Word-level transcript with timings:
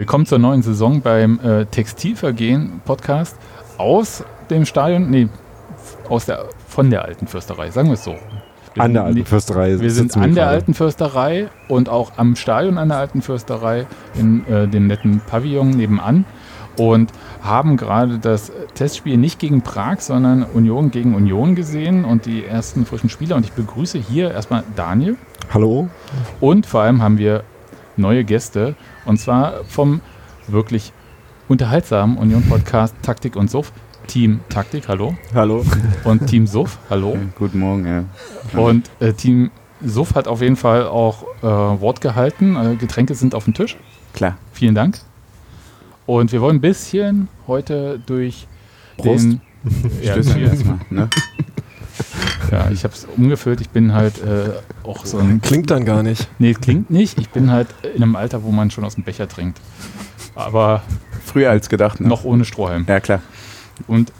Willkommen 0.00 0.24
zur 0.24 0.38
neuen 0.38 0.62
Saison 0.62 1.02
beim 1.02 1.38
äh, 1.40 1.66
Textilvergehen 1.66 2.80
Podcast 2.86 3.36
aus 3.76 4.24
dem 4.48 4.64
Stadion, 4.64 5.10
nee, 5.10 5.28
aus 6.08 6.24
der, 6.24 6.46
von 6.68 6.88
der 6.88 7.04
alten 7.04 7.26
Fürsterei, 7.26 7.70
sagen 7.70 7.88
wir 7.88 7.94
es 7.94 8.04
so. 8.04 8.16
Wir 8.72 8.82
An 8.82 8.94
der 8.94 9.04
alten 9.04 9.26
Fürsterei. 9.26 9.78
Wir 9.78 9.90
sind 9.90 10.16
an 10.16 10.34
der 10.34 10.48
alten 10.48 10.72
Fürsterei 10.72 11.50
und 11.68 11.90
auch 11.90 12.12
am 12.16 12.34
Stadion 12.34 12.78
an 12.78 12.88
der 12.88 12.96
alten 12.96 13.20
Fürsterei 13.20 13.86
in 14.14 14.46
äh, 14.46 14.66
dem 14.66 14.86
netten 14.86 15.20
Pavillon 15.20 15.68
nebenan 15.68 16.24
und 16.78 17.12
haben 17.42 17.76
gerade 17.76 18.18
das 18.18 18.52
Testspiel 18.72 19.18
nicht 19.18 19.38
gegen 19.38 19.60
Prag, 19.60 20.00
sondern 20.00 20.44
Union 20.44 20.90
gegen 20.90 21.14
Union 21.14 21.54
gesehen 21.54 22.06
und 22.06 22.24
die 22.24 22.46
ersten 22.46 22.86
frischen 22.86 23.10
Spieler. 23.10 23.36
Und 23.36 23.44
ich 23.44 23.52
begrüße 23.52 23.98
hier 23.98 24.30
erstmal 24.30 24.64
Daniel 24.76 25.18
Hallo? 25.52 25.88
und 26.40 26.64
vor 26.64 26.80
allem 26.80 27.02
haben 27.02 27.18
wir 27.18 27.44
neue 28.00 28.24
Gäste 28.24 28.74
und 29.04 29.18
zwar 29.18 29.64
vom 29.64 30.00
wirklich 30.48 30.92
unterhaltsamen 31.48 32.16
Union-Podcast 32.18 32.94
Taktik 33.02 33.36
und 33.36 33.50
Suff. 33.50 33.72
Team 34.06 34.40
Taktik, 34.48 34.88
hallo. 34.88 35.14
Hallo. 35.34 35.64
Und 36.04 36.26
Team 36.26 36.46
Suff, 36.46 36.78
hallo. 36.88 37.16
Guten 37.38 37.60
Morgen, 37.60 37.86
ja. 37.86 38.04
Und 38.58 38.90
äh, 38.98 39.12
Team 39.12 39.50
Suff 39.84 40.14
hat 40.14 40.26
auf 40.26 40.42
jeden 40.42 40.56
Fall 40.56 40.86
auch 40.86 41.22
äh, 41.42 41.46
Wort 41.46 42.00
gehalten. 42.00 42.56
Äh, 42.56 42.76
Getränke 42.76 43.14
sind 43.14 43.34
auf 43.34 43.44
dem 43.44 43.54
Tisch. 43.54 43.76
Klar. 44.12 44.36
Vielen 44.52 44.74
Dank. 44.74 44.98
Und 46.06 46.32
wir 46.32 46.40
wollen 46.40 46.56
ein 46.56 46.60
bisschen 46.60 47.28
heute 47.46 48.00
durch 48.04 48.48
Prost. 48.96 49.24
den. 49.24 49.40
Ja, 50.02 50.14
Stößchen 50.14 50.40
erstmal, 50.42 50.78
ne? 50.88 51.10
Ja, 52.50 52.70
ich 52.70 52.84
habe 52.84 52.94
es 52.94 53.06
umgefüllt. 53.16 53.60
Ich 53.60 53.70
bin 53.70 53.92
halt 53.92 54.22
äh, 54.22 54.50
auch 54.82 55.04
so 55.06 55.18
ein. 55.18 55.40
Klingt 55.40 55.70
dann 55.70 55.84
gar 55.84 56.02
nicht. 56.02 56.28
Nee, 56.38 56.54
klingt 56.54 56.90
nicht. 56.90 57.18
Ich 57.18 57.30
bin 57.30 57.50
halt 57.50 57.68
in 57.94 58.02
einem 58.02 58.16
Alter, 58.16 58.42
wo 58.42 58.50
man 58.50 58.70
schon 58.70 58.84
aus 58.84 58.94
dem 58.94 59.04
Becher 59.04 59.28
trinkt. 59.28 59.60
Aber 60.34 60.82
Früher 61.24 61.50
als 61.50 61.68
gedacht, 61.68 62.00
ne? 62.00 62.08
noch 62.08 62.24
ohne 62.24 62.44
Strohhalm. 62.44 62.84
Ja, 62.88 62.98
klar. 62.98 63.20
Und 63.86 64.12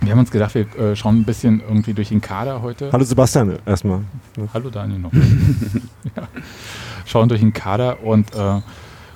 wir 0.00 0.12
haben 0.12 0.18
uns 0.18 0.30
gedacht, 0.30 0.54
wir 0.54 0.66
äh, 0.76 0.94
schauen 0.94 1.20
ein 1.20 1.24
bisschen 1.24 1.62
irgendwie 1.66 1.94
durch 1.94 2.10
den 2.10 2.20
Kader 2.20 2.60
heute. 2.60 2.90
Hallo 2.92 3.02
Sebastian 3.02 3.58
erstmal. 3.64 4.00
Hallo 4.52 4.68
Daniel 4.68 4.98
noch. 4.98 5.12
ja. 6.16 6.28
Schauen 7.06 7.28
durch 7.28 7.40
den 7.40 7.52
Kader 7.52 8.02
und 8.04 8.34
äh, 8.34 8.60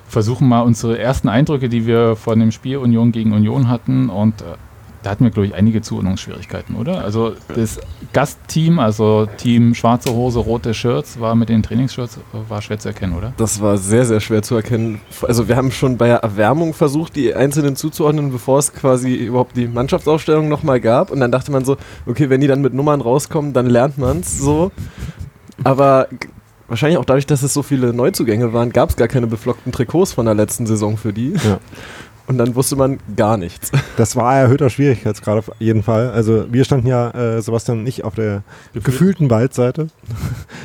versuchen 0.07 0.47
mal 0.47 0.61
unsere 0.61 0.97
ersten 0.97 1.29
Eindrücke, 1.29 1.69
die 1.69 1.85
wir 1.85 2.15
von 2.15 2.39
dem 2.39 2.51
Spiel 2.51 2.77
Union 2.77 3.11
gegen 3.11 3.31
Union 3.31 3.69
hatten. 3.69 4.09
Und 4.09 4.41
äh, 4.41 4.55
da 5.03 5.09
hatten 5.09 5.23
wir, 5.23 5.31
glaube 5.31 5.47
ich, 5.47 5.55
einige 5.55 5.81
Zuordnungsschwierigkeiten, 5.81 6.75
oder? 6.75 7.03
Also 7.03 7.33
das 7.55 7.79
Gastteam, 8.13 8.79
also 8.79 9.27
Team 9.37 9.73
schwarze 9.73 10.13
Hose, 10.13 10.39
rote 10.39 10.73
Shirts, 10.73 11.19
war 11.19 11.35
mit 11.35 11.49
den 11.49 11.63
Trainingsshirts, 11.63 12.17
äh, 12.17 12.49
war 12.49 12.61
schwer 12.61 12.79
zu 12.79 12.89
erkennen, 12.89 13.13
oder? 13.13 13.33
Das 13.37 13.61
war 13.61 13.77
sehr, 13.77 14.05
sehr 14.05 14.19
schwer 14.19 14.43
zu 14.43 14.55
erkennen. 14.55 15.01
Also 15.27 15.47
wir 15.47 15.55
haben 15.55 15.71
schon 15.71 15.97
bei 15.97 16.07
der 16.07 16.17
Erwärmung 16.17 16.73
versucht, 16.73 17.15
die 17.15 17.33
Einzelnen 17.33 17.75
zuzuordnen, 17.75 18.31
bevor 18.31 18.59
es 18.59 18.73
quasi 18.73 19.13
überhaupt 19.15 19.57
die 19.57 19.67
Mannschaftsaufstellung 19.67 20.49
nochmal 20.49 20.79
gab. 20.79 21.11
Und 21.11 21.19
dann 21.19 21.31
dachte 21.31 21.51
man 21.51 21.65
so, 21.65 21.77
okay, 22.05 22.29
wenn 22.29 22.41
die 22.41 22.47
dann 22.47 22.61
mit 22.61 22.73
Nummern 22.73 23.01
rauskommen, 23.01 23.53
dann 23.53 23.65
lernt 23.65 23.97
man 23.97 24.19
es 24.19 24.37
so. 24.37 24.71
Aber 25.63 26.07
wahrscheinlich 26.67 26.97
auch 26.97 27.05
dadurch, 27.05 27.25
dass 27.25 27.43
es 27.43 27.53
so 27.53 27.63
viele 27.63 27.93
Neuzugänge 27.93 28.53
waren, 28.53 28.71
gab 28.71 28.89
es 28.89 28.95
gar 28.95 29.07
keine 29.07 29.27
beflockten 29.27 29.71
Trikots 29.71 30.13
von 30.13 30.25
der 30.25 30.35
letzten 30.35 30.65
Saison 30.65 30.97
für 30.97 31.13
die. 31.13 31.33
Ja. 31.33 31.59
Und 32.31 32.37
dann 32.37 32.55
wusste 32.55 32.77
man 32.77 32.97
gar 33.17 33.35
nichts. 33.35 33.71
Das 33.97 34.15
war 34.15 34.35
erhöhter 34.35 34.69
Schwierigkeitsgrad 34.69 35.37
auf 35.37 35.51
jeden 35.59 35.83
Fall. 35.83 36.09
Also 36.11 36.45
wir 36.51 36.63
standen 36.63 36.87
ja, 36.87 37.11
äh, 37.11 37.41
Sebastian 37.41 37.79
und 37.79 37.87
ich, 37.87 38.05
auf 38.05 38.15
der 38.15 38.41
gefühlten 38.73 39.29
Waldseite. 39.29 39.87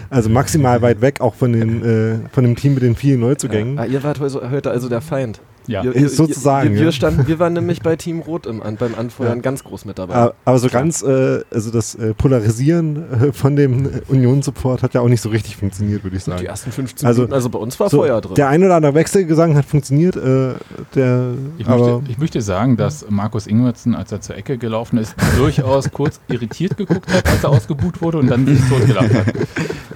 Also 0.09 0.31
maximal 0.31 0.81
weit 0.83 1.01
weg, 1.01 1.21
auch 1.21 1.35
von, 1.35 1.53
den, 1.53 1.85
äh, 1.85 2.29
von 2.33 2.45
dem 2.45 2.55
Team 2.55 2.75
mit 2.75 2.85
den 2.85 2.95
vielen 2.95 3.19
Neuzugängen. 3.19 3.79
Ah, 3.79 3.85
ihr 3.85 4.05
wart 4.05 4.21
heute 4.21 4.71
also 4.71 4.89
der 4.89 5.01
Feind. 5.01 5.41
Ja. 5.69 5.83
Ihr, 5.83 6.09
sozusagen, 6.09 6.71
Wir, 6.71 6.79
wir, 6.79 6.85
ja. 6.87 6.93
standen, 6.93 7.27
wir 7.27 7.39
waren 7.39 7.53
nämlich 7.53 7.83
bei 7.83 7.97
Team 7.97 8.21
Rot 8.21 8.47
im, 8.47 8.61
beim 8.61 8.95
Anfeuern 8.97 9.37
Ja. 9.39 9.43
ganz 9.43 9.65
groß 9.65 9.85
mit 9.85 9.99
dabei. 9.99 10.33
Aber, 10.45 10.59
so 10.59 10.69
ganz, 10.69 11.03
äh, 11.03 11.41
also 11.51 11.71
das 11.71 11.95
äh, 11.95 12.15
Polarisieren 12.15 12.97
äh, 13.29 13.33
von 13.33 13.57
dem 13.57 13.87
äh, 13.87 13.89
Union-Support 14.09 14.83
hat 14.83 14.95
ja 14.95 15.01
auch 15.01 15.09
nicht 15.09 15.21
so 15.21 15.29
richtig 15.29 15.57
funktioniert, 15.57 16.05
würde 16.05 16.17
ich 16.17 16.25
sagen. 16.25 16.41
Die 16.41 16.47
ersten 16.47 16.71
15 16.73 17.07
Also- 17.07 17.23
Minuten, 17.23 17.35
also 17.35 17.49
bei 17.51 17.59
uns 17.59 17.79
war 17.81 17.91
So, 17.91 17.99
Feuer 17.99 18.21
drin. 18.21 18.35
Der 18.35 18.49
ein 18.49 18.63
oder 18.63 18.77
andere 18.77 18.95
Wechselgesang 18.95 19.57
hat 19.57 19.65
funktioniert, 19.65 20.17
äh, 20.17 20.55
der, 20.95 21.31
Ich 21.59 21.67
aber 21.67 21.97
möchte, 21.99 22.11
ich 22.13 22.19
möchte 22.19 22.41
sagen, 22.43 22.77
dass 22.77 23.07
Markus 23.11 23.47
Ingwertsen, 23.47 23.95
als 23.95 24.13
er 24.13 24.21
zur 24.21 24.37
Ecke 24.37 24.59
gelaufen 24.59 24.99
ist, 24.99 25.15
durchaus 25.37 25.91
kurz 25.93 26.21
irritiert 26.29 26.77
geguckt 26.77 27.13
hat, 27.13 27.27
als 27.29 27.43
er 27.45 27.51
ausgebuht 27.51 28.01
wurde 28.03 28.19
und 28.19 28.29
dann 28.29 28.47
sich 28.47 28.61
totgelacht 28.69 29.13
hat. 29.15 29.27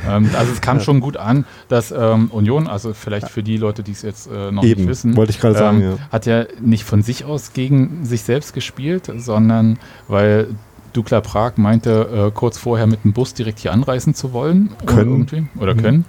Ähm, 0.08 0.30
also 0.38 0.52
es 0.52 0.60
kam 0.60 0.80
schon 0.80 1.00
gut 1.00 1.16
an, 1.16 1.44
dass 1.68 1.92
ähm, 1.92 2.28
Union, 2.32 2.66
also 2.66 2.92
vielleicht 2.94 3.28
für 3.28 3.42
die 3.42 3.56
Leute, 3.56 3.82
die 3.82 3.92
es 3.92 4.02
jetzt 4.02 4.28
äh, 4.28 4.50
noch 4.50 4.64
eben, 4.64 4.80
nicht 4.82 4.88
wissen, 4.90 5.16
wollte 5.16 5.30
ich 5.30 5.40
gerade 5.40 5.54
sagen, 5.60 5.80
ähm, 5.82 5.90
ja. 5.92 5.98
hat 6.10 6.26
ja 6.26 6.44
nicht 6.60 6.84
von 6.84 7.02
sich 7.02 7.24
aus 7.24 7.52
gegen 7.52 8.04
sich 8.04 8.22
selbst 8.22 8.52
gespielt, 8.54 9.10
sondern 9.16 9.78
weil 10.08 10.48
Dukla 10.92 11.20
Prag 11.20 11.52
meinte, 11.56 12.28
äh, 12.28 12.30
kurz 12.34 12.58
vorher 12.58 12.86
mit 12.88 13.04
dem 13.04 13.12
Bus 13.12 13.32
direkt 13.34 13.60
hier 13.60 13.72
anreisen 13.72 14.14
zu 14.14 14.32
wollen. 14.32 14.70
Können. 14.86 15.10
Irgendwie, 15.12 15.46
oder 15.60 15.74
Mhm. 15.74 15.78
können. 15.82 16.04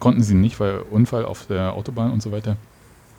Konnten 0.00 0.22
sie 0.22 0.34
nicht, 0.34 0.58
weil 0.58 0.80
Unfall 0.90 1.24
auf 1.24 1.46
der 1.46 1.74
Autobahn 1.74 2.10
und 2.10 2.20
so 2.22 2.32
weiter. 2.32 2.56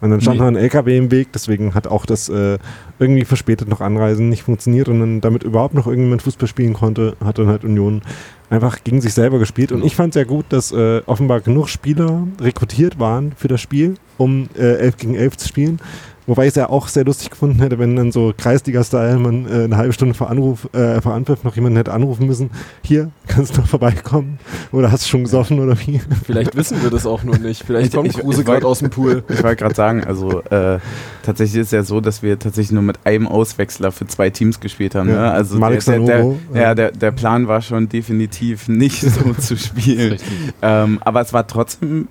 Und 0.03 0.09
dann 0.09 0.19
stand 0.19 0.35
Nee. 0.35 0.41
noch 0.41 0.47
ein 0.49 0.57
LKW 0.57 0.97
im 0.97 1.11
Weg, 1.11 1.29
deswegen 1.31 1.75
hat 1.75 1.87
auch 1.87 2.05
das 2.05 2.27
äh, 2.27 2.57
irgendwie 2.99 3.23
verspätet 3.23 3.69
noch 3.69 3.79
Anreisen 3.79 4.27
nicht 4.27 4.43
funktioniert 4.43 4.89
und 4.89 4.99
dann 4.99 5.21
damit 5.21 5.43
überhaupt 5.43 5.73
noch 5.75 5.87
irgendjemand 5.87 6.21
Fußball 6.21 6.49
spielen 6.49 6.73
konnte, 6.73 7.15
hat 7.23 7.39
dann 7.39 7.47
halt 7.47 7.63
Union 7.63 8.01
einfach 8.49 8.83
gegen 8.83 8.99
sich 8.99 9.13
selber 9.13 9.39
gespielt. 9.39 9.71
Und 9.71 9.85
ich 9.85 9.95
fand 9.95 10.13
sehr 10.13 10.25
gut, 10.25 10.43
dass 10.49 10.73
äh, 10.73 11.01
offenbar 11.05 11.39
genug 11.39 11.69
Spieler 11.69 12.27
rekrutiert 12.41 12.99
waren 12.99 13.31
für 13.37 13.47
das 13.47 13.61
Spiel, 13.61 13.95
um 14.17 14.49
äh, 14.57 14.73
11 14.75 14.97
gegen 14.97 15.15
11 15.15 15.37
zu 15.37 15.47
spielen. 15.47 15.79
Wobei 16.25 16.44
ich 16.44 16.50
es 16.50 16.56
ja 16.56 16.69
auch 16.69 16.88
sehr 16.88 17.03
lustig 17.06 17.29
gefunden 17.31 17.59
hätte, 17.59 17.79
wenn 17.79 17.95
dann 17.95 18.11
so 18.11 18.34
Kreisliga-Style 18.38 19.17
man 19.19 19.45
äh, 19.45 19.63
eine 19.66 19.78
halbe 19.78 19.91
Stunde 19.94 20.13
vor 20.13 20.29
Anruf, 20.29 20.67
äh, 20.73 21.01
vor 21.01 21.13
Anpfiff 21.13 21.44
noch 21.44 21.56
jemanden 21.56 21.78
hätte 21.78 21.91
anrufen 21.94 22.28
müssen. 22.28 22.50
Hier, 22.84 23.11
kannst 23.28 23.56
du 23.57 23.61
noch 23.61 23.67
vorbeikommen? 23.67 24.39
Oder 24.72 24.91
hast 24.91 25.03
du 25.06 25.09
schon 25.09 25.23
gesoffen 25.23 25.59
oder 25.59 25.78
wie? 25.79 26.01
Vielleicht 26.25 26.56
wissen 26.56 26.81
wir 26.81 26.89
das 26.89 27.06
auch 27.06 27.23
nur 27.23 27.38
nicht. 27.38 27.63
Vielleicht 27.66 27.88
Ich- 27.89 27.94
kommt 27.94 28.07
ich- 28.09 28.17
Kruse 28.17 28.44
gerade 28.44 28.66
aus 28.66 28.79
dem 28.79 28.89
Pool. 28.89 29.23
Ich 29.28 29.44
wollte 29.44 29.57
gerade 29.63 29.75
sagen, 29.75 30.03
also 30.06 30.41
äh, 30.44 30.79
tatsächlich 31.23 31.59
ist 31.62 31.67
es 31.67 31.72
ja 31.72 31.83
so, 31.83 32.00
dass 32.01 32.23
wir 32.23 32.39
tatsächlich 32.39 32.72
nur 32.72 32.83
mit 32.83 33.00
einem 33.06 33.28
Auswechsler 33.28 33.91
für 33.91 34.07
zwei 34.07 34.29
Teams 34.29 34.59
gespielt 34.59 34.95
haben. 34.95 35.09
Ja, 35.09 35.16
Ne? 35.16 35.31
Also 35.31 35.57
Malik 35.57 35.83
der, 35.85 36.00
der, 36.00 36.23
der, 36.53 36.62
ja. 36.62 36.75
der, 36.75 36.91
der 36.91 37.12
Plan 37.12 37.47
war 37.47 37.62
schon 37.62 37.89
definitiv 37.89 38.67
nicht 38.69 39.01
so 39.01 39.33
zu 39.39 39.57
spielen. 39.57 40.17
Ähm, 40.62 41.00
aber 41.03 41.22
es 41.22 41.33
war 41.33 41.45
trotzdem 41.47 42.07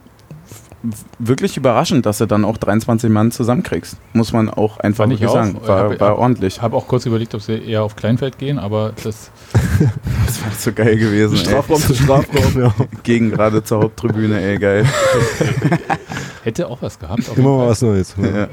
wirklich 1.19 1.56
überraschend, 1.56 2.06
dass 2.06 2.19
du 2.19 2.26
dann 2.26 2.44
auch 2.44 2.56
23 2.56 3.09
Mann 3.10 3.31
zusammenkriegst. 3.31 3.97
Muss 4.12 4.32
man 4.32 4.50
auch 4.50 4.78
einfach 4.81 5.06
auch. 5.06 5.32
sagen. 5.32 5.56
War, 5.65 5.91
Hab- 5.91 6.00
war 6.00 6.19
ordentlich. 6.19 6.56
Ich 6.56 6.62
habe 6.62 6.76
auch 6.76 6.88
kurz 6.88 7.06
überlegt, 7.06 7.34
ob 7.34 7.41
sie 7.43 7.54
eher 7.54 7.82
auf 7.84 7.94
Kleinfeld 7.97 8.38
gehen, 8.38 8.59
aber 8.59 8.92
das 9.04 9.31
Das 10.26 10.42
war 10.44 10.50
so 10.56 10.72
geil 10.72 10.97
gewesen. 10.97 11.34
ey. 11.37 11.44
Strafraum 11.44 11.81
zu 11.81 11.94
Strafraum. 11.94 12.60
ja. 12.62 12.75
Gegen 13.03 13.31
gerade 13.31 13.62
zur 13.62 13.82
Haupttribüne, 13.82 14.41
ey, 14.41 14.59
geil. 14.59 14.84
hätte 16.44 16.69
auch 16.69 16.82
was 16.82 16.98
gehabt. 16.98 17.22
Immer 17.37 17.56
mal 17.56 17.69
was 17.69 17.82
Neues. 17.82 18.15
Ja. 18.21 18.28
Ja. 18.41 18.48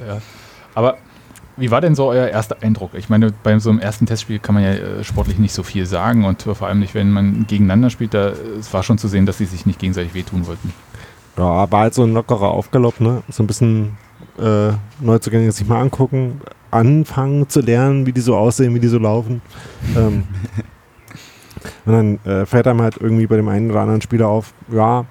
Aber 0.75 0.97
wie 1.57 1.72
war 1.72 1.81
denn 1.81 1.95
so 1.95 2.07
euer 2.07 2.28
erster 2.28 2.57
Eindruck? 2.62 2.91
Ich 2.94 3.09
meine, 3.09 3.34
bei 3.44 3.57
so 3.59 3.69
einem 3.69 3.79
ersten 3.79 4.06
Testspiel 4.06 4.39
kann 4.39 4.56
man 4.56 4.63
ja 4.63 4.72
äh, 4.72 5.03
sportlich 5.03 5.39
nicht 5.39 5.53
so 5.53 5.63
viel 5.63 5.85
sagen 5.85 6.23
und 6.25 6.44
vor 6.44 6.68
allem 6.68 6.79
nicht, 6.79 6.95
wenn 6.95 7.12
man 7.12 7.47
gegeneinander 7.47 7.89
spielt. 7.89 8.13
Da, 8.13 8.31
es 8.59 8.73
war 8.73 8.84
schon 8.84 8.97
zu 8.97 9.07
sehen, 9.07 9.25
dass 9.25 9.39
sie 9.39 9.45
sich 9.45 9.66
nicht 9.66 9.79
gegenseitig 9.79 10.13
wehtun 10.13 10.47
wollten. 10.47 10.73
Ja, 11.39 11.72
war 11.72 11.79
halt 11.79 11.94
so 11.94 12.03
ein 12.03 12.13
lockerer 12.13 12.51
Aufgalopp, 12.51 13.00
ne? 13.00 13.23
So 13.29 13.44
ein 13.44 13.47
bisschen 13.47 13.97
äh, 14.38 14.72
Neuzugänge 15.00 15.50
sich 15.53 15.66
mal 15.66 15.79
angucken, 15.79 16.41
anfangen 16.69 17.47
zu 17.47 17.61
lernen, 17.61 18.05
wie 18.05 18.11
die 18.11 18.19
so 18.19 18.35
aussehen, 18.35 18.75
wie 18.75 18.81
die 18.81 18.89
so 18.89 19.00
laufen. 19.00 19.41
ähm, 19.95 20.25
und 21.85 21.94
dann 21.94 22.19
äh, 22.25 22.45
fällt 22.45 22.67
einem 22.67 22.81
halt 22.81 22.97
irgendwie 23.00 23.25
bei 23.25 23.38
dem 23.38 23.47
einen 23.47 23.72
oder 23.72 23.79
anderen 23.79 24.01
Spieler 24.01 24.27
auf, 24.27 24.53
ja, 24.69 25.05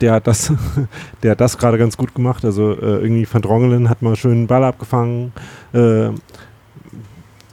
der 0.00 0.14
hat 0.14 0.26
das, 0.26 0.52
der 1.22 1.30
hat 1.30 1.40
das 1.40 1.56
gerade 1.56 1.78
ganz 1.78 1.96
gut 1.96 2.12
gemacht. 2.12 2.44
Also 2.44 2.72
äh, 2.72 2.98
irgendwie 2.98 3.28
Van 3.32 3.42
Drongelen 3.42 3.88
hat 3.88 4.02
mal 4.02 4.16
schön 4.16 4.32
einen 4.32 4.46
Ball 4.48 4.64
abgefangen. 4.64 5.32
Äh, 5.72 6.10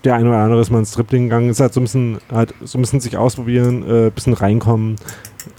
der 0.03 0.15
eine 0.15 0.29
oder 0.29 0.39
andere 0.39 0.61
ist 0.61 0.71
mal 0.71 0.79
ins 0.79 0.93
Dribbling 0.93 1.25
gegangen, 1.25 1.49
ist 1.49 1.59
halt 1.59 1.73
so 1.73 1.79
ein 1.79 1.83
bisschen, 1.83 2.17
halt 2.31 2.55
so 2.63 2.79
ein 2.79 2.81
bisschen 2.81 3.01
sich 3.01 3.17
ausprobieren, 3.17 3.87
äh, 3.87 4.09
bisschen 4.09 4.33
reinkommen. 4.33 4.95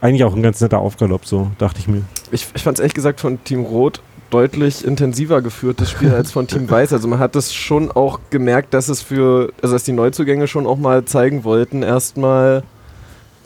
Eigentlich 0.00 0.24
auch 0.24 0.34
ein 0.34 0.42
ganz 0.42 0.60
netter 0.60 0.78
Aufgalopp, 0.78 1.26
so 1.26 1.50
dachte 1.58 1.80
ich 1.80 1.88
mir. 1.88 2.02
Ich, 2.30 2.46
ich 2.54 2.62
fand 2.62 2.78
es 2.78 2.80
ehrlich 2.80 2.94
gesagt 2.94 3.20
von 3.20 3.42
Team 3.44 3.62
Rot 3.64 4.00
deutlich 4.30 4.84
intensiver 4.84 5.40
geführt, 5.40 5.80
das 5.80 5.90
Spiel, 5.90 6.12
als 6.12 6.32
von 6.32 6.46
Team 6.48 6.68
Weiß. 6.68 6.92
Also 6.92 7.06
man 7.08 7.18
hat 7.18 7.34
das 7.36 7.54
schon 7.54 7.90
auch 7.92 8.18
gemerkt, 8.30 8.74
dass 8.74 8.88
es 8.88 9.00
für, 9.00 9.52
also 9.62 9.74
dass 9.74 9.84
die 9.84 9.92
Neuzugänge 9.92 10.48
schon 10.48 10.66
auch 10.66 10.78
mal 10.78 11.04
zeigen 11.04 11.44
wollten, 11.44 11.82
erstmal, 11.82 12.62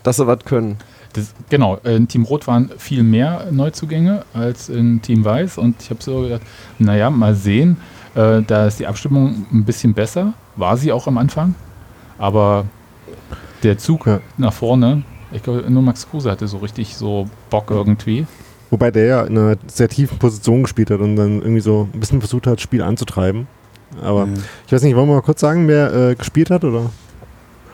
dass 0.02 0.16
sie 0.16 0.26
was 0.26 0.38
können. 0.44 0.78
Das, 1.12 1.34
genau, 1.50 1.76
in 1.84 2.08
Team 2.08 2.24
Rot 2.24 2.46
waren 2.46 2.70
viel 2.78 3.02
mehr 3.02 3.48
Neuzugänge 3.50 4.24
als 4.32 4.68
in 4.68 5.02
Team 5.02 5.24
Weiß 5.24 5.58
und 5.58 5.74
ich 5.82 5.90
habe 5.90 6.02
so 6.02 6.22
gedacht, 6.22 6.42
naja, 6.78 7.10
mal 7.10 7.34
sehen, 7.34 7.76
äh, 8.14 8.42
da 8.46 8.66
ist 8.66 8.78
die 8.78 8.86
Abstimmung 8.86 9.44
ein 9.52 9.64
bisschen 9.64 9.92
besser, 9.92 10.32
war 10.56 10.76
sie 10.76 10.92
auch 10.92 11.06
am 11.06 11.18
Anfang, 11.18 11.54
aber 12.16 12.64
der 13.64 13.76
Zug 13.76 14.06
Ja. 14.06 14.20
nach 14.38 14.52
vorne, 14.52 15.02
ich 15.32 15.42
glaube, 15.42 15.70
nur 15.70 15.82
Max 15.82 16.08
Kruse 16.08 16.30
hatte 16.30 16.46
so 16.48 16.58
richtig 16.58 16.96
so 16.96 17.28
Bock 17.50 17.70
irgendwie 17.70 18.26
Wobei 18.70 18.90
der 18.92 19.04
ja 19.06 19.22
in 19.24 19.36
einer 19.36 19.56
sehr 19.66 19.88
tiefen 19.88 20.18
Position 20.18 20.62
gespielt 20.62 20.90
hat 20.90 21.00
und 21.00 21.16
dann 21.16 21.40
irgendwie 21.40 21.60
so 21.60 21.88
ein 21.92 21.98
bisschen 21.98 22.20
versucht 22.20 22.46
hat, 22.46 22.54
das 22.54 22.62
Spiel 22.62 22.82
anzutreiben. 22.82 23.48
Aber 24.00 24.26
Ja. 24.26 24.32
ich 24.66 24.72
weiß 24.72 24.82
nicht, 24.82 24.94
wollen 24.94 25.08
wir 25.08 25.16
mal 25.16 25.22
kurz 25.22 25.40
sagen, 25.40 25.66
wer 25.66 25.92
äh, 25.92 26.14
gespielt 26.14 26.50
hat? 26.50 26.62
Oder? 26.62 26.90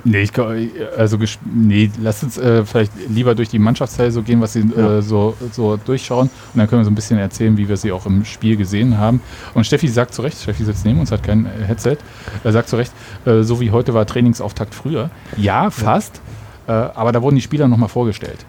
Nee, 0.04 0.22
ich, 0.22 0.32
glaub, 0.32 0.52
also 0.96 1.18
nee, 1.44 1.90
lass 2.00 2.22
uns 2.22 2.38
äh, 2.38 2.64
vielleicht 2.64 2.92
lieber 3.10 3.34
durch 3.34 3.48
die 3.48 3.58
Mannschaftsteile 3.58 4.12
so 4.12 4.22
gehen, 4.22 4.40
was 4.40 4.52
sie 4.54 4.64
Ja. 4.74 4.98
äh, 4.98 5.02
so, 5.02 5.34
so 5.52 5.76
durchschauen. 5.76 6.30
Und 6.54 6.58
dann 6.58 6.68
können 6.68 6.80
wir 6.80 6.84
so 6.84 6.90
ein 6.90 6.94
bisschen 6.94 7.18
erzählen, 7.18 7.56
wie 7.58 7.68
wir 7.68 7.76
sie 7.76 7.90
auch 7.92 8.06
im 8.06 8.24
Spiel 8.24 8.56
gesehen 8.56 8.96
haben. 8.98 9.20
Und 9.52 9.66
Steffi 9.66 9.88
sagt 9.88 10.14
zu 10.14 10.22
Recht, 10.22 10.40
Steffi 10.40 10.64
sitzt 10.64 10.84
neben 10.86 11.00
uns, 11.00 11.10
hat 11.10 11.24
kein 11.24 11.44
äh, 11.46 11.64
Headset. 11.66 11.96
Er 12.44 12.52
sagt 12.52 12.68
zu 12.68 12.76
Recht, 12.76 12.92
äh, 13.26 13.42
so 13.42 13.60
wie 13.60 13.70
heute 13.72 13.92
war 13.94 14.06
Trainingsauftakt 14.06 14.74
früher. 14.74 15.10
Ja, 15.36 15.70
fast. 15.70 16.20
Äh, 16.66 16.72
aber 16.72 17.12
da 17.12 17.22
wurden 17.22 17.36
die 17.36 17.42
Spieler 17.42 17.68
nochmal 17.68 17.88
vorgestellt. 17.88 18.44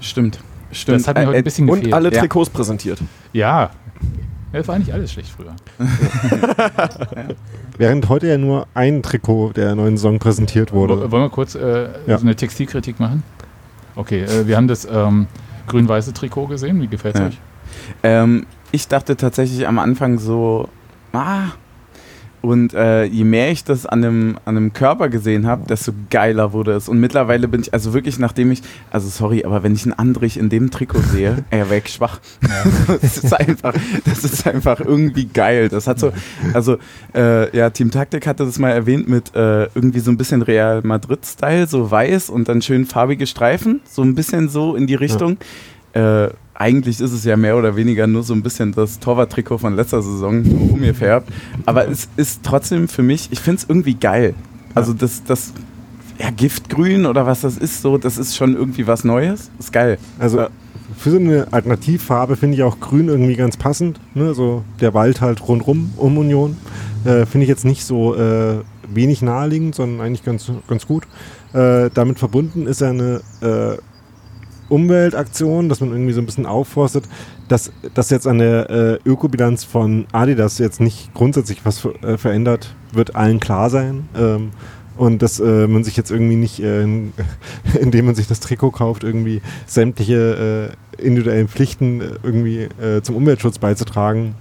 Stimmt. 0.00 0.38
Stimmt. 0.72 1.00
Das 1.00 1.08
hat 1.08 1.16
mir 1.16 1.22
Äh, 1.22 1.26
heute 1.26 1.38
ein 1.38 1.44
bisschen 1.44 1.66
gefehlt. 1.66 1.86
Und 1.86 1.92
alle 1.94 2.12
Ja. 2.12 2.20
Trikots 2.20 2.50
präsentiert. 2.50 2.98
Ja. 3.32 3.70
Ja, 4.52 4.58
Das 4.58 4.66
war 4.68 4.74
eigentlich 4.74 4.92
alles 4.92 5.12
schlecht 5.12 5.30
früher. 5.30 5.54
Während 7.78 8.08
heute 8.08 8.26
ja 8.26 8.38
nur 8.38 8.66
ein 8.74 9.02
Trikot 9.02 9.52
der 9.54 9.74
neuen 9.74 9.96
Saison 9.96 10.18
präsentiert 10.18 10.72
wurde. 10.72 11.10
Wollen 11.10 11.22
wir 11.24 11.30
kurz 11.30 11.54
äh, 11.54 11.88
Ja. 12.06 12.18
so 12.18 12.24
eine 12.24 12.34
Textilkritik 12.36 12.98
machen? 13.00 13.22
Okay, 13.96 14.22
äh, 14.24 14.46
wir 14.46 14.56
haben 14.56 14.68
das 14.68 14.86
ähm, 14.90 15.26
grün-weiße 15.68 16.12
Trikot 16.12 16.46
gesehen. 16.46 16.80
Wie 16.82 16.88
gefällt 16.88 17.14
es 17.16 17.20
Ja. 17.20 17.26
euch? 17.28 17.38
Ähm, 18.02 18.46
ich 18.72 18.88
dachte 18.88 19.16
tatsächlich 19.16 19.66
am 19.66 19.78
Anfang 19.78 20.18
so, 20.18 20.68
ah. 21.12 21.48
Und 22.42 22.72
äh, 22.72 23.04
je 23.04 23.24
mehr 23.24 23.50
ich 23.50 23.64
das 23.64 23.84
an 23.84 24.00
dem, 24.00 24.38
an 24.44 24.54
dem 24.54 24.72
Körper 24.72 25.08
gesehen 25.08 25.46
habe, 25.46 25.66
desto 25.66 25.92
geiler 26.08 26.52
wurde 26.52 26.72
es. 26.72 26.88
Und 26.88 26.98
mittlerweile 26.98 27.48
bin 27.48 27.60
ich, 27.60 27.74
also 27.74 27.92
wirklich, 27.92 28.18
nachdem 28.18 28.50
ich, 28.50 28.62
also 28.90 29.08
sorry, 29.08 29.44
aber 29.44 29.62
wenn 29.62 29.74
ich 29.74 29.84
einen 29.84 29.92
Andrich 29.92 30.38
in 30.38 30.48
dem 30.48 30.70
Trikot 30.70 31.00
sehe, 31.00 31.44
er 31.50 31.68
weg 31.68 31.88
schwach. 31.88 32.20
das 33.02 33.18
ist 33.18 33.34
einfach, 33.34 33.74
das 34.04 34.24
ist 34.24 34.46
einfach 34.46 34.80
irgendwie 34.80 35.26
geil. 35.26 35.68
Das 35.68 35.86
hat 35.86 35.98
so, 35.98 36.12
also 36.54 36.78
äh, 37.14 37.54
ja, 37.56 37.70
Team 37.70 37.90
Taktik 37.90 38.26
hatte 38.26 38.46
das 38.46 38.58
mal 38.58 38.70
erwähnt 38.70 39.08
mit 39.08 39.34
äh, 39.34 39.64
irgendwie 39.74 40.00
so 40.00 40.10
ein 40.10 40.16
bisschen 40.16 40.40
Real 40.42 40.80
Madrid-Style, 40.82 41.66
so 41.66 41.90
weiß 41.90 42.30
und 42.30 42.48
dann 42.48 42.62
schön 42.62 42.86
farbige 42.86 43.26
Streifen, 43.26 43.80
so 43.84 44.02
ein 44.02 44.14
bisschen 44.14 44.48
so 44.48 44.76
in 44.76 44.86
die 44.86 44.94
Richtung. 44.94 45.36
Äh, 45.92 46.28
eigentlich 46.60 47.00
ist 47.00 47.12
es 47.12 47.24
ja 47.24 47.38
mehr 47.38 47.56
oder 47.56 47.74
weniger 47.74 48.06
nur 48.06 48.22
so 48.22 48.34
ein 48.34 48.42
bisschen 48.42 48.72
das 48.72 48.98
Torwarttrikot 48.98 49.58
von 49.58 49.76
letzter 49.76 50.02
Saison 50.02 50.44
umgefärbt. 50.72 51.26
Aber 51.64 51.88
es 51.88 52.08
ist 52.16 52.42
trotzdem 52.42 52.86
für 52.86 53.02
mich, 53.02 53.28
ich 53.32 53.40
finde 53.40 53.62
es 53.62 53.66
irgendwie 53.68 53.94
geil. 53.94 54.34
Also 54.74 54.92
das, 54.92 55.24
das 55.24 55.54
ja, 56.18 56.28
Giftgrün 56.30 57.06
oder 57.06 57.24
was 57.24 57.40
das 57.40 57.56
ist, 57.56 57.80
so, 57.80 57.96
das 57.96 58.18
ist 58.18 58.36
schon 58.36 58.54
irgendwie 58.54 58.86
was 58.86 59.04
Neues. 59.04 59.50
Ist 59.58 59.72
geil. 59.72 59.96
Also 60.18 60.48
für 60.98 61.10
so 61.10 61.16
eine 61.16 61.48
Alternativfarbe 61.50 62.36
finde 62.36 62.56
ich 62.56 62.62
auch 62.62 62.78
grün 62.78 63.08
irgendwie 63.08 63.36
ganz 63.36 63.56
passend. 63.56 63.98
Ne? 64.12 64.34
So 64.34 64.62
der 64.82 64.92
Wald 64.92 65.22
halt 65.22 65.48
rundrum 65.48 65.94
um 65.96 66.18
Union. 66.18 66.58
Äh, 67.06 67.24
finde 67.24 67.44
ich 67.44 67.48
jetzt 67.48 67.64
nicht 67.64 67.86
so 67.86 68.14
äh, 68.14 68.58
wenig 68.86 69.22
naheliegend, 69.22 69.74
sondern 69.74 70.06
eigentlich 70.06 70.24
ganz, 70.24 70.52
ganz 70.68 70.86
gut. 70.86 71.04
Äh, 71.54 71.88
damit 71.94 72.18
verbunden 72.18 72.66
ist 72.66 72.82
ja 72.82 72.90
eine 72.90 73.22
Umweltaktion, 74.70 75.68
dass 75.68 75.80
man 75.80 75.90
irgendwie 75.90 76.12
so 76.12 76.20
ein 76.20 76.26
bisschen 76.26 76.46
aufforstet, 76.46 77.04
dass, 77.48 77.72
dass 77.94 78.10
jetzt 78.10 78.26
an 78.26 78.38
der 78.38 78.70
äh, 78.70 78.98
Ökobilanz 79.08 79.64
von 79.64 80.06
Adidas 80.12 80.58
jetzt 80.58 80.80
nicht 80.80 81.12
grundsätzlich 81.14 81.64
was 81.64 81.84
äh, 82.02 82.16
verändert, 82.16 82.74
wird 82.92 83.14
allen 83.16 83.40
klar 83.40 83.68
sein. 83.70 84.08
Ähm, 84.16 84.50
und 84.96 85.22
dass 85.22 85.40
äh, 85.40 85.66
man 85.66 85.82
sich 85.82 85.96
jetzt 85.96 86.10
irgendwie 86.10 86.36
nicht, 86.36 86.60
äh, 86.60 86.82
in- 86.82 87.12
indem 87.80 88.06
man 88.06 88.14
sich 88.14 88.26
das 88.26 88.40
Trikot 88.40 88.70
kauft, 88.70 89.02
irgendwie 89.04 89.40
sämtliche 89.66 90.72
äh, 90.98 91.02
individuellen 91.04 91.48
Pflichten 91.48 92.00
äh, 92.00 92.04
irgendwie 92.22 92.68
zum 93.02 93.16
Umweltschutz 93.16 93.58
beizutragen, 93.58 94.34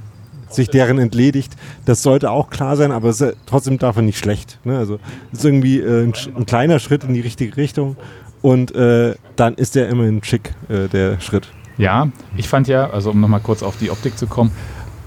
sich 0.50 0.68
deren 0.70 0.98
entledigt. 1.00 1.54
Das 1.86 2.02
sollte 2.02 2.32
auch 2.32 2.50
klar 2.50 2.76
sein, 2.76 2.92
aber 2.92 3.10
es 3.10 3.22
ist 3.22 3.36
trotzdem 3.46 3.78
davon 3.78 4.06
nicht 4.06 4.18
schlecht. 4.18 4.60
Ne? 4.66 4.78
Also 4.78 5.00
es 5.32 5.40
ist 5.40 5.46
irgendwie 5.46 5.80
äh, 5.80 6.04
ein, 6.06 6.14
ein 6.36 6.46
kleiner 6.46 6.80
Schritt 6.80 7.04
in 7.04 7.14
die 7.14 7.22
richtige 7.22 7.56
Richtung 7.56 7.96
und 8.42 8.74
äh, 8.76 9.16
dann 9.36 9.56
ist 9.56 9.76
der 9.76 9.90
immerhin 9.90 10.24
schick, 10.24 10.54
äh, 10.70 10.88
der 10.88 11.20
Schritt. 11.20 11.50
Ja, 11.78 12.10
ich 12.36 12.48
fand 12.50 12.68
ja, 12.68 12.90
also 12.90 13.12
um 13.12 13.22
nochmal 13.22 13.40
kurz 13.40 13.64
auf 13.64 13.78
die 13.78 13.90
Optik 13.90 14.18
zu 14.18 14.28
kommen, 14.28 14.52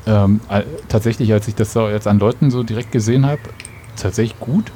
ähm, 0.06 0.40
äh, 0.48 0.62
tatsächlich, 0.88 1.32
als 1.32 1.46
ich 1.48 1.54
das 1.54 1.72
so 1.72 1.88
jetzt 1.88 2.06
an 2.06 2.18
Leuten 2.18 2.50
so 2.50 2.62
direkt 2.62 2.92
gesehen 2.92 3.26
habe, 3.26 3.40
tatsächlich 3.96 4.38
gut. 4.40 4.72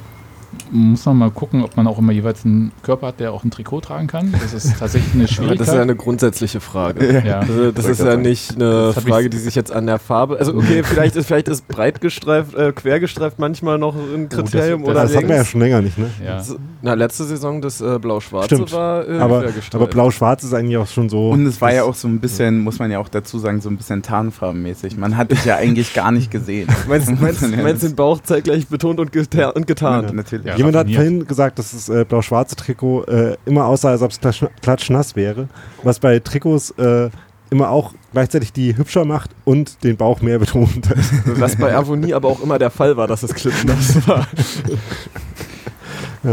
Muss 0.71 1.05
man 1.05 1.17
mal 1.17 1.31
gucken, 1.31 1.63
ob 1.63 1.75
man 1.77 1.87
auch 1.87 1.97
immer 1.99 2.11
jeweils 2.11 2.45
einen 2.45 2.71
Körper 2.83 3.07
hat, 3.07 3.19
der 3.19 3.31
auch 3.33 3.43
ein 3.43 3.51
Trikot 3.51 3.81
tragen 3.81 4.07
kann. 4.07 4.33
Das 4.41 4.53
ist 4.53 4.77
tatsächlich 4.77 5.13
eine 5.13 5.23
Aber 5.23 5.31
Schwierigkeit. 5.33 5.59
das 5.61 5.67
ist 5.69 5.73
ja 5.75 5.81
eine 5.81 5.95
grundsätzliche 5.95 6.59
Frage. 6.59 7.23
ja. 7.25 7.39
Also 7.39 7.71
das 7.71 7.85
ist 7.85 8.01
ja 8.01 8.17
nicht 8.17 8.55
eine 8.55 8.91
Das 8.95 9.03
Frage, 9.03 9.29
die 9.29 9.37
sich 9.37 9.55
jetzt 9.55 9.71
an 9.71 9.85
der 9.87 9.99
Farbe. 9.99 10.37
Also 10.39 10.53
okay, 10.55 10.83
vielleicht 10.83 11.15
ist 11.15 11.25
vielleicht 11.27 11.47
ist 11.47 11.67
breit 11.67 12.01
gestreift, 12.01 12.55
äh, 12.55 12.71
quer 12.73 12.99
gestreift 12.99 13.39
manchmal 13.39 13.77
noch 13.77 13.95
ein 13.95 14.29
Kriterium 14.29 14.81
das- 14.81 14.89
oder 14.91 15.01
das 15.03 15.15
hatten 15.15 15.29
wir 15.29 15.35
ja 15.37 15.45
schon 15.45 15.61
länger 15.61 15.81
nicht, 15.81 15.97
ne? 15.97 16.09
Ja. 16.25 16.41
Na, 16.81 16.93
letzte 16.93 17.23
Saison 17.25 17.61
das 17.61 17.81
äh, 17.81 17.97
Blau-Schwarze 17.99 18.55
Stimmt. 18.55 18.71
war 18.73 19.07
äh, 19.07 19.19
Aber, 19.19 19.41
quer 19.41 19.51
gestreift. 19.51 19.75
aber 19.75 19.87
Blau-Schwarz 19.87 20.43
ist 20.43 20.53
eigentlich 20.53 20.77
auch 20.77 20.87
schon 20.87 21.09
so. 21.09 21.29
Und 21.31 21.45
es 21.45 21.59
war 21.61 21.71
ja 21.73 21.81
das- 21.81 21.89
auch 21.89 21.95
so 21.95 22.07
ein 22.07 22.19
bisschen, 22.19 22.59
muss 22.59 22.79
man 22.79 22.91
ja 22.91 22.99
auch 22.99 23.09
dazu 23.09 23.39
sagen, 23.39 23.61
so 23.61 23.69
ein 23.69 23.77
bisschen 23.77 24.01
tarnfarbenmäßig. 24.03 24.97
Man 24.97 25.17
hat 25.17 25.31
es 25.31 25.45
ja 25.45 25.55
eigentlich 25.55 25.93
gar 25.93 26.11
nicht 26.11 26.31
gesehen. 26.31 26.67
Meinst, 26.87 27.09
meinst, 27.19 27.41
Ja, 27.41 27.47
meinst 27.63 27.83
den 27.83 27.95
Bauch 27.95 28.21
zeitgleich 28.21 28.67
betont 28.67 28.99
und, 28.99 29.11
geta 29.11 29.49
und 29.49 29.67
getarnt? 29.67 30.13
Natürlich. 30.13 30.46
Ja. 30.47 30.55
Jemand 30.55 30.77
hat 30.77 30.85
raffiniert. 30.85 31.03
vorhin 31.03 31.27
gesagt, 31.27 31.59
dass 31.59 31.71
das 31.71 31.89
äh, 31.89 32.05
blau-schwarze 32.07 32.55
Trikot 32.55 33.03
äh, 33.03 33.35
immer 33.45 33.65
aussah, 33.65 33.89
als 33.89 34.01
ob 34.01 34.11
es 34.11 34.19
klatsch, 34.21 34.45
klatschnass 34.61 35.17
wäre. 35.17 35.49
Was 35.83 35.99
bei 35.99 36.19
Trikots 36.19 36.71
äh, 36.71 37.09
immer 37.49 37.69
auch 37.69 37.93
gleichzeitig 38.13 38.53
die 38.53 38.77
hübscher 38.77 39.03
macht 39.03 39.31
und 39.43 39.83
den 39.83 39.97
Bauch 39.97 40.21
mehr 40.21 40.39
betont. 40.39 40.89
Was 41.25 41.57
bei 41.57 41.75
Avonie 41.75 42.13
aber 42.13 42.29
auch 42.29 42.41
immer 42.41 42.59
der 42.59 42.69
Fall 42.69 42.95
war, 42.95 43.07
dass 43.07 43.23
es 43.23 43.33
klitschnass 43.33 44.07
war. 44.07 44.25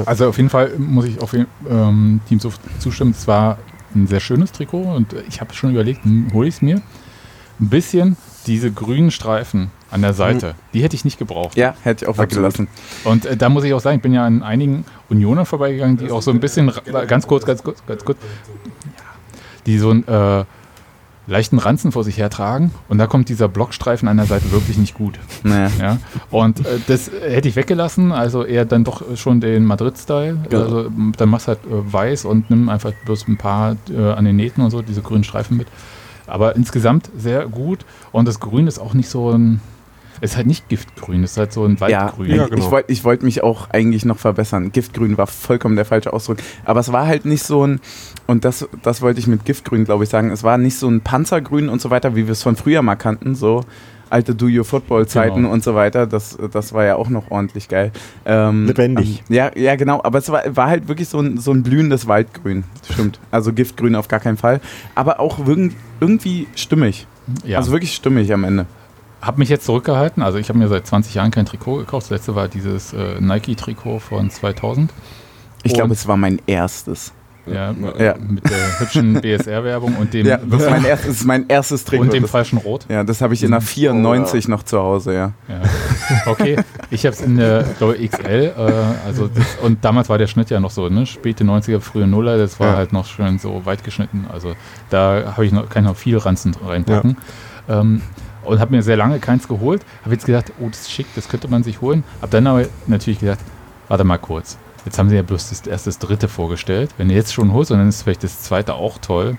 Also 0.07 0.29
auf 0.29 0.37
jeden 0.37 0.51
Fall 0.51 0.73
muss 0.79 1.07
ich 1.07 1.21
auf 1.21 1.33
jeden, 1.33 1.47
ähm, 1.69 2.21
Team 2.29 2.39
zu, 2.39 2.53
zustimmen. 2.79 3.15
Es 3.17 3.27
war 3.27 3.59
ein 3.95 4.07
sehr 4.07 4.21
schönes 4.21 4.53
Trikot 4.53 4.95
und 4.95 5.15
ich 5.29 5.41
habe 5.41 5.55
schon 5.55 5.71
überlegt, 5.71 6.05
hm, 6.05 6.33
hole 6.33 6.49
ich 6.49 6.55
es 6.55 6.63
mir. 6.63 6.83
Ein 7.61 7.69
bisschen 7.69 8.17
diese 8.47 8.71
grünen 8.71 9.11
Streifen 9.11 9.71
an 9.95 10.03
der 10.03 10.13
Seite, 10.13 10.55
die 10.75 10.83
hätte 10.83 10.97
ich 10.97 11.05
nicht 11.05 11.19
gebraucht. 11.19 11.57
Ja, 11.57 11.75
hätte 11.83 12.05
ich 12.05 12.09
auch 12.09 12.19
weggelassen. 12.19 12.69
Und 13.05 13.25
äh, 13.25 13.37
da 13.37 13.49
muss 13.49 13.65
ich 13.65 13.73
auch 13.73 13.81
sagen, 13.81 13.97
ich 13.97 14.03
bin 14.03 14.13
ja 14.13 14.27
an 14.27 14.43
einigen 14.43 14.85
Unionern 15.09 15.47
vorbeigegangen, 15.47 15.97
die 15.97 16.11
auch 16.11 16.21
so 16.21 16.33
ein 16.33 16.41
bisschen, 16.41 16.69
ra- 16.69 17.05
ganz 17.05 17.27
kurz, 17.27 17.47
ganz 17.47 17.63
kurz, 17.63 17.83
ganz 17.87 18.05
kurz, 18.05 18.19
die 19.67 19.79
so 19.79 19.91
einen 19.91 20.07
äh, 20.09 20.45
leichten 21.27 21.59
Ranzen 21.59 21.93
vor 21.93 22.05
sich 22.05 22.19
hertragen 22.19 22.73
und 22.89 22.99
da 22.99 23.07
kommt 23.07 23.29
dieser 23.31 23.49
Blockstreifen 23.49 24.09
an 24.09 24.19
der 24.19 24.27
Seite 24.27 24.51
wirklich 24.53 24.77
nicht 24.77 24.95
gut. 24.95 25.19
Naja. 25.43 25.71
Ja? 25.81 25.99
Und 26.31 26.67
äh, 26.67 26.81
das 26.87 27.11
hätte 27.11 27.49
ich 27.49 27.57
weggelassen, 27.57 28.13
also 28.13 28.45
eher 28.45 28.65
dann 28.65 28.85
doch 28.85 29.17
schon 29.17 29.41
den 29.41 29.65
Madrid-Style. 29.65 30.39
Genau. 30.51 30.63
Also 30.63 30.91
dann 31.17 31.29
machst 31.29 31.47
du 31.47 31.53
halt 31.53 31.61
äh, 31.65 31.93
weiß 31.93 32.25
und 32.25 32.51
nimm 32.51 32.69
einfach 32.69 32.93
bloß 33.07 33.29
ein 33.29 33.39
paar 33.39 33.77
äh, 33.91 34.11
an 34.11 34.25
den 34.25 34.37
Nähten 34.37 34.61
und 34.61 34.71
so, 34.71 34.83
diese 34.83 35.01
grünen 35.03 35.25
Streifen 35.25 35.57
mit. 35.57 35.69
Aber 36.27 36.57
insgesamt 36.57 37.11
sehr 37.17 37.47
gut 37.47 37.87
und 38.11 38.27
das 38.27 38.41
Grün 38.41 38.67
ist 38.67 38.79
auch 38.79 38.95
nicht 38.95 39.09
so 39.09 39.31
ein, 39.31 39.61
ist 40.21 40.37
halt 40.37 40.47
nicht 40.47 40.69
Giftgrün, 40.69 41.25
ist 41.25 41.37
halt 41.37 41.53
so 41.53 41.65
ein 41.65 41.77
Ja, 41.81 41.81
Waldgrün. 41.81 42.31
Ja, 42.31 42.45
ich, 42.45 42.51
genau. 42.51 42.65
ich 42.65 42.71
wollte 42.71 42.93
ich 42.93 43.05
wollt 43.05 43.23
mich 43.23 43.43
auch 43.43 43.71
eigentlich 43.71 44.05
noch 44.05 44.19
verbessern. 44.19 44.73
Giftgrün 44.73 45.19
war 45.19 45.27
vollkommen 45.27 45.77
der 45.77 45.85
falsche 45.85 46.13
Ausdruck. 46.13 46.39
Aber 46.65 46.81
es 46.81 46.93
war 46.93 47.07
halt 47.07 47.25
nicht 47.25 47.43
so 47.43 47.67
ein, 47.67 47.81
und 48.27 48.45
das, 48.45 48.67
das 48.83 49.03
wollte 49.03 49.21
ich 49.21 49.27
mit 49.27 49.45
Giftgrün, 49.45 49.85
glaube 49.85 50.05
ich, 50.05 50.11
sagen, 50.11 50.31
es 50.31 50.43
war 50.43 50.59
nicht 50.59 50.77
so 50.79 50.89
ein 50.89 51.01
Panzergrün 51.01 51.69
und 51.69 51.81
so 51.81 51.91
weiter, 51.91 52.17
wie 52.17 52.27
wir 52.27 52.33
es 52.33 52.43
von 52.43 52.57
früher 52.57 52.83
mal 52.83 52.97
kannten, 52.97 53.35
so 53.35 53.65
alte 54.11 54.35
Do-Your-Football-Zeiten 54.35 55.37
Genau. 55.43 55.51
und 55.51 55.65
so 55.65 55.75
weiter. 55.75 56.07
Das, 56.07 56.39
das 56.53 56.73
war 56.73 56.85
ja 56.85 56.95
auch 56.97 57.09
noch 57.09 57.31
ordentlich 57.33 57.69
geil. 57.69 57.91
Ähm, 58.25 58.67
Lebendig. 58.67 59.25
ähm, 59.29 59.35
ja, 59.35 59.51
ja, 59.57 59.75
genau. 59.77 60.01
Aber 60.05 60.19
es 60.19 60.31
war, 60.31 60.43
war 60.55 60.69
halt 60.69 60.87
wirklich 60.87 61.09
so 61.09 61.19
ein, 61.21 61.39
so 61.39 61.53
ein 61.53 61.63
blühendes 61.65 62.07
Waldgrün. 62.07 62.63
Stimmt. 62.93 63.19
Also 63.33 63.53
Giftgrün 63.53 63.97
auf 63.97 64.07
gar 64.07 64.21
keinen 64.21 64.37
Fall. 64.37 64.61
Aber 64.95 65.19
auch 65.19 65.45
irgend- 65.45 65.75
irgendwie 66.01 66.47
stimmig. 66.55 67.07
Ja. 67.45 67.59
Also 67.59 67.73
wirklich 67.73 67.95
stimmig 67.95 68.33
am 68.33 68.45
Ende. 68.45 68.67
Habe 69.25 69.39
mich 69.39 69.49
jetzt 69.49 69.65
zurückgehalten. 69.67 70.23
Also 70.23 70.39
ich 70.39 70.49
habe 70.49 70.59
mir 70.59 70.69
seit 70.69 70.87
20 70.87 71.15
Jahren 71.15 71.31
kein 71.31 71.47
Trikot 71.47 71.77
gekauft. 71.79 72.07
Das 72.07 72.11
letzte 72.11 72.35
war 72.35 72.49
dieses 72.49 72.93
äh, 72.93 73.21
Nike-Trikot 73.21 73.99
von 74.01 74.31
2000. 74.31 74.93
Ich 75.63 75.73
glaube, 75.75 75.93
es 75.95 76.07
war 76.07 76.17
mein 76.17 76.41
erstes. 76.47 77.13
Ja, 77.47 77.75
Ja. 77.99 78.15
mit 78.19 78.49
der 78.49 78.81
hübschen 78.81 79.15
BSR-Werbung 79.21 79.97
und 79.97 80.15
dem, 80.15 80.27
Ja, 80.27 80.39
das 80.39 80.63
ist 80.63 80.71
mein 80.71 80.85
erstes, 80.87 81.07
das 81.09 81.17
ist 81.21 81.25
mein 81.27 81.49
erstes 81.49 81.85
Trikot. 81.85 82.03
und 82.05 82.13
dem 82.15 82.23
Das- 82.23 82.31
falschen 82.31 82.57
Rot. 82.59 82.87
Ja, 82.89 83.05
das 83.05 83.21
habe 83.21 83.35
ich 83.35 83.43
in 83.45 83.51
der 83.51 83.61
94 83.61 84.49
noch 84.49 84.63
zu 84.63 84.79
Hause, 84.79 85.13
ja. 85.15 85.33
Ja. 85.49 85.61
Okay, 86.27 86.57
ich 86.91 87.05
habe 87.05 87.15
es 87.15 87.21
in 87.21 87.37
der, 87.37 87.65
glaube 87.77 87.97
XL. 87.97 88.53
Äh, 88.57 88.73
also 89.07 89.29
das, 89.29 89.45
und 89.63 89.85
damals 89.85 90.09
war 90.09 90.17
der 90.17 90.27
Schnitt 90.27 90.49
ja 90.49 90.59
noch 90.59 90.71
so, 90.71 90.89
ne? 90.89 91.05
Späte 91.05 91.45
90er, 91.45 91.81
frühe 91.81 92.07
Nuller, 92.07 92.39
das 92.39 92.59
war 92.61 92.69
Ja. 92.73 92.77
halt 92.77 92.95
noch 92.95 93.05
schön 93.07 93.39
so 93.39 93.61
weit 93.67 93.85
geschnitten. 93.85 94.27
Also 94.33 94.55
da 94.89 95.35
habe 95.37 95.45
ich 95.45 95.53
noch, 95.53 95.69
kann 95.69 95.85
ich 95.85 95.91
noch 95.91 95.97
viel 95.97 96.17
Ranzen 96.17 96.55
reinpacken. 96.67 97.19
Ähm, 97.69 98.01
und 98.45 98.61
habe 98.61 98.75
mir 98.75 98.83
sehr 98.83 98.97
lange 98.97 99.19
keins 99.19 99.49
geholt. 99.49 99.83
Habe 100.03 100.15
jetzt 100.15 100.27
gedacht, 100.27 100.53
oh, 100.61 100.69
das 100.69 100.83
ist 100.83 100.93
schick, 100.93 101.07
das 101.15 101.29
könnte 101.29 101.49
man 101.49 101.63
sich 101.63 101.81
holen. 101.81 102.05
Habe 102.21 102.31
dann 102.31 102.47
aber 102.47 102.67
natürlich 102.87 103.21
gedacht, 103.21 103.41
warte 103.89 104.05
mal 104.05 104.19
kurz. 104.19 104.59
Jetzt 104.85 104.99
haben 104.99 105.09
sie 105.09 105.17
ja 105.17 105.23
bloß 105.23 105.49
das 105.49 105.67
erste, 105.67 105.89
das 105.89 105.99
dritte 105.99 106.29
vorgestellt. 106.29 106.91
Wenn 106.99 107.09
du 107.09 107.15
jetzt 107.15 107.33
schon 107.33 107.53
holst 107.53 107.71
und 107.71 107.79
dann 107.79 107.89
ist 107.89 108.03
vielleicht 108.03 108.23
das 108.23 108.43
zweite 108.43 108.75
auch 108.75 108.99
toll, 108.99 109.39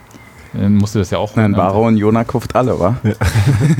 dann 0.53 0.75
musste 0.75 0.99
das 0.99 1.11
ja 1.11 1.17
auch. 1.17 1.35
Nein, 1.35 1.53
Baro 1.53 1.87
und 1.87 1.97
Jona 1.97 2.23
kauft 2.23 2.55
alle, 2.55 2.79
wa? 2.79 2.97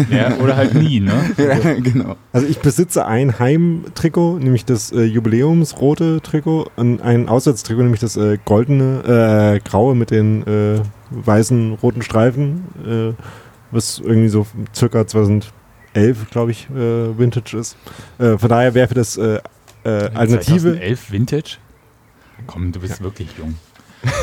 Ja, 0.10 0.36
oder 0.44 0.58
halt 0.58 0.74
nie, 0.74 1.00
ne? 1.00 1.13
Ja, 1.38 1.74
genau. 1.75 2.15
Also 2.34 2.48
ich 2.48 2.60
besitze 2.60 3.05
ein 3.05 3.39
Heimtrikot, 3.39 4.39
nämlich 4.39 4.65
das 4.65 4.91
äh, 4.91 5.03
Jubiläumsrote 5.03 6.22
Trikot 6.22 6.67
und 6.75 7.01
ein 7.01 7.29
Auswärtstrikot, 7.29 7.84
nämlich 7.84 8.01
das 8.01 8.17
äh, 8.17 8.38
goldene, 8.44 9.55
äh, 9.55 9.67
graue 9.67 9.96
mit 9.96 10.12
den 10.12 10.46
äh, 10.46 10.82
weißen 11.12 11.74
roten 11.82 12.01
Streifen, 12.01 12.65
äh, 12.86 13.13
was 13.75 14.00
irgendwie 14.00 14.29
so 14.29 14.48
circa 14.74 15.05
2011, 15.05 15.51
glaube 16.32 16.51
ich, 16.51 16.70
äh, 16.70 17.17
Vintage 17.17 17.58
ist. 17.58 17.75
Äh, 18.17 18.38
von 18.38 18.50
daher 18.50 18.74
wäre 18.74 18.88
für 18.88 18.96
das 18.96 19.17
äh, 19.17 19.39
äh, 19.84 20.10
Alternative, 20.13 20.72
2011 20.72 21.12
Vintage? 21.12 21.58
Komm, 22.48 22.72
du 22.72 22.79
bist 22.79 23.01
wirklich 23.01 23.29
jung. 23.38 23.55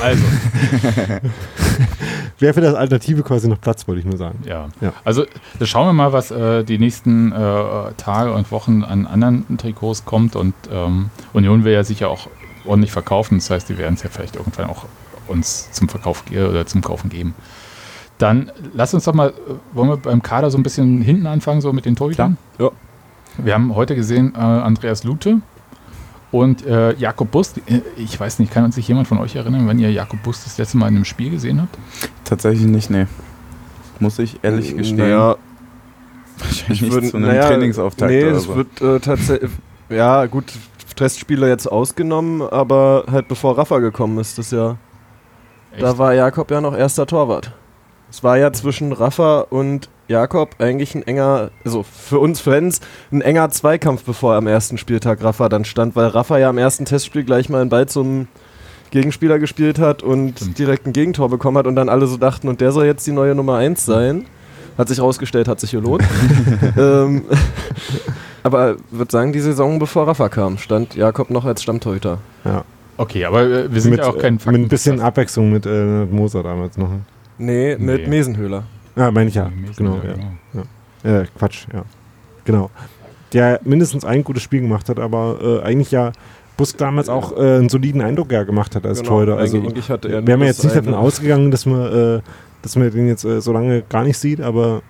Also, 0.01 0.23
wäre 2.39 2.55
für 2.55 2.61
das 2.61 2.75
Alternative 2.75 3.25
quasi 3.25 3.49
noch 3.49 3.61
Platz, 3.61 3.89
wollte 3.89 3.99
ich 3.99 4.07
nur 4.07 4.17
sagen. 4.17 4.39
ja. 4.47 4.69
Ja. 4.81 4.93
Also, 5.03 5.27
schauen 5.63 5.89
wir 5.89 5.93
mal, 5.93 6.13
was 6.13 6.31
äh, 6.31 6.63
die 6.63 6.79
nächsten 6.79 7.33
äh, 7.33 7.93
Tage 7.97 8.33
und 8.33 8.53
Wochen 8.53 8.85
an 8.85 9.09
anderen 9.09 9.59
Trikots 9.59 10.05
kommt. 10.05 10.37
Und 10.37 10.55
ähm, 10.71 11.11
Union 11.33 11.65
will 11.65 11.73
ja 11.73 11.83
sicher 11.83 12.11
auch 12.11 12.29
ordentlich 12.65 12.93
verkaufen. 12.93 13.39
Das 13.39 13.51
heißt, 13.51 13.69
die 13.69 13.79
werden 13.79 13.95
es 13.95 14.05
ja 14.05 14.11
vielleicht 14.11 14.37
irgendwann 14.37 14.71
auch 14.71 14.85
uns 15.27 15.73
zum 15.73 15.89
Verkauf 15.89 16.23
oder 16.31 16.65
zum 16.67 16.81
Kaufen 16.81 17.11
geben. 17.11 17.35
Dann 18.23 18.53
lass 18.73 18.95
uns 18.95 19.05
doch 19.05 19.15
mal, 19.15 19.31
äh, 19.31 19.33
wollen 19.73 19.89
wir 19.89 19.97
beim 19.97 20.23
Kader 20.23 20.51
so 20.51 20.57
ein 20.59 20.63
bisschen 20.63 21.03
hinten 21.03 21.27
anfangen, 21.27 21.61
so 21.61 21.73
mit 21.73 21.85
den 21.87 21.97
Torhütern? 21.97 22.37
Ja. 22.59 22.71
Wir 23.39 23.55
haben 23.55 23.75
heute 23.75 23.97
gesehen 23.97 24.35
äh, 24.37 24.39
Andreas 24.39 25.03
Lute 25.05 25.41
und 26.31 26.65
äh, 26.67 26.93
Jakob 26.95 27.31
Bust. 27.33 27.59
Äh, 27.67 27.81
Ich 27.97 28.19
weiß 28.21 28.39
nicht, 28.39 28.53
kann 28.53 28.65
uns 28.65 28.77
sich 28.77 28.87
jemand 28.87 29.09
von 29.09 29.19
euch 29.19 29.35
erinnern, 29.35 29.67
wenn 29.67 29.79
ihr 29.79 29.91
Jakob 29.91 30.23
Bust 30.23 30.47
das 30.47 30.57
letzte 30.59 30.77
Mal 30.77 30.89
in 30.89 30.97
einem 30.97 31.05
Spiel 31.05 31.31
gesehen 31.31 31.61
habt? 31.61 31.77
Tatsächlich 32.25 32.67
nicht, 32.67 32.91
nee. 32.91 33.07
Muss 33.99 34.19
ich 34.19 34.39
ehrlich 34.43 34.77
gestehen. 34.77 34.99
Naja, 34.99 35.37
Wahrscheinlich 36.39 36.83
würd- 36.83 37.11
zu 37.11 37.17
einem 37.17 37.27
naja, 37.27 37.49
Trainingsauftakt 37.49 38.11
Nee, 38.11 38.21
es 38.23 38.45
so. 38.45 38.57
wird 38.57 38.81
äh, 38.81 39.01
tatsächlich. 39.01 39.51
Ja, 39.89 40.27
gut, 40.27 40.53
Testspieler 40.97 41.49
jetzt 41.49 41.67
ausgenommen, 41.67 42.43
aber 42.43 43.05
halt 43.11 43.29
bevor 43.29 43.57
Rafa 43.59 43.79
gekommen 43.79 44.19
ist, 44.19 44.39
das 44.39 44.51
Jahr. 44.51 44.77
Da 45.79 45.89
Echt? 45.91 45.99
war 45.99 46.15
Jakob 46.15 46.51
ja 46.51 46.61
noch 46.61 46.77
erster 46.77 47.07
Torwart. 47.07 47.53
Es 48.13 48.23
war 48.23 48.37
ja 48.37 48.53
zwischen 48.53 48.93
Rafa 48.93 49.41
und 49.41 49.89
Jakob 50.07 50.57
eigentlich 50.59 50.95
ein 50.95 51.03
enger, 51.03 51.51
also 51.65 51.83
für 51.83 52.19
uns 52.19 52.43
Fans, 52.43 52.83
ein 53.11 53.23
enger 53.23 53.49
Zweikampf, 53.49 54.05
bevor 54.05 54.35
am 54.35 54.47
ersten 54.47 54.77
Spieltag 54.77 55.25
Rafa 55.25 55.49
dann 55.49 55.65
stand, 55.65 55.97
weil 55.97 56.09
Rafa 56.09 56.37
ja 56.37 56.51
am 56.51 56.59
ersten 56.59 56.85
Testspiel 56.85 57.25
gleich 57.25 57.49
mal 57.49 57.63
einen 57.63 57.71
Ball 57.71 57.89
zum 57.89 58.29
Gegenspieler 58.91 59.39
gespielt 59.39 59.79
hat 59.79 60.03
und 60.03 60.37
Stimmt. 60.37 60.59
direkt 60.59 60.87
ein 60.87 60.93
Gegentor 60.93 61.31
bekommen 61.31 61.57
hat 61.57 61.67
und 61.67 61.75
dann 61.75 61.89
alle 61.89 62.07
so 62.07 62.19
dachten, 62.19 62.49
und 62.49 62.61
der 62.61 62.71
soll 62.73 62.85
jetzt 62.85 63.07
die 63.07 63.13
neue 63.13 63.35
Nummer 63.35 63.57
1 63.57 63.87
sein. 63.87 64.27
Hat 64.77 64.89
sich 64.89 65.01
rausgestellt, 65.01 65.49
hat 65.49 65.61
sich 65.61 65.71
gelohnt. 65.71 66.05
ähm, 66.77 67.25
aber 68.43 68.77
würde 68.91 69.11
sagen, 69.11 69.33
die 69.33 69.41
Saison 69.41 69.79
bevor 69.79 70.07
Rafa 70.07 70.29
kam, 70.29 70.59
stand 70.59 70.97
Jakob 70.97 71.31
noch 71.31 71.47
als 71.47 71.63
Stammtorhüter. 71.63 72.19
Ja. 72.45 72.65
Okay, 72.99 73.25
aber 73.25 73.45
äh, 73.45 73.73
wir 73.73 73.81
sind 73.81 73.93
Mit, 73.93 74.01
ja 74.01 74.07
auch 74.07 74.19
kein 74.19 74.39
äh, 74.39 74.51
mit 74.51 74.61
ein 74.61 74.69
bisschen 74.69 75.01
Abwechslung 75.01 75.51
mit 75.51 75.65
äh, 75.65 76.05
Moser 76.05 76.43
damals 76.43 76.77
noch. 76.77 76.91
Nee, 77.45 77.77
mit 77.79 78.03
Nee. 78.03 78.09
Mesenhöhler. 78.09 78.65
Ja, 78.97 79.11
meine 79.11 79.29
ich 79.29 79.35
ja. 79.35 79.51
Genau, 79.77 80.01
ja. 81.05 81.21
Äh, 81.21 81.27
Quatsch, 81.39 81.67
ja. 81.73 81.85
Genau. 82.45 82.71
Der 83.33 83.61
mindestens 83.65 84.05
ein 84.05 84.25
gutes 84.25 84.43
Spiel 84.43 84.61
gemacht 84.61 84.89
hat, 84.89 85.01
aber 85.01 85.39
äh, 85.43 85.67
eigentlich 85.67 85.91
ja 85.91 86.13
Busk 86.57 86.77
damals 86.79 87.09
auch 87.09 87.37
äh, 87.37 87.41
einen 87.57 87.69
soliden 87.71 88.03
Eindruck 88.03 88.31
ja 88.31 88.43
gemacht 88.45 88.77
hat 88.77 88.85
als 88.87 88.99
Genau, 88.99 89.11
Torhüter. 89.13 89.37
Also 89.39 89.57
eigentlich 89.59 89.89
hatte 89.91 90.09
er 90.09 90.15
wären 90.15 90.27
wir 90.27 90.37
nur 90.37 90.47
jetzt 90.47 90.63
nicht 90.63 90.77
davon 90.77 90.95
ausgegangen, 90.95 91.51
dass 91.51 91.65
man, 91.67 91.81
äh, 92.19 92.21
dass 92.61 92.77
man 92.77 92.91
den 92.91 93.09
jetzt 93.09 93.25
äh, 93.25 93.41
so 93.41 93.53
lange 93.53 93.83
gar 93.89 94.05
nicht 94.05 94.19
sieht, 94.19 94.41
aber 94.41 94.83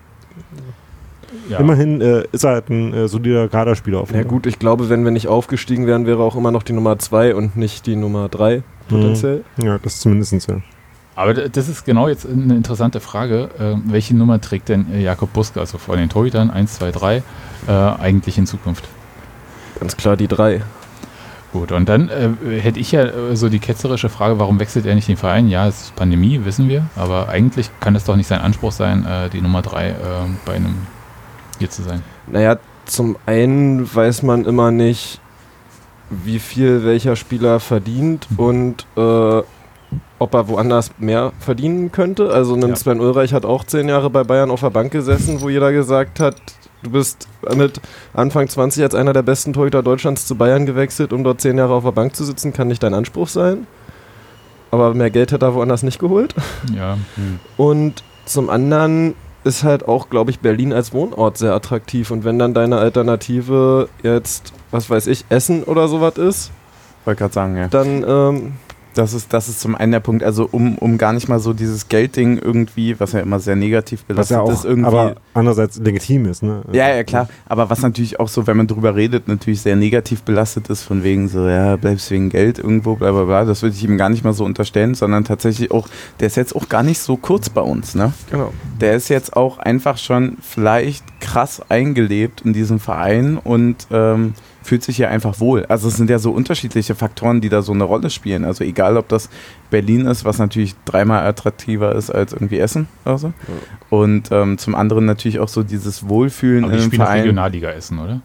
Ja. 1.48 1.58
immerhin 1.60 2.00
äh, 2.00 2.24
ist 2.32 2.44
er 2.44 2.50
halt 2.50 2.68
ein 2.68 2.92
äh, 2.92 3.08
solider 3.08 3.48
Kaderspieler 3.48 4.00
auf 4.00 4.12
Ja 4.12 4.24
gut, 4.24 4.46
ich 4.46 4.58
glaube, 4.58 4.88
wenn 4.90 5.04
wir 5.04 5.12
nicht 5.12 5.28
aufgestiegen 5.28 5.86
wären, 5.86 6.04
wäre 6.06 6.22
auch 6.22 6.34
immer 6.36 6.50
noch 6.50 6.64
die 6.64 6.72
Nummer 6.72 6.98
2 6.98 7.34
und 7.36 7.56
nicht 7.56 7.86
die 7.86 7.96
Nummer 7.96 8.28
3 8.28 8.62
potenziell. 8.88 9.44
Ja, 9.62 9.78
das 9.78 10.00
zumindest 10.00 10.32
ja. 10.48 10.56
Aber 11.14 11.34
das 11.34 11.68
ist 11.68 11.84
genau 11.84 12.08
jetzt 12.08 12.26
eine 12.26 12.54
interessante 12.54 13.00
Frage. 13.00 13.50
Ähm, 13.60 13.82
welche 13.86 14.16
Nummer 14.16 14.40
trägt 14.40 14.68
denn 14.68 14.92
äh, 14.92 15.02
Jakob 15.02 15.32
Buske, 15.32 15.60
also 15.60 15.78
von 15.78 15.98
den 15.98 16.08
Torhütern 16.08 16.50
1, 16.50 16.74
2, 16.74 16.90
3, 16.90 17.16
äh, 17.16 17.22
eigentlich 17.70 18.38
in 18.38 18.46
Zukunft? 18.46 18.88
Ganz 19.78 19.96
klar 19.96 20.16
die 20.16 20.28
3. 20.28 20.62
Gut, 21.52 21.70
und 21.70 21.86
dann 21.86 22.08
äh, 22.08 22.60
hätte 22.60 22.80
ich 22.80 22.92
ja 22.92 23.02
äh, 23.04 23.36
so 23.36 23.50
die 23.50 23.58
ketzerische 23.58 24.08
Frage, 24.08 24.38
warum 24.38 24.58
wechselt 24.58 24.86
er 24.86 24.94
nicht 24.94 25.06
den 25.08 25.18
Verein? 25.18 25.48
Ja, 25.48 25.66
es 25.68 25.82
ist 25.82 25.96
Pandemie, 25.96 26.40
wissen 26.44 26.70
wir, 26.70 26.86
aber 26.96 27.28
eigentlich 27.28 27.68
kann 27.80 27.94
es 27.94 28.04
doch 28.04 28.16
nicht 28.16 28.26
sein 28.28 28.40
Anspruch 28.40 28.72
sein, 28.72 29.04
äh, 29.04 29.28
die 29.28 29.42
Nummer 29.42 29.60
3 29.60 29.88
äh, 29.90 29.94
bei 30.46 30.54
einem 30.54 30.76
hier 31.58 31.68
zu 31.68 31.82
sein. 31.82 32.02
Naja, 32.26 32.56
zum 32.86 33.18
einen 33.26 33.94
weiß 33.94 34.22
man 34.22 34.46
immer 34.46 34.70
nicht, 34.70 35.20
wie 36.08 36.38
viel 36.38 36.84
welcher 36.84 37.16
Spieler 37.16 37.60
verdient 37.60 38.26
Mhm. 38.30 38.38
und 38.38 38.86
äh, 38.96 39.42
ob 40.18 40.34
er 40.34 40.48
woanders 40.48 40.90
mehr 40.98 41.32
verdienen 41.40 41.92
könnte. 41.92 42.30
Also 42.32 42.54
ein 42.54 42.62
Ja. 42.62 42.76
Sven 42.76 43.00
Ulreich 43.00 43.32
hat 43.34 43.44
auch 43.44 43.64
zehn 43.64 43.88
Jahre 43.88 44.10
bei 44.10 44.24
Bayern 44.24 44.50
auf 44.50 44.60
der 44.60 44.70
Bank 44.70 44.92
gesessen, 44.92 45.40
wo 45.40 45.48
jeder 45.48 45.72
gesagt 45.72 46.20
hat, 46.20 46.36
du 46.82 46.90
bist 46.90 47.28
mit 47.56 47.80
Anfang 48.14 48.48
20 48.48 48.82
als 48.82 48.94
einer 48.94 49.12
der 49.12 49.22
besten 49.22 49.52
Torhüter 49.52 49.82
Deutschlands 49.82 50.26
zu 50.26 50.34
Bayern 50.36 50.66
gewechselt, 50.66 51.12
um 51.12 51.24
dort 51.24 51.40
zehn 51.40 51.58
Jahre 51.58 51.74
auf 51.74 51.84
der 51.84 51.92
Bank 51.92 52.14
zu 52.16 52.24
sitzen, 52.24 52.52
kann 52.52 52.68
nicht 52.68 52.82
dein 52.82 52.94
Anspruch 52.94 53.28
sein. 53.28 53.66
Aber 54.70 54.94
mehr 54.94 55.10
Geld 55.10 55.32
hat 55.32 55.42
er 55.42 55.54
woanders 55.54 55.82
nicht 55.82 55.98
geholt. 55.98 56.34
Ja, 56.74 56.96
Und 57.56 58.02
zum 58.24 58.48
anderen 58.48 59.14
ist 59.44 59.64
halt 59.64 59.86
auch, 59.88 60.08
glaube 60.08 60.30
ich, 60.30 60.38
Berlin 60.40 60.72
als 60.72 60.92
Wohnort 60.92 61.36
sehr 61.36 61.52
attraktiv. 61.52 62.10
Und 62.10 62.24
wenn 62.24 62.38
dann 62.38 62.54
deine 62.54 62.78
Alternative 62.78 63.88
jetzt, 64.02 64.52
was 64.70 64.88
weiß 64.88 65.08
ich, 65.08 65.24
Essen 65.28 65.64
oder 65.64 65.88
sowas 65.88 66.16
ist, 66.16 66.52
Wollte 67.04 67.18
gerade 67.18 67.34
sagen, 67.34 67.56
ja. 67.56 67.66
dann 67.68 68.04
ähm, 68.06 68.52
Das 68.94 69.14
ist, 69.14 69.32
das 69.32 69.48
ist 69.48 69.60
zum 69.60 69.74
einen 69.74 69.92
der 69.92 70.00
Punkt, 70.00 70.22
also 70.22 70.48
um, 70.50 70.76
um 70.78 70.98
gar 70.98 71.12
nicht 71.12 71.28
mal 71.28 71.38
so 71.38 71.52
dieses 71.52 71.88
Geldding 71.88 72.38
irgendwie, 72.38 72.98
was 73.00 73.12
ja 73.12 73.20
immer 73.20 73.40
sehr 73.40 73.56
negativ 73.56 74.00
Was 74.00 74.06
belastet 74.08 74.36
ja 74.36 74.42
auch 74.42 74.52
ist, 74.52 74.64
irgendwie. 74.64 74.86
aber 74.86 75.14
andererseits 75.34 75.78
legitim 75.78 76.26
ist, 76.26 76.42
ne? 76.42 76.62
ja, 76.72 76.94
ja, 76.94 77.04
klar. 77.04 77.28
Aber 77.46 77.70
was 77.70 77.80
natürlich 77.80 78.20
auch 78.20 78.28
so, 78.28 78.46
wenn 78.46 78.56
man 78.56 78.66
drüber 78.66 78.94
redet, 78.94 79.28
natürlich 79.28 79.62
sehr 79.62 79.76
negativ 79.76 80.22
belastet 80.22 80.68
ist, 80.68 80.82
von 80.82 81.02
wegen 81.02 81.28
so, 81.28 81.46
ja, 81.48 81.76
bleibst 81.76 82.10
wegen 82.10 82.28
Geld 82.28 82.58
irgendwo, 82.58 82.96
bla 82.96 83.12
bla 83.12 83.24
bla. 83.24 83.44
Das 83.44 83.62
würde 83.62 83.74
ich 83.74 83.84
ihm 83.84 83.96
gar 83.96 84.10
nicht 84.10 84.24
mal 84.24 84.34
so 84.34 84.44
unterstellen, 84.44 84.94
sondern 84.94 85.24
tatsächlich 85.24 85.70
auch, 85.70 85.88
der 86.20 86.26
ist 86.26 86.36
jetzt 86.36 86.54
auch 86.54 86.68
gar 86.68 86.82
nicht 86.82 86.98
so 86.98 87.16
kurz 87.16 87.48
bei 87.48 87.62
uns, 87.62 87.94
ne? 87.94 88.12
genau. 88.30 88.52
Der 88.80 88.94
ist 88.94 89.08
jetzt 89.08 89.36
auch 89.36 89.58
einfach 89.58 89.96
schon 89.98 90.36
vielleicht 90.40 91.20
krass 91.20 91.62
eingelebt 91.68 92.42
in 92.42 92.52
diesem 92.52 92.78
Verein 92.78 93.38
und 93.38 93.86
ähm, 93.90 94.34
fühlt 94.62 94.82
sich 94.82 94.96
hier 94.96 95.10
einfach 95.10 95.40
wohl. 95.40 95.66
Also 95.66 95.88
es 95.88 95.96
sind 95.96 96.08
ja 96.10 96.18
so 96.18 96.30
unterschiedliche 96.30 96.94
Faktoren, 96.94 97.40
die 97.40 97.48
da 97.48 97.62
so 97.62 97.72
eine 97.72 97.84
Rolle 97.84 98.10
spielen. 98.10 98.44
Also 98.44 98.64
egal, 98.64 98.96
ob 98.96 99.08
das 99.08 99.28
Berlin 99.70 100.06
ist, 100.06 100.24
was 100.24 100.38
natürlich 100.38 100.74
dreimal 100.84 101.26
attraktiver 101.26 101.94
ist 101.94 102.10
als 102.10 102.32
irgendwie 102.32 102.58
Essen 102.58 102.88
oder 103.04 103.18
so. 103.18 103.32
Und 103.90 104.28
ähm, 104.30 104.58
zum 104.58 104.74
anderen 104.74 105.04
natürlich 105.06 105.38
auch 105.40 105.48
so 105.48 105.62
dieses 105.62 106.08
Wohlfühlen 106.08 106.64
aber 106.64 106.72
die 106.74 106.78
einem 106.78 106.86
spielen 106.86 107.02
Verein. 107.02 107.20
Regionalliga 107.22 107.70
Essen, 107.70 107.98
oder? 107.98 108.20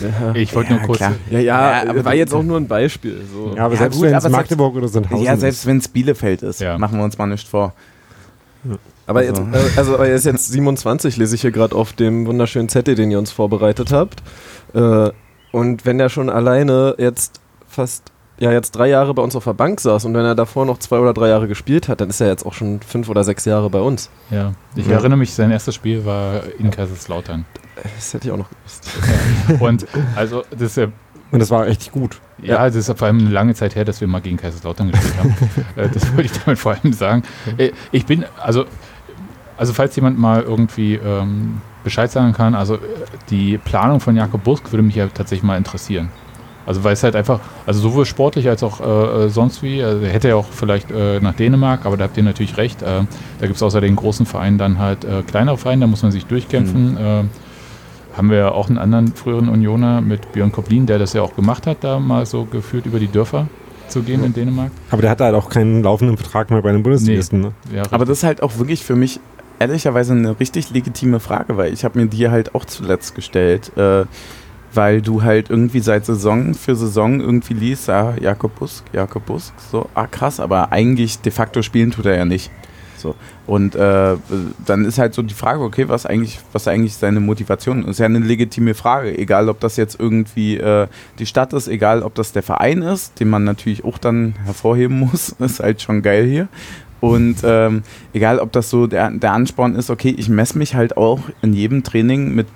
Ja, 0.00 0.34
Ich 0.34 0.54
wollte 0.54 0.70
Ja, 0.70 0.76
nur 0.78 0.86
kurz. 0.86 0.98
klar. 0.98 1.12
ja, 1.30 1.38
ja, 1.40 1.82
Ja, 1.84 1.90
aber 1.90 2.04
war 2.04 2.14
jetzt 2.14 2.32
auch 2.34 2.42
nur 2.42 2.56
ein 2.56 2.68
Beispiel. 2.68 3.20
So. 3.32 3.54
Ja, 3.56 3.64
aber 3.64 3.74
Ja, 3.74 3.80
selbst 3.80 4.00
wenn 4.02 4.14
es 4.14 4.28
Magdeburg 4.28 4.76
oder 4.76 4.86
Sandhausen 4.88 5.24
Ja, 5.24 5.36
selbst 5.36 5.60
ist. 5.60 5.66
wenn 5.66 5.78
es 5.78 5.88
Bielefeld 5.88 6.42
ist, 6.42 6.60
Ja. 6.60 6.78
machen 6.78 6.98
wir 6.98 7.04
uns 7.04 7.18
mal 7.18 7.26
nicht 7.26 7.48
vor. 7.48 7.72
Aber 9.06 9.20
Also- 9.20 9.42
jetzt, 9.42 9.54
äh, 9.76 9.78
also 9.78 9.94
er 9.96 10.14
ist 10.14 10.24
jetzt 10.24 10.48
27, 10.52 11.16
lese 11.16 11.34
ich 11.34 11.40
hier 11.40 11.50
gerade 11.50 11.74
auf 11.74 11.92
dem 11.92 12.26
wunderschönen 12.26 12.68
Zettel, 12.68 12.94
den 12.94 13.10
ihr 13.10 13.18
uns 13.18 13.32
vorbereitet 13.32 13.92
habt. 13.92 14.22
Äh, 14.74 15.10
und 15.52 15.86
wenn 15.86 16.00
er 16.00 16.08
schon 16.08 16.28
alleine 16.30 16.94
jetzt 16.98 17.40
fast, 17.68 18.10
ja 18.38 18.50
jetzt 18.50 18.72
drei 18.72 18.88
Jahre 18.88 19.14
bei 19.14 19.22
uns 19.22 19.36
auf 19.36 19.44
der 19.44 19.54
Bank 19.54 19.80
saß 19.80 20.04
und 20.06 20.14
wenn 20.14 20.24
er 20.24 20.34
davor 20.34 20.66
noch 20.66 20.78
zwei 20.78 20.98
oder 20.98 21.12
drei 21.14 21.28
Jahre 21.28 21.46
gespielt 21.48 21.88
hat, 21.88 22.00
dann 22.00 22.08
ist 22.10 22.20
er 22.20 22.26
jetzt 22.28 22.44
auch 22.44 22.54
schon 22.54 22.80
fünf 22.80 23.08
oder 23.08 23.22
sechs 23.24 23.44
Jahre 23.44 23.70
bei 23.70 23.80
uns. 23.80 24.10
Ja. 24.30 24.52
Ich 24.74 24.86
Ja. 24.86 24.94
erinnere 24.94 25.18
mich, 25.18 25.32
sein 25.32 25.50
erstes 25.52 25.74
Spiel 25.76 26.04
war 26.04 26.40
in 26.58 26.70
Kaiserslautern. 26.70 27.44
Das 27.96 28.12
hätte 28.14 28.26
ich 28.28 28.32
auch 28.32 28.38
noch 28.38 28.48
gewusst. 28.50 29.62
Und 29.62 29.86
also, 30.16 30.42
das 30.50 30.62
ist 30.62 30.76
ja 30.76 30.86
Und 31.30 31.38
das 31.40 31.50
war 31.50 31.64
richtig 31.66 31.92
gut. 31.92 32.20
Ja, 32.42 32.64
das 32.66 32.74
ist 32.76 32.98
vor 32.98 33.06
allem 33.06 33.20
eine 33.20 33.30
lange 33.30 33.54
Zeit 33.54 33.74
her, 33.76 33.84
dass 33.84 34.00
wir 34.00 34.08
mal 34.08 34.20
gegen 34.20 34.36
Kaiserslautern 34.36 34.90
gespielt 34.90 35.16
haben. 35.18 35.36
Äh, 35.76 35.88
das 35.88 36.08
wollte 36.10 36.22
ich 36.24 36.32
damit 36.32 36.58
vor 36.58 36.72
allem 36.72 36.92
sagen. 36.92 37.22
Äh, 37.56 37.70
Ich 37.92 38.04
bin, 38.06 38.24
also, 38.40 38.64
also 39.56 39.72
falls 39.72 39.94
jemand 39.96 40.18
mal 40.18 40.42
irgendwie 40.42 40.94
ähm, 40.96 41.60
Bescheid 41.84 42.10
sagen 42.10 42.32
kann, 42.32 42.54
also 42.54 42.78
die 43.30 43.58
Planung 43.58 44.00
von 44.00 44.16
Jakob 44.16 44.44
Busk 44.44 44.72
würde 44.72 44.82
mich 44.82 44.94
ja 44.94 45.06
tatsächlich 45.08 45.42
mal 45.44 45.56
interessieren. 45.56 46.08
Also 46.64 46.84
weil 46.84 46.92
es 46.92 47.02
halt 47.02 47.16
einfach, 47.16 47.40
also 47.66 47.80
sowohl 47.80 48.06
sportlich 48.06 48.48
als 48.48 48.62
auch 48.62 48.80
äh, 48.80 49.24
äh, 49.24 49.28
sonst 49.28 49.62
wie, 49.64 49.82
also 49.82 50.04
er 50.04 50.12
hätte 50.12 50.28
ja 50.28 50.36
auch 50.36 50.46
vielleicht 50.48 50.90
äh, 50.92 51.18
nach 51.20 51.34
Dänemark, 51.34 51.84
aber 51.86 51.96
da 51.96 52.04
habt 52.04 52.16
ihr 52.16 52.22
natürlich 52.22 52.56
recht. 52.56 52.82
Äh, 52.82 53.02
da 53.40 53.46
gibt 53.46 53.56
es 53.56 53.62
außer 53.62 53.80
den 53.80 53.96
großen 53.96 54.26
Vereinen 54.26 54.58
dann 54.58 54.78
halt 54.78 55.04
äh, 55.04 55.22
kleinere 55.22 55.58
Vereine, 55.58 55.80
da 55.80 55.86
muss 55.88 56.02
man 56.02 56.12
sich 56.12 56.26
durchkämpfen. 56.26 56.96
Äh, 56.96 57.24
haben 58.16 58.30
wir 58.30 58.36
ja 58.36 58.52
auch 58.52 58.68
einen 58.68 58.78
anderen 58.78 59.08
früheren 59.14 59.48
Unioner 59.48 60.00
mit 60.02 60.32
Björn 60.32 60.52
Koblin, 60.52 60.86
der 60.86 60.98
das 60.98 61.14
ja 61.14 61.22
auch 61.22 61.34
gemacht 61.34 61.66
hat, 61.66 61.78
da 61.80 61.98
mal 61.98 62.26
so 62.26 62.44
geführt 62.44 62.86
über 62.86 62.98
die 63.00 63.08
Dörfer. 63.08 63.46
zu 63.88 64.02
gehen 64.02 64.22
in 64.24 64.32
Dänemark. 64.32 64.70
Aber 64.90 65.02
der 65.02 65.10
hat 65.10 65.20
halt 65.20 65.34
auch 65.34 65.48
keinen 65.50 65.82
laufenden 65.82 66.16
Vertrag 66.16 66.50
mehr 66.50 66.62
bei 66.62 66.72
den 66.72 66.82
Bundesligisten. 66.82 67.40
Ne? 67.40 67.52
Ja, 67.74 67.82
Aber 67.90 68.04
das 68.04 68.18
ist 68.18 68.24
halt 68.24 68.42
auch 68.42 68.56
wirklich 68.58 68.84
für 68.84 68.94
mich 68.96 69.18
ehrlicherweise 69.62 70.12
eine 70.12 70.38
richtig 70.40 70.70
legitime 70.70 71.20
Frage, 71.20 71.56
weil 71.56 71.72
ich 71.72 71.84
habe 71.84 71.98
mir 71.98 72.06
die 72.06 72.28
halt 72.28 72.54
auch 72.54 72.64
zuletzt 72.64 73.14
gestellt, 73.14 73.76
äh, 73.76 74.04
weil 74.74 75.02
du 75.02 75.22
halt 75.22 75.50
irgendwie 75.50 75.80
seit 75.80 76.04
Saison 76.04 76.54
für 76.54 76.74
Saison 76.74 77.20
irgendwie 77.20 77.54
liest, 77.54 77.88
ah, 77.88 78.14
Jakob 78.20 78.58
Busk, 78.58 78.84
Jakob 78.92 79.26
Busk, 79.26 79.54
so, 79.70 79.88
ah 79.94 80.06
krass, 80.06 80.40
aber 80.40 80.72
eigentlich 80.72 81.20
de 81.20 81.30
facto 81.30 81.62
spielen 81.62 81.92
tut 81.92 82.06
er 82.06 82.16
ja 82.16 82.24
nicht. 82.24 82.50
So. 82.96 83.14
Und 83.46 83.74
äh, 83.74 84.16
dann 84.64 84.84
ist 84.84 84.98
halt 84.98 85.14
so 85.14 85.22
die 85.22 85.34
Frage, 85.34 85.62
okay, 85.62 85.88
was 85.88 86.06
eigentlich, 86.06 86.38
was 86.52 86.68
eigentlich 86.68 86.94
seine 86.94 87.18
Motivation 87.20 87.82
ist. 87.82 87.90
Ist 87.90 87.98
ja 87.98 88.06
eine 88.06 88.20
legitime 88.20 88.74
Frage, 88.74 89.16
egal 89.18 89.48
ob 89.48 89.58
das 89.60 89.76
jetzt 89.76 89.98
irgendwie 89.98 90.56
äh, 90.56 90.86
die 91.18 91.26
Stadt 91.26 91.52
ist, 91.52 91.66
egal 91.66 92.02
ob 92.02 92.14
das 92.14 92.32
der 92.32 92.44
Verein 92.44 92.82
ist, 92.82 93.18
den 93.18 93.28
man 93.28 93.42
natürlich 93.44 93.84
auch 93.84 93.98
dann 93.98 94.34
hervorheben 94.44 95.00
muss, 95.12 95.30
ist 95.38 95.60
halt 95.60 95.82
schon 95.82 96.02
geil 96.02 96.24
hier. 96.26 96.48
Und 97.02 97.38
ähm, 97.42 97.82
egal, 98.12 98.38
ob 98.38 98.52
das 98.52 98.70
so 98.70 98.86
der, 98.86 99.10
der 99.10 99.32
Ansporn 99.32 99.74
ist, 99.74 99.90
okay, 99.90 100.14
ich 100.16 100.28
messe 100.28 100.56
mich 100.56 100.76
halt 100.76 100.96
auch 100.96 101.18
in 101.42 101.52
jedem 101.52 101.82
Training 101.82 102.32
mit 102.32 102.46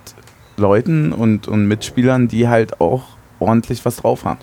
Leuten 0.57 1.13
und, 1.13 1.49
und 1.49 1.67
Mitspielern, 1.67 2.29
die 2.29 2.47
halt 2.47 2.81
auch 2.81 3.03
ordentlich 3.41 3.85
was 3.85 3.97
drauf 3.97 4.25
haben. 4.25 4.39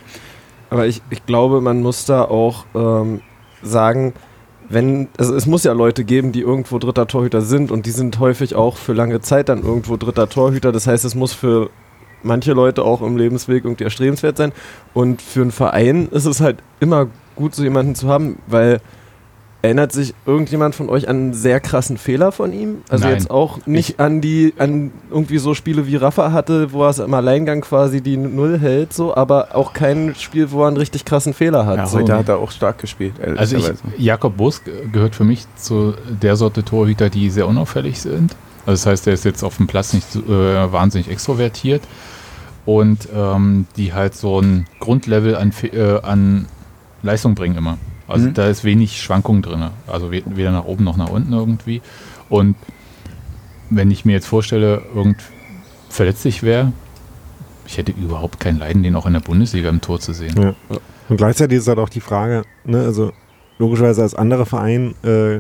Aber 0.69 0.87
ich, 0.87 1.01
ich 1.09 1.25
glaube, 1.25 1.61
man 1.61 1.81
muss 1.81 2.03
da 2.03 2.25
auch 2.25 2.65
ähm, 2.75 3.21
sagen, 3.61 4.11
wenn, 4.67 5.07
also 5.17 5.35
es 5.35 5.45
muss 5.45 5.63
ja 5.63 5.71
Leute 5.71 6.03
geben, 6.03 6.33
die 6.33 6.41
irgendwo 6.41 6.79
dritter 6.79 7.07
Torhüter 7.07 7.39
sind 7.39 7.71
und 7.71 7.85
die 7.85 7.91
sind 7.91 8.19
häufig 8.19 8.55
auch 8.55 8.75
für 8.75 8.91
lange 8.91 9.21
Zeit 9.21 9.47
dann 9.47 9.63
irgendwo 9.63 9.95
dritter 9.95 10.27
Torhüter. 10.27 10.73
Das 10.73 10.85
heißt, 10.85 11.05
es 11.05 11.15
muss 11.15 11.31
für 11.31 11.69
manche 12.23 12.51
Leute 12.51 12.83
auch 12.83 13.01
im 13.01 13.15
Lebensweg 13.15 13.63
irgendwie 13.63 13.85
erstrebenswert 13.85 14.35
sein. 14.35 14.51
Und 14.93 15.21
für 15.21 15.43
einen 15.43 15.51
Verein 15.51 16.09
ist 16.09 16.25
es 16.25 16.41
halt 16.41 16.57
immer 16.81 17.07
gut, 17.37 17.55
so 17.55 17.63
jemanden 17.63 17.95
zu 17.95 18.09
haben, 18.09 18.37
weil 18.47 18.81
Erinnert 19.63 19.93
sich 19.93 20.13
irgendjemand 20.25 20.75
von 20.75 20.89
euch 20.89 21.07
an 21.07 21.15
einen 21.15 21.33
sehr 21.33 21.61
krassen 21.61 21.97
Fehler 21.97 22.33
von 22.33 22.51
ihm? 22.51 22.79
Also 22.89 23.05
Nein. 23.05 23.13
jetzt 23.13 23.31
auch 23.31 23.65
nicht 23.65 23.97
an 23.97 24.19
die, 24.19 24.53
an 24.57 24.91
irgendwie 25.09 25.37
so 25.37 25.53
Spiele 25.53 25.87
wie 25.87 25.95
Rafa 25.95 26.33
hatte, 26.33 26.73
wo 26.73 26.83
er 26.83 26.89
es 26.89 26.99
im 26.99 27.13
Alleingang 27.13 27.61
quasi 27.61 28.01
die 28.01 28.17
Null 28.17 28.59
hält, 28.59 28.91
so, 28.91 29.15
aber 29.15 29.55
auch 29.55 29.71
kein 29.71 30.15
Spiel, 30.15 30.51
wo 30.51 30.63
er 30.63 30.67
einen 30.67 30.75
richtig 30.75 31.05
krassen 31.05 31.33
Fehler 31.33 31.65
hat. 31.65 31.77
Ja, 31.77 31.85
so. 31.87 31.99
heute 31.99 32.17
hat 32.17 32.27
er 32.27 32.39
auch 32.39 32.51
stark 32.51 32.79
gespielt. 32.79 33.13
Also 33.37 33.55
ich. 33.55 33.65
Jakob 33.97 34.35
Busk 34.35 34.69
gehört 34.91 35.15
für 35.15 35.23
mich 35.23 35.45
zu 35.55 35.93
der 36.21 36.35
Sorte 36.35 36.65
Torhüter, 36.65 37.09
die 37.09 37.29
sehr 37.29 37.47
unauffällig 37.47 38.01
sind. 38.01 38.35
Also 38.65 38.83
das 38.83 38.85
heißt, 38.85 39.07
er 39.07 39.13
ist 39.13 39.23
jetzt 39.23 39.43
auf 39.43 39.55
dem 39.55 39.67
Platz 39.67 39.93
nicht 39.93 40.11
so, 40.11 40.19
äh, 40.19 40.73
wahnsinnig 40.73 41.09
extrovertiert 41.09 41.83
und 42.65 43.07
ähm, 43.15 43.65
die 43.77 43.93
halt 43.93 44.13
so 44.13 44.41
ein 44.41 44.67
Grundlevel 44.81 45.37
an, 45.37 45.53
Fe- 45.53 45.67
äh, 45.67 46.01
an 46.05 46.47
Leistung 47.01 47.33
bringen 47.33 47.55
immer. 47.57 47.77
Also 48.07 48.27
Mhm. 48.27 48.33
da 48.33 48.47
ist 48.47 48.63
wenig 48.63 49.01
Schwankung 49.01 49.41
drin. 49.41 49.69
Also 49.87 50.11
we- 50.11 50.23
weder 50.25 50.51
nach 50.51 50.65
oben 50.65 50.83
noch 50.83 50.97
nach 50.97 51.09
unten 51.09 51.31
irgendwie. 51.33 51.81
Und 52.29 52.55
wenn 53.69 53.91
ich 53.91 54.05
mir 54.05 54.11
jetzt 54.13 54.27
vorstelle, 54.27 54.81
irgend 54.93 55.17
verletzlich 55.89 56.43
wäre, 56.43 56.71
ich 57.65 57.77
hätte 57.77 57.91
überhaupt 57.93 58.39
kein 58.39 58.59
Leiden, 58.59 58.83
den 58.83 58.95
auch 58.95 59.05
in 59.05 59.13
der 59.13 59.19
Bundesliga 59.21 59.69
im 59.69 59.79
Tor 59.81 59.99
zu 59.99 60.13
sehen. 60.13 60.35
Ja. 60.41 60.53
Und 61.09 61.17
gleichzeitig 61.17 61.59
ist 61.59 61.67
halt 61.67 61.79
auch 61.79 61.89
die 61.89 62.01
Frage, 62.01 62.43
ne, 62.65 62.83
also 62.83 63.11
logischerweise 63.57 64.01
als 64.01 64.15
anderer 64.15 64.45
Verein 64.45 64.95
äh, 65.03 65.39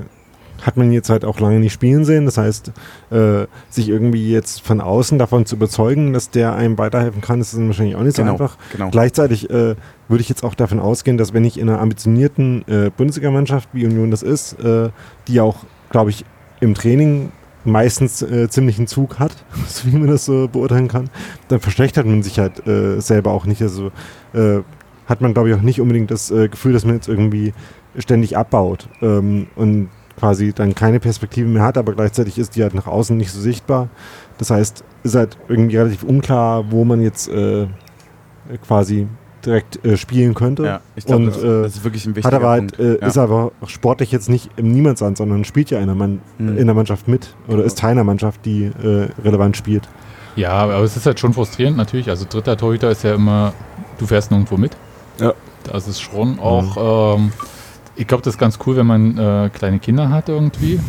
hat 0.65 0.77
man 0.77 0.91
jetzt 0.91 1.09
halt 1.09 1.25
auch 1.25 1.39
lange 1.39 1.59
nicht 1.59 1.73
spielen 1.73 2.05
sehen. 2.05 2.25
Das 2.25 2.37
heißt, 2.37 2.71
äh, 3.11 3.45
sich 3.69 3.89
irgendwie 3.89 4.31
jetzt 4.31 4.61
von 4.61 4.81
außen 4.81 5.17
davon 5.19 5.45
zu 5.45 5.55
überzeugen, 5.55 6.13
dass 6.13 6.29
der 6.29 6.55
einem 6.55 6.77
weiterhelfen 6.77 7.21
kann, 7.21 7.41
ist 7.41 7.53
dann 7.55 7.67
wahrscheinlich 7.67 7.95
auch 7.95 8.03
nicht 8.03 8.15
so 8.15 8.21
Genau, 8.23 8.33
einfach. 8.33 8.57
genau. 8.71 8.89
Gleichzeitig 8.89 9.49
äh, 9.49 9.75
würde 10.07 10.21
ich 10.21 10.29
jetzt 10.29 10.43
auch 10.43 10.55
davon 10.55 10.79
ausgehen, 10.79 11.17
dass 11.17 11.33
wenn 11.33 11.43
ich 11.45 11.59
in 11.59 11.69
einer 11.69 11.79
ambitionierten 11.79 12.63
äh, 12.67 12.91
Bundesligamannschaft, 12.95 13.69
wie 13.73 13.85
Union 13.85 14.11
das 14.11 14.23
ist, 14.23 14.53
äh, 14.59 14.89
die 15.27 15.41
auch, 15.41 15.57
glaube 15.89 16.09
ich, 16.09 16.25
im 16.61 16.73
Training 16.73 17.31
meistens 17.65 18.21
äh, 18.21 18.49
ziemlich 18.49 18.77
einen 18.77 18.87
Zug 18.87 19.19
hat, 19.19 19.31
so 19.67 19.91
wie 19.91 19.97
man 19.97 20.07
das 20.07 20.25
so 20.25 20.47
beurteilen 20.47 20.87
kann, 20.87 21.09
dann 21.47 21.59
verschlechtert 21.59 22.05
man 22.05 22.23
sich 22.23 22.39
halt 22.39 22.65
äh, 22.67 22.99
selber 22.99 23.31
auch 23.31 23.45
nicht. 23.45 23.61
Also 23.61 23.91
äh, 24.33 24.59
hat 25.07 25.19
man, 25.19 25.33
glaube 25.33 25.49
ich, 25.49 25.55
auch 25.55 25.61
nicht 25.61 25.81
unbedingt 25.81 26.11
das 26.11 26.31
äh, 26.31 26.47
Gefühl, 26.47 26.71
dass 26.73 26.85
man 26.85 26.95
jetzt 26.95 27.09
irgendwie 27.09 27.53
ständig 27.97 28.37
abbaut 28.37 28.87
ähm, 29.01 29.47
und 29.55 29.89
quasi 30.17 30.53
dann 30.53 30.75
keine 30.75 30.99
Perspektive 30.99 31.47
mehr 31.47 31.63
hat, 31.63 31.77
aber 31.77 31.93
gleichzeitig 31.93 32.37
ist 32.37 32.55
die 32.55 32.63
halt 32.63 32.73
nach 32.75 32.87
außen 32.87 33.15
nicht 33.17 33.31
so 33.31 33.39
sichtbar. 33.41 33.89
Das 34.37 34.49
heißt, 34.51 34.83
ist 35.03 35.15
halt 35.15 35.37
irgendwie 35.47 35.77
relativ 35.77 36.03
unklar, 36.03 36.71
wo 36.71 36.85
man 36.85 37.01
jetzt 37.01 37.27
äh, 37.29 37.67
quasi 38.65 39.07
direkt 39.45 39.83
äh, 39.85 39.97
spielen 39.97 40.33
könnte. 40.33 40.63
Ja, 40.65 40.79
ich 40.95 41.05
glaube, 41.05 41.25
Und, 41.25 41.35
das, 41.35 41.43
äh, 41.43 41.61
das 41.63 41.75
ist 41.75 41.83
wirklich 41.83 42.05
ein 42.05 42.11
Hat 42.11 42.15
wichtiger 42.17 42.35
aber 42.37 42.49
halt, 42.49 42.77
Punkt. 42.77 42.79
äh, 42.79 43.01
ja. 43.01 43.07
ist 43.07 43.17
aber 43.17 43.51
auch 43.61 43.69
sportlich 43.69 44.11
jetzt 44.11 44.29
nicht 44.29 44.49
im 44.55 44.71
Niemandsland, 44.71 45.17
sondern 45.17 45.43
spielt 45.43 45.69
ja 45.69 45.79
in 45.79 45.87
der, 45.87 45.95
Mann, 45.95 46.21
Mhm. 46.37 46.57
in 46.57 46.65
der 46.65 46.75
Mannschaft 46.75 47.07
mit 47.07 47.35
oder 47.47 47.63
ist 47.63 47.77
Teil 47.77 47.91
einer 47.91 48.03
Mannschaft, 48.05 48.45
die 48.45 48.65
äh, 48.65 49.09
relevant 49.23 49.57
spielt. 49.57 49.89
Ja, 50.35 50.51
aber 50.53 50.77
es 50.79 50.95
ist 50.95 51.05
halt 51.05 51.19
schon 51.19 51.33
frustrierend 51.33 51.77
natürlich. 51.77 52.09
Also 52.09 52.25
dritter 52.27 52.55
Torhüter 52.57 52.89
ist 52.89 53.03
ja 53.03 53.13
immer, 53.15 53.53
du 53.99 54.05
fährst 54.07 54.31
nirgendwo 54.31 54.57
mit. 54.57 54.75
Ja. 55.19 55.33
Das 55.65 55.87
ist 55.87 56.01
schon 56.01 56.39
auch, 56.39 57.15
ähm, 57.17 57.31
ich 57.95 58.07
glaube, 58.07 58.23
das 58.23 58.35
ist 58.35 58.39
ganz 58.39 58.59
cool, 58.65 58.75
wenn 58.75 58.87
man 58.87 59.17
äh, 59.17 59.49
kleine 59.49 59.79
Kinder 59.79 60.09
hat 60.09 60.29
irgendwie. 60.29 60.79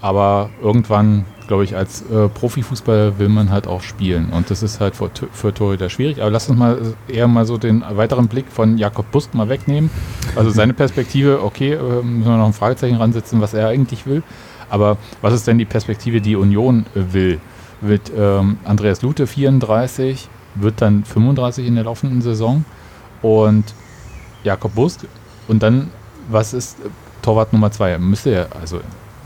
Aber 0.00 0.50
irgendwann, 0.62 1.24
glaube 1.48 1.64
ich, 1.64 1.74
als 1.74 2.02
äh, 2.02 2.28
Profifußballer 2.28 3.18
will 3.18 3.28
man 3.28 3.50
halt 3.50 3.66
auch 3.66 3.82
spielen. 3.82 4.30
Und 4.30 4.50
das 4.50 4.62
ist 4.62 4.80
halt 4.80 4.94
für, 4.94 5.10
für 5.32 5.54
Torhüter 5.54 5.88
schwierig. 5.88 6.20
Aber 6.20 6.30
lass 6.30 6.48
uns 6.48 6.58
mal 6.58 6.78
eher 7.08 7.28
mal 7.28 7.46
so 7.46 7.56
den 7.58 7.82
weiteren 7.88 8.28
Blick 8.28 8.46
von 8.50 8.78
Jakob 8.78 9.10
Busk 9.10 9.34
mal 9.34 9.48
wegnehmen. 9.48 9.90
Also 10.34 10.50
seine 10.50 10.74
Perspektive, 10.74 11.42
okay, 11.42 11.72
äh, 11.72 12.02
müssen 12.02 12.30
wir 12.30 12.36
noch 12.36 12.46
ein 12.46 12.52
Fragezeichen 12.52 12.96
ransetzen, 12.96 13.40
was 13.40 13.54
er 13.54 13.68
eigentlich 13.68 14.06
will. 14.06 14.22
Aber 14.68 14.96
was 15.22 15.32
ist 15.32 15.46
denn 15.46 15.58
die 15.58 15.64
Perspektive, 15.64 16.20
die 16.20 16.36
Union 16.36 16.86
äh, 16.94 17.12
will? 17.12 17.40
Wird 17.80 18.10
ähm, 18.16 18.58
Andreas 18.64 19.02
Lute 19.02 19.26
34, 19.26 20.28
wird 20.54 20.80
dann 20.80 21.04
35 21.04 21.66
in 21.66 21.74
der 21.74 21.84
laufenden 21.84 22.22
Saison 22.22 22.64
und 23.22 23.64
Jakob 24.44 24.74
Busk. 24.74 25.06
Und 25.48 25.62
dann, 25.62 25.90
was 26.28 26.52
ist 26.54 26.78
äh, 26.80 26.88
Torwart 27.22 27.52
Nummer 27.52 27.70
2? 27.70 27.98
Müsste 27.98 28.30
ja, 28.30 28.46
also 28.60 28.80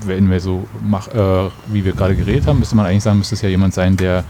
wenn 0.06 0.30
wir 0.30 0.40
so, 0.40 0.64
mach, 0.82 1.08
äh, 1.08 1.50
wie 1.66 1.84
wir 1.84 1.92
gerade 1.92 2.16
geredet 2.16 2.46
haben, 2.46 2.58
müsste 2.58 2.76
man 2.76 2.86
eigentlich 2.86 3.02
sagen, 3.02 3.18
müsste 3.18 3.34
es 3.34 3.42
ja 3.42 3.48
jemand 3.48 3.74
sein, 3.74 3.96
der 3.96 4.24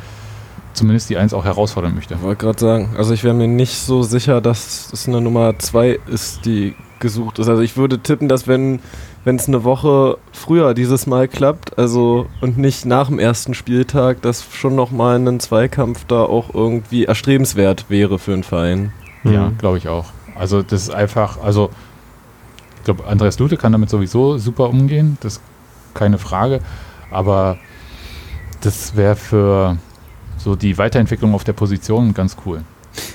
zumindest 0.72 1.10
die 1.10 1.16
1 1.16 1.34
auch 1.34 1.44
herausfordern 1.44 1.94
möchte. 1.94 2.14
Ich 2.14 2.22
wollte 2.22 2.44
gerade 2.44 2.58
sagen, 2.60 2.94
also 2.96 3.12
ich 3.12 3.24
wäre 3.24 3.34
mir 3.34 3.48
nicht 3.48 3.76
so 3.78 4.02
sicher, 4.02 4.40
dass 4.40 4.92
es 4.92 5.06
eine 5.08 5.20
Nummer 5.20 5.58
2 5.58 5.98
ist, 6.08 6.44
die 6.46 6.74
gesucht 7.00 7.38
ist. 7.38 7.48
Also 7.48 7.62
ich 7.62 7.76
würde 7.76 7.98
tippen, 8.00 8.28
dass 8.28 8.46
wenn 8.48 8.80
wenn 9.22 9.36
es 9.36 9.48
eine 9.48 9.64
Woche 9.64 10.16
früher 10.32 10.72
dieses 10.72 11.06
Mal 11.06 11.28
klappt, 11.28 11.78
also 11.78 12.26
und 12.40 12.56
nicht 12.56 12.86
nach 12.86 13.08
dem 13.08 13.18
ersten 13.18 13.52
Spieltag, 13.52 14.22
dass 14.22 14.46
schon 14.50 14.74
nochmal 14.74 15.16
ein 15.16 15.40
Zweikampf 15.40 16.06
da 16.06 16.22
auch 16.22 16.54
irgendwie 16.54 17.04
erstrebenswert 17.04 17.86
wäre 17.90 18.18
für 18.18 18.32
einen 18.32 18.44
Verein. 18.44 18.92
Ja, 19.24 19.48
Mhm. 19.50 19.58
glaube 19.58 19.76
ich 19.76 19.88
auch. 19.88 20.06
Also 20.38 20.62
das 20.62 20.84
ist 20.84 20.90
einfach, 20.94 21.38
also 21.42 21.68
ich 22.80 22.84
glaube, 22.84 23.06
Andreas 23.06 23.38
Lute 23.38 23.56
kann 23.56 23.72
damit 23.72 23.90
sowieso 23.90 24.38
super 24.38 24.70
umgehen, 24.70 25.18
das 25.20 25.34
ist 25.34 25.42
keine 25.94 26.18
Frage. 26.18 26.60
Aber 27.10 27.58
das 28.62 28.96
wäre 28.96 29.16
für 29.16 29.76
so 30.38 30.56
die 30.56 30.78
Weiterentwicklung 30.78 31.34
auf 31.34 31.44
der 31.44 31.52
Position 31.52 32.14
ganz 32.14 32.36
cool. 32.46 32.62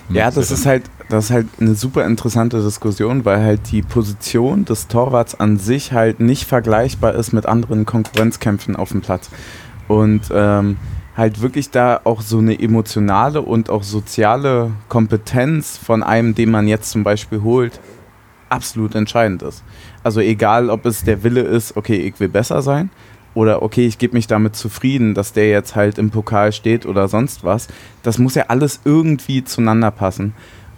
Ja, 0.09 0.29
das 0.29 0.51
ist 0.51 0.65
halt, 0.65 0.83
das 1.09 1.25
ist 1.25 1.31
halt 1.31 1.47
eine 1.59 1.75
super 1.75 2.05
interessante 2.05 2.61
Diskussion, 2.61 3.25
weil 3.25 3.43
halt 3.43 3.71
die 3.71 3.81
Position 3.81 4.65
des 4.65 4.87
Torwarts 4.87 5.35
an 5.39 5.57
sich 5.57 5.91
halt 5.91 6.19
nicht 6.19 6.45
vergleichbar 6.45 7.15
ist 7.15 7.33
mit 7.33 7.45
anderen 7.45 7.85
Konkurrenzkämpfen 7.85 8.75
auf 8.75 8.91
dem 8.91 9.01
Platz. 9.01 9.29
Und 9.87 10.21
ähm, 10.31 10.77
halt 11.17 11.41
wirklich 11.41 11.71
da 11.71 12.01
auch 12.03 12.21
so 12.21 12.37
eine 12.37 12.59
emotionale 12.59 13.41
und 13.41 13.69
auch 13.69 13.83
soziale 13.83 14.71
Kompetenz 14.89 15.77
von 15.77 16.03
einem, 16.03 16.35
den 16.35 16.51
man 16.51 16.67
jetzt 16.67 16.91
zum 16.91 17.03
Beispiel 17.03 17.41
holt, 17.41 17.79
absolut 18.49 18.95
entscheidend 18.95 19.43
ist. 19.43 19.63
Also 20.03 20.19
egal, 20.19 20.69
ob 20.69 20.85
es 20.85 21.03
der 21.03 21.23
Wille 21.23 21.41
ist, 21.41 21.77
okay, 21.77 21.97
ich 21.97 22.19
will 22.19 22.29
besser 22.29 22.61
sein, 22.61 22.89
oder 23.35 23.61
okay, 23.61 23.85
ich 23.85 23.97
gebe 23.97 24.15
mich 24.15 24.27
damit 24.27 24.55
zufrieden, 24.55 25.13
dass 25.13 25.33
der 25.33 25.49
jetzt 25.49 25.75
halt 25.75 25.97
im 25.97 26.09
Pokal 26.09 26.53
steht 26.53 26.85
oder 26.85 27.07
sonst 27.09 27.43
was. 27.43 27.67
Das 28.01 28.17
muss 28.17 28.35
ja 28.35 28.45
alles 28.47 28.79
irgendwie 28.85 29.43
zueinander 29.43 29.91
passen. 29.91 30.33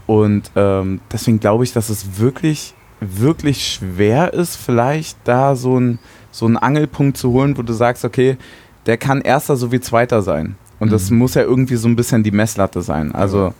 Und 0.07 0.49
ähm, 0.55 0.99
deswegen 1.11 1.39
glaube 1.39 1.63
ich, 1.63 1.73
dass 1.73 1.89
es 1.89 2.19
wirklich, 2.19 2.73
wirklich 2.99 3.67
schwer 3.67 4.33
ist, 4.33 4.55
vielleicht 4.55 5.19
da 5.23 5.55
so, 5.55 5.79
ein, 5.79 5.99
so 6.31 6.47
einen 6.47 6.57
Angelpunkt 6.57 7.17
zu 7.17 7.31
holen, 7.31 7.57
wo 7.57 7.61
du 7.61 7.73
sagst, 7.73 8.03
okay, 8.03 8.37
der 8.87 8.97
kann 8.97 9.21
erster 9.21 9.55
sowie 9.55 9.79
zweiter 9.79 10.23
sein. 10.23 10.55
Und 10.79 10.91
das 10.91 11.09
Mhm. 11.09 11.17
muss 11.17 11.33
ja 11.33 11.41
irgendwie 11.41 11.75
so 11.75 11.87
ein 11.87 11.95
bisschen 11.95 12.21
die 12.23 12.31
Messlatte 12.31 12.81
sein. 12.81 13.13
Also, 13.13 13.53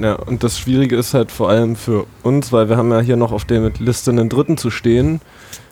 Ja, 0.00 0.14
und 0.14 0.42
das 0.42 0.58
Schwierige 0.58 0.96
ist 0.96 1.12
halt 1.14 1.30
vor 1.30 1.50
allem 1.50 1.76
für 1.76 2.06
uns, 2.22 2.50
weil 2.52 2.68
wir 2.70 2.76
haben 2.78 2.90
ja 2.90 3.00
hier 3.00 3.16
noch 3.16 3.30
auf 3.32 3.44
der 3.44 3.70
Liste 3.78 4.10
einen 4.10 4.28
Dritten 4.30 4.56
zu 4.56 4.70
stehen. 4.70 5.20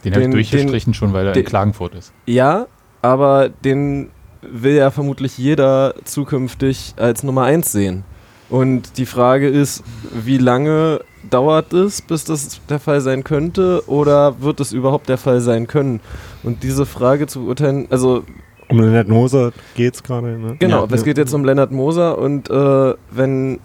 Den 0.05 0.13
habe 0.13 0.23
ich 0.23 0.27
den- 0.27 0.33
durchgestrichen 0.33 0.93
schon, 0.95 1.13
weil 1.15 1.27
er 1.27 1.33
in 1.33 1.35
den- 1.35 1.45
Klagenfurt 1.47 1.95
ist. 1.95 2.13
Ja, 2.27 2.67
aber 3.03 3.49
den 3.49 4.11
will 4.43 4.75
ja 4.75 4.91
vermutlich 4.91 5.39
jeder 5.39 5.95
zukünftig 6.05 6.95
als 6.97 7.23
Nummer 7.23 7.45
1 7.45 7.73
sehen. 7.73 8.05
Und 8.51 8.99
die 8.99 9.07
Frage 9.07 9.49
ist, 9.49 9.83
wie 10.13 10.39
lange 10.39 11.01
dauert 11.31 11.73
es, 11.73 12.03
bis 12.03 12.25
das 12.25 12.61
der 12.69 12.81
Fall 12.81 13.01
sein 13.01 13.23
könnte 13.25 13.83
oder 13.87 14.41
wird 14.43 14.59
es 14.61 14.73
überhaupt 14.73 15.09
der 15.09 15.19
Fall 15.19 15.41
sein 15.41 15.67
können? 15.67 16.01
Und 16.43 16.63
diese 16.63 16.85
Frage 16.85 17.27
zu 17.27 17.45
beurteilen, 17.45 17.87
also 17.91 18.25
Um 18.71 18.81
Lennart 18.81 19.09
Moser 19.09 19.53
geht's 19.75 20.03
gerade, 20.03 20.39
ne? 20.39 20.57
Genau, 20.59 20.87
Ja. 20.87 20.95
es 20.95 21.05
geht 21.05 21.19
jetzt 21.19 21.35
um 21.35 21.45
Lennart 21.45 21.73
Moser 21.73 22.19
und 22.19 22.49
äh, 22.51 22.95
wenn, 23.11 23.59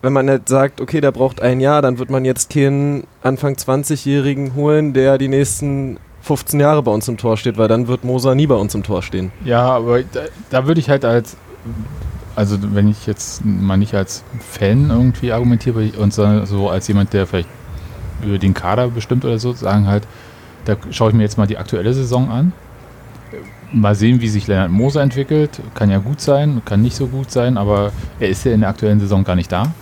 wenn 0.00 0.12
man 0.12 0.26
jetzt 0.28 0.48
sagt, 0.48 0.80
okay, 0.80 1.00
der 1.00 1.12
braucht 1.12 1.40
ein 1.42 1.60
Jahr, 1.60 1.82
dann 1.82 1.98
wird 1.98 2.10
man 2.10 2.24
jetzt 2.24 2.50
keinen 2.50 3.04
Anfang 3.22 3.54
20-Jährigen 3.54 4.54
holen, 4.54 4.92
der 4.94 5.18
die 5.18 5.28
nächsten 5.28 5.98
15 6.22 6.60
Jahre 6.60 6.82
bei 6.82 6.90
uns 6.92 7.08
im 7.08 7.16
Tor 7.18 7.36
steht, 7.36 7.58
weil 7.58 7.68
dann 7.68 7.88
wird 7.88 8.04
Moser 8.04 8.34
nie 8.34 8.46
bei 8.46 8.54
uns 8.54 8.74
im 8.74 8.82
Tor 8.82 9.02
stehen. 9.02 9.32
Ja, 9.44 9.62
aber 9.62 10.02
da, 10.02 10.20
da 10.50 10.66
würde 10.66 10.80
ich 10.80 10.88
halt 10.88 11.04
als, 11.04 11.36
also 12.36 12.56
wenn 12.74 12.88
ich 12.88 13.06
jetzt 13.06 13.44
mal 13.44 13.76
nicht 13.76 13.94
als 13.94 14.24
Fan 14.40 14.88
irgendwie 14.90 15.32
argumentiere 15.32 15.90
und 15.98 16.14
sondern 16.14 16.46
so 16.46 16.68
als 16.70 16.88
jemand, 16.88 17.12
der 17.12 17.26
vielleicht 17.26 17.48
über 18.24 18.38
den 18.38 18.54
Kader 18.54 18.88
bestimmt 18.88 19.24
oder 19.24 19.38
so, 19.38 19.52
sagen 19.52 19.86
halt, 19.88 20.04
da 20.64 20.76
schaue 20.90 21.10
ich 21.10 21.14
mir 21.16 21.22
jetzt 21.24 21.38
mal 21.38 21.46
die 21.48 21.58
aktuelle 21.58 21.92
Saison 21.92 22.30
an. 22.30 22.52
Mal 23.72 23.94
sehen, 23.94 24.20
wie 24.20 24.28
sich 24.28 24.46
Lennart 24.46 24.70
Moser 24.70 25.02
entwickelt. 25.02 25.60
Kann 25.74 25.90
ja 25.90 25.98
gut 25.98 26.20
sein, 26.20 26.62
kann 26.64 26.82
nicht 26.82 26.94
so 26.94 27.06
gut 27.06 27.30
sein, 27.30 27.56
aber 27.56 27.92
er 28.20 28.28
ist 28.28 28.44
ja 28.44 28.52
in 28.52 28.60
der 28.60 28.68
aktuellen 28.68 29.00
Saison 29.00 29.24
gar 29.24 29.34
nicht 29.34 29.50
da. 29.50 29.72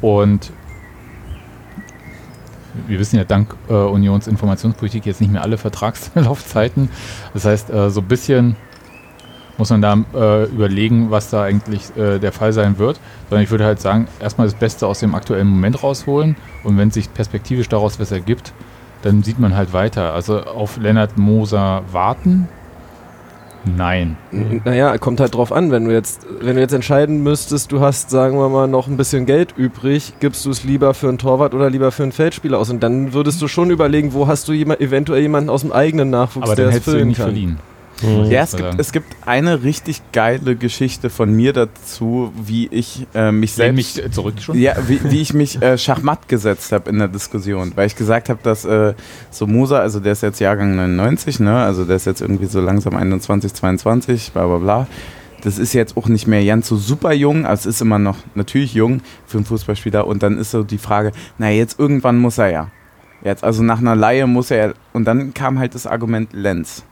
Und 0.00 0.52
wir 2.86 2.98
wissen 2.98 3.16
ja 3.16 3.24
dank 3.24 3.54
äh, 3.68 3.72
Unions 3.74 4.26
Informationspolitik 4.26 5.06
jetzt 5.06 5.20
nicht 5.20 5.32
mehr 5.32 5.42
alle 5.42 5.58
Vertragslaufzeiten. 5.58 6.88
Das 7.34 7.44
heißt, 7.44 7.70
äh, 7.70 7.90
so 7.90 8.00
ein 8.00 8.08
bisschen 8.08 8.56
muss 9.58 9.70
man 9.70 9.82
da 9.82 9.96
äh, 10.14 10.44
überlegen, 10.46 11.10
was 11.10 11.30
da 11.30 11.42
eigentlich 11.42 11.96
äh, 11.96 12.18
der 12.18 12.32
Fall 12.32 12.52
sein 12.52 12.78
wird. 12.78 12.98
Sondern 13.28 13.44
ich 13.44 13.50
würde 13.50 13.64
halt 13.64 13.80
sagen, 13.80 14.08
erstmal 14.20 14.46
das 14.46 14.54
Beste 14.54 14.86
aus 14.86 15.00
dem 15.00 15.14
aktuellen 15.14 15.46
Moment 15.46 15.82
rausholen 15.82 16.36
und 16.64 16.78
wenn 16.78 16.90
sich 16.90 17.12
perspektivisch 17.12 17.68
daraus 17.68 18.00
was 18.00 18.10
ergibt, 18.10 18.52
dann 19.02 19.22
sieht 19.22 19.38
man 19.38 19.54
halt 19.56 19.72
weiter. 19.72 20.14
Also 20.14 20.42
auf 20.42 20.78
Lennart 20.78 21.18
Moser 21.18 21.82
warten? 21.92 22.48
Nein. 23.64 24.16
Naja, 24.64 24.98
kommt 24.98 25.20
halt 25.20 25.34
drauf 25.34 25.52
an, 25.52 25.70
wenn 25.70 25.84
du 25.84 25.92
jetzt, 25.92 26.26
wenn 26.40 26.56
du 26.56 26.60
jetzt 26.60 26.72
entscheiden 26.72 27.22
müsstest, 27.22 27.70
du 27.70 27.80
hast, 27.80 28.10
sagen 28.10 28.36
wir 28.38 28.48
mal, 28.48 28.66
noch 28.66 28.88
ein 28.88 28.96
bisschen 28.96 29.24
Geld 29.26 29.54
übrig, 29.56 30.14
gibst 30.20 30.44
du 30.44 30.50
es 30.50 30.64
lieber 30.64 30.94
für 30.94 31.08
einen 31.08 31.18
Torwart 31.18 31.54
oder 31.54 31.70
lieber 31.70 31.92
für 31.92 32.02
einen 32.02 32.12
Feldspieler 32.12 32.58
aus? 32.58 32.70
Und 32.70 32.82
dann 32.82 33.12
würdest 33.12 33.40
du 33.40 33.48
schon 33.48 33.70
überlegen, 33.70 34.12
wo 34.14 34.26
hast 34.26 34.48
du 34.48 34.52
jemand, 34.52 34.80
eventuell 34.80 35.22
jemanden 35.22 35.50
aus 35.50 35.60
dem 35.62 35.72
eigenen 35.72 36.10
Nachwuchs, 36.10 36.46
Aber 36.46 36.56
der 36.56 36.64
dann 36.66 36.70
es 36.74 36.80
hättest 36.80 36.86
du 36.88 36.90
ihn 36.92 36.96
füllen 36.96 37.08
nicht 37.08 37.16
kann. 37.18 37.26
verliehen. 37.26 37.58
Mhm. 38.02 38.30
Ja, 38.30 38.42
es 38.42 38.56
gibt, 38.56 38.74
es 38.78 38.92
gibt 38.92 39.16
eine 39.26 39.62
richtig 39.62 40.02
geile 40.12 40.56
Geschichte 40.56 41.10
von 41.10 41.32
mir 41.32 41.52
dazu, 41.52 42.32
wie 42.36 42.66
ich 42.68 43.06
äh, 43.14 43.32
mich 43.32 43.52
selbst. 43.52 43.76
mich 43.76 44.04
äh, 44.04 44.10
zurück 44.10 44.34
schon? 44.40 44.58
Ja, 44.58 44.76
wie, 44.88 45.00
wie 45.04 45.20
ich 45.20 45.34
mich 45.34 45.60
äh, 45.62 45.78
schachmatt 45.78 46.28
gesetzt 46.28 46.72
habe 46.72 46.90
in 46.90 46.98
der 46.98 47.08
Diskussion, 47.08 47.72
weil 47.74 47.86
ich 47.86 47.96
gesagt 47.96 48.28
habe, 48.28 48.40
dass 48.42 48.64
äh, 48.64 48.94
so 49.30 49.46
Moser, 49.46 49.80
also 49.80 50.00
der 50.00 50.12
ist 50.12 50.22
jetzt 50.22 50.40
Jahrgang 50.40 50.76
99, 50.76 51.40
ne, 51.40 51.56
also 51.56 51.84
der 51.84 51.96
ist 51.96 52.06
jetzt 52.06 52.20
irgendwie 52.20 52.46
so 52.46 52.60
langsam 52.60 52.96
21, 52.96 53.52
22, 53.54 54.32
bla 54.32 54.46
bla 54.46 54.58
bla. 54.58 54.86
Das 55.42 55.58
ist 55.58 55.72
jetzt 55.72 55.96
auch 55.96 56.06
nicht 56.06 56.28
mehr 56.28 56.44
ganz 56.44 56.68
so 56.68 56.76
super 56.76 57.12
jung, 57.12 57.46
also 57.46 57.68
es 57.68 57.76
ist 57.76 57.82
immer 57.82 57.98
noch 57.98 58.18
natürlich 58.34 58.74
jung 58.74 59.00
für 59.26 59.38
einen 59.38 59.44
Fußballspieler 59.44 60.06
und 60.06 60.22
dann 60.22 60.38
ist 60.38 60.52
so 60.52 60.62
die 60.62 60.78
Frage, 60.78 61.12
na 61.38 61.50
jetzt 61.50 61.80
irgendwann 61.80 62.18
muss 62.18 62.38
er 62.38 62.50
ja. 62.50 62.70
Jetzt, 63.24 63.44
also 63.44 63.62
nach 63.62 63.78
einer 63.78 63.94
Laie 63.94 64.26
muss 64.26 64.50
er 64.50 64.66
ja. 64.68 64.74
Und 64.92 65.04
dann 65.04 65.32
kam 65.32 65.58
halt 65.58 65.74
das 65.74 65.86
Argument 65.86 66.32
Lenz. 66.32 66.84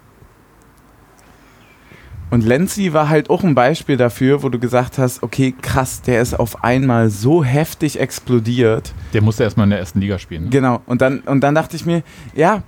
Und 2.30 2.44
Lenzi 2.44 2.92
war 2.92 3.08
halt 3.08 3.28
auch 3.28 3.42
ein 3.42 3.56
Beispiel 3.56 3.96
dafür, 3.96 4.44
wo 4.44 4.48
du 4.48 4.60
gesagt 4.60 4.98
hast, 4.98 5.22
okay, 5.24 5.52
krass, 5.60 6.00
der 6.02 6.22
ist 6.22 6.38
auf 6.38 6.62
einmal 6.62 7.10
so 7.10 7.42
heftig 7.42 7.98
explodiert. 7.98 8.92
Der 9.12 9.20
musste 9.20 9.42
erstmal 9.42 9.64
in 9.64 9.70
der 9.70 9.80
ersten 9.80 10.00
Liga 10.00 10.18
spielen. 10.18 10.44
Ne? 10.44 10.50
Genau. 10.50 10.80
Und 10.86 11.02
dann, 11.02 11.20
und 11.20 11.40
dann 11.40 11.56
dachte 11.56 11.74
ich 11.74 11.84
mir, 11.86 12.02
ja, 12.34 12.62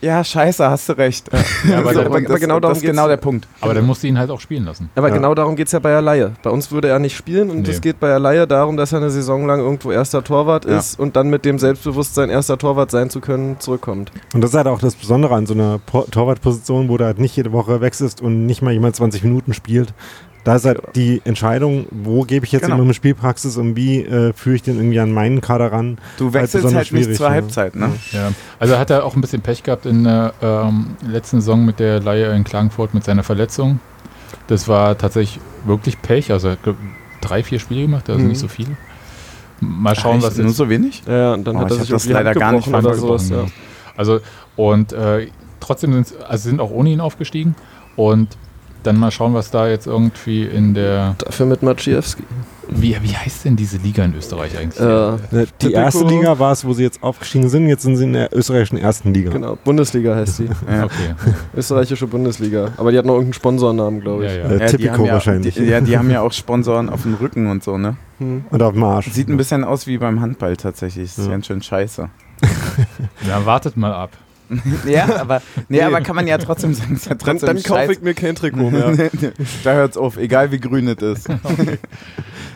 ja, 0.00 0.22
scheiße, 0.22 0.68
hast 0.68 0.88
du 0.88 0.92
recht. 0.96 1.28
Ja, 1.68 1.78
aber 1.78 1.92
So, 1.94 2.00
aber 2.02 2.20
das, 2.20 2.40
genau 2.40 2.60
darum 2.60 2.74
das 2.74 2.78
ist 2.82 2.88
genau 2.88 3.08
der 3.08 3.16
Punkt. 3.16 3.48
Aber 3.60 3.74
dann 3.74 3.84
musste 3.86 4.06
ihn 4.06 4.18
halt 4.18 4.30
auch 4.30 4.40
spielen 4.40 4.64
lassen. 4.64 4.90
Aber 4.94 5.08
Ja. 5.08 5.14
genau 5.14 5.34
darum 5.34 5.56
geht 5.56 5.66
es 5.66 5.72
ja 5.72 5.78
bei 5.78 5.98
Laie. 6.00 6.32
Bei 6.42 6.50
uns 6.50 6.70
würde 6.70 6.88
er 6.88 6.98
nicht 6.98 7.16
spielen 7.16 7.50
und 7.50 7.62
Nee. 7.62 7.70
es 7.70 7.80
geht 7.80 7.98
bei 8.00 8.16
Laie 8.18 8.46
darum, 8.46 8.76
dass 8.76 8.92
er 8.92 8.98
eine 8.98 9.10
Saison 9.10 9.46
lang 9.46 9.60
irgendwo 9.60 9.90
erster 9.90 10.22
Torwart 10.22 10.64
Ja. 10.64 10.78
ist 10.78 10.98
und 10.98 11.16
dann 11.16 11.28
mit 11.30 11.44
dem 11.44 11.58
Selbstbewusstsein, 11.58 12.30
erster 12.30 12.58
Torwart 12.58 12.90
sein 12.90 13.10
zu 13.10 13.20
können, 13.20 13.58
zurückkommt. 13.58 14.12
Und 14.34 14.40
das 14.42 14.50
ist 14.50 14.56
halt 14.56 14.66
auch 14.68 14.78
das 14.80 14.94
Besondere 14.94 15.34
an 15.34 15.46
so 15.46 15.54
einer 15.54 15.78
Po- 15.84 16.06
Torwartposition, 16.10 16.88
wo 16.88 16.96
du 16.96 17.04
halt 17.04 17.18
nicht 17.18 17.34
jede 17.36 17.52
Woche 17.52 17.80
wechselst 17.80 18.20
und 18.22 18.46
nicht 18.46 18.62
mal 18.62 18.72
jemand 18.72 18.96
20 18.96 19.24
Minuten 19.24 19.52
spielt. 19.54 19.92
Da 20.48 20.56
ist 20.56 20.64
halt 20.64 20.80
die 20.94 21.20
Entscheidung, 21.26 21.84
wo 21.90 22.22
gebe 22.22 22.46
ich 22.46 22.52
jetzt 22.52 22.62
Genau. 22.62 22.76
jemandem 22.76 22.94
Spielpraxis 22.94 23.58
und 23.58 23.76
wie 23.76 23.98
äh, 24.02 24.32
führe 24.32 24.56
ich 24.56 24.62
den 24.62 24.76
irgendwie 24.76 24.98
an 24.98 25.12
meinen 25.12 25.42
Kader 25.42 25.70
ran. 25.72 25.98
Du 26.16 26.32
wechselst 26.32 26.64
besonders 26.64 26.90
halt 26.90 26.92
nicht 26.92 27.14
zur? 27.16 27.28
Halbzeit, 27.28 27.76
ne? 27.76 27.90
Ja. 28.12 28.32
Also 28.58 28.78
hat 28.78 28.88
er 28.88 29.04
auch 29.04 29.14
ein 29.14 29.20
bisschen 29.20 29.42
Pech 29.42 29.62
gehabt 29.62 29.84
in 29.84 30.04
der 30.04 30.32
ähm, 30.40 30.96
letzten 31.06 31.42
Saison 31.42 31.66
mit 31.66 31.80
der 31.80 32.00
Leihe 32.00 32.34
in 32.34 32.44
Klagenfurt 32.44 32.94
mit 32.94 33.04
seiner 33.04 33.24
Verletzung. 33.24 33.78
Das 34.46 34.68
war 34.68 34.96
tatsächlich 34.96 35.38
wirklich 35.66 36.00
Pech. 36.00 36.32
Also 36.32 36.48
er 36.48 36.52
hat 36.52 36.60
drei, 37.20 37.42
vier 37.42 37.58
Spiele 37.58 37.82
gemacht, 37.82 38.08
also 38.08 38.18
Mhm. 38.22 38.28
nicht 38.28 38.40
so 38.40 38.48
viel. 38.48 38.68
Mal 39.60 39.96
schauen, 39.96 40.16
Echt? 40.16 40.26
was 40.28 40.36
Nur 40.38 40.46
jetzt 40.46 40.56
so 40.56 40.70
wenig? 40.70 41.02
Ja, 41.06 41.34
und 41.34 41.44
dann 41.46 41.56
Oh, 41.56 41.60
hat 41.60 41.72
er 41.72 41.76
sich 41.76 41.90
das 41.90 42.06
leider 42.06 42.32
gar 42.32 42.52
nicht 42.52 42.64
gebrochen 42.64 42.86
oder 42.86 42.94
sowas. 42.94 43.28
Ja. 43.28 43.44
Also 43.98 44.20
und 44.56 44.94
äh, 44.94 45.26
trotzdem 45.60 45.92
sind 45.92 46.14
also 46.26 46.48
sind 46.48 46.58
auch 46.58 46.70
ohne 46.70 46.88
ihn 46.88 47.00
aufgestiegen 47.02 47.54
und 47.96 48.28
dann 48.82 48.96
mal 48.98 49.10
schauen, 49.10 49.34
was 49.34 49.50
da 49.50 49.68
jetzt 49.68 49.86
irgendwie 49.86 50.44
in 50.44 50.74
der 50.74 51.14
Dafür 51.18 51.46
mit 51.46 51.62
Maciejewski. 51.62 52.22
wie, 52.70 52.96
wie 53.02 53.16
heißt 53.16 53.44
denn 53.44 53.56
diese 53.56 53.78
Liga 53.78 54.04
in 54.04 54.14
Österreich 54.14 54.56
eigentlich? 54.58 54.78
Äh, 54.80 54.84
Ne, 54.84 55.46
Die 55.60 55.66
Typico- 55.66 55.72
erste 55.80 56.04
Liga 56.04 56.38
war 56.38 56.52
es, 56.52 56.64
wo 56.64 56.72
sie 56.74 56.82
jetzt 56.82 57.02
aufgestiegen 57.02 57.48
sind. 57.48 57.66
Jetzt 57.68 57.82
sind 57.82 57.96
sie 57.96 58.04
in 58.04 58.12
der 58.12 58.34
österreichischen 58.36 58.76
ersten 58.78 59.12
Liga. 59.14 59.30
Genau, 59.30 59.56
Bundesliga 59.64 60.14
heißt 60.14 60.38
die. 60.40 60.44
Ja. 60.70 60.84
Okay. 60.84 61.14
Österreichische 61.56 62.06
Bundesliga. 62.06 62.68
Aber 62.76 62.92
die 62.92 62.98
hat 62.98 63.04
noch 63.06 63.14
irgendeinen 63.14 63.32
Sponsornamen, 63.34 64.00
glaube 64.00 64.26
ich. 64.26 64.32
Ja, 64.32 64.38
ja. 64.38 64.50
Äh, 64.50 64.66
Tipico 64.66 64.92
haben 64.94 65.04
ja, 65.06 65.12
wahrscheinlich. 65.14 65.54
Die, 65.54 65.64
ja, 65.64 65.80
die 65.80 65.96
haben 65.98 66.10
ja 66.10 66.20
auch 66.20 66.32
Sponsoren 66.32 66.88
auf 66.88 67.02
dem 67.02 67.14
Rücken 67.14 67.46
und 67.50 67.64
so, 67.64 67.78
ne? 67.78 67.96
Hm. 68.18 68.44
Und 68.50 68.62
auf 68.62 68.72
dem 68.74 68.84
Arsch. 68.84 69.10
Sieht 69.12 69.28
ein 69.28 69.36
bisschen 69.36 69.64
aus 69.64 69.86
wie 69.86 69.98
beim 69.98 70.20
Handball 70.20 70.56
tatsächlich. 70.56 71.08
Das 71.10 71.18
ist 71.18 71.24
Ja. 71.26 71.30
ganz 71.32 71.46
schön 71.46 71.62
scheiße. 71.62 72.08
Ja, 73.28 73.44
wartet 73.44 73.76
mal 73.76 73.92
ab. 73.92 74.10
ja, 74.86 75.20
aber, 75.20 75.42
nee, 75.68 75.82
aber 75.82 76.00
kann 76.00 76.16
man 76.16 76.26
ja 76.26 76.38
trotzdem 76.38 76.74
sagen, 76.74 76.94
es 76.94 77.00
ist 77.02 77.06
ja 77.06 77.14
Dann, 77.14 77.38
trotzdem 77.38 77.46
dann 77.46 77.62
kaufe 77.62 77.80
scheiße. 77.80 77.92
ich 77.92 78.02
mir 78.02 78.14
kein 78.14 78.34
Trikot 78.34 78.70
mehr. 78.70 78.94
da 79.64 79.72
hört's 79.72 79.96
auf, 79.96 80.16
egal 80.16 80.50
wie 80.52 80.58
grün 80.60 80.88
es 80.88 81.02
ist. 81.02 81.28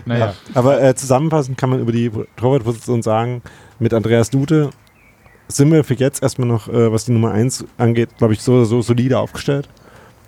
Naja, 0.04 0.34
Aber 0.54 0.82
äh, 0.82 0.94
zusammenfassend 0.94 1.58
kann 1.58 1.70
man 1.70 1.80
über 1.80 1.92
die 1.92 2.10
Torwartposition 2.36 3.02
sagen, 3.02 3.42
mit 3.78 3.94
Andreas 3.94 4.30
Dute 4.30 4.70
sind 5.48 5.70
wir 5.70 5.84
für 5.84 5.94
jetzt 5.94 6.22
erstmal 6.22 6.48
noch, 6.48 6.68
äh, 6.68 6.92
was 6.92 7.04
die 7.04 7.12
Nummer 7.12 7.32
1 7.32 7.64
angeht, 7.78 8.16
glaube 8.18 8.32
ich, 8.32 8.42
so, 8.42 8.64
so 8.64 8.82
solide 8.82 9.18
aufgestellt. 9.18 9.68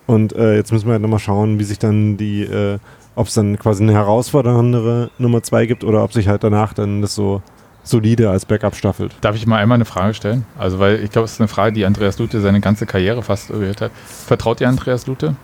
Und 0.07 0.35
äh, 0.35 0.57
jetzt 0.57 0.70
müssen 0.70 0.87
wir 0.87 0.92
halt 0.92 1.03
nochmal 1.03 1.18
schauen, 1.18 1.59
wie 1.59 1.64
sich 1.64 1.79
dann 1.79 2.16
die, 2.16 2.42
äh, 2.42 2.79
ob 3.14 3.29
es 3.29 3.35
dann 3.35 3.59
quasi 3.59 3.83
eine 3.83 3.94
herausforderndere 3.94 5.11
Nummer 5.18 5.42
2 5.42 5.66
gibt 5.66 5.83
oder 5.85 6.05
ob 6.05 6.12
sich 6.12 6.29
halt 6.29 6.44
danach 6.44 6.74
dann 6.74 7.00
das 7.00 7.14
so 7.14 7.42
solide 7.84 8.30
als 8.30 8.44
Backup 8.46 8.74
staffelt. 8.74 9.14
Darf 9.20 9.36
ich 9.36 9.46
mal 9.46 9.58
einmal 9.58 9.76
eine 9.76 9.84
Frage 9.84 10.14
stellen? 10.14 10.44
Also, 10.58 10.78
weil 10.80 11.00
ich 11.04 11.10
glaube, 11.10 11.26
es 11.26 11.32
ist 11.34 11.40
eine 11.40 11.48
Frage, 11.48 11.72
die 11.74 11.84
Andreas 11.86 12.18
Lute 12.18 12.40
seine 12.40 12.60
ganze 12.60 12.86
Karriere 12.86 13.22
fast 13.22 13.48
gehört 13.48 13.80
hat. 13.80 13.92
Vertraut 14.26 14.60
ihr 14.60 14.68
Andreas 14.68 15.06
Lute? 15.06 15.36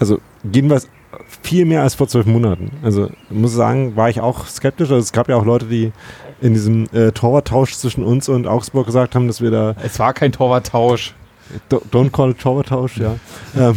Also 0.00 0.18
jedenfalls 0.52 0.88
viel 1.42 1.64
mehr 1.64 1.82
als 1.82 1.94
vor 1.94 2.08
zwölf 2.08 2.26
Monaten. 2.26 2.72
Also 2.82 3.06
ich 3.30 3.36
muss 3.36 3.52
sagen, 3.54 3.94
war 3.96 4.10
ich 4.10 4.20
auch 4.20 4.46
skeptisch. 4.46 4.90
Also 4.90 5.00
es 5.00 5.12
gab 5.12 5.28
ja 5.28 5.36
auch 5.36 5.44
Leute, 5.44 5.66
die 5.66 5.92
in 6.40 6.52
diesem 6.54 6.86
äh, 6.92 7.12
Torwarttausch 7.12 7.74
zwischen 7.74 8.02
uns 8.04 8.28
und 8.28 8.46
Augsburg 8.48 8.86
gesagt 8.86 9.14
haben, 9.14 9.28
dass 9.28 9.40
wir 9.40 9.50
da 9.52 9.76
Es 9.82 9.98
war 10.00 10.12
kein 10.12 10.32
Torwarttausch. 10.32 11.14
Do- 11.68 11.82
Don't 11.92 12.10
call 12.10 12.30
it 12.30 12.40
Torwarttausch, 12.40 12.96
ja. 12.96 13.14
ähm, 13.56 13.76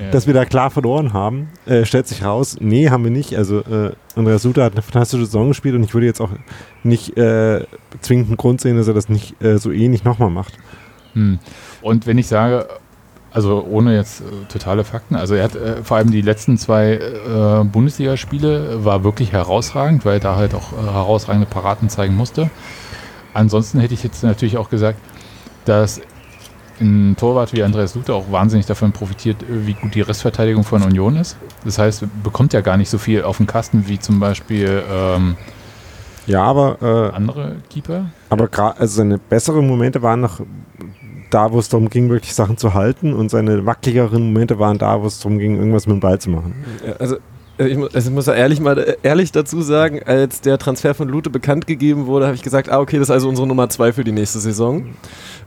Ja. 0.00 0.10
dass 0.12 0.26
wir 0.26 0.32
da 0.34 0.44
klar 0.46 0.70
verloren 0.70 1.12
haben. 1.12 1.48
Äh, 1.66 1.84
stellt 1.84 2.08
sich 2.08 2.24
raus, 2.24 2.56
nee, 2.60 2.88
haben 2.88 3.04
wir 3.04 3.10
nicht. 3.10 3.36
Also 3.36 3.58
äh, 3.60 3.92
Andreas 4.16 4.42
Suter 4.42 4.64
hat 4.64 4.72
eine 4.72 4.82
fantastische 4.82 5.26
Saison 5.26 5.48
gespielt 5.48 5.74
und 5.74 5.82
ich 5.84 5.92
würde 5.92 6.06
jetzt 6.06 6.20
auch 6.20 6.30
nicht 6.82 7.16
äh, 7.16 7.66
zwingend 8.00 8.28
einen 8.28 8.36
Grund 8.36 8.60
sehen, 8.60 8.76
dass 8.76 8.88
er 8.88 8.94
das 8.94 9.08
nicht 9.08 9.42
äh, 9.42 9.58
so 9.58 9.70
ähnlich 9.70 10.04
nochmal 10.04 10.30
macht. 10.30 10.54
Hm. 11.14 11.38
Und 11.82 12.06
wenn 12.06 12.18
ich 12.18 12.28
sage, 12.28 12.66
also 13.32 13.64
ohne 13.68 13.94
jetzt 13.96 14.20
äh, 14.20 14.24
totale 14.48 14.84
Fakten, 14.84 15.14
also 15.16 15.34
er 15.34 15.44
hat 15.44 15.54
äh, 15.54 15.82
vor 15.82 15.96
allem 15.96 16.10
die 16.10 16.20
letzten 16.20 16.58
zwei 16.58 16.94
äh, 16.94 17.64
Bundesligaspiele 17.64 18.72
äh, 18.72 18.84
war 18.84 19.04
wirklich 19.04 19.32
herausragend, 19.32 20.04
weil 20.04 20.14
er 20.14 20.20
da 20.20 20.36
halt 20.36 20.54
auch 20.54 20.72
äh, 20.72 20.76
herausragende 20.76 21.46
Paraden 21.46 21.88
zeigen 21.88 22.16
musste. 22.16 22.50
Ansonsten 23.32 23.78
hätte 23.80 23.94
ich 23.94 24.02
jetzt 24.02 24.24
natürlich 24.24 24.56
auch 24.56 24.70
gesagt, 24.70 24.98
dass 25.64 26.00
ein 26.80 27.14
Torwart 27.16 27.52
wie 27.52 27.62
Andreas 27.62 27.94
Lute 27.94 28.14
auch 28.14 28.32
wahnsinnig 28.32 28.66
davon 28.66 28.92
profitiert, 28.92 29.42
äh, 29.42 29.66
wie 29.66 29.74
gut 29.74 29.94
die 29.94 30.00
Restverteidigung 30.00 30.64
von 30.64 30.82
Union 30.82 31.16
ist. 31.16 31.36
Das 31.64 31.78
heißt, 31.78 32.04
bekommt 32.22 32.52
ja 32.52 32.62
gar 32.62 32.76
nicht 32.76 32.90
so 32.90 32.98
viel 32.98 33.22
auf 33.22 33.36
den 33.36 33.46
Kasten 33.46 33.86
wie 33.86 33.98
zum 33.98 34.18
Beispiel 34.18 34.82
ähm, 34.90 35.36
Ja, 36.30 36.44
aber, 36.44 37.12
andere 37.14 37.56
Keeper. 37.68 37.98
äh, 37.98 38.02
aber 38.30 38.48
also 38.78 38.96
seine 38.96 39.18
besseren 39.18 39.66
Momente 39.66 40.02
waren 40.02 40.20
noch 40.20 40.40
da, 41.30 41.52
wo 41.52 41.58
es 41.58 41.68
darum 41.68 41.88
ging, 41.88 42.10
wirklich 42.10 42.34
Sachen 42.34 42.56
zu 42.56 42.74
halten 42.74 43.12
und 43.12 43.30
seine 43.30 43.64
wackeligeren 43.66 44.22
Momente 44.22 44.58
waren 44.58 44.78
da, 44.78 45.00
wo 45.00 45.06
es 45.06 45.20
darum 45.20 45.38
ging, 45.38 45.56
irgendwas 45.56 45.86
mit 45.86 45.94
dem 45.96 46.00
Ball 46.00 46.18
zu 46.18 46.30
machen. 46.30 46.54
Also 46.98 47.16
äh, 47.60 47.68
ich, 47.68 47.78
also 47.78 48.08
ich 48.10 48.14
muss 48.14 48.26
ja 48.26 48.34
ehrlich 48.34 48.60
mal 48.60 48.78
äh, 48.78 48.96
ehrlich 49.02 49.32
dazu 49.32 49.62
sagen, 49.62 50.02
als 50.04 50.40
der 50.40 50.58
Transfer 50.58 50.94
von 50.94 51.08
Lute 51.08 51.30
bekannt 51.30 51.66
gegeben 51.66 52.06
wurde, 52.06 52.26
habe 52.26 52.34
ich 52.34 52.42
gesagt, 52.42 52.70
ah, 52.70 52.80
okay, 52.80 52.98
das 52.98 53.08
ist 53.08 53.12
also 53.12 53.28
unsere 53.28 53.46
Nummer 53.46 53.68
zwei 53.68 53.92
für 53.92 54.04
die 54.04 54.12
nächste 54.12 54.40
Saison. 54.40 54.94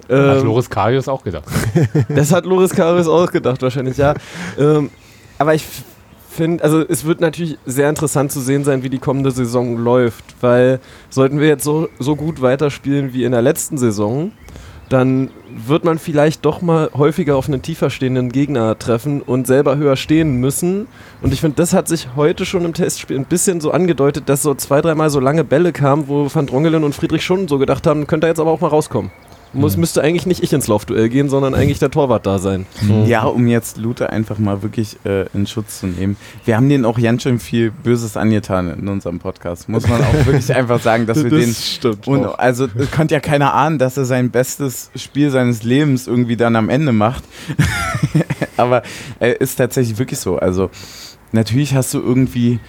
Hat 0.04 0.38
Ähm, 0.38 0.46
Loris 0.46 0.70
Karius 0.70 1.08
auch 1.08 1.24
gedacht. 1.24 1.46
das 2.10 2.32
hat 2.32 2.46
Loris 2.46 2.72
Karius 2.72 3.08
auch 3.08 3.32
gedacht, 3.32 3.62
wahrscheinlich, 3.62 3.98
ja. 3.98 4.14
ähm, 4.60 4.90
aber 5.38 5.56
ich 5.56 5.66
finde, 6.34 6.64
also 6.64 6.82
es 6.82 7.06
wird 7.06 7.22
natürlich 7.22 7.58
sehr 7.66 7.90
interessant 7.90 8.32
zu 8.32 8.40
sehen 8.40 8.64
sein, 8.64 8.84
wie 8.84 8.90
die 8.90 9.00
kommende 9.00 9.32
Saison 9.32 9.78
läuft, 9.78 10.24
weil 10.42 10.80
sollten 11.10 11.40
wir 11.40 11.48
jetzt 11.48 11.64
so, 11.64 11.90
so 12.00 12.16
gut 12.16 12.42
weiterspielen 12.42 13.14
wie 13.14 13.24
in 13.24 13.32
der 13.32 13.42
letzten 13.42 13.78
Saison, 13.78 14.32
dann 14.90 15.30
wird 15.50 15.86
man 15.86 15.98
vielleicht 15.98 16.46
doch 16.46 16.62
mal 16.62 16.90
häufiger 16.94 17.36
auf 17.36 17.48
einen 17.48 17.62
tiefer 17.62 17.90
stehenden 17.90 18.32
Gegner 18.32 18.78
treffen 18.78 19.22
und 19.22 19.48
selber 19.48 19.78
höher 19.78 19.96
stehen 19.96 20.36
müssen. 20.36 20.88
Und 21.22 21.34
ich 21.34 21.42
finde, 21.42 21.56
das 21.56 21.74
hat 21.74 21.88
sich 21.88 22.10
heute 22.16 22.46
schon 22.46 22.66
im 22.66 22.74
Testspiel 22.74 23.18
ein 23.18 23.26
bisschen 23.26 23.62
so 23.62 23.72
angedeutet, 23.72 24.30
dass 24.30 24.44
so 24.44 24.54
zwei, 24.56 24.82
dreimal 24.82 25.10
so 25.10 25.20
lange 25.20 25.44
Bälle 25.44 25.72
kamen, 25.72 26.08
wo 26.08 26.30
Van 26.32 26.48
Drongelen 26.48 26.84
und 26.84 26.94
Friedrich 26.94 27.24
schon 27.24 27.48
so 27.48 27.58
gedacht 27.58 27.88
haben, 27.88 28.08
könnte 28.08 28.28
er 28.28 28.32
jetzt 28.32 28.40
aber 28.40 28.52
auch 28.52 28.62
mal 28.62 28.68
rauskommen. 28.68 29.12
Muss, 29.54 29.76
Mhm. 29.76 29.82
Müsste 29.82 30.02
eigentlich 30.02 30.26
nicht 30.26 30.42
ich 30.44 30.52
ins 30.52 30.68
Laufduell 30.68 31.10
gehen, 31.10 31.30
sondern 31.30 31.54
eigentlich 31.54 31.80
der 31.80 31.92
Torwart 31.92 32.26
da 32.26 32.40
sein. 32.40 32.66
Ja, 33.06 33.24
um 33.24 33.48
jetzt 33.48 33.78
Lute 33.78 34.10
einfach 34.10 34.40
mal 34.40 34.64
wirklich 34.64 34.98
äh, 35.06 35.28
in 35.34 35.46
Schutz 35.48 35.80
zu 35.80 35.88
nehmen. 35.88 36.18
Wir 36.46 36.58
haben 36.58 36.68
denen 36.70 36.86
auch 36.86 37.00
ganz 37.00 37.24
schön 37.24 37.40
viel 37.40 37.72
Böses 37.72 38.18
angetan 38.18 38.70
in 38.80 38.88
unserem 38.88 39.20
Podcast. 39.20 39.70
Muss 39.70 39.88
man 39.88 40.02
auch 40.02 40.14
wirklich 40.26 40.54
einfach 40.56 40.82
sagen, 40.82 41.06
dass 41.06 41.24
wir 41.24 41.30
den. 41.30 41.54
stimmt. 41.54 42.08
Und 42.08 42.26
also 42.26 42.68
es 42.76 42.92
konnte 42.92 43.14
ja 43.14 43.20
keiner 43.20 43.54
ahnen, 43.54 43.78
dass 43.78 43.96
er 43.98 44.06
sein 44.06 44.32
bestes 44.32 44.90
Spiel 44.96 45.30
seines 45.30 45.64
Lebens 45.64 46.08
irgendwie 46.08 46.36
dann 46.36 46.56
am 46.56 46.70
Ende 46.70 46.92
macht. 46.92 47.24
Aber 48.58 48.84
äh, 49.20 49.36
ist 49.38 49.56
tatsächlich 49.56 49.98
wirklich 50.00 50.20
so. 50.20 50.38
Also 50.38 50.70
natürlich 51.32 51.76
hast 51.76 51.94
du 51.94 52.00
irgendwie 52.00 52.60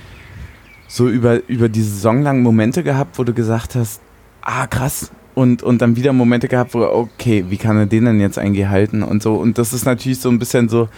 so 0.88 1.08
über, 1.08 1.40
über 1.48 1.68
die 1.68 1.82
Saison 1.82 2.22
lang 2.22 2.42
Momente 2.42 2.82
gehabt, 2.82 3.18
wo 3.18 3.24
du 3.24 3.32
gesagt 3.32 3.74
hast, 3.74 4.00
ah 4.42 4.66
krass. 4.66 5.10
Und, 5.34 5.62
und 5.62 5.82
dann 5.82 5.96
wieder 5.96 6.12
Momente 6.12 6.46
gehabt, 6.46 6.74
wo, 6.74 6.82
okay, 6.82 7.46
wie 7.48 7.56
kann 7.56 7.76
er 7.76 7.86
den 7.86 8.04
denn 8.04 8.20
jetzt 8.20 8.38
eigentlich 8.38 8.68
halten 8.68 9.02
und 9.02 9.22
so. 9.22 9.34
Und 9.34 9.58
das 9.58 9.72
ist 9.72 9.84
natürlich 9.84 10.20
so 10.20 10.28
ein 10.28 10.38
bisschen 10.38 10.68
so, 10.68 10.88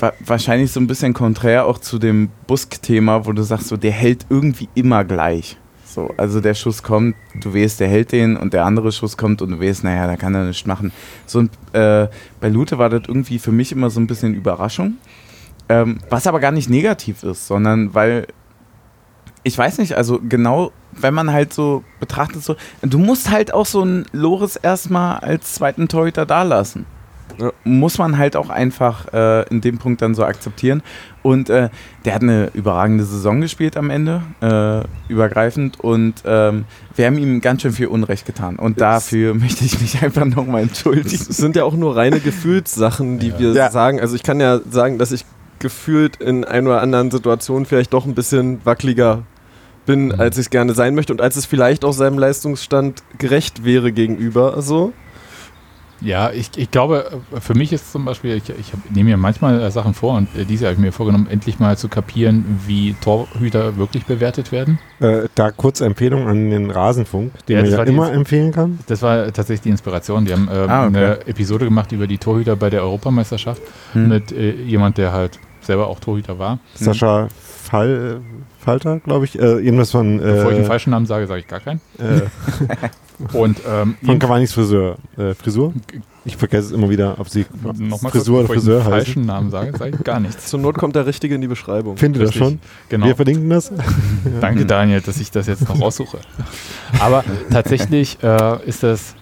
wa 0.00 0.12
wahrscheinlich 0.20 0.72
so 0.72 0.80
ein 0.80 0.86
bisschen 0.86 1.12
konträr 1.12 1.66
auch 1.66 1.78
zu 1.78 1.98
dem 1.98 2.30
Busk-Thema, 2.46 3.26
wo 3.26 3.32
du 3.32 3.42
sagst, 3.42 3.68
so, 3.68 3.76
der 3.76 3.92
hält 3.92 4.26
irgendwie 4.30 4.68
immer 4.74 5.04
gleich. 5.04 5.58
So, 5.84 6.10
also 6.16 6.40
der 6.40 6.54
Schuss 6.54 6.82
kommt, 6.82 7.16
du 7.40 7.54
weißt, 7.54 7.80
der 7.80 7.88
hält 7.88 8.12
den 8.12 8.36
und 8.36 8.52
der 8.52 8.64
andere 8.64 8.92
Schuss 8.92 9.16
kommt 9.16 9.40
und 9.42 9.50
du 9.50 9.60
weißt, 9.60 9.84
naja, 9.84 10.06
da 10.06 10.16
kann 10.16 10.34
er 10.34 10.44
nichts 10.44 10.66
machen. 10.66 10.92
So, 11.26 11.40
und, 11.40 11.50
äh, 11.72 12.08
bei 12.40 12.48
Lute 12.48 12.78
war 12.78 12.90
das 12.90 13.02
irgendwie 13.08 13.38
für 13.38 13.52
mich 13.52 13.72
immer 13.72 13.90
so 13.90 13.98
ein 13.98 14.06
bisschen 14.06 14.34
Überraschung. 14.34 14.98
Ähm, 15.70 15.98
was 16.08 16.26
aber 16.26 16.40
gar 16.40 16.52
nicht 16.52 16.70
negativ 16.70 17.22
ist, 17.22 17.46
sondern 17.46 17.94
weil, 17.94 18.26
ich 19.44 19.56
weiß 19.56 19.78
nicht, 19.78 19.94
also 19.94 20.20
genau, 20.28 20.72
wenn 20.92 21.14
man 21.14 21.32
halt 21.32 21.52
so 21.52 21.84
betrachtet, 22.00 22.42
so, 22.42 22.56
du 22.82 22.98
musst 22.98 23.30
halt 23.30 23.54
auch 23.54 23.66
so 23.66 23.82
einen 23.82 24.04
Loris 24.12 24.56
erstmal 24.56 25.18
als 25.18 25.54
zweiten 25.54 25.88
Torhüter 25.88 26.26
da 26.26 26.42
lassen. 26.42 26.86
Ja. 27.38 27.52
Muss 27.62 27.98
man 27.98 28.18
halt 28.18 28.34
auch 28.34 28.50
einfach 28.50 29.12
äh, 29.12 29.42
in 29.48 29.60
dem 29.60 29.78
Punkt 29.78 30.02
dann 30.02 30.14
so 30.16 30.24
akzeptieren. 30.24 30.82
Und 31.22 31.50
äh, 31.50 31.68
der 32.04 32.14
hat 32.14 32.22
eine 32.22 32.50
überragende 32.52 33.04
Saison 33.04 33.40
gespielt 33.40 33.76
am 33.76 33.90
Ende, 33.90 34.22
äh, 34.40 35.12
übergreifend. 35.12 35.78
Und 35.78 36.14
ähm, 36.24 36.64
wir 36.96 37.06
haben 37.06 37.16
ihm 37.16 37.40
ganz 37.40 37.62
schön 37.62 37.70
viel 37.72 37.86
Unrecht 37.88 38.26
getan. 38.26 38.56
Und 38.56 38.80
dafür 38.80 39.34
möchte 39.34 39.64
ich 39.64 39.80
mich 39.80 40.02
einfach 40.02 40.24
nochmal 40.24 40.62
entschuldigen. 40.62 41.26
Es 41.28 41.36
sind 41.36 41.54
ja 41.54 41.62
auch 41.62 41.74
nur 41.74 41.94
reine 41.96 42.18
Gefühlssachen, 42.18 43.20
die 43.20 43.28
Ja. 43.28 43.38
wir 43.38 43.52
Ja. 43.52 43.70
sagen. 43.70 44.00
Also 44.00 44.16
ich 44.16 44.24
kann 44.24 44.40
ja 44.40 44.58
sagen, 44.68 44.98
dass 44.98 45.12
ich 45.12 45.24
gefühlt 45.58 46.16
in 46.16 46.44
ein 46.44 46.66
oder 46.66 46.80
anderen 46.82 47.10
Situationen 47.10 47.66
vielleicht 47.66 47.92
doch 47.92 48.04
ein 48.06 48.14
bisschen 48.14 48.60
wackeliger 48.64 49.22
bin, 49.86 50.06
Mhm. 50.08 50.20
als 50.20 50.36
ich 50.36 50.46
es 50.46 50.50
gerne 50.50 50.74
sein 50.74 50.94
möchte 50.94 51.12
und 51.12 51.20
als 51.20 51.36
es 51.36 51.46
vielleicht 51.46 51.84
auch 51.84 51.92
seinem 51.92 52.18
Leistungsstand 52.18 53.02
gerecht 53.18 53.64
wäre 53.64 53.90
gegenüber. 53.92 54.60
So. 54.60 54.92
Ja, 56.00 56.30
ich, 56.30 56.50
ich 56.56 56.70
glaube, 56.70 57.10
äh, 57.34 57.40
für 57.40 57.54
mich 57.54 57.72
ist 57.72 57.90
zum 57.90 58.04
Beispiel, 58.04 58.36
ich, 58.36 58.50
ich 58.50 58.72
nehme 58.94 59.10
mir 59.10 59.16
manchmal 59.16 59.60
äh, 59.60 59.68
Sachen 59.72 59.94
vor 59.94 60.16
und 60.16 60.28
äh, 60.36 60.44
diese 60.44 60.66
habe 60.66 60.74
ich 60.74 60.78
mir 60.78 60.92
vorgenommen, 60.92 61.26
endlich 61.28 61.58
mal 61.58 61.76
zu 61.76 61.88
kapieren, 61.88 62.60
wie 62.68 62.94
Torhüter 63.00 63.76
wirklich 63.78 64.04
bewertet 64.06 64.52
werden. 64.52 64.78
Äh, 65.00 65.22
da 65.34 65.50
kurz 65.50 65.80
Empfehlung 65.80 66.28
an 66.28 66.50
den 66.50 66.70
Rasenfunk, 66.70 67.32
den 67.48 67.56
Ja, 67.56 67.62
man 67.62 67.70
ja 67.72 67.82
immer 67.82 68.12
empfehlen 68.12 68.52
kann. 68.52 68.78
Das 68.86 69.02
war 69.02 69.24
tatsächlich 69.32 69.62
die 69.62 69.70
Inspiration. 69.70 70.24
Die 70.24 70.32
haben 70.32 70.46
äh, 70.46 70.52
Ah, 70.68 70.86
okay. 70.86 70.96
eine 70.98 71.26
Episode 71.26 71.64
gemacht 71.64 71.90
über 71.90 72.06
die 72.06 72.18
Torhüter 72.18 72.54
bei 72.54 72.70
der 72.70 72.82
Europameisterschaft 72.82 73.60
Hm. 73.94 74.08
mit 74.08 74.30
äh, 74.30 74.52
jemand, 74.52 74.98
der 74.98 75.12
halt 75.12 75.40
selber 75.68 75.86
auch 75.86 76.00
Torhüter 76.00 76.38
war. 76.38 76.58
Sascha 76.74 77.28
Fall, 77.62 78.20
Falter, 78.58 78.98
glaube 79.00 79.26
ich. 79.26 79.38
Äh, 79.38 79.58
irgendwas 79.60 79.92
von, 79.92 80.18
Bevor 80.18 80.50
ich 80.50 80.56
den 80.56 80.64
äh, 80.64 80.66
falschen 80.66 80.90
Namen 80.90 81.06
sage, 81.06 81.26
sage 81.26 81.40
ich 81.40 81.46
gar 81.46 81.60
keinen. 81.60 81.80
äh, 81.98 82.22
Und 83.32 83.60
ähm, 83.68 83.96
von 84.04 84.18
Cavani's 84.18 84.52
Friseur. 84.52 84.96
Äh, 85.16 85.34
Frisur? 85.34 85.72
Ich 86.24 86.36
vergesse 86.36 86.68
es 86.68 86.72
immer 86.72 86.88
wieder, 86.88 87.16
ob 87.18 87.28
sie 87.28 87.46
nochmal 87.62 88.12
Frisur 88.12 88.40
oder 88.40 88.46
kurz, 88.48 88.64
bevor 88.64 88.78
ich 88.78 88.78
Friseur 88.78 88.80
den 88.80 88.84
heißt. 88.84 89.06
falschen 89.06 89.26
Namen 89.26 89.50
sage, 89.50 89.76
sage 89.76 89.96
ich 89.98 90.04
gar 90.04 90.20
nichts. 90.20 90.46
Zur 90.46 90.60
Not 90.60 90.76
kommt 90.76 90.94
der 90.94 91.06
Richtige 91.06 91.34
in 91.34 91.40
die 91.40 91.48
Beschreibung. 91.48 91.96
Findet 91.96 92.22
ihr 92.22 92.26
das 92.26 92.34
schon? 92.34 92.60
Genau. 92.88 93.06
Wir 93.06 93.16
verlinken 93.16 93.50
das. 93.50 93.72
Danke, 94.40 94.66
Daniel, 94.66 95.00
dass 95.00 95.18
ich 95.20 95.30
das 95.30 95.46
jetzt 95.46 95.68
noch 95.68 95.80
raussuche. 95.80 96.18
Aber 97.00 97.24
tatsächlich 97.50 98.18
äh, 98.22 98.64
ist 98.66 98.82
das 98.82 99.14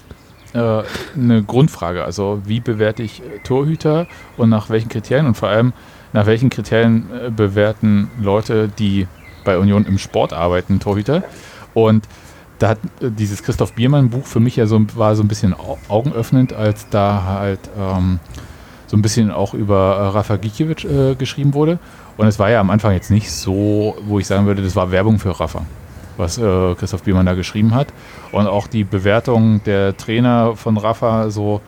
äh, 0.52 0.82
eine 1.14 1.42
Grundfrage. 1.42 2.04
Also, 2.04 2.42
wie 2.44 2.60
bewerte 2.60 3.02
ich 3.02 3.20
äh, 3.20 3.38
Torhüter 3.44 4.06
und 4.36 4.50
nach 4.50 4.68
welchen 4.68 4.88
Kriterien 4.88 5.26
und 5.26 5.36
vor 5.36 5.48
allem 5.48 5.72
nach 6.16 6.24
welchen 6.24 6.48
Kriterien 6.48 7.04
äh, 7.12 7.30
bewerten 7.30 8.10
Leute, 8.18 8.68
die 8.68 9.06
bei 9.44 9.58
Union 9.58 9.84
im 9.84 9.98
Sport 9.98 10.32
arbeiten, 10.32 10.80
Torhüter? 10.80 11.22
Und 11.74 12.08
da 12.58 12.70
hat 12.70 12.78
äh, 13.02 13.10
dieses 13.10 13.42
Christoph 13.42 13.74
Biermann 13.74 14.08
Buch 14.08 14.24
für 14.24 14.40
mich 14.40 14.56
ja 14.56 14.66
so 14.66 14.80
war 14.96 15.14
so 15.14 15.22
ein 15.22 15.28
bisschen 15.28 15.52
au- 15.52 15.76
augenöffnend, 15.88 16.54
als 16.54 16.88
da 16.88 17.24
halt 17.24 17.60
ähm, 17.78 18.18
so 18.86 18.96
ein 18.96 19.02
bisschen 19.02 19.30
auch 19.30 19.52
über 19.52 19.96
äh, 19.98 20.06
Rafa 20.16 20.36
Gikiewicz 20.36 20.84
äh, 20.84 21.16
geschrieben 21.16 21.52
wurde. 21.52 21.78
Und 22.16 22.26
es 22.28 22.38
war 22.38 22.48
ja 22.48 22.60
am 22.60 22.70
Anfang 22.70 22.94
jetzt 22.94 23.10
nicht 23.10 23.30
so, 23.30 23.94
wo 24.06 24.18
ich 24.18 24.26
sagen 24.26 24.46
würde, 24.46 24.62
das 24.62 24.74
war 24.74 24.90
Werbung 24.90 25.18
für 25.18 25.38
Rafa, 25.38 25.66
was 26.16 26.38
äh, 26.38 26.74
Christoph 26.76 27.02
Biermann 27.02 27.26
da 27.26 27.34
geschrieben 27.34 27.74
hat. 27.74 27.88
Und 28.32 28.46
auch 28.46 28.68
die 28.68 28.84
Bewertung 28.84 29.62
der 29.64 29.94
Trainer 29.98 30.56
von 30.56 30.78
Rafa 30.78 31.28
so 31.28 31.60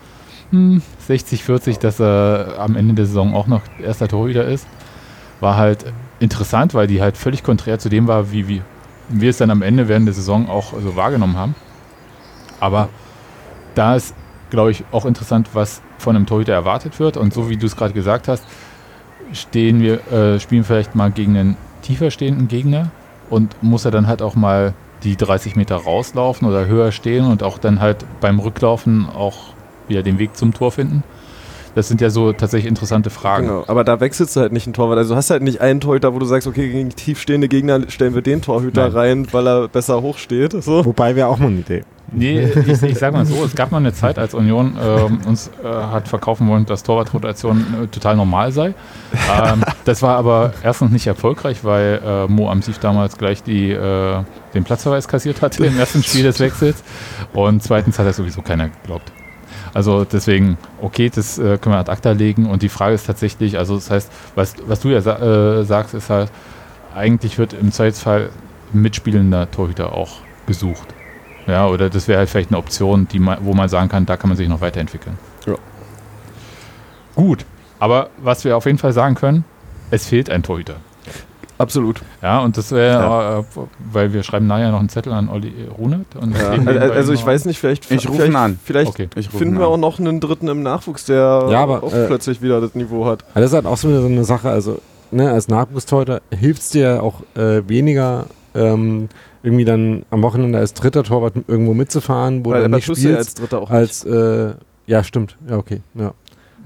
hm, 0.51 0.83
60, 1.07 1.45
40, 1.45 1.79
dass 1.79 2.01
er 2.01 2.57
am 2.59 2.77
Ende 2.77 2.95
der 2.95 3.07
Saison 3.07 3.35
auch 3.35 3.47
noch 3.47 3.63
erster 3.83 4.09
Torhüter 4.09 4.45
ist, 4.45 4.67
war 5.41 5.57
halt 5.57 5.85
interessant, 6.21 6.75
weil 6.75 6.87
die 6.87 7.01
halt 7.01 7.17
völlig 7.17 7.43
konträr 7.43 7.79
zu 7.79 7.89
dem 7.89 8.09
war, 8.09 8.33
wie, 8.33 8.49
wie 8.49 8.63
wir 9.09 9.31
es 9.31 9.39
dann 9.39 9.51
am 9.51 9.63
Ende 9.63 9.89
während 9.89 10.07
der 10.07 10.15
Saison 10.15 10.49
auch 10.49 10.73
so 10.73 10.97
wahrgenommen 10.97 11.37
haben. 11.37 11.55
Aber 12.61 12.89
da 13.75 13.95
ist, 13.95 14.15
glaube 14.51 14.71
ich, 14.71 14.85
auch 14.91 15.07
interessant, 15.07 15.51
was 15.53 15.83
von 15.99 16.17
einem 16.17 16.27
Torhüter 16.27 16.53
erwartet 16.53 16.99
wird. 16.99 17.17
Und 17.17 17.33
so 17.33 17.49
wie 17.49 17.57
du 17.57 17.67
es 17.67 17.77
gerade 17.77 17.95
gesagt 17.95 18.29
hast, 18.29 18.45
stehen 19.33 19.81
wir, 19.81 20.07
äh, 20.13 20.41
spielen 20.41 20.65
vielleicht 20.65 20.95
mal 20.95 21.11
gegen 21.11 21.37
einen 21.37 21.57
tiefer 21.83 22.11
stehenden 22.11 22.49
Gegner 22.49 22.91
und 23.31 23.63
muss 23.63 23.85
er 23.85 23.91
dann 23.91 24.07
halt 24.07 24.23
auch 24.23 24.35
mal 24.35 24.75
die 25.05 25.17
30 25.17 25.55
Meter 25.55 25.77
rauslaufen 25.77 26.49
oder 26.49 26.67
höher 26.67 26.91
stehen 26.91 27.27
und 27.27 27.43
auch 27.43 27.59
dann 27.59 27.81
halt 27.81 28.05
beim 28.21 28.41
Rücklaufen 28.41 29.09
auch 29.09 29.55
wieder 29.89 30.03
den 30.03 30.19
Weg 30.19 30.37
zum 30.37 30.53
Tor 30.55 30.73
finden. 30.73 31.03
Das 31.75 31.87
sind 31.87 32.01
ja 32.01 32.11
so 32.11 32.33
tatsächlich 32.33 32.69
interessante 32.69 33.09
Fragen. 33.09 33.47
Genau, 33.47 33.65
aber 33.69 33.85
da 33.85 34.01
wechselst 34.01 34.35
du 34.35 34.41
halt 34.41 34.53
nicht 34.53 34.67
einen 34.67 34.75
Torwart. 34.75 34.99
Also 34.99 35.15
du 35.15 35.17
hast 35.17 35.31
halt 35.31 35.43
nicht 35.43 35.61
einen 35.61 35.81
Torhüter, 35.81 36.13
wo 36.15 36.19
du 36.19 36.27
sagst, 36.27 36.49
okay, 36.49 36.71
gegen 36.71 36.91
tiefstehende 36.91 37.49
Gegner 37.49 37.89
stellen 37.89 38.15
wir 38.15 38.23
den 38.23 38.43
Torhüter 38.43 38.89
Nein. 38.89 38.93
rein, 38.93 39.29
weil 39.33 39.47
er 39.47 39.69
besser 39.69 40.03
hoch 40.03 40.19
steht. 40.19 40.61
So. 40.61 40.85
Wobei 40.85 41.15
wäre 41.15 41.29
auch 41.29 41.39
mal 41.39 41.47
eine 41.47 41.61
Idee. 41.61 41.85
Nee, 42.11 42.41
ich, 42.41 42.83
ich 42.83 42.99
sag 42.99 43.13
mal 43.13 43.27
so, 43.27 43.45
es 43.45 43.55
gab 43.55 43.71
mal 43.71 43.79
eine 43.79 43.93
Zeit, 43.93 44.19
als 44.19 44.33
Union 44.33 44.77
ähm, 44.83 45.21
uns 45.27 45.51
äh, 45.63 45.69
hat 45.69 46.09
verkaufen 46.09 46.49
wollen, 46.49 46.65
dass 46.65 46.83
Torwartrotation 46.83 47.85
äh, 47.85 47.87
total 47.89 48.17
normal 48.17 48.51
sei. 48.51 48.75
Ähm, 49.31 49.63
das 49.85 50.01
war 50.01 50.17
aber 50.17 50.55
erstens 50.63 50.91
nicht 50.91 51.07
erfolgreich, 51.07 51.65
weil 51.65 52.01
äh, 52.05 52.27
Mo 52.27 52.51
Amsif 52.51 52.79
damals 52.79 53.19
gleich 53.19 53.43
die, 53.43 53.71
äh, 53.71 54.23
den 54.55 54.65
Platzverweis 54.65 55.07
kassiert 55.07 55.43
hatte 55.43 55.67
im 55.67 55.79
ersten 55.79 56.03
Spiel 56.03 56.23
des 56.23 56.41
Wechsels. 56.41 56.83
Und 57.35 57.63
zweitens 57.63 57.99
hat 57.99 58.07
das 58.07 58.17
sowieso 58.17 58.41
keiner 58.41 58.69
geglaubt. 58.69 59.13
Also 59.75 60.05
deswegen, 60.05 60.57
okay, 60.81 61.11
das 61.15 61.39
äh, 61.39 61.59
können 61.59 61.75
wir 61.75 61.79
ad 61.79 61.91
acta 61.91 62.13
legen. 62.13 62.47
Und 62.47 62.63
die 62.63 62.69
Frage 62.69 62.95
ist 62.95 63.07
tatsächlich, 63.07 63.59
also 63.59 63.75
das 63.75 63.91
heißt, 63.91 64.13
was, 64.35 64.55
was 64.67 64.81
du 64.81 64.89
ja 64.89 65.01
sa 65.01 65.61
äh, 65.61 65.65
sagst, 65.65 65.95
ist 65.95 66.11
halt, 66.11 66.31
eigentlich 66.95 67.39
wird 67.39 67.53
im 67.53 67.73
Zweifelsfall 67.73 68.31
mitspielender 68.73 69.51
Torhüter 69.51 69.93
auch 69.93 70.21
gesucht. 70.47 70.95
Ja, 71.47 71.67
oder 71.67 71.89
das 71.89 72.09
wäre 72.09 72.19
halt 72.19 72.29
vielleicht 72.29 72.51
eine 72.51 72.59
Option, 72.59 73.09
die 73.09 73.19
man, 73.19 73.39
wo 73.43 73.55
man 73.55 73.69
sagen 73.69 73.89
kann, 73.89 74.05
da 74.05 74.17
kann 74.17 74.29
man 74.29 74.37
sich 74.37 74.49
noch 74.49 74.61
weiterentwickeln. 74.61 75.19
Ja. 75.47 75.55
Gut, 77.15 77.45
aber 77.79 78.11
was 78.19 78.45
wir 78.45 78.57
auf 78.57 78.67
jeden 78.67 78.79
Fall 78.79 78.93
sagen 78.93 79.15
können, 79.15 79.45
es 79.91 80.07
fehlt 80.07 80.29
ein 80.29 80.43
Torhüter. 80.43 80.77
Absolut. 81.59 82.01
Ja, 82.23 82.39
und 82.41 82.57
das 82.57 82.71
wäre, 82.73 83.45
äh, 83.57 83.61
weil 83.93 84.13
wir 84.13 84.23
schreiben 84.23 84.47
nachher 84.47 84.71
noch 84.71 84.79
einen 84.79 84.89
Zettel 84.89 85.13
an 85.13 85.29
Olli 85.29 85.53
Runert. 85.77 86.07
Und 86.21 86.37
Ja. 86.37 86.65
wir 86.65 86.93
Also 86.93 87.13
ich 87.13 87.25
weiß 87.27 87.45
nicht, 87.47 87.59
vielleicht, 87.59 87.91
Ich 87.91 88.07
rufe 88.09 88.17
vielleicht, 88.19 88.33
ihn 88.33 88.37
an. 88.37 88.59
vielleicht 88.65 88.89
Okay. 88.91 89.09
Finden 89.23 89.55
ihn 89.55 89.59
wir 89.59 89.67
an. 89.67 89.73
auch 89.73 89.77
noch 89.77 89.99
einen 89.99 90.21
dritten 90.21 90.49
im 90.49 90.63
Nachwuchs, 90.63 91.05
der 91.05 91.47
Ja, 91.51 91.63
aber, 91.63 91.83
auch 91.83 91.93
äh, 91.93 92.07
plötzlich 92.07 92.41
wieder 92.43 92.61
das 92.61 92.75
Niveau 92.75 93.05
hat. 93.07 93.25
Das 93.35 93.45
ist 93.47 93.53
halt 93.55 93.67
auch 93.67 93.77
so 93.77 93.89
eine, 93.89 94.01
so 94.01 94.07
eine 94.07 94.25
Sache, 94.25 94.49
also 94.49 94.79
ne, 95.11 95.31
als 95.31 95.49
Nachwuchstorhüter 95.49 96.21
hilft 96.31 96.63
es 96.63 96.71
dir 96.71 97.03
auch 97.03 97.23
äh, 97.37 97.69
weniger, 97.69 98.27
ähm, 98.55 99.09
irgendwie 99.43 99.65
dann 99.65 100.05
am 100.11 100.23
Wochenende 100.23 100.59
als 100.59 100.75
dritter 100.75 101.03
Torwart 101.03 101.35
irgendwo 101.49 101.75
mitzufahren, 101.75 102.45
wo 102.45 102.51
Weil 102.51 102.63
du 102.69 102.69
nicht 102.77 102.87
ja 102.87 102.93
als 102.93 103.01
spielst. 103.01 103.41
Dritter 103.41 103.61
auch 103.63 103.71
Als, 103.71 104.05
äh, 104.05 104.53
ja, 104.87 105.03
stimmt. 105.05 105.37
Ja, 105.49 105.57
okay. 105.57 105.81
Ja. 105.95 106.13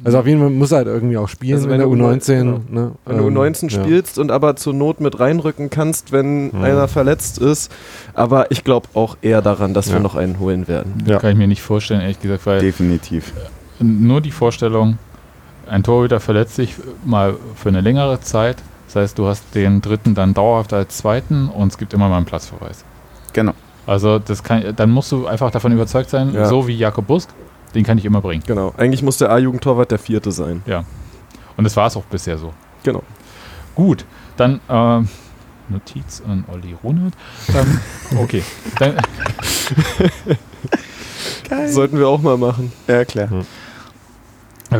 Also 0.05 0.19
auf 0.19 0.27
jeden 0.27 0.41
Fall 0.41 0.51
muss 0.51 0.73
er 0.73 0.79
halt 0.79 0.88
irgendwie 0.88 1.17
auch 1.17 1.29
spielen 1.29 1.55
Also 1.55 1.67
in 1.67 1.71
wenn 1.73 1.79
der 1.79 1.87
du 1.87 1.95
U19. 1.95 2.27
genau. 2.38 2.61
Ne? 2.71 2.93
Wenn 3.07 3.19
du 3.19 3.27
Ähm, 3.29 3.37
U19 3.37 3.71
ja. 3.73 3.83
spielst 3.83 4.19
und 4.19 4.31
aber 4.31 4.57
zur 4.57 4.75
Not 4.75 5.01
mit 5.01 5.21
reinrücken 5.21 5.71
kannst, 5.71 6.11
wenn 6.12 6.51
Ja. 6.53 6.61
einer 6.62 6.88
verletzt 6.88 7.38
ist. 7.38 7.71
Aber 8.15 8.51
ich 8.51 8.65
glaube 8.65 8.88
auch 8.95 9.17
eher 9.23 9.43
daran, 9.43 9.75
dass 9.75 9.87
Ja. 9.88 9.95
wir 9.95 10.01
noch 10.01 10.17
einen 10.17 10.38
holen 10.41 10.67
werden. 10.69 11.05
Ja. 11.07 11.19
Kann 11.19 11.31
ich 11.31 11.37
mir 11.37 11.47
nicht 11.47 11.62
vorstellen, 11.62 12.01
ehrlich 12.01 12.21
gesagt, 12.21 12.47
weil 12.47 12.61
Definitiv. 12.61 13.33
nur 13.81 14.21
die 14.21 14.33
Vorstellung, 14.33 14.99
ein 15.69 15.83
Torhüter 15.85 16.19
verletzt 16.21 16.57
sich 16.57 16.75
mal 17.05 17.35
für 17.55 17.69
eine 17.69 17.81
längere 17.81 18.21
Zeit. 18.21 18.57
Das 18.88 18.97
heißt, 18.97 19.19
du 19.19 19.27
hast 19.27 19.55
den 19.55 19.81
dritten 19.81 20.15
dann 20.15 20.35
dauerhaft 20.35 20.73
als 20.73 20.99
zweiten 20.99 21.49
und 21.49 21.69
es 21.69 21.79
gibt 21.79 21.95
immer 21.95 22.09
mal 22.09 22.17
einen 22.19 22.27
Platzverweis. 22.27 22.85
Genau. 23.33 23.53
Also 23.87 24.19
das 24.19 24.43
kann, 24.43 24.62
dann 24.77 24.91
musst 24.91 25.11
du 25.12 25.27
einfach 25.27 25.51
davon 25.51 25.73
überzeugt 25.73 26.11
sein, 26.11 26.35
Ja. 26.35 26.47
so 26.47 26.67
wie 26.69 26.77
Jakob 26.77 27.07
Busk, 27.07 27.31
den 27.75 27.85
kann 27.85 27.99
ich 27.99 28.05
immer 28.05 28.21
bringen. 28.21 28.43
Genau. 28.47 28.73
Eigentlich 28.77 29.03
muss 29.03 29.19
der 29.19 29.31
A-Jugendtorwart 29.31 29.91
der 29.91 29.99
vierte 29.99 30.33
sein. 30.33 30.63
Und 31.57 31.65
das 31.65 31.77
war 31.77 31.87
es 31.87 31.97
auch 31.97 32.05
bisher 32.05 32.39
so. 32.39 32.53
Genau. 32.83 33.03
Gut, 33.75 34.05
dann 34.37 34.61
äh, 34.69 35.03
Notiz 35.69 36.23
an 36.27 36.45
Olli 36.53 36.75
Runert. 36.83 37.15
Ähm, 37.55 37.81
okay, 38.19 38.43
dann, 38.79 38.97
Geil. 41.49 41.69
Sollten 41.69 41.99
wir 41.99 42.09
auch 42.09 42.21
mal 42.21 42.37
machen. 42.37 42.73
Ja, 42.87 43.05
klar. 43.05 43.29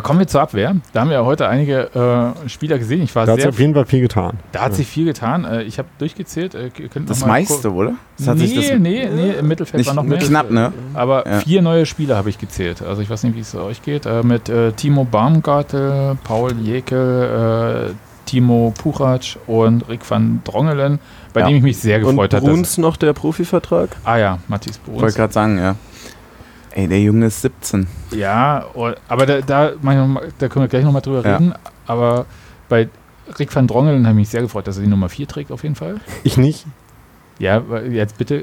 Kommen 0.01 0.19
wir 0.21 0.27
zur 0.27 0.41
Abwehr. 0.43 0.77
Da 0.93 1.01
haben 1.01 1.09
wir 1.11 1.17
ja 1.19 1.25
heute 1.25 1.49
einige 1.49 2.35
äh, 2.45 2.49
Spieler 2.49 2.79
gesehen. 2.79 3.03
Ich 3.03 3.15
war 3.15 3.27
Da 3.27 3.33
hat 3.33 3.41
sich 3.41 3.49
auf 3.49 3.59
jeden 3.61 3.75
Fall 3.75 3.87
viel 3.87 4.01
getan. 4.01 4.39
da 4.53 4.63
hat 4.63 4.75
sich 4.75 4.87
viel 4.87 5.05
getan. 5.05 5.45
Äh, 5.45 5.63
ich 5.63 5.79
habe 5.79 5.89
durchgezählt. 5.99 6.55
Äh, 6.55 6.71
Das 7.07 7.25
meiste, 7.27 7.73
oder? 7.73 7.95
Das 8.19 8.29
hat 8.29 8.37
nee, 8.39 8.47
sich 8.47 8.55
das 8.71 8.79
nee, 8.79 9.09
nee, 9.13 9.31
im 9.33 9.49
Mittelfeld 9.49 9.79
nicht 9.79 9.87
war 9.89 9.95
noch 9.95 10.05
mehr. 10.05 10.19
knapp, 10.19 10.51
ne? 10.51 10.73
Aber 10.95 11.27
Ja. 11.29 11.39
vier 11.41 11.63
neue 11.63 11.87
Spieler 11.87 12.17
habe 12.17 12.29
ich 12.31 12.39
gezählt. 12.39 12.83
Also 12.83 13.03
ich 13.03 13.11
weiß 13.11 13.23
nicht, 13.25 13.37
wie 13.37 13.41
es 13.41 13.55
euch 13.55 13.83
geht. 13.83 14.07
Äh, 14.07 14.23
mit 14.23 14.49
äh, 14.49 14.73
Timo 14.73 15.05
Baumgartel, 15.05 16.17
Paul 16.25 16.53
Jekel, 16.61 17.91
äh, 17.91 17.95
Timo 18.27 18.73
Puchac 18.77 19.37
und 19.47 19.89
Rick 19.89 20.09
van 20.09 20.41
Drongelen, 20.45 21.01
bei 21.35 21.41
Ja. 21.41 21.49
dem 21.49 21.57
ich 21.57 21.63
mich 21.63 21.79
sehr 21.79 21.99
Und 21.99 22.11
gefreut 22.17 22.33
hatte. 22.35 22.47
Bruns 22.47 22.79
noch 22.79 22.97
der 22.97 23.13
Profivertrag? 23.13 23.91
Ah 24.05 24.17
ja, 24.17 24.39
Matthias 24.49 24.81
Wollte 24.87 25.01
Bruns. 25.01 25.15
gerade 25.17 25.33
sagen, 25.33 25.59
ja. 25.59 25.75
Ey, 26.75 26.89
der 26.89 27.01
Junge 27.01 27.27
ist 27.27 27.43
17. 27.43 27.87
Ja, 28.13 28.65
oh, 28.75 28.91
aber 29.09 29.27
da, 29.27 29.41
da, 29.41 29.73
da 29.73 30.49
können 30.49 30.65
wir 30.65 30.69
gleich 30.69 30.85
nochmal 30.85 31.03
drüber 31.03 31.23
Ja. 31.25 31.37
reden. 31.37 31.55
Aber 31.87 32.27
bei 32.69 32.89
Rick 33.39 33.55
van 33.55 33.67
Drongelen 33.67 34.07
habe 34.07 34.15
ich 34.15 34.23
mich 34.23 34.29
sehr 34.31 34.43
gefreut, 34.43 34.67
dass 34.67 34.77
er 34.79 34.83
die 34.85 34.89
Nummer 34.89 35.09
4 35.09 35.27
trägt 35.29 35.53
auf 35.53 35.63
jeden 35.63 35.75
Fall. 35.75 35.97
Ich 36.25 36.37
nicht. 36.37 36.67
Ja, 37.39 37.63
jetzt 37.91 38.19
bitte 38.19 38.37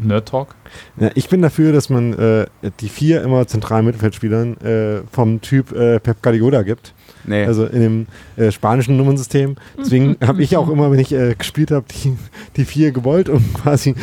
äh, 0.00 0.04
Nerd 0.06 0.28
Talk. 0.28 0.54
Ja, 0.98 1.10
ich 1.14 1.28
bin 1.28 1.40
dafür, 1.42 1.72
dass 1.72 1.88
man 1.88 2.12
äh, 2.12 2.46
die 2.80 2.88
vier 2.88 3.22
immer 3.22 3.46
zentralen 3.46 3.86
Mittelfeldspielern 3.86 4.56
äh, 4.58 5.02
vom 5.10 5.40
Typ 5.40 5.72
äh, 5.72 5.98
Pep 6.00 6.22
Guardiola 6.22 6.62
gibt. 6.62 6.92
Nee. 7.24 7.44
Also 7.44 7.66
in 7.66 7.80
dem 7.80 8.06
äh, 8.36 8.50
spanischen 8.50 8.96
Nummernsystem. 8.96 9.56
Deswegen 9.78 10.16
habe 10.26 10.42
ich 10.42 10.56
auch 10.56 10.68
immer, 10.68 10.90
wenn 10.90 10.98
ich 10.98 11.12
äh, 11.12 11.34
gespielt 11.34 11.70
habe, 11.70 11.86
die, 11.90 12.16
die 12.56 12.64
vier 12.64 12.92
gewollt 12.92 13.28
und 13.28 13.54
quasi 13.62 13.94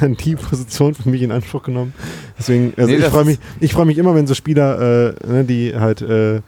dann 0.00 0.14
die 0.14 0.36
Position 0.36 0.94
für 0.94 1.08
mich 1.08 1.22
in 1.22 1.32
Anspruch 1.32 1.62
genommen. 1.62 1.92
Deswegen, 2.38 2.72
also 2.76 2.90
Nee, 2.90 2.98
ich 2.98 3.04
freue 3.06 3.24
mich, 3.24 3.38
ich 3.60 3.72
freue 3.72 3.86
mich 3.86 3.98
immer, 3.98 4.14
wenn 4.14 4.26
so 4.26 4.34
Spieler, 4.34 5.14
äh, 5.20 5.26
ne, 5.26 5.44
die 5.44 5.74
halt 5.74 6.02
äh, 6.02 6.40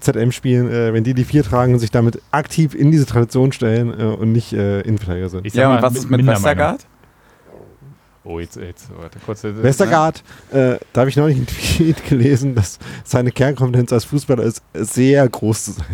ZM 0.00 0.32
spielen, 0.32 0.70
äh, 0.70 0.92
wenn 0.92 1.04
die 1.04 1.14
die 1.14 1.24
vier 1.24 1.44
tragen 1.44 1.74
und 1.74 1.78
sich 1.78 1.90
damit 1.90 2.20
aktiv 2.30 2.74
in 2.74 2.90
diese 2.90 3.06
Tradition 3.06 3.52
stellen 3.52 3.98
äh, 3.98 4.04
und 4.04 4.32
nicht 4.32 4.52
äh, 4.52 4.80
Innenverteidiger 4.80 5.28
sind. 5.28 5.46
Ich 5.46 5.52
sag 5.52 5.62
ja, 5.62 5.68
mal, 5.68 5.76
und 5.76 5.82
was 5.82 5.96
ist 5.96 6.10
mit. 6.10 6.26
Westergaard? 6.26 6.86
Oh, 8.22 8.38
jetzt, 8.38 8.56
jetzt, 8.56 8.88
warte 8.96 9.18
kurz. 9.24 9.42
Westergaard, 9.44 10.22
äh, 10.50 10.76
da 10.92 11.00
habe 11.00 11.08
ich 11.08 11.16
neulich 11.16 11.38
einen 11.38 11.46
Tweet 11.76 12.06
gelesen, 12.06 12.54
dass 12.54 12.78
seine 13.02 13.32
Kernkompetenz 13.32 13.92
als 13.92 14.04
Fußballer 14.04 14.42
ist, 14.42 14.62
sehr 14.74 15.26
groß 15.28 15.64
zu 15.64 15.72
sein. 15.72 15.86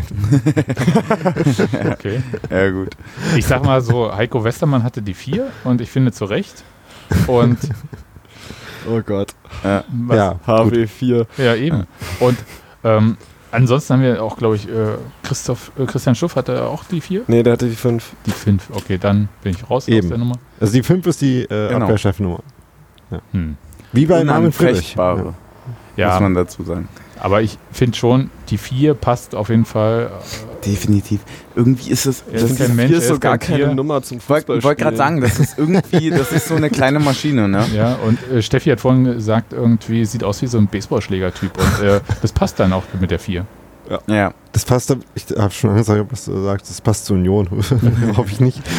Okay. 1.93 2.23
Ja, 2.51 2.71
gut. 2.71 2.97
Ich 3.37 3.47
sag 3.47 3.65
mal 3.65 3.81
so, 3.81 4.15
Heiko 4.15 4.43
Westermann 4.43 4.83
hatte 4.83 5.03
die 5.03 5.15
4 5.15 5.49
und 5.65 5.81
ich 5.81 5.91
finde 5.91 6.12
zu 6.12 6.25
Recht. 6.25 6.65
Und 7.27 7.59
Oh 8.89 9.01
Gott. 9.03 9.35
Ja, 9.65 9.85
gut. 9.91 10.17
HW4. 10.47 11.27
ja, 11.39 11.55
eben. 11.55 11.87
Und 12.21 12.39
ähm, 12.85 13.17
ansonsten 13.57 13.95
haben 13.95 14.03
wir 14.03 14.23
auch, 14.23 14.37
glaube 14.37 14.57
ich, 14.57 14.69
äh, 14.69 14.97
Christoph, 15.23 15.73
äh, 15.79 15.85
Christian 15.87 16.14
Schuff 16.14 16.37
hatte 16.37 16.64
auch 16.64 16.85
die 16.85 17.01
4. 17.01 17.23
Nee, 17.27 17.42
der 17.42 17.55
hatte 17.55 17.69
die 17.69 17.75
5. 17.75 18.12
Die 18.27 18.31
5. 18.31 18.71
Okay, 18.73 18.99
dann 18.99 19.29
bin 19.42 19.53
ich 19.53 19.62
raus 19.64 19.85
aus 19.85 19.88
Eben. 19.88 20.09
der 20.09 20.19
Nummer. 20.19 20.37
Also 20.61 20.73
die 20.73 20.83
5 20.83 21.07
ist 21.07 21.21
die 21.21 21.42
äh, 21.42 21.69
Genau. 21.69 21.87
Abwehrchefnummer. 21.87 22.40
Hm. 23.33 23.57
Wie 23.92 24.07
bei 24.07 24.23
Marvin 24.25 24.53
Friedrich. 24.53 24.97
Unanfechtbare, 24.97 25.23
muss 25.25 25.35
Ja, 25.97 26.21
man 26.21 26.35
dazu 26.35 26.62
sagen. 26.64 26.88
Aber 27.20 27.42
ich 27.42 27.59
finde 27.72 27.96
schon, 27.96 28.31
die 28.50 28.59
4 28.59 28.94
passt 28.94 29.35
auf 29.35 29.48
jeden 29.48 29.64
Fall. 29.64 30.11
Definitiv. 30.64 31.20
Irgendwie 31.55 31.90
ist 31.90 32.07
es. 32.07 32.24
Er 32.31 32.35
ist 32.40 32.50
das 32.50 32.59
kein 32.59 32.66
ist, 32.70 32.74
Mensch, 32.74 32.88
Hier 32.88 32.98
ist 32.98 33.09
so 33.09 33.14
ist 33.14 33.20
gar 33.20 33.38
kein 33.38 33.48
keine 33.57 33.64
Tier. 33.66 33.74
Nummer 33.74 34.02
zum 34.02 34.18
wollte 34.26 34.46
Fußball. 34.46 34.62
wollt 34.64 34.79
gerade 34.79 34.96
sagen, 34.96 35.20
das 35.20 35.38
ist 35.38 35.59
irgendwie, 35.59 36.11
das 36.11 36.33
ist 36.33 36.48
so 36.48 36.55
eine 36.57 36.70
kleine 36.70 36.98
Maschine, 36.98 37.48
ne? 37.48 37.64
Ja, 37.74 37.94
und 38.07 38.18
äh, 38.31 38.42
Steffi 38.42 38.70
hat 38.70 38.81
vorhin 38.81 39.05
gesagt, 39.05 39.52
irgendwie 39.52 40.05
sieht 40.05 40.24
aus 40.24 40.42
wie 40.42 40.46
so 40.46 40.59
ein 40.59 40.66
Baseballschläger-Typ. 40.66 41.52
Und 41.57 41.87
äh, 41.87 42.00
das 42.22 42.33
passt 42.33 42.59
dann 42.61 42.72
auch 42.72 42.83
mit 43.00 43.11
der 43.11 43.18
4. 43.18 43.46
Ja. 44.09 44.33
Das 44.52 44.64
passt, 44.64 44.96
ich 45.14 45.26
habe 45.38 45.52
schon 45.52 45.70
angesagt, 45.70 46.07
was 46.11 46.24
du 46.24 46.42
sagst, 46.42 46.68
das 46.68 46.81
passt 46.81 47.07
zur 47.07 47.16
Union. 47.16 47.48
Hoffe 48.16 48.31
ich 48.33 48.40
nicht. 48.40 48.61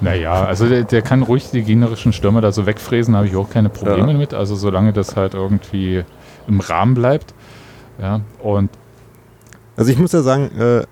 Naja, 0.00 0.44
also 0.44 0.68
der, 0.68 0.82
der 0.82 1.00
kann 1.00 1.22
ruhig 1.22 1.50
die 1.52 1.62
gegnerischen 1.62 2.12
Stürmer 2.12 2.40
da 2.40 2.50
so 2.50 2.66
wegfräsen, 2.66 3.14
habe 3.14 3.28
ich 3.28 3.36
auch 3.36 3.48
keine 3.48 3.68
Probleme 3.68 4.10
Ja. 4.12 4.18
mit. 4.18 4.34
Also 4.34 4.56
solange 4.56 4.92
das 4.92 5.14
halt 5.14 5.34
irgendwie 5.34 6.02
im 6.48 6.60
Rahmen 6.60 6.94
bleibt. 6.94 7.34
Ja, 8.00 8.20
und 8.42 8.70
Also 9.76 9.90
ich 9.90 9.98
muss 9.98 10.12
ja 10.12 10.22
sagen, 10.22 10.50
äh, 10.58 10.84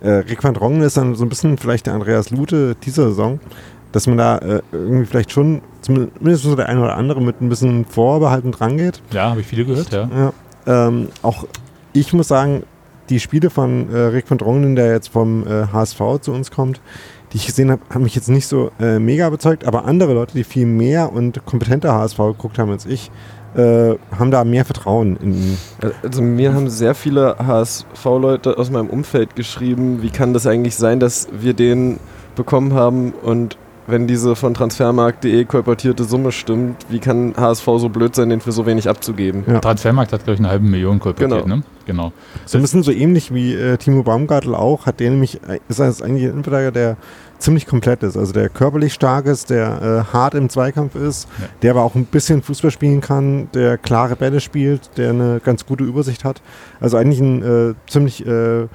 äh, 0.00 0.18
Rick 0.28 0.42
van 0.42 0.54
Drongen 0.54 0.82
ist 0.82 0.96
dann 0.96 1.14
so 1.14 1.24
ein 1.24 1.28
bisschen 1.28 1.58
vielleicht 1.58 1.86
der 1.86 1.94
Andreas 1.94 2.30
Lute 2.30 2.74
dieser 2.82 3.08
Saison, 3.08 3.40
dass 3.92 4.06
man 4.06 4.18
da 4.18 4.38
äh, 4.38 4.62
irgendwie 4.72 5.06
vielleicht 5.06 5.32
schon, 5.32 5.62
zumindest 5.80 6.42
so 6.42 6.56
der 6.56 6.68
eine 6.68 6.80
oder 6.80 6.96
andere, 6.96 7.20
mit 7.20 7.40
ein 7.40 7.48
bisschen 7.48 7.84
Vorbehalten 7.84 8.52
drangeht. 8.52 9.02
ja, 9.12 9.30
habe 9.30 9.40
ich 9.40 9.46
viele 9.46 9.64
gehört, 9.64 9.92
ja. 9.92 10.08
Ja. 10.14 10.32
Ähm, 10.88 11.08
auch 11.22 11.46
ich 11.92 12.12
muss 12.12 12.28
sagen, 12.28 12.62
die 13.10 13.20
Spiele 13.20 13.50
von 13.50 13.92
äh, 13.92 13.98
Rick 13.98 14.30
van 14.30 14.38
Drongelen, 14.38 14.76
der 14.76 14.92
jetzt 14.92 15.08
vom 15.08 15.46
äh, 15.46 15.66
HSV 15.66 16.00
zu 16.20 16.32
uns 16.32 16.50
kommt, 16.50 16.80
die 17.32 17.36
ich 17.36 17.46
gesehen 17.46 17.70
habe, 17.70 17.82
haben 17.92 18.02
mich 18.04 18.14
jetzt 18.14 18.28
nicht 18.28 18.46
so 18.46 18.70
äh, 18.80 18.98
mega 18.98 19.26
überzeugt, 19.26 19.66
aber 19.66 19.84
andere 19.84 20.14
Leute, 20.14 20.34
die 20.34 20.44
viel 20.44 20.66
mehr 20.66 21.12
und 21.12 21.44
kompetenter 21.44 21.92
HSV 21.92 22.16
geguckt 22.16 22.58
haben 22.58 22.70
als 22.70 22.86
ich, 22.86 23.10
äh, 23.54 23.94
haben 24.18 24.30
da 24.30 24.44
mehr 24.44 24.64
Vertrauen 24.64 25.16
in 25.22 25.34
ihn. 25.34 25.58
Also 26.02 26.22
mir 26.22 26.54
haben 26.54 26.70
sehr 26.70 26.94
viele 26.94 27.36
HSV-Leute 27.38 28.58
aus 28.58 28.70
meinem 28.70 28.88
Umfeld 28.90 29.36
geschrieben, 29.36 30.02
wie 30.02 30.10
kann 30.10 30.32
das 30.32 30.46
eigentlich 30.46 30.76
sein, 30.76 31.00
dass 31.00 31.28
wir 31.32 31.54
den 31.54 31.98
bekommen 32.34 32.74
haben 32.74 33.12
und 33.22 33.56
wenn 33.88 34.06
diese 34.06 34.36
von 34.36 34.54
transfermarkt.de 34.54 35.44
kolportierte 35.44 36.04
Summe 36.04 36.30
stimmt, 36.30 36.86
wie 36.88 37.00
kann 37.00 37.34
HSV 37.36 37.64
so 37.78 37.88
blöd 37.88 38.14
sein, 38.14 38.28
den 38.30 38.40
für 38.40 38.52
so 38.52 38.64
wenig 38.64 38.88
abzugeben? 38.88 39.42
Ja. 39.46 39.58
Transfermarkt 39.58 40.12
hat, 40.12 40.22
glaube 40.22 40.34
ich, 40.34 40.40
eine 40.40 40.48
halbe 40.50 40.64
Million 40.66 41.00
kolportiert, 41.00 41.42
Genau. 41.42 41.56
ne? 41.56 41.62
Genau. 41.84 42.12
So 42.46 42.58
ein 42.58 42.62
bisschen 42.62 42.84
so 42.84 42.92
ähnlich 42.92 43.34
wie 43.34 43.54
äh, 43.54 43.76
Timo 43.78 44.04
Baumgartel 44.04 44.54
auch, 44.54 44.86
hat 44.86 45.00
der 45.00 45.10
nämlich, 45.10 45.40
äh, 45.48 45.58
ist 45.68 45.80
das 45.80 46.00
eigentlich 46.00 46.22
ein 46.24 46.30
Innenverteidiger, 46.30 46.70
der 46.70 46.96
ziemlich 47.42 47.66
komplett 47.66 48.02
ist. 48.02 48.16
Also 48.16 48.32
der 48.32 48.48
körperlich 48.48 48.94
stark 48.94 49.26
ist, 49.26 49.50
der 49.50 50.06
äh, 50.08 50.12
hart 50.12 50.34
im 50.34 50.48
Zweikampf 50.48 50.94
ist, 50.94 51.28
Ja. 51.40 51.46
der 51.62 51.70
aber 51.72 51.82
auch 51.82 51.94
ein 51.94 52.04
bisschen 52.06 52.42
Fußball 52.42 52.70
spielen 52.70 53.00
kann, 53.00 53.48
der 53.52 53.78
klare 53.78 54.16
Bälle 54.16 54.40
spielt, 54.40 54.96
der 54.96 55.10
eine 55.10 55.40
ganz 55.44 55.66
gute 55.66 55.84
Übersicht 55.84 56.24
hat. 56.24 56.40
Also 56.80 56.96
eigentlich 56.96 57.20
ein 57.20 57.42
äh, 57.42 57.74
ziemlich 57.88 58.26
äh, 58.26 58.66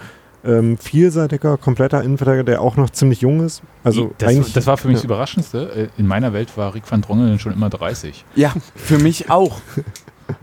ähm, 0.46 0.78
vielseitiger, 0.78 1.58
kompletter 1.58 2.04
Innenverteidiger, 2.04 2.44
der 2.44 2.62
auch 2.62 2.78
noch 2.78 2.90
ziemlich 2.90 3.22
jung 3.22 3.46
ist. 3.46 3.62
Also 3.84 4.12
das, 4.18 4.30
eigentlich, 4.30 4.54
das 4.54 4.68
war 4.68 4.78
für 4.78 4.88
mich 4.88 4.96
ja. 4.98 5.02
das 5.02 5.06
Überraschendste. 5.06 5.90
Äh, 5.98 6.00
In 6.00 6.08
meiner 6.08 6.34
Welt 6.34 6.56
war 6.58 6.74
Rick 6.74 6.90
van 6.90 7.02
Drongelen 7.02 7.40
schon 7.40 7.54
immer 7.54 7.70
30. 7.70 8.24
Ja, 8.36 8.54
für 8.76 8.98
mich 9.00 9.30
auch. 9.30 9.60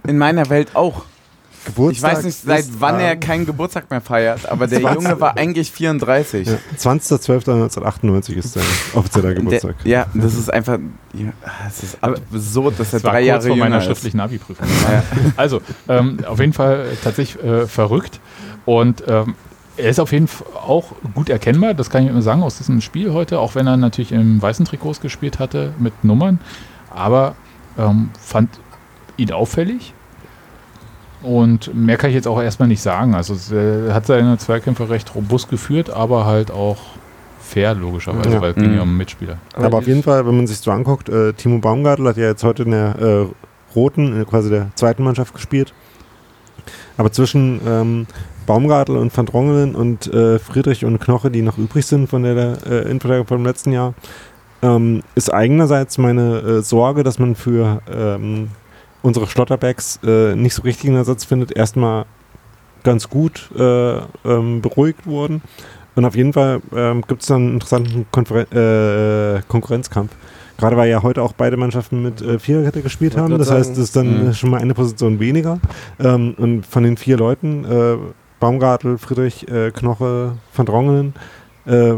In 0.07 0.19
meiner 0.19 0.49
Welt 0.51 0.75
auch. 0.75 1.05
Ich 1.67 1.75
Geburtstag 1.75 2.17
weiß 2.17 2.25
nicht, 2.25 2.37
seit 2.39 2.61
ist, 2.61 2.81
wann 2.81 3.01
er 3.01 3.13
ähm, 3.13 3.21
keinen 3.21 3.47
Geburtstag 3.47 3.91
mehr 3.91 4.01
feiert, 4.01 4.47
aber 4.51 4.67
der 4.67 4.81
20. 4.81 5.03
Junge 5.03 5.21
war 5.21 5.37
eigentlich 5.37 5.73
34. 5.73 6.47
ja, 6.47 6.55
20.12.1998 6.79 8.33
ist 8.35 8.53
sein 8.53 8.63
offizieller 8.95 9.29
Der, 9.29 9.35
Geburtstag. 9.37 9.77
ja, 9.85 10.07
das 10.15 10.35
ist 10.35 10.53
einfach. 10.53 10.79
Ja, 11.15 11.33
es 11.69 11.83
ist 11.83 11.99
absurd, 12.03 12.79
dass 12.79 12.93
er 12.93 12.99
Das 12.99 13.05
war 13.05 13.13
drei 13.13 13.21
kurz 13.21 13.27
Jahre 13.29 13.49
vor 13.49 13.57
meiner 13.57 13.79
ist. 13.79 13.85
schriftlichen 13.85 14.21
Abi-Prüfung. 14.21 14.67
Ja. 14.91 15.03
Also, 15.37 15.61
ähm, 15.89 16.19
auf 16.27 16.39
jeden 16.41 16.53
Fall 16.53 16.87
äh, 16.93 16.97
tatsächlich 17.03 17.43
äh, 17.43 17.67
verrückt. 17.67 18.21
Und 18.67 19.03
ähm, 19.09 19.35
er 19.77 19.91
ist 19.91 20.01
auf 20.01 20.13
jeden 20.13 20.29
Fall 20.29 20.47
auch 20.55 20.93
gut 21.15 21.29
erkennbar, 21.31 21.75
das 21.75 21.91
kann 21.91 22.05
ich 22.05 22.11
immer 22.11 22.23
sagen, 22.23 22.43
aus 22.43 22.59
diesem 22.59 22.81
Spiel 22.81 23.13
heute, 23.13 23.41
auch 23.41 23.55
wenn 23.55 23.67
er 23.67 23.77
natürlich 23.77 24.13
im 24.13 24.41
weißen 24.41 24.65
Trikots 24.67 25.01
gespielt 25.01 25.39
hatte 25.39 25.73
mit 25.79 26.05
Nummern. 26.05 26.41
Aber 26.91 27.35
ähm, 27.79 28.11
fand 28.21 28.51
ihn 29.17 29.33
auffällig. 29.33 29.94
Und 31.25 31.75
mehr 31.75 31.97
kann 31.97 32.11
ich 32.11 32.17
jetzt 32.17 32.29
auch 32.29 32.41
erstmal 32.41 32.69
nicht 32.69 32.83
sagen. 32.83 33.15
Also 33.15 33.35
es, 33.35 33.51
äh, 33.51 33.93
hat 33.93 34.07
seine 34.07 34.37
Zweikämpfe 34.39 34.91
recht 34.91 35.15
robust 35.15 35.49
geführt, 35.49 35.89
aber 35.91 36.27
halt 36.27 36.51
auch 36.51 36.77
fair, 37.41 37.75
logischerweise, 37.75 38.31
Ja. 38.31 38.41
weil 38.41 38.51
es 38.51 38.57
ging 38.57 38.71
Mhm. 38.71 38.77
ja 38.77 38.83
um 38.83 38.97
Mitspieler. 38.97 39.39
Aber, 39.55 39.79
auf 39.79 39.87
jeden 39.87 40.03
Fall, 40.03 40.27
wenn 40.27 40.37
man 40.37 40.47
sich 40.47 40.59
so 40.59 40.71
anguckt, 40.71 41.09
äh, 41.09 41.33
Timo 41.33 41.59
Baumgartel 41.59 42.07
hat 42.09 42.17
ja 42.17 42.25
jetzt 42.29 42.45
heute 42.45 42.65
in 42.65 42.71
der 42.73 42.99
äh, 42.99 43.27
roten, 43.75 44.21
äh, 44.21 44.25
quasi 44.25 44.51
der 44.51 44.69
zweiten 44.75 45.03
Mannschaft 45.03 45.35
gespielt. 45.35 45.73
Aber 46.97 47.11
zwischen 47.13 47.61
ähm, 47.67 48.07
Baumgartel 48.47 48.97
und 48.97 49.17
Van 49.17 49.27
Drongelen 49.27 49.75
und 49.75 50.07
äh, 50.13 50.39
Friedrich 50.39 50.85
und 50.85 50.99
Knoche, 51.01 51.31
die 51.31 51.43
noch 51.43 51.59
übrig 51.59 51.87
sind 51.87 52.09
von 52.09 52.23
der 52.23 52.37
äh, 52.67 52.83
Innenverteidigung 52.83 53.27
vom 53.27 53.45
letzten 53.45 53.73
Jahr, 53.73 53.95
ähm, 54.63 55.03
ist 55.15 55.33
eigenerseits 55.33 55.99
meine 55.99 56.39
äh, 56.39 56.63
Sorge, 56.63 57.03
dass 57.03 57.19
man 57.19 57.35
für 57.35 57.81
ähm, 57.91 58.49
unsere 59.05 59.27
Schlotterbacks 59.27 60.01
äh, 60.05 60.35
nicht 60.35 60.55
so 60.55 60.63
richtigen 60.63 60.97
Ersatz 60.97 61.25
findet, 61.25 61.53
erstmal 61.53 62.07
ganz 62.83 63.09
gut 63.09 63.51
äh, 63.57 63.99
ähm, 64.25 64.61
beruhigt 64.63 65.07
wurden. 65.07 65.43
Und 65.95 66.05
auf 66.05 66.17
jeden 66.17 66.33
Fall 66.33 66.61
ähm, 66.75 67.03
gibt 67.07 67.23
es 67.23 67.29
dann 67.29 67.43
einen 67.43 67.53
interessanten 67.55 68.07
Konferen 68.11 68.51
äh, 68.51 69.43
Konkurrenzkampf. 69.47 70.11
Gerade 70.57 70.77
weil 70.77 70.89
ja 70.89 71.03
heute 71.03 71.23
auch 71.23 71.33
beide 71.33 71.57
Mannschaften 71.57 72.03
mit 72.03 72.23
äh, 72.23 72.39
Viererkette 72.39 72.81
gespielt 72.83 73.17
haben. 73.17 73.37
Das 73.39 73.51
heißt, 73.51 73.73
es 73.73 73.79
ist 73.79 73.97
dann 73.97 74.27
Mhm. 74.27 74.35
schon 74.35 74.51
mal 74.51 74.61
eine 74.61 74.75
Position 74.75 75.21
weniger. 75.21 75.61
Ähm, 76.01 76.35
und 76.39 76.67
von 76.67 76.83
den 76.83 76.97
vier 76.97 77.17
Leuten, 77.17 77.65
äh, 77.65 77.97
Baumgartel, 78.41 78.99
Friedrich, 78.99 79.49
äh, 79.49 79.71
Knoche, 79.71 80.33
Van 80.55 80.67
Drongelen, 80.67 81.15
äh, 81.67 81.95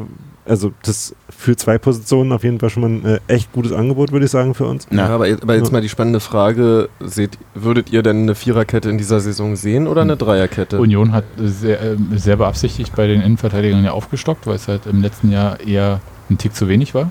also 0.47 0.73
das 0.83 1.15
für 1.29 1.57
zwei 1.57 1.77
Positionen 1.79 2.33
auf 2.33 2.45
jeden 2.45 2.61
Fall 2.61 2.71
schon 2.71 2.83
mal 2.83 2.91
ein 2.91 3.05
äh, 3.05 3.21
echt 3.27 3.53
gutes 3.53 3.73
Angebot, 3.73 4.13
würde 4.13 4.25
ich 4.27 4.31
sagen, 4.31 4.55
für 4.55 4.67
uns. 4.67 4.87
Ja, 4.91 5.07
aber, 5.09 5.29
jetzt- 5.29 5.43
aber 5.43 5.55
jetzt 5.57 5.67
Ja. 5.69 5.73
mal 5.73 5.81
die 5.81 5.89
spannende 5.89 6.21
Frage: 6.21 6.89
seht, 7.01 7.39
Würdet 7.55 7.91
ihr 7.93 8.03
denn 8.03 8.23
eine 8.23 8.35
Viererkette 8.35 8.89
in 8.91 8.99
dieser 8.99 9.21
Saison 9.21 9.57
sehen 9.57 9.87
oder 9.89 10.03
eine 10.03 10.17
Dreierkette? 10.17 10.79
Union 10.79 11.13
hat 11.13 11.25
sehr, 11.37 11.81
äh, 11.83 11.97
sehr 12.17 12.37
beabsichtigt 12.37 12.95
bei 12.97 13.07
den 13.07 13.21
Innenverteidigern 13.23 13.85
ja 13.85 13.93
aufgestockt, 13.93 14.47
weil 14.47 14.57
es 14.57 14.69
halt 14.69 14.87
im 14.87 15.03
letzten 15.03 15.31
Jahr 15.31 15.61
eher 15.61 16.01
ein 16.31 16.39
Tick 16.39 16.55
zu 16.55 16.69
wenig 16.69 16.95
war. 16.95 17.11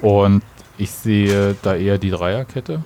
Und 0.00 0.42
ich 0.78 0.90
sehe 0.90 1.54
da 1.62 1.74
eher 1.74 1.98
die 1.98 2.10
Dreierkette. 2.10 2.82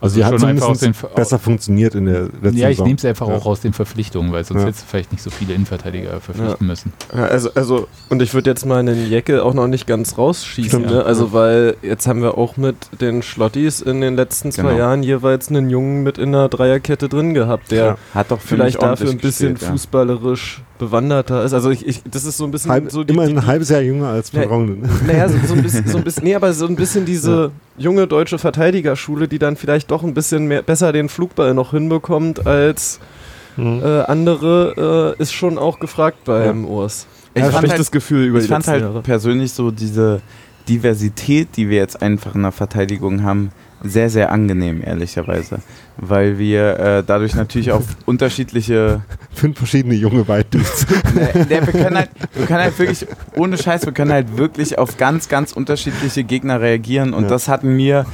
Also 0.00 0.16
die 0.16 0.24
hat 0.24 0.38
zumindest 0.38 1.14
besser 1.16 1.38
funktioniert 1.40 1.94
in 1.96 2.06
der 2.06 2.28
letzten 2.40 2.56
Ja, 2.56 2.68
ich 2.70 2.78
nehme 2.78 2.94
es 2.96 3.04
einfach 3.04 3.28
Ja. 3.28 3.34
auch 3.34 3.46
aus 3.46 3.60
den 3.60 3.72
Verpflichtungen, 3.72 4.30
weil 4.32 4.44
sonst 4.44 4.60
Ja. 4.60 4.66
hättest 4.68 4.84
du 4.84 4.88
vielleicht 4.90 5.10
nicht 5.12 5.22
so 5.22 5.30
viele 5.30 5.54
Innenverteidiger 5.54 6.20
verpflichten 6.20 6.66
müssen. 6.66 6.92
Ja, 7.12 7.24
also, 7.24 7.50
also, 7.54 7.88
und 8.08 8.22
ich 8.22 8.32
würde 8.32 8.48
jetzt 8.50 8.64
mal 8.64 8.78
einen 8.78 9.10
Jecke 9.10 9.42
auch 9.44 9.54
noch 9.54 9.66
nicht 9.66 9.86
ganz 9.88 10.16
rausschießen. 10.16 10.68
Stimmt, 10.70 10.86
ne? 10.86 10.98
ja. 10.98 11.02
Also, 11.02 11.32
weil 11.32 11.76
jetzt 11.82 12.06
haben 12.06 12.22
wir 12.22 12.38
auch 12.38 12.56
mit 12.56 12.76
den 13.00 13.22
Schlottis 13.22 13.80
in 13.80 14.00
den 14.00 14.14
letzten 14.14 14.52
zwei 14.52 14.62
Genau. 14.62 14.78
Jahren 14.78 15.02
jeweils 15.02 15.48
einen 15.48 15.68
Jungen 15.68 16.02
mit 16.04 16.16
in 16.18 16.30
der 16.32 16.48
Dreierkette 16.48 17.08
drin 17.08 17.34
gehabt, 17.34 17.70
der 17.72 17.84
Ja. 17.84 17.96
Hat 18.14 18.30
doch 18.30 18.40
vielleicht 18.40 18.80
dafür 18.80 19.10
ein 19.10 19.18
bisschen 19.18 19.54
gespielt, 19.54 19.62
ja. 19.62 19.70
fußballerisch 19.72 20.62
bewanderter 20.78 21.44
ist. 21.44 21.52
Also, 21.52 21.70
ich, 21.70 21.86
ich, 21.86 22.02
das 22.10 22.24
ist 22.24 22.36
so 22.38 22.44
ein 22.44 22.50
bisschen 22.50 22.70
Halb, 22.70 22.90
so 22.90 23.04
die, 23.04 23.12
immer 23.12 23.26
die, 23.26 23.32
ein 23.34 23.46
halbes 23.46 23.68
Jahr 23.68 23.80
jünger 23.80 24.08
als 24.08 24.32
Van 24.32 24.42
Ja. 24.42 24.48
Drongelen. 24.48 24.88
Naja, 25.06 25.28
so, 25.28 25.36
so, 25.46 25.54
ein 25.54 25.62
bisschen, 25.62 25.86
so 25.86 25.98
ein 25.98 26.04
bisschen, 26.04 26.24
nee, 26.24 26.34
aber 26.34 26.52
so 26.52 26.66
ein 26.66 26.76
bisschen 26.76 27.04
diese 27.04 27.50
junge 27.76 28.06
deutsche 28.06 28.38
Verteidigerschule, 28.38 29.28
die 29.28 29.38
dann 29.38 29.56
vielleicht 29.56 29.90
doch 29.90 30.02
ein 30.02 30.14
bisschen 30.14 30.46
mehr, 30.46 30.62
besser 30.62 30.92
den 30.92 31.08
Flugball 31.08 31.54
noch 31.54 31.70
hinbekommt 31.72 32.46
als 32.46 33.00
Mhm. 33.56 33.82
äh, 33.84 34.02
andere, 34.02 35.14
äh, 35.18 35.20
ist 35.22 35.32
schon 35.32 35.58
auch 35.58 35.80
gefragt 35.80 36.18
beim 36.26 36.64
Urs. 36.64 37.06
Ich 37.34 37.42
Ja, 37.42 37.50
fand 37.50 37.68
halt- 37.68 37.80
das 37.80 37.90
Gefühl 37.90 38.26
über 38.26 38.38
ich 38.38 38.44
die 38.44 38.50
fand 38.50 38.68
halt 38.68 38.82
Jahre. 38.82 39.02
persönlich 39.02 39.52
so 39.52 39.72
diese 39.72 40.20
Diversität, 40.68 41.48
die 41.56 41.68
wir 41.68 41.78
jetzt 41.78 42.00
einfach 42.00 42.34
in 42.36 42.42
der 42.42 42.52
Verteidigung 42.52 43.24
haben, 43.24 43.50
sehr, 43.82 44.10
sehr 44.10 44.32
angenehm, 44.32 44.82
ehrlicherweise. 44.84 45.60
Weil 45.96 46.38
wir 46.38 46.78
äh, 46.78 47.04
dadurch 47.06 47.34
natürlich 47.34 47.72
auf 47.72 47.84
unterschiedliche. 48.06 49.02
Fünf 49.32 49.58
verschiedene 49.58 49.94
junge 49.94 50.26
White-Dudes. 50.26 50.86
Ne, 51.14 51.46
der, 51.46 51.66
wir, 51.66 51.72
können 51.72 51.96
halt, 51.96 52.10
wir 52.34 52.46
können 52.46 52.60
halt 52.60 52.78
wirklich, 52.78 53.06
ohne 53.36 53.56
Scheiß, 53.56 53.84
wir 53.86 53.92
können 53.92 54.12
halt 54.12 54.36
wirklich 54.36 54.78
auf 54.78 54.96
ganz, 54.96 55.28
ganz 55.28 55.52
unterschiedliche 55.52 56.24
Gegner 56.24 56.60
reagieren. 56.60 57.14
Und 57.14 57.24
Ja. 57.24 57.28
das 57.30 57.48
hatten 57.48 57.76
mir 57.76 58.04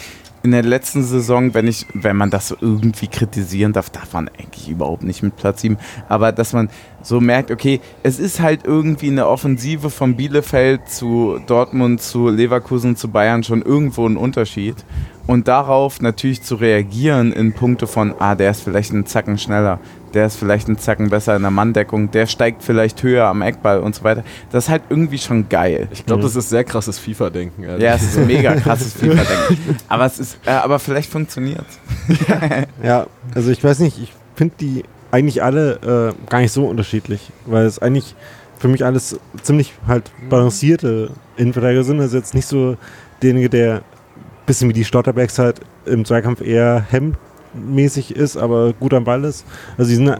in 0.45 0.51
der 0.51 0.63
letzten 0.63 1.03
Saison, 1.03 1.55
wenn 1.55 1.67
ich, 1.67 1.87
wenn 1.95 2.19
man 2.19 2.29
das 2.29 2.49
so 2.49 2.57
irgendwie 2.61 3.07
kritisieren 3.07 3.73
darf, 3.73 3.89
darf 3.89 4.13
man 4.13 4.29
eigentlich 4.29 4.69
überhaupt 4.69 5.03
nicht 5.03 5.23
mit 5.23 5.37
Platz 5.37 5.63
7, 5.63 5.79
aber 6.07 6.33
dass 6.33 6.53
man 6.53 6.69
so 7.01 7.19
merkt, 7.19 7.51
okay, 7.51 7.81
es 8.03 8.19
ist 8.19 8.41
halt 8.41 8.61
irgendwie 8.65 9.09
eine 9.09 9.27
Offensive 9.27 9.89
von 9.89 10.17
Bielefeld 10.17 10.87
zu 10.87 11.41
Dortmund, 11.47 12.03
zu 12.03 12.29
Leverkusen, 12.29 12.95
zu 12.95 13.09
Bayern 13.09 13.43
schon 13.43 13.63
irgendwo 13.63 14.07
ein 14.07 14.19
Unterschied. 14.19 14.77
Und 15.27 15.49
darauf 15.49 16.03
natürlich 16.03 16.43
zu 16.43 16.57
reagieren 16.57 17.33
in 17.33 17.55
Punkte 17.55 17.87
von, 17.87 18.15
ah, 18.19 18.35
der 18.35 18.51
ist 18.51 18.61
vielleicht 18.61 18.93
einen 18.93 19.07
Zacken 19.07 19.39
schneller, 19.39 19.81
der 20.15 20.27
ist 20.27 20.37
vielleicht 20.37 20.69
einen 20.69 20.79
Zacken 20.79 21.11
besser 21.11 21.37
in 21.37 21.43
der 21.43 21.51
Manndeckung, 21.51 22.11
der 22.11 22.27
steigt 22.27 22.63
vielleicht 22.63 23.03
höher 23.03 23.27
am 23.27 23.43
Eckball 23.43 23.81
und 23.81 23.95
so 23.95 24.05
weiter. 24.05 24.25
Das 24.51 24.65
ist 24.65 24.71
halt 24.71 24.83
irgendwie 24.89 25.19
schon 25.19 25.49
geil. 25.49 25.89
Ich 25.93 26.07
glaube, 26.07 26.23
das 26.23 26.37
ist 26.37 26.49
sehr 26.49 26.65
krasses 26.65 26.99
FIFA-Denken. 26.99 27.65
ehrlich 27.65 27.83
Ja, 27.83 27.95
es 27.95 28.03
ist 28.03 28.19
ein 28.19 28.27
mega 28.27 28.55
krasses 28.55 28.93
FIFA-Denken. 28.99 29.77
Aber 29.89 30.07
es 30.07 30.19
ist, 30.19 30.39
äh, 30.47 30.51
aber 30.51 30.79
vielleicht 30.79 31.11
funktioniert 31.11 31.65
Ja, 32.83 33.07
also 33.35 33.51
ich 33.51 33.63
weiß 33.63 33.81
nicht, 33.81 34.01
ich 34.01 34.13
finde 34.35 34.55
die 34.61 34.85
eigentlich 35.11 35.43
alle 35.43 36.15
äh, 36.17 36.31
gar 36.31 36.41
nicht 36.41 36.53
so 36.53 36.67
unterschiedlich, 36.67 37.31
weil 37.47 37.67
es 37.67 37.79
eigentlich 37.79 38.15
für 38.59 38.69
mich 38.69 38.85
alles 38.85 39.19
ziemlich 39.43 39.75
halt 39.87 40.11
balancierte 40.29 41.11
Innenverteidiger 41.37 41.85
sind. 41.85 42.01
Also 42.01 42.17
jetzt 42.17 42.35
nicht 42.35 42.47
so 42.47 42.77
derjenige, 43.23 43.49
der 43.49 43.83
bisschen 44.47 44.69
wie 44.69 44.75
die 44.75 44.85
Stotterbacks 44.85 45.39
halt 45.39 45.61
im 45.87 46.05
Zweikampf 46.05 46.41
eher 46.41 46.85
hemmmäßig 47.55 48.15
ist, 48.15 48.37
aber 48.37 48.73
gut 48.75 48.93
am 48.95 49.05
Ball 49.05 49.25
ist. 49.25 49.45
Also 49.79 49.89
die 49.91 49.97
sind, 49.97 50.15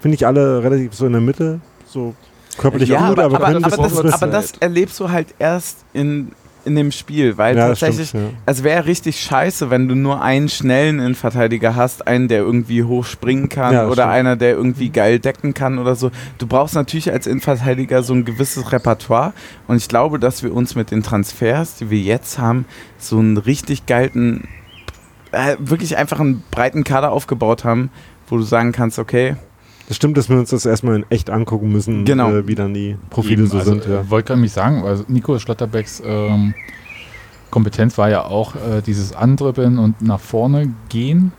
finde 0.00 0.14
ich, 0.14 0.26
alle 0.26 0.62
relativ 0.62 0.94
so 0.94 1.06
in 1.06 1.12
der 1.12 1.20
Mitte, 1.20 1.60
so 1.86 2.14
körperlich 2.58 2.88
ja, 2.88 3.04
auch 3.04 3.08
gut, 3.10 3.18
aber, 3.18 3.36
aber, 3.36 3.46
aber, 3.48 3.56
aber, 3.66 3.76
das, 3.88 4.02
bis- 4.02 4.12
aber 4.12 4.26
das 4.26 4.52
erlebst 4.60 4.98
du 5.00 5.10
halt 5.10 5.28
erst 5.38 5.78
in, 5.94 6.32
in 6.64 6.76
dem 6.76 6.92
Spiel, 6.92 7.38
weil 7.38 7.56
ja, 7.56 7.68
das 7.68 7.80
tatsächlich, 7.80 8.10
stimmt, 8.10 8.24
ja. 8.32 8.38
es 8.46 8.62
wäre 8.62 8.86
richtig 8.86 9.20
scheiße, 9.20 9.70
wenn 9.70 9.88
du 9.88 9.94
nur 9.94 10.22
einen 10.22 10.48
schnellen 10.48 10.98
Innenverteidiger 11.00 11.74
hast, 11.76 12.06
einen, 12.06 12.28
der 12.28 12.38
irgendwie 12.40 12.84
hoch 12.84 13.04
springen 13.04 13.48
kann 13.48 13.72
Ja, 13.74 13.82
das 13.84 13.92
oder 13.92 14.02
stimmt. 14.04 14.14
einer, 14.14 14.36
der 14.36 14.52
irgendwie 14.52 14.90
geil 14.90 15.18
decken 15.18 15.54
kann 15.54 15.78
oder 15.78 15.94
so. 15.96 16.10
Du 16.38 16.46
brauchst 16.46 16.74
natürlich 16.74 17.10
als 17.10 17.26
Innenverteidiger 17.26 18.02
so 18.02 18.12
ein 18.14 18.24
gewisses 18.24 18.70
Repertoire 18.70 19.32
und 19.66 19.76
ich 19.76 19.88
glaube, 19.88 20.18
dass 20.20 20.42
wir 20.42 20.54
uns 20.54 20.74
mit 20.74 20.90
den 20.90 21.02
Transfers, 21.02 21.76
die 21.76 21.90
wir 21.90 21.98
jetzt 22.00 22.38
haben, 22.38 22.66
so 22.98 23.18
einen 23.18 23.38
richtig 23.38 23.86
geilen, 23.86 24.46
äh, 25.32 25.56
wirklich 25.58 25.96
einfach 25.96 26.20
einen 26.20 26.42
breiten 26.50 26.84
Kader 26.84 27.10
aufgebaut 27.12 27.64
haben, 27.64 27.90
wo 28.28 28.36
du 28.36 28.42
sagen 28.42 28.72
kannst, 28.72 28.98
okay, 28.98 29.36
Das 29.88 29.96
stimmt, 29.96 30.16
dass 30.16 30.28
wir 30.30 30.38
uns 30.38 30.50
das 30.50 30.64
erstmal 30.64 30.94
in 30.96 31.06
echt 31.10 31.28
angucken 31.28 31.70
müssen, 31.72 32.04
Genau. 32.04 32.30
äh, 32.30 32.46
wie 32.46 32.54
dann 32.54 32.72
die 32.72 32.96
Profile 33.10 33.42
Eben, 33.42 33.46
so 33.48 33.58
also, 33.58 33.72
sind. 33.72 33.84
Ja. 33.86 34.00
äh, 34.02 34.10
Wollte 34.10 34.28
gerade 34.28 34.40
mich 34.40 34.52
sagen, 34.52 34.84
also 34.84 35.04
Nico 35.08 35.38
Schlotterbecks 35.38 36.00
ähm, 36.06 36.54
Kompetenz 37.50 37.98
war 37.98 38.08
ja 38.08 38.24
auch 38.24 38.54
äh, 38.54 38.80
dieses 38.86 39.12
Andribbeln 39.14 39.78
und 39.78 40.00
nach 40.00 40.20
vorne 40.20 40.72
gehen. 40.88 41.32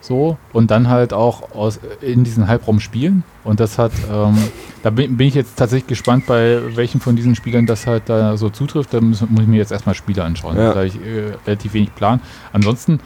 So, 0.00 0.38
und 0.52 0.70
dann 0.70 0.88
halt 0.88 1.12
auch 1.12 1.52
aus, 1.52 1.80
in 2.00 2.24
diesen 2.24 2.46
Halbraum 2.46 2.80
spielen. 2.80 3.24
Und 3.44 3.60
das 3.60 3.78
hat, 3.78 3.92
ähm, 4.12 4.36
da 4.82 4.90
bin, 4.90 5.16
bin 5.16 5.26
ich 5.26 5.34
jetzt 5.34 5.56
tatsächlich 5.56 5.88
gespannt, 5.88 6.26
bei 6.26 6.60
welchen 6.76 7.00
von 7.00 7.16
diesen 7.16 7.34
Spielern 7.34 7.66
das 7.66 7.86
halt 7.86 8.04
da 8.06 8.36
so 8.36 8.48
zutrifft. 8.48 8.94
Da 8.94 9.00
muss, 9.00 9.20
muss 9.22 9.40
ich 9.40 9.48
mir 9.48 9.56
jetzt 9.56 9.72
erstmal 9.72 9.94
Spiele 9.94 10.22
anschauen. 10.22 10.56
Ja. 10.56 10.70
Da 10.70 10.76
habe 10.76 10.86
ich 10.86 10.96
äh, 10.96 11.32
relativ 11.46 11.74
wenig 11.74 11.94
Plan. 11.94 12.20
Ansonsten 12.52 13.00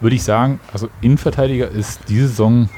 würde 0.00 0.16
ich 0.16 0.22
sagen, 0.22 0.60
also 0.72 0.88
Innenverteidiger 1.02 1.70
ist 1.70 2.00
diese 2.08 2.28
Saison 2.28 2.68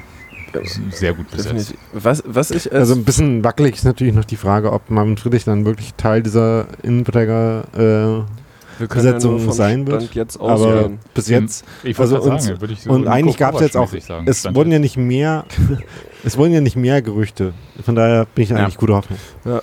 sehr 0.91 1.15
gut 1.15 1.31
besetzt. 1.31 1.75
Was, 1.93 2.23
was 2.27 2.51
ich 2.51 2.71
als 2.73 2.81
Also 2.81 2.95
ein 2.95 3.05
bisschen 3.05 3.45
wackelig 3.45 3.77
ist 3.77 3.85
natürlich 3.85 4.15
noch 4.15 4.25
die 4.25 4.37
Frage, 4.37 4.73
ob 4.73 4.91
Marvin 4.91 5.17
Friedrich 5.17 5.45
dann 5.45 5.65
wirklich 5.65 5.95
Teil 5.95 6.23
dieser 6.23 6.67
Innenverteidiger 6.83 7.65
äh, 7.75 8.42
wir 8.79 8.87
können 8.89 9.05
ja 9.07 9.13
Besetzung 9.13 9.31
nur 9.33 9.41
vom 9.41 9.53
sein 9.53 9.87
wird, 9.87 10.03
Stand 10.03 10.15
jetzt 10.15 10.41
aber 10.41 10.51
ausgehen. 10.53 10.99
bis 11.15 11.29
jetzt 11.29 11.65
Ich 11.83 11.99
Also 11.99 12.19
gerade 12.21 12.41
sagen, 12.43 12.61
würde 12.61 12.73
ich 12.75 12.83
so 12.83 12.91
und 12.91 13.09
eigentlich 13.09 13.37
gab's 13.37 13.61
jetzt 13.61 13.77
auch- 13.77 13.91
sagen. 13.93 14.25
es 14.29 14.41
Stand 14.41 14.57
wurden 14.57 14.71
jetzt. 14.71 14.77
ja 14.77 14.81
nicht 14.81 14.97
mehr 14.97 15.45
es 16.25 16.37
wurden 16.39 16.53
ja 16.53 16.61
nicht 16.61 16.77
mehr 16.77 17.03
Gerüchte. 17.03 17.53
Von 17.85 17.95
daher 17.95 18.27
bin 18.35 18.45
ich 18.45 18.51
Ja. 18.51 18.57
eigentlich 18.57 18.77
guter 18.77 18.97
Hoffnung. 18.97 19.19
Wa- 19.45 19.61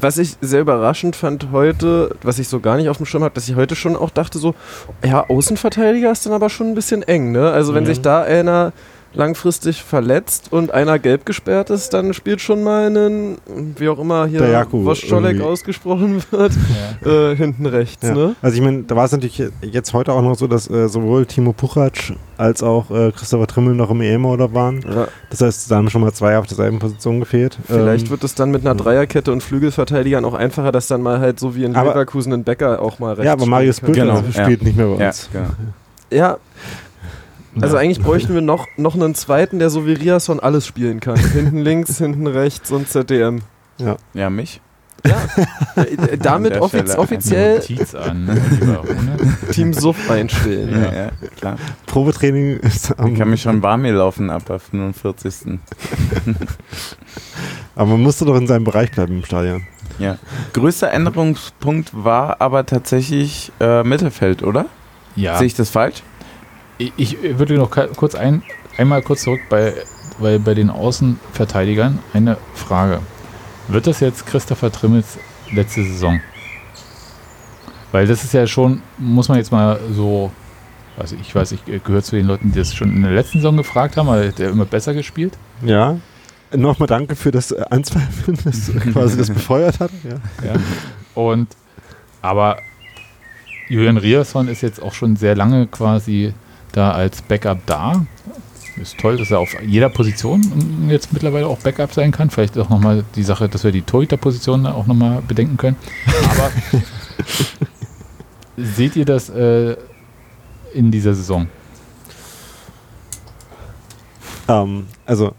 Was 0.00 0.18
ich 0.18 0.36
sehr 0.40 0.60
überraschend 0.60 1.14
fand 1.14 1.48
heute, 1.52 2.16
was 2.22 2.38
ich 2.40 2.48
so 2.48 2.58
gar 2.58 2.76
nicht 2.76 2.88
auf 2.88 2.96
dem 2.96 3.06
Schirm 3.06 3.22
habe, 3.22 3.34
dass 3.34 3.48
ich 3.48 3.54
heute 3.54 3.76
schon 3.76 3.94
auch 3.94 4.10
dachte 4.10 4.38
so, 4.40 4.54
ja, 5.04 5.24
Außenverteidiger 5.28 6.10
ist 6.10 6.26
dann 6.26 6.32
aber 6.32 6.50
schon 6.50 6.66
ein 6.68 6.74
bisschen 6.74 7.02
eng, 7.04 7.30
ne? 7.30 7.50
Also 7.52 7.74
wenn 7.74 7.84
Mhm. 7.84 7.86
sich 7.88 8.00
da 8.00 8.22
einer 8.22 8.72
langfristig 9.14 9.82
verletzt 9.82 10.52
und 10.52 10.72
einer 10.72 10.98
gelb 10.98 11.24
gesperrt 11.26 11.70
ist, 11.70 11.94
dann 11.94 12.12
spielt 12.14 12.40
schon 12.40 12.62
mal 12.62 12.86
einen, 12.86 13.38
wie 13.76 13.88
auch 13.88 13.98
immer 13.98 14.26
hier 14.26 14.40
Woscholek 14.70 15.40
ausgesprochen 15.40 16.22
wird, 16.30 16.52
Ja. 17.04 17.10
äh, 17.30 17.36
hinten 17.36 17.66
rechts, 17.66 18.06
Ja. 18.06 18.14
ne? 18.14 18.34
Also 18.42 18.56
ich 18.56 18.62
meine, 18.62 18.82
da 18.82 18.94
war 18.96 19.06
es 19.06 19.12
natürlich 19.12 19.42
jetzt 19.62 19.92
heute 19.94 20.12
auch 20.12 20.22
noch 20.22 20.34
so, 20.36 20.46
dass 20.46 20.68
äh, 20.70 20.88
sowohl 20.88 21.26
Timo 21.26 21.52
Puchac 21.52 22.12
als 22.36 22.62
auch 22.62 22.90
äh, 22.90 23.10
Christopher 23.12 23.46
Trimmel 23.46 23.74
noch 23.74 23.90
im 23.90 24.00
EM-Oder 24.00 24.52
waren. 24.54 24.82
Ja, 24.88 25.08
Das 25.30 25.40
heißt, 25.40 25.70
da 25.70 25.76
haben 25.76 25.90
schon 25.90 26.02
mal 26.02 26.12
zwei 26.12 26.38
auf 26.38 26.46
derselben 26.46 26.78
Position 26.78 27.18
gefehlt. 27.18 27.56
vielleicht 27.66 28.06
Ähm, 28.06 28.10
wird 28.10 28.22
es 28.24 28.34
dann 28.34 28.50
mit 28.50 28.60
einer 28.64 28.74
Dreierkette 28.74 29.32
und 29.32 29.42
Flügelverteidigern 29.42 30.24
auch 30.24 30.34
einfacher, 30.34 30.70
dass 30.70 30.86
dann 30.86 31.02
mal 31.02 31.18
halt 31.18 31.40
so 31.40 31.56
wie 31.56 31.64
in 31.64 31.74
Aber- 31.74 31.90
Leverkusen 31.90 32.32
ein 32.32 32.44
Becker 32.44 32.80
auch 32.82 32.98
mal 32.98 33.14
rechts 33.14 33.24
ja, 33.26 33.32
aber 33.32 33.46
Marius 33.46 33.80
Bülter 33.80 34.02
Genau, 34.02 34.22
spielt 34.30 34.62
nicht 34.62 34.76
mehr 34.76 34.86
bei 34.86 35.00
ja, 35.02 35.06
uns. 35.08 35.28
genau. 35.32 35.44
kann. 35.46 35.74
Ja, 36.10 36.36
Also 37.60 37.76
Ja. 37.76 37.82
eigentlich 37.82 38.00
bräuchten 38.00 38.34
wir 38.34 38.40
noch, 38.40 38.66
noch 38.76 38.94
einen 38.94 39.14
zweiten, 39.14 39.58
der 39.58 39.70
so 39.70 39.86
wie 39.86 39.92
Riasson 39.92 40.40
alles 40.40 40.66
spielen 40.66 41.00
kann. 41.00 41.16
hinten 41.32 41.58
links, 41.58 41.98
hinten 41.98 42.26
rechts 42.26 42.70
und 42.70 42.88
ZDM. 42.88 43.40
Ja, 44.14 44.30
mich. 44.30 44.60
Äh, 45.04 45.82
äh, 45.82 46.18
Damit 46.18 46.60
offiz 46.60 46.96
offiziell 46.96 47.58
Notiz 47.58 47.94
an. 47.94 48.28
Lieber 48.50 48.78
Ronald. 48.78 49.20
Team 49.52 49.72
Suff 49.72 50.10
einstellen. 50.10 50.82
Ja, 50.82 50.92
ja 50.92 51.10
klar. 51.36 51.56
Probetraining 51.86 52.58
ist 52.58 52.98
am, 52.98 53.12
Ich 53.12 53.18
kann 53.18 53.30
mich 53.30 53.42
schon 53.42 53.62
warm 53.62 53.84
hier 53.84 53.94
laufen 53.94 54.28
ab 54.30 54.44
der 54.46 54.58
45. 54.58 55.34
aber 57.76 57.90
man 57.90 58.02
musste 58.02 58.24
doch 58.24 58.36
in 58.36 58.46
seinem 58.46 58.64
Bereich 58.64 58.90
bleiben 58.90 59.18
im 59.18 59.24
Stadion. 59.24 59.66
Ja. 59.98 60.18
Größter 60.52 60.90
Änderungspunkt 60.90 61.90
war 61.92 62.40
aber 62.40 62.66
tatsächlich 62.66 63.52
äh, 63.60 63.82
Mittelfeld, 63.84 64.42
oder? 64.42 64.66
Ja, 65.16 65.38
Sehe 65.38 65.46
ich 65.46 65.54
das 65.54 65.70
falsch? 65.70 66.02
Ich, 66.78 67.18
würde 67.38 67.54
noch 67.54 67.70
kurz 67.70 68.14
ein, 68.14 68.42
einmal 68.76 69.02
kurz 69.02 69.22
zurück 69.22 69.40
bei, 69.48 69.74
bei, 70.18 70.38
bei 70.38 70.54
den 70.54 70.70
Außenverteidigern. 70.70 71.98
Eine 72.12 72.36
Frage. 72.54 73.00
Wird 73.68 73.86
das 73.86 74.00
jetzt 74.00 74.26
Christopher 74.26 74.72
Trimmels 74.72 75.18
letzte 75.52 75.82
Saison? 75.82 76.20
Weil 77.92 78.06
das 78.06 78.24
ist 78.24 78.34
ja 78.34 78.46
schon, 78.46 78.82
muss 78.98 79.28
man 79.28 79.38
jetzt 79.38 79.50
mal 79.50 79.80
so, 79.92 80.30
also 80.96 81.16
ich 81.20 81.34
weiß, 81.34 81.52
ich 81.52 81.64
gehöre 81.64 82.02
zu 82.02 82.16
den 82.16 82.26
Leuten, 82.26 82.52
die 82.52 82.58
das 82.58 82.74
schon 82.74 82.94
in 82.94 83.02
der 83.02 83.12
letzten 83.12 83.38
Saison 83.38 83.56
gefragt 83.56 83.96
haben, 83.96 84.08
weil 84.08 84.32
der 84.32 84.50
immer 84.50 84.64
besser 84.64 84.94
gespielt. 84.94 85.34
Ja. 85.62 85.98
Nochmal 86.54 86.86
danke 86.86 87.14
für 87.14 87.30
das 87.30 87.52
Anzweifeln, 87.52 88.38
das 88.44 88.70
quasi 88.92 89.16
das 89.16 89.30
befeuert 89.30 89.80
hat. 89.80 89.90
Ja. 90.04 90.46
Ja. 90.46 90.60
Und 91.14 91.48
aber 92.22 92.58
Julian 93.68 93.96
Riasson 93.96 94.48
ist 94.48 94.62
jetzt 94.62 94.80
auch 94.82 94.94
schon 94.94 95.16
sehr 95.16 95.36
lange 95.36 95.66
quasi 95.66 96.32
da 96.78 96.92
als 96.92 97.22
Backup 97.22 97.58
da. 97.66 98.06
Ist 98.80 98.96
toll, 98.98 99.16
dass 99.16 99.32
er 99.32 99.40
auf 99.40 99.56
jeder 99.60 99.88
Position 99.88 100.88
jetzt 100.88 101.12
mittlerweile 101.12 101.48
auch 101.48 101.58
Backup 101.58 101.92
sein 101.92 102.12
kann. 102.12 102.30
Vielleicht 102.30 102.56
auch 102.56 102.68
nochmal 102.68 103.04
die 103.16 103.24
Sache, 103.24 103.48
dass 103.48 103.64
wir 103.64 103.72
die 103.72 103.82
Torhüter-Position 103.82 104.66
auch 104.66 104.86
nochmal 104.86 105.20
bedenken 105.26 105.56
können. 105.56 105.76
Aber 106.30 106.52
seht 108.56 108.94
ihr 108.94 109.04
das 109.04 109.28
äh, 109.30 109.76
in 110.72 110.92
dieser 110.92 111.14
Saison? 111.14 111.48
Ähm, 114.46 114.86
also, 115.04 115.34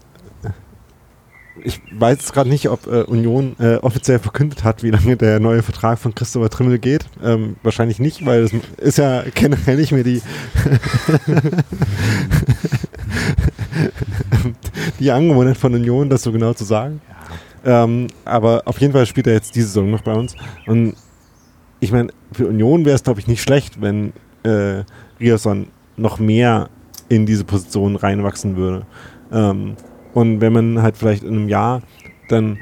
ich 1.62 1.80
weiß 1.92 2.32
gerade 2.32 2.48
nicht, 2.48 2.68
ob 2.68 2.86
äh, 2.86 3.02
Union 3.02 3.56
äh, 3.58 3.76
offiziell 3.76 4.18
verkündet 4.18 4.64
hat, 4.64 4.82
wie 4.82 4.90
lange 4.90 5.16
der 5.16 5.40
neue 5.40 5.62
Vertrag 5.62 5.98
von 5.98 6.14
Christopher 6.14 6.50
Trimmel 6.50 6.78
geht. 6.78 7.04
Ähm, 7.22 7.56
wahrscheinlich 7.62 7.98
nicht, 7.98 8.24
weil 8.24 8.44
es 8.44 8.52
ist 8.78 8.98
ja 8.98 9.22
generell 9.34 9.76
nicht 9.76 9.92
mehr 9.92 10.04
die, 10.04 10.20
die 15.00 15.10
Angewohnheit 15.10 15.56
von 15.56 15.74
Union, 15.74 16.08
das 16.08 16.22
so 16.22 16.32
genau 16.32 16.54
zu 16.54 16.64
sagen. 16.64 17.00
Ähm, 17.64 18.06
aber 18.24 18.62
auf 18.64 18.80
jeden 18.80 18.92
Fall 18.92 19.06
spielt 19.06 19.26
er 19.26 19.34
jetzt 19.34 19.54
diese 19.54 19.68
Saison 19.68 19.90
noch 19.90 20.02
bei 20.02 20.14
uns. 20.14 20.34
Und 20.66 20.94
ich 21.80 21.92
meine, 21.92 22.12
für 22.32 22.46
Union 22.46 22.84
wäre 22.84 22.96
es, 22.96 23.02
glaube 23.02 23.20
ich, 23.20 23.26
nicht 23.26 23.42
schlecht, 23.42 23.80
wenn 23.80 24.12
äh, 24.44 24.84
Riasson 25.18 25.68
noch 25.96 26.18
mehr 26.18 26.68
in 27.08 27.26
diese 27.26 27.44
Position 27.44 27.96
reinwachsen 27.96 28.56
würde. 28.56 28.86
Ähm, 29.32 29.76
und 30.14 30.40
wenn 30.40 30.52
man 30.52 30.82
halt 30.82 30.96
vielleicht 30.96 31.22
in 31.22 31.34
einem 31.34 31.48
Jahr 31.48 31.82
dann 32.28 32.58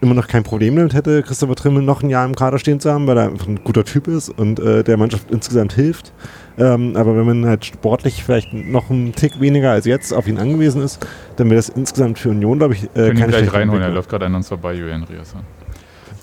immer 0.00 0.14
noch 0.14 0.26
kein 0.26 0.42
Problem 0.42 0.74
damit 0.74 0.94
hätte, 0.94 1.22
Christopher 1.22 1.54
Trimmel 1.54 1.82
noch 1.82 2.02
ein 2.02 2.10
Jahr 2.10 2.26
im 2.26 2.34
Kader 2.34 2.58
stehen 2.58 2.80
zu 2.80 2.92
haben, 2.92 3.06
weil 3.06 3.16
er 3.16 3.28
einfach 3.28 3.46
ein 3.46 3.62
guter 3.62 3.84
Typ 3.84 4.08
ist 4.08 4.30
und 4.30 4.58
äh, 4.58 4.82
der 4.82 4.96
Mannschaft 4.96 5.30
insgesamt 5.30 5.72
hilft. 5.74 6.12
Ähm, 6.58 6.96
aber 6.96 7.16
wenn 7.16 7.24
man 7.24 7.46
halt 7.46 7.64
sportlich 7.64 8.24
vielleicht 8.24 8.52
noch 8.52 8.90
einen 8.90 9.14
Tick 9.14 9.40
weniger 9.40 9.70
als 9.70 9.86
jetzt 9.86 10.12
auf 10.12 10.26
ihn 10.26 10.38
angewiesen 10.38 10.82
ist, 10.82 11.06
dann 11.36 11.48
wäre 11.48 11.56
das 11.56 11.68
insgesamt 11.68 12.18
für 12.18 12.30
Union, 12.30 12.58
glaube 12.58 12.74
ich, 12.74 12.84
äh, 12.84 12.88
Können 12.94 13.18
keine 13.18 13.32
gleich 13.32 13.52
reinholen, 13.52 13.82
er 13.82 13.90
läuft 13.90 14.10
gerade 14.10 14.26
an 14.26 14.34
uns 14.34 14.48
vorbei, 14.48 14.74
Julian 14.74 15.04
Riasson. 15.04 15.40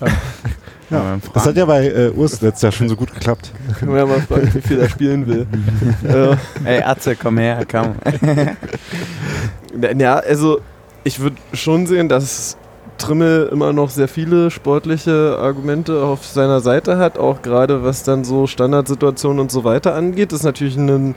Ja, 0.90 1.18
Das 1.32 1.46
hat 1.46 1.56
ja 1.56 1.64
bei 1.64 1.86
äh, 1.86 2.10
Urs 2.10 2.40
letztes 2.40 2.62
Jahr 2.62 2.72
schon 2.72 2.88
so 2.88 2.96
gut 2.96 3.12
geklappt. 3.14 3.52
Können 3.78 3.92
wir 3.92 3.98
ja 4.00 4.06
mal 4.06 4.20
fragen, 4.20 4.52
wie 4.54 4.60
viel 4.60 4.78
er 4.80 4.88
spielen 4.88 5.26
will. 5.26 5.46
Ey, 6.64 6.82
Atze, 6.82 7.14
komm 7.16 7.38
her, 7.38 7.64
komm. 7.70 7.94
ja, 9.98 10.16
also 10.16 10.60
ich 11.04 11.20
würde 11.20 11.36
schon 11.52 11.86
sehen, 11.86 12.08
dass 12.08 12.56
Trimmel 12.98 13.48
immer 13.50 13.72
noch 13.72 13.90
sehr 13.90 14.08
viele 14.08 14.50
sportliche 14.50 15.38
Argumente 15.40 16.02
auf 16.02 16.26
seiner 16.26 16.60
Seite 16.60 16.98
hat, 16.98 17.18
auch 17.18 17.40
gerade 17.40 17.82
was 17.82 18.02
dann 18.02 18.24
so 18.24 18.46
Standardsituationen 18.46 19.40
und 19.40 19.50
so 19.50 19.64
weiter 19.64 19.94
angeht. 19.94 20.32
Das 20.32 20.40
ist 20.40 20.44
natürlich 20.44 20.76
ein 20.76 21.14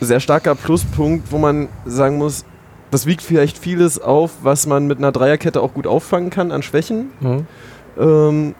sehr 0.00 0.20
starker 0.20 0.54
Pluspunkt, 0.54 1.30
wo 1.32 1.38
man 1.38 1.68
sagen 1.84 2.16
muss, 2.16 2.44
das 2.90 3.04
wiegt 3.04 3.20
vielleicht 3.20 3.58
vieles 3.58 4.00
auf, 4.00 4.30
was 4.42 4.66
man 4.66 4.86
mit 4.86 4.96
einer 4.98 5.12
Dreierkette 5.12 5.60
auch 5.60 5.74
gut 5.74 5.86
auffangen 5.86 6.30
kann 6.30 6.52
an 6.52 6.62
Schwächen. 6.62 7.10
Ähm, 7.98 8.54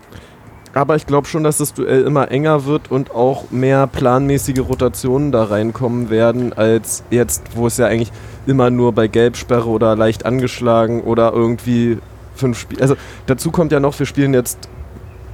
aber 0.74 0.97
ich 0.97 1.07
glaube 1.07 1.26
schon, 1.26 1.45
dass 1.45 1.59
das 1.59 1.74
Duell 1.74 2.03
immer 2.03 2.30
enger 2.30 2.66
wird 2.66 2.91
und 2.91 3.11
auch 3.11 3.51
mehr 3.51 3.86
planmäßige 3.86 4.61
Rotationen 4.61 5.32
da 5.32 5.45
reinkommen 5.45 6.11
werden, 6.11 6.53
als 6.53 7.03
jetzt, 7.11 7.43
wo 7.55 7.66
es 7.66 7.78
ja 7.78 7.86
eigentlich 7.86 8.12
immer 8.47 8.70
nur 8.70 8.93
bei 8.93 9.09
Gelbsperre 9.09 9.68
oder 9.68 9.97
leicht 9.97 10.26
angeschlagen 10.26 11.03
oder 11.03 11.32
irgendwie 11.32 11.99
fünf 12.34 12.59
Spiele. 12.59 12.82
Also 12.82 12.97
dazu 13.26 13.51
kommt 13.51 13.72
ja 13.72 13.80
noch, 13.80 13.99
wir 13.99 14.07
spielen 14.07 14.34
jetzt 14.34 14.68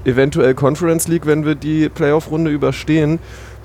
eventuell 0.05 0.55
Conference 0.55 1.09
League, 1.09 1.27
wenn 1.27 1.45
wir 1.45 1.55
die 1.55 1.89
Playoff-Runde 1.89 2.51
überstehen. 2.51 3.19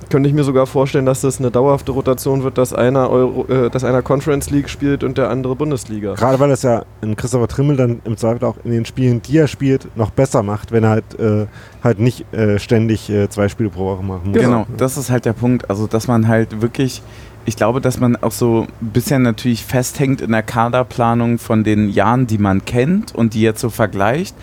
Könnte 0.10 0.28
ich 0.28 0.34
mir 0.34 0.43
sogar 0.43 0.66
vorstellen, 0.66 1.05
dass 1.05 1.22
das 1.22 1.39
eine 1.39 1.51
dauerhafte 1.51 1.91
Rotation 1.91 2.43
wird, 2.43 2.57
dass 2.57 2.74
einer, 2.74 3.10
Euro, 3.10 3.45
äh, 3.47 3.70
dass 3.70 3.84
einer 3.84 4.01
Conference 4.01 4.49
League 4.49 4.70
spielt 4.70 5.03
und 5.03 5.18
der 5.18 5.30
andere 5.30 5.55
Bundesliga. 5.55 6.16
Gerade 6.16 6.39
weil 6.39 6.49
das 6.49 6.64
ja 6.64 6.84
in 7.01 7.16
Christopher 7.16 7.47
Trimmel 7.47 7.78
dann 7.78 8.01
im 8.05 8.18
Zweifel 8.18 8.43
auch 8.45 8.57
in 8.64 8.72
den 8.72 8.86
Spielen, 8.86 9.22
die 9.22 9.38
er 9.38 9.47
spielt, 9.47 9.95
noch 9.95 10.10
besser 10.10 10.41
macht, 10.41 10.72
wenn 10.72 10.84
er 10.84 10.89
halt, 10.89 11.20
äh, 11.20 11.45
halt 11.84 11.99
nicht 11.99 12.32
äh, 12.34 12.57
ständig 12.57 13.10
äh, 13.10 13.30
zwei 13.30 13.49
Spiele 13.49 13.70
pro 13.70 13.86
Woche 13.86 14.03
machen 14.03 14.32
muss. 14.32 14.41
Genau, 14.41 14.66
das 14.78 14.97
ist 14.97 15.12
halt 15.12 15.26
der 15.26 15.34
Punkt. 15.34 15.70
Also, 15.70 15.86
dass 15.86 16.07
man 16.07 16.28
halt 16.28 16.62
wirklich, 16.62 17.03
ich 17.45 17.55
glaube, 17.55 17.80
dass 17.80 17.99
man 17.99 18.16
auch 18.16 18.32
so 18.32 18.68
ein 18.82 18.89
bisschen 18.89 19.22
natürlich 19.22 19.64
festhängt 19.64 20.22
in 20.22 20.32
der 20.32 20.43
Kaderplanung 20.43 21.38
von 21.38 21.64
den 21.64 21.89
Jahren, 21.89 22.26
die 22.26 22.39
man 22.39 22.66
kennt 22.66 23.14
und 23.14 23.36
die 23.36 23.41
jetzt 23.41 23.62
so 23.62 23.70
vergleicht. 23.70 24.36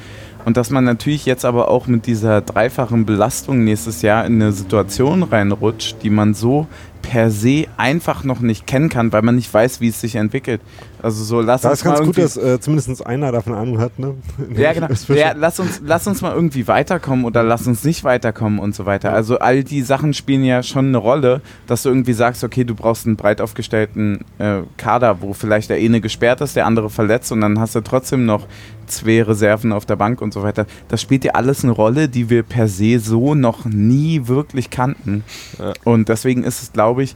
Und 0.46 0.56
dass 0.56 0.70
man 0.70 0.84
natürlich 0.84 1.26
jetzt 1.26 1.44
aber 1.44 1.68
auch 1.68 1.88
mit 1.88 2.06
dieser 2.06 2.40
dreifachen 2.40 3.04
Belastung 3.04 3.64
nächstes 3.64 4.02
Jahr 4.02 4.24
in 4.24 4.40
eine 4.40 4.52
Situation 4.52 5.24
reinrutscht, 5.24 5.96
die 6.04 6.08
man 6.08 6.34
so 6.34 6.68
per 7.02 7.30
se 7.30 7.64
einfach 7.76 8.24
noch 8.24 8.40
nicht 8.40 8.66
kennen 8.66 8.88
kann, 8.88 9.12
weil 9.12 9.22
man 9.22 9.36
nicht 9.36 9.52
weiß, 9.52 9.80
wie 9.80 9.88
es 9.88 10.00
sich 10.00 10.16
entwickelt. 10.16 10.60
Also 11.02 11.22
so 11.22 11.40
lass 11.40 11.60
Da 11.62 11.70
uns 11.70 11.78
ist 11.78 11.84
ganz 11.84 11.98
mal 12.00 12.06
gut, 12.06 12.18
irgendwie- 12.18 12.34
dass 12.34 12.36
äh, 12.36 12.60
zumindest 12.60 13.06
einer 13.06 13.30
davon 13.30 13.54
Ahnung 13.54 13.78
hat. 13.78 13.98
Ne? 13.98 14.14
ja, 14.56 14.72
genau. 14.74 14.88
Das 14.88 15.06
Ja, 15.08 15.32
lass, 15.36 15.60
uns, 15.60 15.80
lass 15.84 16.06
uns 16.06 16.20
mal 16.22 16.34
irgendwie 16.34 16.66
weiterkommen 16.66 17.24
oder 17.24 17.42
lass 17.44 17.66
uns 17.66 17.84
nicht 17.84 18.02
weiterkommen 18.02 18.58
und 18.58 18.74
so 18.74 18.86
weiter. 18.86 19.12
Also 19.12 19.38
all 19.38 19.62
die 19.62 19.82
Sachen 19.82 20.14
spielen 20.14 20.44
ja 20.44 20.62
schon 20.62 20.86
eine 20.88 20.96
Rolle, 20.98 21.42
dass 21.66 21.82
du 21.82 21.90
irgendwie 21.90 22.12
sagst, 22.14 22.42
okay, 22.42 22.64
du 22.64 22.74
brauchst 22.74 23.06
einen 23.06 23.16
breit 23.16 23.40
aufgestellten 23.40 24.24
äh, 24.38 24.62
Kader, 24.78 25.20
wo 25.20 25.32
vielleicht 25.32 25.70
der 25.70 25.76
eine 25.76 26.00
gesperrt 26.00 26.40
ist, 26.40 26.56
der 26.56 26.66
andere 26.66 26.90
verletzt 26.90 27.30
und 27.30 27.40
dann 27.40 27.60
hast 27.60 27.74
du 27.74 27.80
trotzdem 27.82 28.24
noch 28.26 28.46
zwei 28.86 29.20
Reserven 29.20 29.72
auf 29.72 29.84
der 29.84 29.96
Bank 29.96 30.22
und 30.22 30.32
so 30.32 30.44
weiter. 30.44 30.64
Das 30.88 31.02
spielt 31.02 31.24
ja 31.24 31.32
alles 31.32 31.64
eine 31.64 31.72
Rolle, 31.72 32.08
die 32.08 32.30
wir 32.30 32.44
per 32.44 32.68
se 32.68 33.00
so 33.00 33.34
noch 33.34 33.64
nie 33.64 34.28
wirklich 34.28 34.70
kannten. 34.70 35.24
Ja. 35.58 35.72
Und 35.82 36.08
deswegen 36.08 36.44
ist 36.44 36.62
es, 36.62 36.72
glaube 36.72 36.85
ich, 37.02 37.14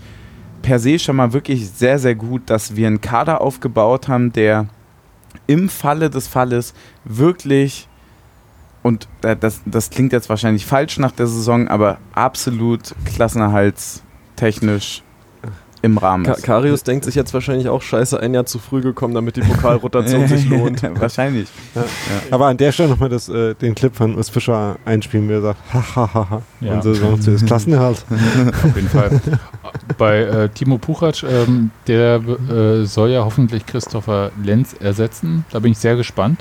per 0.62 0.79
se 0.79 0.99
schon 0.99 1.16
mal 1.16 1.33
wirklich 1.33 1.71
sehr, 1.71 1.99
sehr 1.99 2.14
gut, 2.14 2.43
dass 2.47 2.77
wir 2.77 2.87
einen 2.87 3.01
Kader 3.01 3.41
aufgebaut 3.41 4.09
haben, 4.09 4.33
der 4.33 4.66
im 5.47 5.68
Falle 5.68 6.11
des 6.11 6.29
Falles 6.29 6.75
wirklich, 7.05 7.89
und 8.83 9.09
das, 9.21 9.62
das 9.64 9.91
klingt 9.91 10.12
jetzt 10.12 10.29
wahrscheinlich 10.29 10.66
falsch 10.66 10.99
nach 10.99 11.12
der 11.12 11.27
Saison, 11.27 11.68
aber 11.68 11.99
absolut 12.12 12.95
klassenerhaltstechnisch 13.05 15.03
im 15.83 15.97
Rahmen 15.99 16.24
Ka 16.24 16.33
ist. 16.33 16.43
Karius 16.43 16.83
denkt 16.83 17.05
sich 17.05 17.14
jetzt 17.14 17.33
wahrscheinlich 17.33 17.68
auch 17.68 17.81
scheiße, 17.83 18.20
ein 18.20 18.35
Jahr 18.35 18.45
zu 18.47 18.59
früh 18.59 18.81
gekommen, 18.83 19.14
damit 19.14 19.37
die 19.37 19.41
Pokalrotation 19.41 20.26
sich 20.28 20.45
lohnt. 20.49 20.83
wahrscheinlich. 21.01 21.49
Aber 22.31 22.47
an 22.47 22.57
der 22.57 22.72
Stelle 22.72 22.91
nochmal 22.91 23.12
äh, 23.12 23.55
den 23.55 23.74
Clip 23.74 23.95
von 23.95 24.14
Urs 24.16 24.28
Fischer 24.28 24.76
einspielen, 24.85 25.28
wie 25.28 25.33
er 25.35 25.41
sagt, 25.43 25.59
hahaha, 25.72 26.43
Ja. 26.61 26.74
unsere 26.74 26.95
Saison 26.95 27.20
zu 27.20 27.37
Klassenerhalt. 27.47 28.05
Auf 28.64 28.76
jeden 28.76 28.89
Fall. 28.89 29.20
Bei 29.97 30.18
äh, 30.22 30.49
Timo 30.51 30.78
Puchac, 30.78 31.22
ähm, 31.22 31.70
der 31.87 32.16
äh, 32.51 32.85
soll 32.85 33.11
ja 33.11 33.24
hoffentlich 33.24 33.66
Christopher 33.66 34.31
Lenz 34.43 34.74
ersetzen. 34.74 35.45
Da 35.51 35.61
bin 35.61 35.72
ich 35.72 35.78
sehr 35.78 35.97
gespannt. 35.97 36.41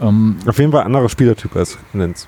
Ähm, 0.00 0.36
Auf 0.46 0.58
jeden 0.58 0.72
Fall 0.72 0.82
anderer 0.82 1.08
Spielertyp 1.08 1.54
als 1.56 1.78
Lenz. 1.92 2.26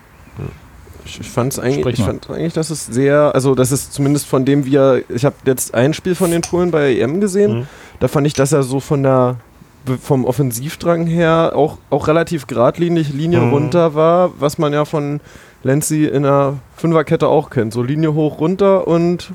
Ich, 1.06 1.20
ich 1.20 1.28
fand's 1.30 1.58
eigentlich, 1.58 1.80
Sprich 1.80 1.94
ich 1.94 2.00
mal. 2.00 2.06
fand 2.06 2.30
eigentlich, 2.30 2.52
dass 2.52 2.70
es 2.70 2.84
sehr, 2.86 3.34
also 3.34 3.54
das 3.54 3.72
ist 3.72 3.92
zumindest 3.92 4.26
von 4.26 4.44
dem, 4.44 4.64
wie 4.66 4.76
er, 4.76 5.02
ich 5.08 5.24
habe 5.24 5.36
jetzt 5.46 5.74
ein 5.74 5.94
Spiel 5.94 6.14
von 6.14 6.30
den 6.30 6.42
Polen 6.42 6.70
bei 6.70 6.94
EM 6.96 7.20
gesehen, 7.20 7.60
Mhm. 7.60 7.66
da 8.00 8.08
fand 8.08 8.26
ich, 8.26 8.34
dass 8.34 8.52
er 8.52 8.62
so 8.62 8.80
von 8.80 9.02
der 9.02 9.36
vom 10.02 10.24
Offensivdrang 10.24 11.06
her 11.06 11.52
auch, 11.54 11.78
auch 11.90 12.08
relativ 12.08 12.48
geradlinig 12.48 13.12
Linie 13.12 13.40
Mhm. 13.40 13.52
runter 13.52 13.94
war, 13.94 14.32
was 14.40 14.58
man 14.58 14.72
ja 14.72 14.84
von 14.84 15.20
Lenzi 15.62 16.06
in 16.06 16.24
der 16.24 16.54
Fünferkette 16.76 17.28
auch 17.28 17.50
kennt. 17.50 17.72
So 17.72 17.84
Linie 17.84 18.12
hoch 18.14 18.40
runter 18.40 18.88
und 18.88 19.30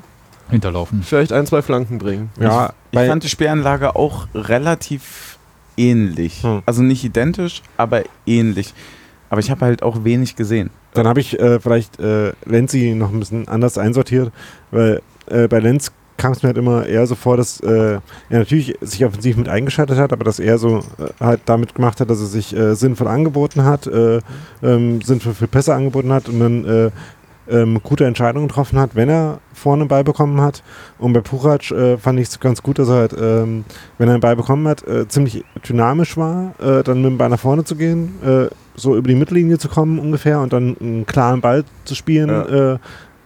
hinterlaufen. 0.50 1.02
Vielleicht 1.02 1.32
ein, 1.32 1.46
zwei 1.46 1.62
Flanken 1.62 1.98
bringen. 1.98 2.28
Ja, 2.38 2.74
Ich 2.90 2.96
bei- 2.98 3.08
fand 3.08 3.22
die 3.24 3.30
Spielanlage 3.30 3.96
auch 3.96 4.26
relativ 4.34 5.38
ähnlich. 5.78 6.42
Hm. 6.42 6.62
Also 6.66 6.82
nicht 6.82 7.02
identisch, 7.02 7.62
aber 7.78 8.02
ähnlich. 8.26 8.74
Aber 9.32 9.40
ich 9.40 9.50
habe 9.50 9.64
halt 9.64 9.82
auch 9.82 10.04
wenig 10.04 10.36
gesehen. 10.36 10.68
Dann 10.92 11.06
habe 11.06 11.20
ich 11.20 11.40
äh, 11.40 11.58
vielleicht 11.58 11.98
äh, 11.98 12.34
Lenzi 12.44 12.94
noch 12.94 13.10
ein 13.10 13.18
bisschen 13.18 13.48
anders 13.48 13.78
einsortiert, 13.78 14.30
weil 14.70 15.00
äh, 15.24 15.48
bei 15.48 15.58
Lenz 15.58 15.90
kam 16.18 16.32
es 16.32 16.42
mir 16.42 16.48
halt 16.48 16.58
immer 16.58 16.84
eher 16.84 17.06
so 17.06 17.14
vor, 17.14 17.38
dass 17.38 17.58
äh, 17.60 17.94
er 18.28 18.38
natürlich 18.38 18.74
sich 18.82 19.06
offensiv 19.06 19.38
mit 19.38 19.48
eingeschaltet 19.48 19.96
hat, 19.96 20.12
aber 20.12 20.22
dass 20.22 20.38
er 20.38 20.58
so 20.58 20.80
äh, 20.98 21.08
halt 21.18 21.40
damit 21.46 21.74
gemacht 21.74 21.98
hat, 22.02 22.10
dass 22.10 22.20
er 22.20 22.26
sich 22.26 22.54
äh, 22.54 22.74
sinnvoll 22.74 23.08
angeboten 23.08 23.64
hat, 23.64 23.86
äh, 23.86 24.20
ähm, 24.62 25.00
sinnvoll 25.00 25.32
für 25.32 25.48
Pässe 25.48 25.72
angeboten 25.72 26.12
hat 26.12 26.28
und 26.28 26.38
dann 26.38 26.64
äh, 26.66 26.90
ähm, 27.50 27.80
gute 27.82 28.04
Entscheidungen 28.04 28.48
getroffen 28.48 28.78
hat, 28.78 28.94
wenn 28.94 29.08
er 29.08 29.40
vorne 29.52 29.82
einen 29.82 29.88
Ball 29.88 30.04
bekommen 30.04 30.40
hat. 30.40 30.62
Und 30.98 31.12
bei 31.12 31.20
Puchac 31.20 31.70
äh, 31.70 31.98
fand 31.98 32.18
ich 32.20 32.28
es 32.28 32.40
ganz 32.40 32.62
gut, 32.62 32.78
dass 32.78 32.88
er 32.88 32.94
halt, 32.94 33.12
ähm, 33.20 33.64
wenn 33.98 34.08
er 34.08 34.14
einen 34.14 34.20
Ball 34.20 34.36
bekommen 34.36 34.66
hat, 34.68 34.86
äh, 34.86 35.08
ziemlich 35.08 35.44
dynamisch 35.68 36.16
war, 36.16 36.54
äh, 36.60 36.82
dann 36.82 37.02
mit 37.02 37.10
dem 37.10 37.18
Ball 37.18 37.28
nach 37.28 37.40
vorne 37.40 37.64
zu 37.64 37.76
gehen, 37.76 38.14
äh, 38.24 38.46
so 38.74 38.96
über 38.96 39.08
die 39.08 39.14
Mittellinie 39.14 39.58
zu 39.58 39.68
kommen 39.68 39.98
ungefähr 39.98 40.40
und 40.40 40.52
dann 40.52 40.76
einen 40.80 41.06
klaren 41.06 41.40
Ball 41.40 41.64
zu 41.84 41.94
spielen, 41.94 42.28
Ja. 42.28 42.74
äh, 42.74 42.78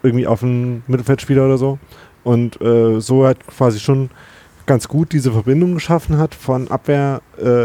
irgendwie 0.03 0.27
auf 0.27 0.43
einen 0.43 0.83
Mittelfeldspieler 0.87 1.45
oder 1.47 1.59
so. 1.59 1.79
Und 2.25 2.61
äh, 2.61 3.01
so 3.01 3.25
halt 3.25 3.47
quasi 3.47 3.79
schon 3.81 4.11
ganz 4.67 4.89
gut 4.89 5.13
diese 5.13 5.31
Verbindung 5.31 5.75
geschaffen 5.75 6.19
hat 6.19 6.35
von 6.35 6.69
Abwehr 6.69 7.21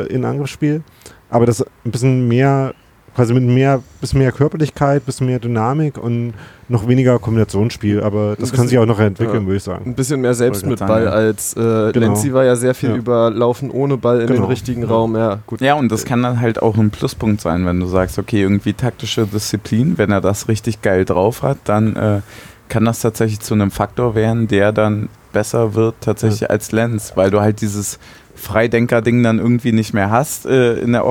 in 0.09 0.23
Angriffsspiel. 0.23 0.83
Aber 1.31 1.47
das 1.47 1.61
ein 1.83 1.89
bisschen 1.91 2.27
mehr, 2.27 2.75
quasi 3.15 3.33
mit 3.33 3.43
mehr, 3.43 3.81
bisschen 3.99 4.19
mehr 4.19 4.31
Körperlichkeit, 4.31 5.05
bisschen 5.05 5.27
mehr 5.27 5.39
Dynamik 5.39 5.97
und 5.97 6.33
noch 6.69 6.87
weniger 6.87 7.19
Kombinationsspiel. 7.19 8.01
Aber 8.01 8.35
das 8.39 8.51
Ein 8.51 8.55
kann 8.55 8.67
sich 8.67 8.77
bisschen- 8.77 8.79
auch 8.79 8.85
noch 8.85 8.99
entwickeln, 8.99 9.41
ja. 9.41 9.45
würde 9.47 9.57
ich 9.57 9.63
sagen. 9.63 9.83
Ein 9.85 9.95
bisschen 9.95 10.21
mehr 10.21 10.33
selbst 10.33 10.65
mit 10.65 10.79
Ball 10.79 11.03
sagen, 11.03 11.07
als 11.15 11.53
äh, 11.57 11.91
Genau. 11.91 12.07
Lenzi 12.07 12.33
war 12.33 12.45
ja 12.45 12.55
sehr 12.55 12.73
viel 12.73 12.89
Ja. 12.91 12.95
über 12.95 13.29
Laufen 13.29 13.69
ohne 13.69 13.97
Ball 13.97 14.21
in 14.21 14.27
den 14.27 14.35
Genau. 14.37 14.47
richtigen 14.47 14.83
Ja. 14.83 14.87
Raum. 14.87 15.15
Ja, 15.17 15.39
gut. 15.45 15.59
Ja, 15.59 15.73
und 15.73 15.91
das 15.91 16.05
kann 16.05 16.23
dann 16.23 16.39
halt 16.39 16.61
auch 16.61 16.77
ein 16.77 16.89
Pluspunkt 16.89 17.41
sein, 17.41 17.65
wenn 17.65 17.79
du 17.79 17.87
sagst, 17.87 18.17
okay, 18.17 18.41
irgendwie 18.43 18.73
taktische 18.73 19.27
Disziplin, 19.27 19.97
wenn 19.97 20.11
er 20.11 20.21
das 20.21 20.47
richtig 20.47 20.81
geil 20.81 21.03
drauf 21.03 21.43
hat, 21.43 21.57
dann 21.65 21.95
äh, 21.97 22.21
kann 22.69 22.85
das 22.85 23.01
tatsächlich 23.01 23.41
zu 23.41 23.53
einem 23.53 23.71
Faktor 23.71 24.15
werden, 24.15 24.47
der 24.47 24.71
dann 24.71 25.09
besser 25.33 25.75
wird 25.75 25.95
tatsächlich 25.99 26.49
als 26.49 26.71
Lenz, 26.71 27.13
weil 27.15 27.29
du 27.29 27.41
halt 27.41 27.59
dieses 27.59 27.99
Freidenker-Ding 28.35 29.21
dann 29.23 29.39
irgendwie 29.39 29.71
nicht 29.71 29.93
mehr 29.93 30.09
hast 30.09 30.45
äh, 30.45 30.75
in 30.79 30.91
der 30.93 31.05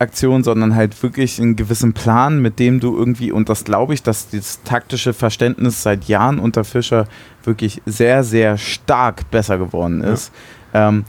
Offensivaktion, 0.00 0.42
sondern 0.42 0.74
halt 0.74 1.00
wirklich 1.02 1.40
einen 1.40 1.56
gewissen 1.56 1.92
Plan, 1.92 2.40
mit 2.40 2.58
dem 2.58 2.80
du 2.80 2.96
irgendwie, 2.96 3.32
und 3.32 3.48
das 3.48 3.64
glaube 3.64 3.94
ich, 3.94 4.02
dass 4.02 4.30
das 4.30 4.62
taktische 4.62 5.12
Verständnis 5.12 5.82
seit 5.82 6.04
Jahren 6.04 6.38
unter 6.38 6.64
Fischer 6.64 7.06
wirklich 7.44 7.82
sehr, 7.86 8.24
sehr 8.24 8.56
stark 8.56 9.30
besser 9.30 9.58
geworden 9.58 10.02
ist, 10.02 10.32
ähm, 10.72 11.04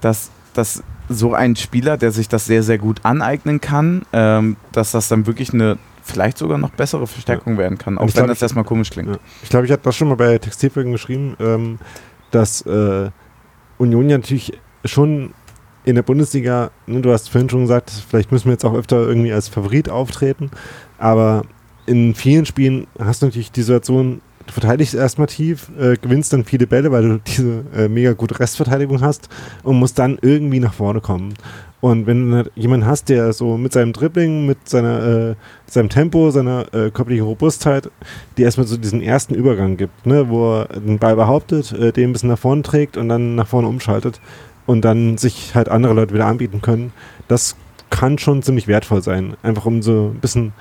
dass, 0.00 0.30
dass 0.52 0.82
so 1.08 1.34
ein 1.34 1.56
Spieler, 1.56 1.96
der 1.96 2.12
sich 2.12 2.28
das 2.28 2.46
sehr, 2.46 2.62
sehr 2.62 2.78
gut 2.78 3.00
aneignen 3.04 3.60
kann, 3.60 4.02
ähm, 4.12 4.56
dass 4.72 4.92
das 4.92 5.08
dann 5.08 5.26
wirklich 5.26 5.52
eine 5.52 5.78
vielleicht 6.02 6.36
sogar 6.36 6.58
noch 6.58 6.70
bessere 6.70 7.06
Verstärkung 7.06 7.56
werden 7.56 7.78
kann, 7.78 7.96
auch 7.96 8.06
ich 8.06 8.14
wenn 8.14 8.24
glaub, 8.24 8.28
das 8.28 8.42
erstmal 8.42 8.64
komisch 8.64 8.90
klingt. 8.90 9.08
Ja. 9.08 9.16
Ich 9.42 9.48
glaube, 9.48 9.64
ich 9.64 9.72
hatte 9.72 9.84
das 9.84 9.96
schon 9.96 10.08
mal 10.08 10.16
bei 10.16 10.36
Textilfolgen 10.36 10.92
geschrieben, 10.92 11.34
ähm, 11.40 11.78
dass 12.30 12.60
äh, 12.66 13.10
Union 13.78 14.10
ja 14.10 14.18
natürlich 14.18 14.52
schon 14.84 15.32
in 15.84 15.94
der 15.94 16.02
Bundesliga, 16.02 16.70
ne, 16.86 17.00
du 17.00 17.12
hast 17.12 17.28
vorhin 17.28 17.50
schon 17.50 17.62
gesagt, 17.62 17.90
vielleicht 18.08 18.32
müssen 18.32 18.46
wir 18.46 18.52
jetzt 18.52 18.64
auch 18.64 18.74
öfter 18.74 18.96
irgendwie 18.96 19.32
als 19.32 19.48
Favorit 19.48 19.88
auftreten, 19.88 20.50
aber 20.98 21.42
in 21.86 22.14
vielen 22.14 22.46
Spielen 22.46 22.86
hast 22.98 23.22
du 23.22 23.26
natürlich 23.26 23.52
die 23.52 23.62
Situation, 23.62 24.22
du 24.46 24.52
verteidigst 24.52 24.94
erstmal 24.94 25.26
tief, 25.26 25.70
äh, 25.78 25.96
gewinnst 25.96 26.32
dann 26.32 26.44
viele 26.44 26.66
Bälle, 26.66 26.90
weil 26.90 27.02
du 27.02 27.18
diese 27.26 27.64
äh, 27.76 27.88
mega 27.88 28.12
gute 28.12 28.38
Restverteidigung 28.38 29.00
hast 29.00 29.28
und 29.62 29.78
musst 29.78 29.98
dann 29.98 30.18
irgendwie 30.20 30.60
nach 30.60 30.74
vorne 30.74 31.00
kommen. 31.00 31.34
Und 31.80 32.06
wenn 32.06 32.30
du 32.30 32.50
jemanden 32.54 32.86
hast, 32.86 33.10
der 33.10 33.34
so 33.34 33.58
mit 33.58 33.74
seinem 33.74 33.92
Dribbling, 33.92 34.46
mit 34.46 34.66
seiner, 34.66 35.32
äh, 35.32 35.34
seinem 35.66 35.90
Tempo, 35.90 36.30
seiner 36.30 36.62
äh, 36.72 36.90
körperlichen 36.90 37.26
Robustheit, 37.26 37.90
die 38.38 38.42
erstmal 38.42 38.66
so 38.66 38.78
diesen 38.78 39.02
ersten 39.02 39.34
Übergang 39.34 39.76
gibt, 39.76 40.06
ne, 40.06 40.30
wo 40.30 40.60
er 40.60 40.80
den 40.80 40.98
Ball 40.98 41.14
behauptet, 41.14 41.72
äh, 41.72 41.92
den 41.92 42.08
ein 42.08 42.12
bisschen 42.14 42.30
nach 42.30 42.38
vorne 42.38 42.62
trägt 42.62 42.96
und 42.96 43.10
dann 43.10 43.34
nach 43.34 43.48
vorne 43.48 43.68
umschaltet 43.68 44.18
und 44.66 44.84
dann 44.84 45.18
sich 45.18 45.54
halt 45.54 45.68
andere 45.68 45.92
Leute 45.94 46.14
wieder 46.14 46.26
anbieten 46.26 46.60
können, 46.62 46.92
das 47.28 47.56
kann 47.90 48.18
schon 48.18 48.42
ziemlich 48.42 48.66
wertvoll 48.66 49.02
sein. 49.02 49.36
Einfach 49.42 49.66
um 49.66 49.82
so 49.82 50.10
ein 50.14 50.20
bisschen, 50.20 50.52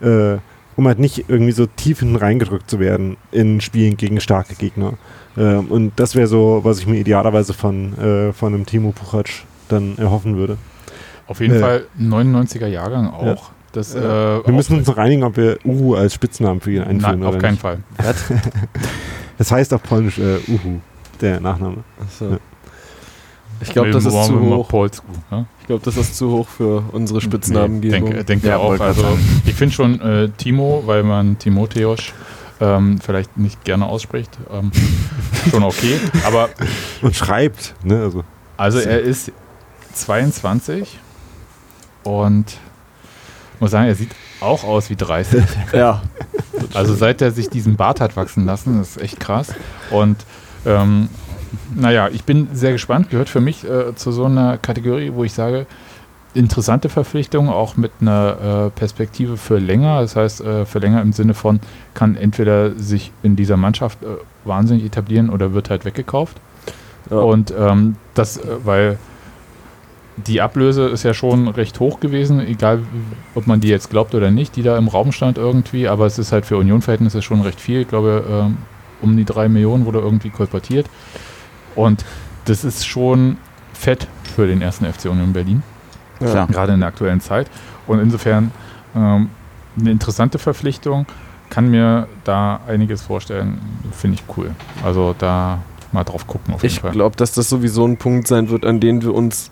äh, 0.00 0.36
um 0.76 0.86
halt 0.86 0.98
nicht 0.98 1.24
irgendwie 1.28 1.52
so 1.52 1.66
tief 1.66 2.00
hinten 2.00 2.16
reingedrückt 2.16 2.70
zu 2.70 2.78
werden 2.78 3.16
in 3.32 3.60
Spielen 3.60 3.96
gegen 3.96 4.20
starke 4.20 4.54
Gegner. 4.54 4.94
Ähm, 5.36 5.66
und 5.66 5.92
das 5.96 6.14
wäre 6.14 6.26
so, 6.26 6.60
was 6.62 6.78
ich 6.78 6.86
mir 6.86 6.98
idealerweise 6.98 7.54
von, 7.54 7.96
äh, 7.98 8.32
von 8.32 8.54
einem 8.54 8.66
Timo 8.66 8.92
Puchac 8.92 9.28
dann 9.68 9.98
erhoffen 9.98 10.36
würde. 10.36 10.58
Auf 11.26 11.40
jeden 11.40 11.54
Nee. 11.54 11.60
Fall 11.60 11.86
99er 11.98 12.66
Jahrgang 12.68 13.08
auch. 13.10 13.24
Ja. 13.24 13.36
Das, 13.72 13.94
äh, 13.94 14.00
Wir 14.00 14.52
müssen 14.54 14.78
uns 14.78 14.86
noch 14.86 14.96
einigen, 14.96 15.22
ob 15.24 15.36
wir 15.36 15.58
Uhu 15.64 15.96
als 15.96 16.14
Spitznamen 16.14 16.60
für 16.60 16.70
ihn 16.72 16.82
einführen 16.82 17.18
Nein, 17.20 17.22
auf 17.28 17.34
oder 17.34 17.40
keinen 17.42 17.52
nicht. 17.52 17.60
Fall. 17.62 17.78
Das 19.38 19.52
heißt 19.52 19.74
auf 19.74 19.82
Polnisch 19.82 20.18
äh, 20.18 20.38
Uhu, 20.48 20.80
der 21.20 21.40
Nachname. 21.40 21.84
Achso. 22.00 22.30
Ja. 22.30 22.38
Ich 23.60 23.70
glaube, 23.72 23.90
das 23.90 24.04
ist 24.04 24.24
zu 24.24 24.40
hoch. 24.40 24.68
Polsku, 24.68 25.06
ne? 25.30 25.46
Ich 25.60 25.66
glaube, 25.66 25.84
das 25.84 25.96
ist 25.96 26.16
zu 26.16 26.30
hoch 26.30 26.48
für 26.48 26.84
unsere 26.92 27.20
Spitznamengebung. 27.20 28.10
denke, 28.10 28.24
denke 28.24 28.48
Ja, 28.48 28.58
auch. 28.58 28.78
Also, 28.78 29.18
ich 29.44 29.54
finde 29.54 29.74
schon 29.74 30.00
äh, 30.00 30.28
Timo, 30.30 30.82
weil 30.86 31.02
man 31.02 31.38
Timotheos 31.38 32.12
ähm, 32.60 32.98
vielleicht 33.00 33.36
nicht 33.36 33.64
gerne 33.64 33.86
ausspricht, 33.86 34.38
ähm, 34.52 34.70
schon 35.50 35.62
okay. 35.62 35.98
Aber 36.24 36.48
Und 37.02 37.14
schreibt, 37.14 37.74
ne? 37.82 38.00
Also, 38.02 38.24
also 38.56 38.78
er 38.78 39.00
ist 39.00 39.32
22 39.94 40.98
und 42.04 42.58
muss 43.60 43.70
sagen, 43.70 43.88
er 43.88 43.94
sieht 43.94 44.10
auch 44.40 44.64
aus 44.64 44.90
wie 44.90 44.96
30. 44.96 45.42
ja. 45.72 46.02
Also 46.74 46.94
seit 46.94 47.20
er 47.22 47.30
sich 47.30 47.48
diesen 47.48 47.76
Bart 47.76 48.00
hat 48.00 48.16
wachsen 48.16 48.46
lassen, 48.46 48.78
das 48.78 48.96
ist 48.96 49.02
echt 49.02 49.20
krass. 49.20 49.54
Und 49.90 50.16
ähm, 50.64 51.08
naja, 51.74 52.08
ich 52.12 52.24
bin 52.24 52.48
sehr 52.52 52.72
gespannt. 52.72 53.10
Gehört 53.10 53.28
für 53.28 53.40
mich 53.40 53.64
äh, 53.64 53.94
zu 53.94 54.12
so 54.12 54.24
einer 54.24 54.58
Kategorie, 54.58 55.12
wo 55.14 55.24
ich 55.24 55.32
sage, 55.32 55.66
interessante 56.34 56.88
Verpflichtung, 56.88 57.48
auch 57.48 57.76
mit 57.76 57.92
einer 58.00 58.66
äh, 58.66 58.78
Perspektive 58.78 59.36
für 59.36 59.58
länger. 59.58 60.02
Das 60.02 60.16
heißt, 60.16 60.40
äh, 60.42 60.66
für 60.66 60.78
länger 60.78 61.02
im 61.02 61.12
Sinne 61.12 61.34
von, 61.34 61.60
kann 61.94 62.16
entweder 62.16 62.74
sich 62.78 63.10
in 63.22 63.36
dieser 63.36 63.56
Mannschaft 63.56 64.02
äh, 64.02 64.06
wahnsinnig 64.44 64.84
etablieren 64.84 65.30
oder 65.30 65.54
wird 65.54 65.70
halt 65.70 65.84
weggekauft. 65.84 66.36
Ja. 67.10 67.18
Und 67.18 67.52
ähm, 67.58 67.96
das, 68.14 68.36
äh, 68.36 68.46
weil 68.64 68.98
die 70.16 70.40
Ablöse 70.40 70.86
ist 70.88 71.02
ja 71.02 71.12
schon 71.12 71.48
recht 71.48 71.78
hoch 71.80 72.00
gewesen, 72.00 72.40
egal 72.40 72.82
ob 73.34 73.46
man 73.46 73.60
die 73.60 73.68
jetzt 73.68 73.90
glaubt 73.90 74.14
oder 74.14 74.30
nicht, 74.30 74.56
die 74.56 74.62
da 74.62 74.78
im 74.78 74.88
Raum 74.88 75.12
stand 75.12 75.36
irgendwie, 75.36 75.88
aber 75.88 76.06
es 76.06 76.18
ist 76.18 76.32
halt 76.32 76.46
für 76.46 76.56
Union-Verhältnisse 76.56 77.20
schon 77.20 77.42
recht 77.42 77.60
viel. 77.60 77.82
Ich 77.82 77.88
glaube, 77.88 78.24
ähm, 78.28 78.56
um 79.02 79.16
die 79.16 79.26
drei 79.26 79.48
Millionen 79.48 79.84
wurde 79.84 79.98
irgendwie 79.98 80.30
kolportiert. 80.30 80.86
Und 81.76 82.04
das 82.46 82.64
ist 82.64 82.86
schon 82.86 83.36
fett 83.72 84.08
für 84.34 84.46
den 84.46 84.60
ersten 84.62 84.84
FC 84.90 85.06
Union 85.06 85.32
Berlin, 85.32 85.62
Ja. 86.20 86.46
Gerade 86.46 86.72
in 86.72 86.80
der 86.80 86.88
aktuellen 86.88 87.20
Zeit. 87.20 87.48
Und 87.86 88.00
insofern 88.00 88.50
ähm, 88.94 89.28
eine 89.78 89.90
interessante 89.90 90.38
Verpflichtung, 90.38 91.06
kann 91.50 91.70
mir 91.70 92.08
da 92.24 92.60
einiges 92.66 93.02
vorstellen, 93.02 93.60
finde 93.92 94.16
ich 94.16 94.36
cool. 94.36 94.50
Also 94.84 95.14
da 95.16 95.58
mal 95.92 96.02
drauf 96.02 96.26
gucken 96.26 96.54
auf 96.54 96.62
jeden 96.62 96.72
Ich 96.74 96.80
Fall. 96.80 96.90
glaube, 96.90 97.14
dass 97.16 97.32
das 97.32 97.48
sowieso 97.48 97.86
ein 97.86 97.98
Punkt 97.98 98.26
sein 98.26 98.48
wird, 98.48 98.64
an 98.64 98.80
den 98.80 99.02
wir 99.02 99.14
uns 99.14 99.50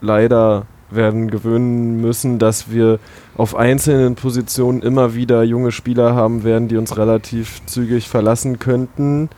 leider 0.00 0.66
werden 0.90 1.30
gewöhnen 1.30 2.00
müssen, 2.00 2.38
dass 2.38 2.70
wir 2.70 3.00
auf 3.36 3.56
einzelnen 3.56 4.14
Positionen 4.14 4.80
immer 4.82 5.14
wieder 5.14 5.42
junge 5.42 5.72
Spieler 5.72 6.14
haben 6.14 6.44
werden, 6.44 6.68
die 6.68 6.76
uns 6.76 6.96
relativ 6.96 7.64
zügig 7.66 8.08
verlassen 8.08 8.58
könnten. 8.60 9.28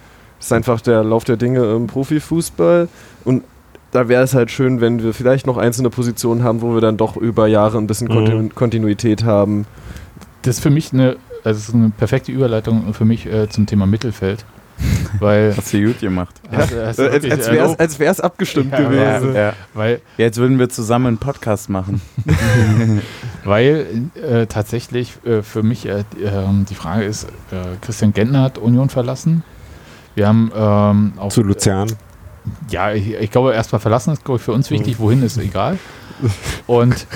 Das 0.47 0.53
ist 0.53 0.57
einfach 0.57 0.81
der 0.81 1.03
Lauf 1.03 1.25
der 1.25 1.37
Dinge 1.37 1.75
im 1.75 1.89
Profifußball. 1.89 2.89
Und 3.25 3.43
da 3.91 4.09
wäre 4.09 4.23
es 4.23 4.33
halt 4.33 4.53
schön, 4.53 4.81
wenn 4.81 5.03
wir 5.03 5.13
vielleicht 5.13 5.45
noch 5.47 5.57
einzelne 5.57 5.91
Positionen 5.91 6.45
haben, 6.45 6.63
wo 6.63 6.73
wir 6.75 6.81
dann 6.81 6.97
doch 6.97 7.17
über 7.17 7.49
Jahre 7.49 7.79
ein 7.79 7.89
bisschen 7.89 8.07
Mhm. 8.07 8.13
Kontinu 8.15 8.49
Kontinuität 8.55 9.25
haben. 9.25 9.67
Das 10.43 10.57
ist 10.59 10.63
für 10.63 10.71
mich 10.71 10.93
eine, 10.93 11.17
also 11.43 11.73
eine 11.73 11.91
perfekte 11.91 12.31
Überleitung 12.31 12.95
für 12.95 13.05
mich 13.05 13.27
äh, 13.27 13.49
zum 13.49 13.67
Thema 13.67 13.87
Mittelfeld. 13.87 14.45
Weil, 15.21 15.53
Hast 15.57 15.73
du 15.73 15.83
gut 15.83 15.99
gemacht. 16.01 16.35
Hast- 16.53 16.75
hast 16.77 16.99
du 16.99 17.03
Äh, 17.11 17.31
als 17.31 17.49
als 17.81 17.97
äh, 17.97 17.99
wäre 17.99 18.13
es 18.13 18.21
abgestimmt 18.21 18.71
Ja, 18.73 18.81
gewesen. 18.81 19.35
Ja, 19.35 19.41
ja. 19.41 19.53
weil, 19.75 20.01
Jetzt 20.19 20.37
würden 20.39 20.59
wir 20.61 20.69
zusammen 20.69 21.07
einen 21.07 21.19
Podcast 21.19 21.71
machen. 21.71 22.01
weil 23.45 23.87
äh, 24.23 24.47
tatsächlich 24.47 25.15
äh, 25.25 25.43
für 25.43 25.63
mich 25.63 25.87
äh, 25.87 26.05
die, 26.17 26.23
ähm, 26.25 26.67
die 26.69 26.75
Frage 26.75 27.05
ist, 27.05 27.25
äh, 27.25 27.77
Christian 27.81 28.13
Gentner 28.13 28.43
hat 28.43 28.59
Union 28.59 28.89
verlassen. 28.91 29.43
Wir 30.17 30.27
haben 30.27 30.51
ähm, 30.57 31.13
auch, 31.19 31.29
zu 31.29 31.43
Luzern. 31.43 31.93
Ja, 32.71 32.93
ich, 32.93 33.15
ich 33.15 33.31
glaube, 33.31 33.55
erstmal 33.55 33.81
verlassen 33.81 34.13
ist 34.13 34.25
glaube 34.25 34.39
ich, 34.39 34.45
für 34.45 34.53
uns 34.53 34.71
wichtig, 34.71 34.99
wohin 34.99 35.23
ist 35.23 35.39
egal. 35.39 35.79
Und 36.67 37.07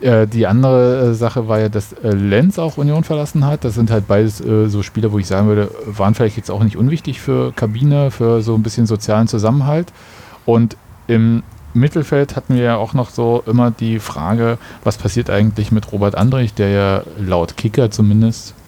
Äh, 0.00 0.26
die 0.26 0.46
andere 0.46 1.10
äh, 1.10 1.14
Sache 1.14 1.48
war 1.48 1.58
ja, 1.58 1.68
dass 1.68 1.94
äh, 1.94 2.10
Lenz 2.10 2.58
auch 2.58 2.76
Union 2.76 3.02
verlassen 3.04 3.46
hat. 3.46 3.64
Das 3.64 3.74
sind 3.74 3.90
halt 3.90 4.06
beides 4.06 4.40
äh, 4.40 4.68
so 4.68 4.82
Spieler, 4.82 5.10
wo 5.12 5.18
ich 5.18 5.26
sagen 5.26 5.48
würde, 5.48 5.70
waren 5.86 6.14
vielleicht 6.14 6.36
jetzt 6.36 6.50
auch 6.50 6.62
nicht 6.62 6.76
unwichtig 6.76 7.20
für 7.20 7.52
Kabine, 7.52 8.10
für 8.10 8.42
so 8.42 8.54
ein 8.54 8.62
bisschen 8.62 8.86
sozialen 8.86 9.26
Zusammenhalt. 9.26 9.92
Und 10.44 10.76
im 11.06 11.42
Mittelfeld 11.72 12.36
hatten 12.36 12.56
wir 12.56 12.62
ja 12.62 12.76
auch 12.76 12.92
noch 12.92 13.10
so 13.10 13.42
immer 13.46 13.70
die 13.70 13.98
Frage, 13.98 14.58
was 14.84 14.98
passiert 14.98 15.30
eigentlich 15.30 15.72
mit 15.72 15.90
Robert 15.92 16.14
Andrich, 16.14 16.52
der 16.52 16.68
ja 16.68 17.02
laut 17.18 17.56
Kicker 17.56 17.90
zumindest 17.90 18.50
äh, 18.50 18.65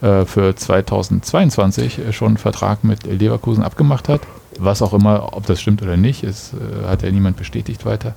für 0.00 0.54
2022 0.54 2.00
schon 2.12 2.28
einen 2.28 2.36
Vertrag 2.36 2.84
mit 2.84 3.04
Leverkusen 3.04 3.64
abgemacht 3.64 4.08
hat. 4.08 4.20
Was 4.58 4.82
auch 4.82 4.92
immer, 4.92 5.36
ob 5.36 5.46
das 5.46 5.60
stimmt 5.60 5.82
oder 5.82 5.96
nicht, 5.96 6.24
ist, 6.24 6.52
äh, 6.54 6.86
hat 6.86 7.02
ja 7.02 7.10
niemand 7.10 7.36
bestätigt 7.36 7.86
weiter. 7.86 8.14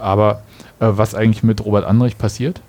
Aber 0.00 0.42
äh, 0.78 0.86
was 0.90 1.14
eigentlich 1.14 1.42
mit 1.42 1.64
Robert 1.64 1.84
Andrich 1.84 2.18
passiert. 2.18 2.60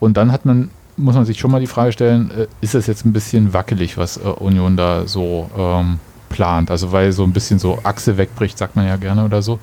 Und 0.00 0.16
dann 0.16 0.30
hat 0.30 0.44
man, 0.44 0.70
muss 0.96 1.14
man 1.14 1.24
sich 1.24 1.38
schon 1.38 1.50
mal 1.50 1.60
die 1.60 1.66
Frage 1.66 1.92
stellen, 1.92 2.30
äh, 2.30 2.46
ist 2.60 2.74
das 2.74 2.86
jetzt 2.86 3.04
ein 3.04 3.12
bisschen 3.12 3.52
wackelig, 3.54 3.98
was 3.98 4.16
äh, 4.16 4.20
Union 4.20 4.76
da 4.76 5.06
so 5.06 5.50
ähm, 5.56 5.98
plant? 6.28 6.70
Also 6.70 6.92
weil 6.92 7.12
so 7.12 7.24
ein 7.24 7.32
bisschen 7.32 7.58
so 7.58 7.80
Achse 7.82 8.16
wegbricht, 8.16 8.56
sagt 8.56 8.76
man 8.76 8.86
ja 8.86 8.96
gerne 8.96 9.24
oder 9.24 9.42
so. 9.42 9.58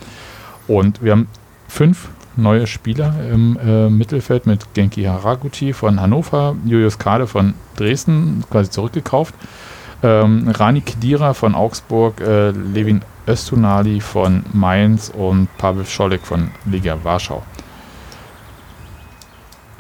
Und 0.68 1.02
wir 1.02 1.12
haben 1.14 1.28
fünf 1.68 2.10
neue 2.38 2.68
Spieler 2.68 3.14
im 3.32 3.58
äh, 3.58 3.90
Mittelfeld 3.90 4.46
mit 4.46 4.74
Genki 4.74 5.04
Haraguchi 5.04 5.74
von 5.74 6.00
Hannover, 6.00 6.56
Julius 6.66 6.98
Kade 6.98 7.28
von 7.28 7.54
Dresden, 7.76 8.44
quasi 8.50 8.70
zurückgekauft, 8.70 9.36
ähm, 10.04 10.50
Rani 10.50 10.82
Kedira 10.82 11.34
von 11.34 11.56
Augsburg, 11.56 12.22
äh, 12.22 12.52
Levin 12.52 13.02
Östunali 13.28 14.02
von 14.02 14.44
Mainz 14.54 15.12
und 15.16 15.48
Pavel 15.58 15.86
Scholek 15.86 16.22
von 16.26 16.52
Liga 16.66 16.98
Warschau. 17.04 17.44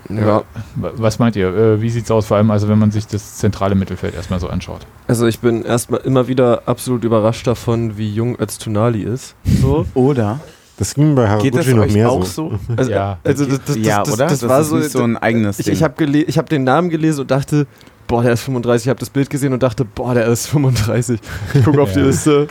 Ja. 0.09 0.43
Was 0.75 1.19
meint 1.19 1.35
ihr? 1.35 1.47
Äh, 1.47 1.81
Wie 1.81 1.89
sieht 1.89 2.05
es 2.05 2.11
aus, 2.11 2.27
vor 2.27 2.37
allem 2.37 2.51
also 2.51 2.67
wenn 2.67 2.77
man 2.77 2.91
sich 2.91 3.07
das 3.07 3.37
zentrale 3.37 3.75
Mittelfeld 3.75 4.13
erstmal 4.13 4.39
so 4.39 4.47
anschaut? 4.47 4.81
Also 5.07 5.25
ich 5.25 5.39
bin 5.39 5.63
erstmal 5.63 6.01
immer 6.01 6.27
wieder 6.27 6.63
absolut 6.67 7.03
überrascht 7.03 7.47
davon, 7.47 7.97
wie 7.97 8.11
jung 8.11 8.39
Öztunali 8.39 9.01
ist. 9.01 9.35
So. 9.43 9.85
Oder? 9.95 10.39
Das 10.77 10.93
ging 10.93 11.15
bei 11.15 11.23
Geht 11.41 11.55
das 11.55 11.65
Haraguchi 11.67 11.73
noch 11.73 11.83
euch 11.85 11.93
mehr 11.93 12.09
auch 12.11 12.25
so. 12.25 12.49
so? 12.49 12.59
Also, 12.77 12.91
Ja. 12.91 13.17
also 13.23 13.45
das, 13.45 13.59
das, 13.65 13.77
ja, 13.77 14.03
das, 14.03 14.13
oder? 14.13 14.27
Das, 14.27 14.47
war 14.47 14.59
ist 14.61 14.69
so, 14.69 14.75
nicht 14.77 14.91
so 14.91 15.03
ein 15.03 15.15
eigenes 15.17 15.59
ich, 15.59 15.65
Ding. 15.65 15.73
ich 15.75 15.83
habe 15.83 16.05
hab 16.05 16.49
den 16.49 16.63
Namen 16.65 16.89
gelesen 16.89 17.21
und 17.21 17.31
dachte, 17.31 17.65
boah, 18.07 18.21
der 18.23 18.33
ist 18.33 18.41
35. 18.43 18.85
Ich 18.85 18.89
habe 18.89 18.99
das 18.99 19.09
Bild 19.09 19.29
gesehen 19.29 19.53
und 19.53 19.63
dachte, 19.63 19.85
boah, 19.85 20.13
der 20.13 20.25
ist 20.27 20.47
35. 20.47 21.19
Ich 21.53 21.63
gucke 21.63 21.81
auf 21.81 21.91
die. 21.93 21.99
Liste. 22.01 22.47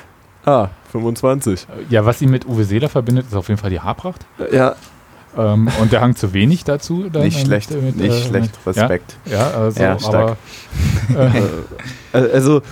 Ah, 0.46 0.68
25. 0.92 1.66
Ja, 1.90 2.04
was 2.06 2.20
ihn 2.22 2.30
mit 2.30 2.46
Uwe 2.46 2.64
Seeler 2.64 2.88
verbindet, 2.88 3.26
ist 3.28 3.34
auf 3.34 3.48
jeden 3.48 3.60
Fall 3.60 3.70
die 3.70 3.80
Haarpracht. 3.80 4.24
Ja, 4.52 4.74
Ähm, 5.36 5.68
und 5.80 5.90
der 5.92 6.00
Hang 6.00 6.14
zu 6.16 6.32
wenig 6.32 6.64
dazu. 6.64 7.06
Dann, 7.12 7.22
nicht 7.24 7.38
äh, 7.40 7.44
schlecht, 7.44 7.70
mit, 7.72 7.82
mit, 7.82 7.96
nicht 7.96 8.12
äh, 8.24 8.28
schlecht. 8.28 8.50
Respekt. 8.66 9.16
Ja, 9.26 9.32
ja 9.32 9.50
also, 9.50 9.82
Ja, 9.82 9.98
stark. 9.98 10.36
aber 11.14 11.20
äh, 12.14 12.18
Äh, 12.18 12.30
Also, 12.32 12.62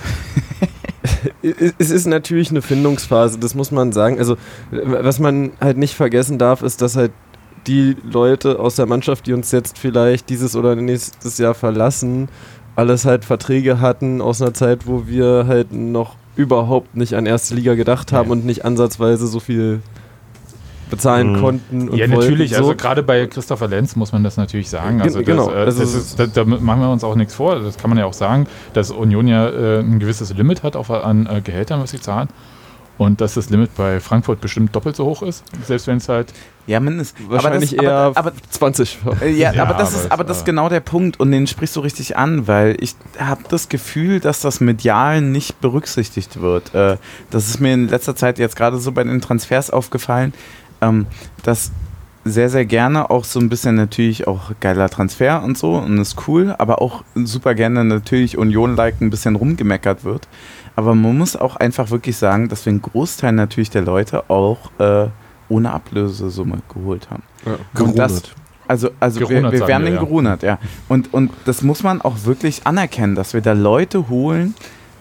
es 1.79 1.91
ist 1.91 2.07
natürlich 2.07 2.51
eine 2.51 2.63
Findungsphase, 2.63 3.39
das 3.39 3.55
muss 3.55 3.71
man 3.71 3.93
sagen. 3.93 4.19
Also, 4.19 4.37
was 4.71 5.19
man 5.19 5.53
halt 5.61 5.77
nicht 5.77 5.95
vergessen 5.95 6.39
darf, 6.39 6.63
ist, 6.63 6.83
dass 6.83 6.97
halt 6.97 7.13
die 7.67 7.97
Leute 8.05 8.59
aus 8.59 8.77
der 8.77 8.87
Mannschaft, 8.87 9.27
die 9.27 9.33
uns 9.33 9.53
jetzt 9.53 9.79
vielleicht 9.79 10.29
dieses 10.29 10.57
oder 10.57 10.75
nächstes 10.75 11.39
Jahr 11.39 11.55
verlassen, 11.55 12.29
alles 12.75 13.05
halt 13.05 13.25
Verträge 13.25 13.81
hatten 13.81 14.21
aus 14.21 14.41
einer 14.41 14.55
Zeit, 14.55 14.87
wo 14.87 15.07
wir 15.07 15.45
halt 15.47 15.73
noch 15.73 16.17
überhaupt 16.37 16.97
nicht 16.97 17.15
an 17.15 17.27
erste 17.27 17.55
Liga 17.55 17.75
gedacht 17.75 18.13
haben 18.13 18.29
Ja. 18.29 18.33
und 18.33 18.47
nicht 18.47 18.65
ansatzweise 18.65 19.27
so 19.27 19.39
viel 19.41 19.81
bezahlen 20.93 21.33
Mhm. 21.33 21.41
konnten. 21.41 21.89
Und 21.89 21.97
ja, 21.99 22.07
natürlich. 22.07 22.51
So. 22.53 22.59
Also 22.59 22.77
gerade 22.77 23.03
bei 23.03 23.27
Christopher 23.27 23.67
Lenz 23.67 23.97
muss 23.97 24.13
man 24.13 24.23
das 24.23 24.37
natürlich 24.37 24.71
sagen. 24.71 24.99
Gen- 24.99 25.03
Also, 25.03 25.19
das, 25.19 25.27
genau. 25.27 25.51
äh, 25.51 25.65
das 25.67 25.79
es 25.79 25.95
ist, 25.95 26.19
da, 26.21 26.27
da 26.27 26.45
machen 26.45 26.81
wir 26.81 26.91
uns 26.91 27.03
auch 27.03 27.17
nichts 27.17 27.35
vor. 27.35 27.59
Das 27.59 27.77
kann 27.79 27.91
man 27.91 27.99
ja 27.99 28.05
auch 28.07 28.13
sagen, 28.13 28.47
dass 28.75 28.91
Union 28.93 29.27
ja 29.27 29.49
äh, 29.49 29.81
ein 29.81 29.99
gewisses 29.99 30.33
Limit 30.35 30.63
hat 30.63 30.77
auf, 30.77 30.91
an 30.91 31.27
äh, 31.27 31.41
Gehältern, 31.41 31.81
was 31.83 31.91
sie 31.91 32.01
zahlen. 32.01 32.29
Und 32.99 33.21
dass 33.23 33.35
das 33.35 33.49
Limit 33.51 33.75
bei 33.75 33.99
Frankfurt 34.01 34.41
bestimmt 34.43 34.77
doppelt 34.77 34.95
so 34.95 35.07
hoch 35.07 35.23
ist, 35.23 35.43
selbst 35.67 35.87
wenn 35.87 35.97
es 35.97 36.09
halt 36.11 36.33
Ja, 36.67 36.79
mindestens. 36.79 37.29
Wahrscheinlich 37.29 37.73
aber 37.79 37.83
das, 37.83 37.91
eher 37.91 37.99
aber, 37.99 38.19
aber 38.19 38.33
20. 38.51 38.99
Äh, 39.23 39.31
Ja, 39.33 39.53
Ja, 39.53 39.63
aber 39.65 39.75
das 39.75 39.95
aber 39.95 40.03
ist, 40.05 40.13
aber 40.13 40.25
das 40.25 40.37
ist 40.37 40.43
äh, 40.43 40.47
genau 40.47 40.69
der 40.69 40.81
Punkt 40.81 41.19
und 41.19 41.33
den 41.33 41.47
sprichst 41.47 41.75
du 41.75 41.81
richtig 41.81 42.17
an, 42.19 42.47
weil 42.47 42.77
ich 42.81 42.95
habe 43.19 43.41
das 43.49 43.69
Gefühl, 43.71 44.21
dass 44.21 44.41
das 44.41 44.61
medial 44.61 45.21
nicht 45.23 45.61
berücksichtigt 45.63 46.41
wird. 46.43 46.75
Äh, 46.75 46.99
das 47.31 47.49
ist 47.49 47.61
mir 47.61 47.73
in 47.73 47.89
letzter 47.89 48.15
Zeit 48.15 48.39
jetzt 48.39 48.57
gerade 48.57 48.77
so 48.77 48.93
bei 48.93 49.03
den 49.03 49.21
Transfers 49.23 49.71
aufgefallen, 49.71 50.35
ähm, 50.83 51.07
dass 51.43 51.73
sehr, 52.25 52.49
sehr 52.49 52.65
gerne 52.65 53.11
auch 53.11 53.25
so 53.25 53.41
ein 53.41 53.49
bisschen 53.49 53.75
natürlich 53.75 54.27
auch 54.29 54.53
geiler 54.61 54.89
Transfer 54.89 55.43
und 55.43 55.59
so 55.59 55.75
und 55.75 55.99
ist 55.99 56.29
cool, 56.29 56.55
aber 56.59 56.81
auch 56.81 57.03
super 57.15 57.55
gerne 57.55 57.85
natürlich 57.85 58.39
Union-like 58.39 59.01
ein 59.01 59.11
bisschen 59.11 59.35
rumgemeckert 59.35 60.05
wird. 60.05 60.29
Aber 60.77 60.95
man 60.95 61.19
muss 61.19 61.37
auch 61.37 61.57
einfach 61.57 61.91
wirklich 61.91 62.17
sagen, 62.17 62.49
dass 62.49 62.65
wir 62.65 62.71
einen 62.71 62.83
Großteil 62.83 63.33
natürlich 63.33 63.71
der 63.71 63.83
Leute 63.83 64.31
auch 64.31 64.71
äh, 64.79 65.09
ohne 65.49 65.73
Ablösesumme 65.73 66.59
geholt 66.73 67.11
haben. 67.11 67.25
Und 67.79 67.99
das, 67.99 68.23
also, 68.69 68.91
also 69.01 69.21
wir, 69.21 69.29
wir 69.29 69.67
werden 69.67 69.83
wir, 69.83 69.91
den 69.91 69.95
ja. 69.95 70.01
gerunert, 70.01 70.43
ja. 70.43 70.59
Und, 70.89 71.13
und 71.13 71.33
das 71.45 71.63
muss 71.63 71.83
man 71.83 72.01
auch 72.01 72.25
wirklich 72.25 72.67
anerkennen, 72.67 73.15
dass 73.17 73.35
wir 73.35 73.41
da 73.41 73.53
Leute 73.53 74.09
holen, 74.09 74.55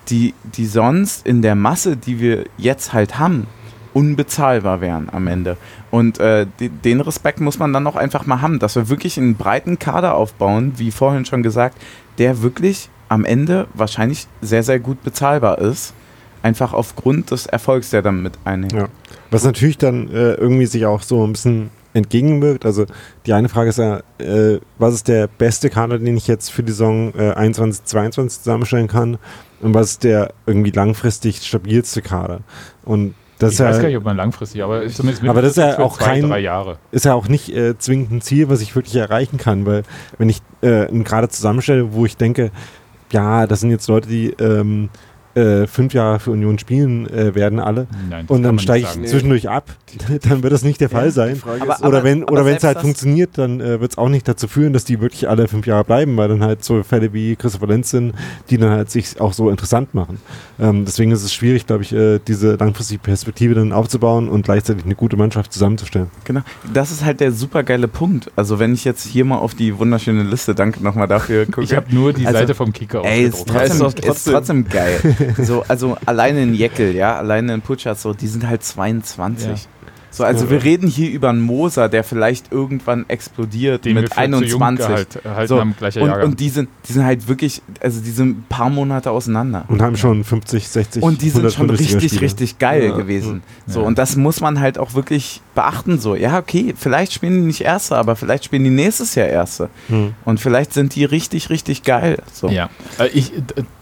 die, 0.10 0.34
die 0.44 0.66
sonst 0.66 1.26
in 1.26 1.42
der 1.42 1.56
Masse, 1.56 1.96
die 1.96 2.20
wir 2.20 2.46
jetzt 2.58 2.92
halt 2.92 3.20
haben, 3.20 3.48
unbezahlbar 3.94 4.82
wären 4.82 5.10
am 5.12 5.28
Ende. 5.28 5.58
Und 5.90 6.20
äh, 6.20 6.48
den 6.60 7.02
Respekt 7.02 7.40
muss 7.42 7.60
man 7.60 7.74
dann 7.74 7.88
auch 7.88 7.96
einfach 7.96 8.26
mal 8.26 8.42
haben, 8.42 8.60
dass 8.60 8.76
wir 8.76 8.90
wirklich 8.90 9.18
einen 9.18 9.36
breiten 9.36 9.80
Kader 9.80 10.16
aufbauen, 10.16 10.74
wie 10.78 10.92
vorhin 10.92 11.26
schon 11.26 11.44
gesagt, 11.44 11.78
der 12.18 12.42
wirklich 12.42 12.90
am 13.10 13.26
Ende 13.26 13.68
wahrscheinlich 13.74 14.28
sehr, 14.42 14.64
sehr 14.64 14.80
gut 14.80 15.04
bezahlbar 15.04 15.60
ist. 15.60 15.94
Einfach 16.44 16.74
aufgrund 16.74 17.32
des 17.32 17.46
Erfolgs, 17.46 17.92
der 17.92 18.02
damit 18.02 18.34
einhängt. 18.46 18.74
Ja. 18.74 18.88
Was 19.30 19.44
natürlich 19.44 19.78
dann 19.78 20.10
äh, 20.10 20.34
irgendwie 20.34 20.66
sich 20.66 20.86
auch 20.86 21.04
so 21.04 21.24
ein 21.26 21.34
bisschen 21.34 21.70
entgegenwirkt. 21.94 22.66
Also 22.66 22.86
die 23.26 23.34
eine 23.34 23.50
Frage 23.50 23.70
ist 23.70 23.78
ja, 23.78 24.02
äh, 24.18 24.60
was 24.78 24.94
ist 24.94 25.08
der 25.08 25.28
beste 25.28 25.70
Kader, 25.70 26.00
den 26.00 26.18
ich 26.18 26.28
jetzt 26.28 26.52
für 26.52 26.64
die 26.64 26.72
Saison 26.72 27.14
äh, 27.16 27.34
21, 27.34 27.84
22 27.86 28.40
zusammenstellen 28.42 28.88
kann? 28.88 29.18
Und 29.62 29.74
was 29.74 29.92
ist 29.92 30.04
der 30.04 30.34
irgendwie 30.46 30.72
langfristig 30.72 31.46
stabilste 31.46 32.02
Kader? 32.02 32.42
Und 32.84 33.14
das 33.42 33.54
ich 33.54 33.60
ist 33.60 33.66
weiß 33.66 33.76
ja, 33.78 33.82
gar 33.82 33.88
nicht, 33.90 33.98
ob 33.98 34.04
man 34.06 34.18
langfristig, 34.18 34.64
aber 34.64 34.88
zumindest 34.88 35.28
Aber 35.28 35.42
das 35.42 35.52
ist 35.52 35.58
ja 35.58 35.80
auch 35.80 35.98
zwei, 35.98 36.06
kein- 36.22 36.30
ist 36.92 37.06
ja 37.06 37.14
auch 37.14 37.28
nicht 37.28 37.50
äh, 37.56 37.78
zwingend 37.78 38.12
ein 38.12 38.22
Ziel, 38.22 38.50
was 38.50 38.62
ich 38.62 38.76
wirklich 38.76 38.96
erreichen 38.96 39.38
kann, 39.38 39.66
weil 39.66 39.84
wenn 40.18 40.30
ich 40.30 40.42
äh, 40.62 40.86
Kader 41.04 41.30
zusammenstelle, 41.30 41.94
wo 41.94 42.06
ich 42.06 42.18
denke, 42.18 42.52
ja, 43.12 43.48
das 43.48 43.60
sind 43.60 43.72
jetzt 43.72 43.88
Leute, 43.88 44.08
die 44.08 44.32
ähm, 44.40 44.90
äh, 45.36 45.68
fünf 45.68 45.94
Jahre 45.94 46.20
für 46.20 46.32
Union 46.32 46.60
spielen 46.60 47.08
äh, 47.10 47.34
werden 47.36 47.60
alle 47.60 47.88
Nein, 48.10 48.26
und 48.28 48.44
dann 48.44 48.60
steige 48.60 48.86
ich 48.86 48.92
sagen. 48.92 49.06
zwischendurch 49.06 49.50
ab, 49.50 49.66
dann 50.30 50.44
wird 50.44 50.54
das 50.54 50.64
nicht 50.64 50.82
der 50.82 50.90
Fall 50.90 51.12
sein. 51.12 51.42
Aber- 51.60 51.88
oder 51.88 52.04
wenn 52.04 52.24
oder 52.24 52.46
wenn 52.46 52.56
es 52.58 52.64
halt 52.64 52.80
funktioniert, 52.80 53.38
dann 53.38 53.60
äh, 53.62 53.80
wird 53.82 53.92
es 53.92 53.98
auch 53.98 54.10
nicht 54.10 54.28
dazu 54.28 54.48
führen, 54.48 54.74
dass 54.74 54.86
die 54.86 55.00
wirklich 55.02 55.30
alle 55.30 55.48
fünf 55.48 55.66
Jahre 55.68 55.84
bleiben, 55.84 56.16
weil 56.18 56.28
dann 56.30 56.44
halt 56.44 56.64
so 56.64 56.82
Fälle 56.84 57.14
wie 57.14 57.36
Christopher 57.36 57.68
Lenz 57.68 57.90
sind, 57.92 58.14
die 58.50 58.58
dann 58.58 58.70
halt 58.72 58.92
sich 58.92 59.20
auch 59.22 59.34
so 59.34 59.50
interessant 59.50 59.94
machen. 59.94 60.20
Ähm, 60.60 60.86
deswegen 60.86 61.12
ist 61.12 61.24
es 61.24 61.34
schwierig, 61.34 61.66
glaube 61.68 61.84
ich, 61.84 61.94
äh, 61.94 62.20
diese 62.28 62.56
langfristige 62.56 63.00
Perspektive 63.02 63.56
dann 63.56 63.72
aufzubauen 63.72 64.30
und 64.30 64.44
gleichzeitig 64.44 64.86
eine 64.86 64.96
gute 64.96 65.18
Mannschaft 65.18 65.52
zusammenzustellen. 65.54 66.08
Genau, 66.26 66.42
das 66.74 66.92
ist 66.92 67.04
halt 67.06 67.20
der 67.20 67.32
super 67.32 67.64
geile 67.64 67.88
Punkt. 67.88 68.32
Also 68.36 68.60
wenn 68.60 68.74
ich 68.74 68.86
jetzt 68.86 69.06
hier 69.06 69.26
mal 69.26 69.38
auf 69.38 69.56
die 69.56 69.78
wunderschöne 69.78 70.24
Liste, 70.24 70.54
danke 70.56 70.84
nochmal 70.84 71.08
dafür, 71.08 71.46
gucke. 71.46 71.64
Ich 71.64 71.76
habe 71.76 71.94
nur 71.94 72.14
die 72.14 72.26
Also, 72.28 72.40
Seite 72.40 72.56
vom 72.56 72.74
Kicker 72.74 73.04
Ey, 73.04 73.24
ist 73.26 73.48
trotzdem, 73.48 73.80
Ja, 73.82 73.88
ist, 73.88 74.00
ist 74.00 74.06
trotzdem. 74.06 74.34
trotzdem- 74.34 74.70
geil. 74.70 75.00
So, 75.44 75.64
also 75.68 75.98
alleine 76.06 76.44
in 76.44 76.54
Jeckel, 76.54 76.96
ja, 76.96 77.18
alleine 77.18 77.54
in 77.54 77.62
Putschatz, 77.62 78.02
so, 78.02 78.14
die 78.14 78.28
sind 78.28 78.48
halt 78.48 78.64
22. 78.64 79.48
Ja. 79.50 79.56
So, 80.14 80.26
also 80.26 80.50
wir 80.50 80.62
reden 80.66 80.90
hier 80.90 81.10
über 81.10 81.30
einen 81.30 81.40
Moser, 81.40 81.88
der 81.88 82.04
vielleicht 82.04 82.52
irgendwann 82.52 83.06
explodiert 83.08 83.86
Den 83.86 83.94
mit 83.94 84.14
für 84.14 84.30
zu 84.30 84.44
jung 84.44 84.62
21. 84.62 84.86
gehalt- 85.22 85.24
erhalten 85.26 85.48
So, 85.48 86.02
und, 86.02 86.12
und 86.24 86.40
die 86.42 86.50
sind, 86.50 86.68
die 86.90 86.92
sind 86.92 87.06
halt 87.06 87.30
wirklich, 87.30 87.62
also 87.80 88.02
die 88.02 88.10
sind 88.12 88.40
ein 88.40 88.46
paar 88.50 88.70
Monate 88.70 89.10
auseinander. 89.10 89.64
Und 89.70 89.82
haben 89.82 89.96
schon 89.96 90.26
50, 90.26 90.68
60, 90.68 91.02
Und 91.02 91.22
die 91.22 91.30
sind 91.30 91.46
100 91.46 91.54
schon 91.54 91.70
richtig, 91.70 92.20
richtig 92.20 92.60
geil 92.60 92.88
Ja. 92.90 92.98
gewesen. 92.98 93.42
So, 93.68 93.80
Ja. 93.80 93.88
und 93.88 93.98
das 93.98 94.18
muss 94.18 94.42
man 94.42 94.60
halt 94.60 94.78
auch 94.78 94.96
wirklich 94.96 95.40
beachten. 95.56 95.98
So, 95.98 96.16
ja, 96.16 96.38
okay, 96.38 96.74
vielleicht 96.78 97.14
spielen 97.14 97.36
die 97.36 97.48
nicht 97.48 97.62
Erste, 97.62 97.96
aber 97.96 98.18
vielleicht 98.18 98.44
spielen 98.44 98.66
die 98.66 98.70
nächstes 98.70 99.16
Jahr 99.16 99.28
Erste. 99.28 99.70
Hm. 99.88 100.14
Und 100.26 100.42
vielleicht 100.42 100.74
sind 100.74 100.94
die 100.94 101.06
richtig, 101.06 101.50
richtig 101.50 101.84
geil. 101.84 102.18
So. 102.34 102.50
Ja, 102.50 102.70
äh, 103.00 103.08
ich 103.14 103.32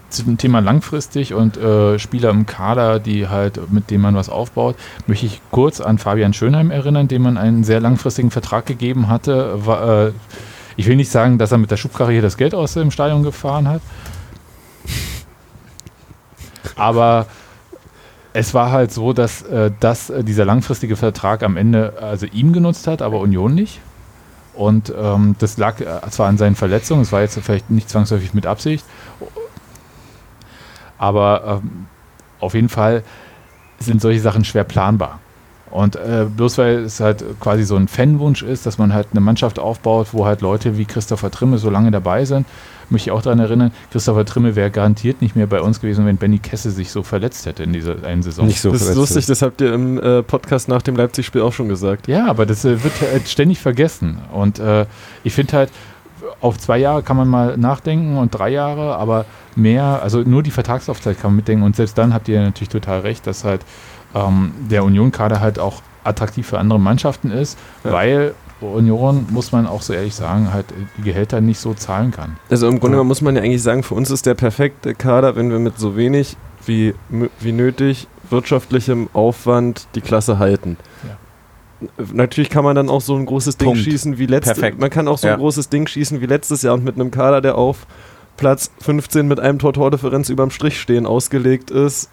zum 0.10 0.38
Thema 0.38 0.60
langfristig 0.60 1.34
und 1.34 1.58
äh, 1.58 2.00
Spieler 2.00 2.30
im 2.30 2.46
Kader, 2.46 3.00
die 3.00 3.28
halt, 3.28 3.72
mit 3.72 3.90
denen 3.90 4.02
man 4.02 4.16
was 4.16 4.30
aufbaut, 4.30 4.76
möchte 5.08 5.26
ich 5.26 5.42
kurz 5.52 5.82
an 5.82 5.98
Fabian 5.98 6.34
Schönheim 6.34 6.72
erinnern, 6.72 7.08
dem 7.08 7.24
man 7.24 7.38
einen 7.38 7.64
sehr 7.64 7.80
langfristigen 7.80 8.32
Vertrag 8.32 8.66
gegeben 8.66 9.08
hatte. 9.08 9.66
War, 9.66 10.08
äh, 10.08 10.12
ich 10.78 10.88
will 10.88 10.96
nicht 10.96 11.12
sagen, 11.12 11.38
dass 11.38 11.52
er 11.52 11.58
mit 11.58 11.72
der 11.72 11.78
Schubkarre 11.78 12.12
hier 12.12 12.22
das 12.22 12.38
Geld 12.38 12.56
aus 12.56 12.74
dem 12.74 12.92
Stadion 12.92 13.24
gefahren 13.24 13.68
hat. 13.68 13.82
Aber 16.76 17.28
es 18.34 18.54
war 18.54 18.72
halt 18.72 18.92
so, 18.92 19.14
dass, 19.14 19.42
äh, 19.44 19.72
dass 19.80 20.10
äh, 20.10 20.24
dieser 20.24 20.46
langfristige 20.46 20.96
Vertrag 20.96 21.44
am 21.44 21.58
Ende 21.58 21.94
also 22.02 22.26
ihm 22.28 22.54
genutzt 22.54 22.88
hat, 22.88 23.02
aber 23.02 23.20
Union 23.20 23.54
nicht. 23.54 23.80
Und 24.54 24.94
ähm, 24.98 25.36
das 25.40 25.58
lag 25.58 25.80
äh, 25.80 25.86
zwar 26.10 26.28
an 26.28 26.38
seinen 26.38 26.56
Verletzungen, 26.56 27.02
es 27.02 27.12
war 27.12 27.22
jetzt 27.22 27.40
vielleicht 27.40 27.70
nicht 27.70 27.90
zwangsläufig 27.90 28.34
mit 28.34 28.46
Absicht, 28.46 28.86
aber 31.00 31.62
ähm, 31.64 31.88
auf 32.40 32.54
jeden 32.54 32.70
Fall 32.70 33.04
sind 33.80 34.02
solche 34.02 34.20
Sachen 34.20 34.46
schwer 34.46 34.64
planbar. 34.64 35.20
Und 35.72 35.96
äh, 35.96 36.26
bloß 36.26 36.58
weil 36.58 36.80
es 36.80 37.00
halt 37.00 37.24
quasi 37.40 37.64
so 37.64 37.76
ein 37.76 37.88
Fanwunsch 37.88 38.42
ist, 38.42 38.66
dass 38.66 38.78
man 38.78 38.94
halt 38.94 39.08
eine 39.12 39.22
Mannschaft 39.22 39.60
aufbaut, 39.60 40.08
wo 40.12 40.26
halt 40.26 40.42
Leute 40.42 40.78
wie 40.78 40.86
Christopher 40.86 41.30
Trimme 41.30 41.60
so 41.60 41.70
lange 41.70 41.92
dabei 41.92 42.26
sind, 42.26 42.48
möchte 42.90 43.10
ich 43.10 43.12
auch 43.12 43.22
daran 43.22 43.40
erinnern, 43.40 43.72
Christopher 43.92 44.26
Trimme 44.26 44.56
wäre 44.56 44.72
garantiert 44.72 45.22
nicht 45.22 45.36
mehr 45.36 45.46
bei 45.46 45.62
uns 45.62 45.80
gewesen, 45.80 46.08
wenn 46.08 46.18
Benny 46.18 46.40
Kesse 46.40 46.72
sich 46.72 46.92
so 46.92 47.04
verletzt 47.04 47.46
hätte 47.46 47.64
in 47.64 47.72
dieser 47.72 48.04
einen 48.04 48.24
Saison. 48.24 48.48
Nicht 48.48 48.62
so 48.62 48.72
das 48.72 48.82
ist 48.82 48.96
lustig, 48.96 49.28
das 49.28 49.44
habt 49.44 49.62
ihr 49.62 49.74
im 49.74 50.02
äh, 50.02 50.24
Podcast 50.24 50.70
nach 50.70 50.82
dem 50.82 50.96
Leipzig-Spiel 50.96 51.42
auch 51.42 51.54
schon 51.54 51.70
gesagt. 51.70 52.08
Ja, 52.08 52.28
aber 52.28 52.48
das 52.48 52.66
äh, 52.66 52.84
wird 52.84 52.94
halt 53.02 53.28
ständig 53.28 53.60
vergessen. 53.60 54.18
Und 54.34 54.58
äh, 54.58 54.88
ich 55.24 55.34
finde 55.34 55.54
halt, 55.54 55.70
auf 56.42 56.58
zwei 56.58 56.78
Jahre 56.78 57.04
kann 57.04 57.18
man 57.18 57.28
mal 57.28 57.58
nachdenken 57.58 58.18
und 58.18 58.32
drei 58.32 58.50
Jahre, 58.50 58.96
aber 58.98 59.26
mehr, 59.56 60.02
also 60.04 60.22
nur 60.22 60.44
die 60.44 60.52
Vertragslaufzeit 60.52 61.20
kann 61.20 61.32
man 61.32 61.38
mitdenken. 61.38 61.64
Und 61.64 61.76
selbst 61.76 61.98
dann 61.98 62.14
habt 62.14 62.28
ihr 62.28 62.42
natürlich 62.42 62.70
total 62.70 63.00
recht, 63.02 63.26
dass 63.28 63.44
halt 63.44 63.62
ähm, 64.16 64.52
der 64.70 64.84
Union-Kader 64.84 65.40
halt 65.40 65.60
auch 65.60 65.82
attraktiv 66.04 66.48
für 66.48 66.60
andere 66.60 66.80
Mannschaften 66.80 67.32
ist, 67.32 67.58
Ja. 67.84 67.92
weil 67.92 68.34
Union, 68.62 69.26
muss 69.30 69.54
man 69.54 69.68
auch 69.68 69.82
so 69.82 69.94
ehrlich 69.94 70.16
sagen, 70.16 70.52
halt 70.54 70.66
die 70.98 71.04
Gehälter 71.04 71.40
nicht 71.40 71.60
so 71.60 71.74
zahlen 71.74 72.12
kann. 72.12 72.36
Also 72.50 72.68
im 72.68 72.80
Grunde 72.80 72.96
genommen 72.96 73.08
muss 73.08 73.22
man 73.22 73.36
ja 73.38 73.42
eigentlich 73.42 73.64
sagen, 73.64 73.84
für 73.84 73.96
uns 73.96 74.12
ist 74.12 74.26
der 74.26 74.34
perfekte 74.34 74.96
Kader, 74.96 75.38
wenn 75.38 75.50
wir 75.50 75.60
mit 75.60 75.80
so 75.80 75.96
wenig 75.96 76.36
wie, 76.66 76.94
wie 77.40 77.52
nötig 77.54 78.08
wirtschaftlichem 78.30 79.08
Aufwand 79.14 79.88
die 79.96 80.02
Klasse 80.02 80.40
halten. 80.40 80.76
Natürlich 82.14 82.50
kann 82.50 82.64
man 82.64 82.76
dann 82.76 82.90
auch 82.90 83.02
so 83.02 83.16
ein 83.16 83.26
großes 83.26 83.58
Ding 83.58 83.68
Punkt. 83.70 83.82
schießen 83.84 84.18
wie 84.18 84.26
letztes 84.26 84.56
Perfekt. 84.60 84.80
Man 84.80 84.90
kann 84.90 85.08
auch 85.08 85.18
so 85.18 85.28
Ja. 85.28 85.34
ein 85.34 85.40
großes 85.40 85.70
Ding 85.70 85.88
schießen 85.88 86.20
wie 86.22 86.26
letztes 86.26 86.62
Jahr 86.62 86.74
und 86.74 86.84
mit 86.84 86.96
einem 86.96 87.12
Kader, 87.12 87.42
der 87.42 87.56
auf 87.58 87.88
Platz 88.38 88.72
15 88.82 89.28
mit 89.28 89.40
einem 89.40 89.60
Tor-Tor-Differenz 89.60 90.30
überm 90.30 90.50
Strich 90.52 90.80
stehen 90.80 91.06
ausgelegt 91.06 91.72
ist, 91.72 92.10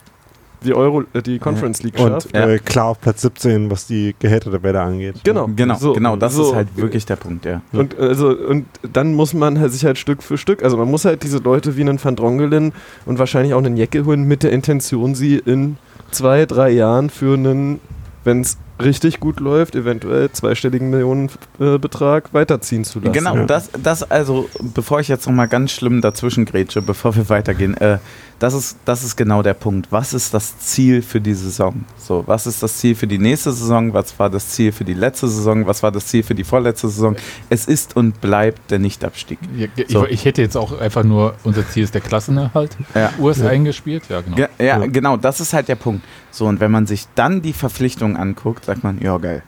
die 0.64 0.72
Euro, 0.74 1.02
äh, 1.12 1.22
die 1.22 1.38
Conference 1.38 1.82
League 1.82 1.98
schafft. 1.98 2.26
Und 2.26 2.34
Ja. 2.36 2.48
äh, 2.48 2.58
klar 2.58 2.86
auf 2.86 3.00
Platz 3.00 3.22
17, 3.22 3.70
was 3.70 3.86
die 3.86 4.14
Gehälter 4.18 4.50
der 4.50 4.58
Bälle 4.58 4.80
angeht. 4.80 5.16
Genau, 5.22 5.48
Genau, 5.54 5.74
So, 5.76 5.92
genau, 5.92 6.16
das 6.16 6.34
so. 6.34 6.48
ist 6.50 6.54
halt 6.54 6.68
wirklich 6.76 7.04
der 7.06 7.16
Punkt, 7.16 7.44
ja. 7.44 7.60
Und, 7.72 7.96
also, 7.98 8.28
und 8.30 8.66
dann 8.92 9.14
muss 9.14 9.34
man 9.34 9.60
halt 9.60 9.72
sich 9.72 9.84
halt 9.84 9.98
Stück 9.98 10.22
für 10.22 10.38
Stück, 10.38 10.62
also 10.64 10.76
man 10.76 10.90
muss 10.90 11.04
halt 11.04 11.22
diese 11.22 11.38
Leute 11.38 11.76
wie 11.76 11.82
einen 11.82 12.02
Van 12.02 12.16
Drongelen 12.16 12.72
und 13.04 13.18
wahrscheinlich 13.18 13.52
auch 13.54 13.58
einen 13.58 13.76
Jecke 13.76 14.04
holen 14.04 14.24
mit 14.24 14.42
der 14.42 14.52
Intention, 14.52 15.14
sie 15.14 15.36
in 15.36 15.76
zwei, 16.10 16.46
drei 16.46 16.70
Jahren 16.70 17.10
für 17.10 17.34
einen, 17.34 17.80
wenn 18.24 18.40
es 18.40 18.56
richtig 18.80 19.20
gut 19.20 19.40
läuft, 19.40 19.74
eventuell 19.74 20.30
zweistelligen 20.30 20.90
Millionenbetrag 20.90 22.32
weiterziehen 22.34 22.84
zu 22.84 23.00
lassen. 23.00 23.12
Genau, 23.12 23.36
Ja. 23.36 23.44
das, 23.46 23.70
das 23.82 24.02
also, 24.10 24.48
bevor 24.74 25.00
ich 25.00 25.08
jetzt 25.08 25.26
nochmal 25.26 25.48
ganz 25.48 25.72
schlimm 25.72 26.00
dazwischen 26.00 26.44
grätsche, 26.44 26.82
bevor 26.82 27.14
wir 27.16 27.28
weitergehen, 27.28 27.76
äh, 27.78 27.98
das, 28.38 28.52
ist, 28.52 28.76
das 28.84 29.02
ist 29.02 29.16
genau 29.16 29.42
der 29.42 29.54
Punkt. 29.54 29.90
Was 29.90 30.12
ist 30.12 30.34
das 30.34 30.58
Ziel 30.58 31.00
für 31.00 31.22
die 31.22 31.32
Saison? 31.32 31.84
So, 31.96 32.22
was 32.26 32.46
ist 32.46 32.62
das 32.62 32.76
Ziel 32.76 32.94
für 32.94 33.06
die 33.06 33.16
nächste 33.18 33.50
Saison? 33.52 33.94
Was 33.94 34.18
war 34.18 34.28
das 34.28 34.48
Ziel 34.50 34.72
für 34.72 34.84
die 34.84 34.92
letzte 34.92 35.26
Saison? 35.28 35.66
Was 35.66 35.82
war 35.82 35.90
das 35.90 36.06
Ziel 36.06 36.22
für 36.22 36.34
die 36.34 36.44
vorletzte 36.44 36.88
Saison? 36.88 37.16
Es 37.48 37.64
ist 37.66 37.96
und 37.96 38.20
bleibt 38.20 38.70
der 38.70 38.78
Nichtabstieg. 38.78 39.38
Ich, 39.76 39.88
So. 39.88 40.04
ich 40.06 40.26
hätte 40.26 40.42
jetzt 40.42 40.56
auch 40.56 40.78
einfach 40.78 41.02
nur, 41.02 41.34
unser 41.44 41.66
Ziel 41.66 41.84
ist 41.84 41.94
der 41.94 42.02
Klassenerhalt. 42.02 42.76
Ja. 42.94 43.10
Urs 43.18 43.40
eingespielt, 43.40 44.02
ja 44.10 44.20
genau. 44.20 44.36
Ge 44.36 44.48
ja, 44.58 44.64
Ja. 44.80 44.86
genau, 44.86 45.16
das 45.16 45.40
ist 45.40 45.54
halt 45.54 45.68
der 45.68 45.76
Punkt. 45.76 46.04
So, 46.30 46.44
und 46.46 46.60
wenn 46.60 46.70
man 46.70 46.86
sich 46.86 47.06
dann 47.14 47.40
die 47.40 47.54
Verpflichtung 47.54 48.18
anguckt, 48.18 48.65
sagt 48.66 48.84
man, 48.84 49.00
ja, 49.00 49.16
geil. 49.18 49.42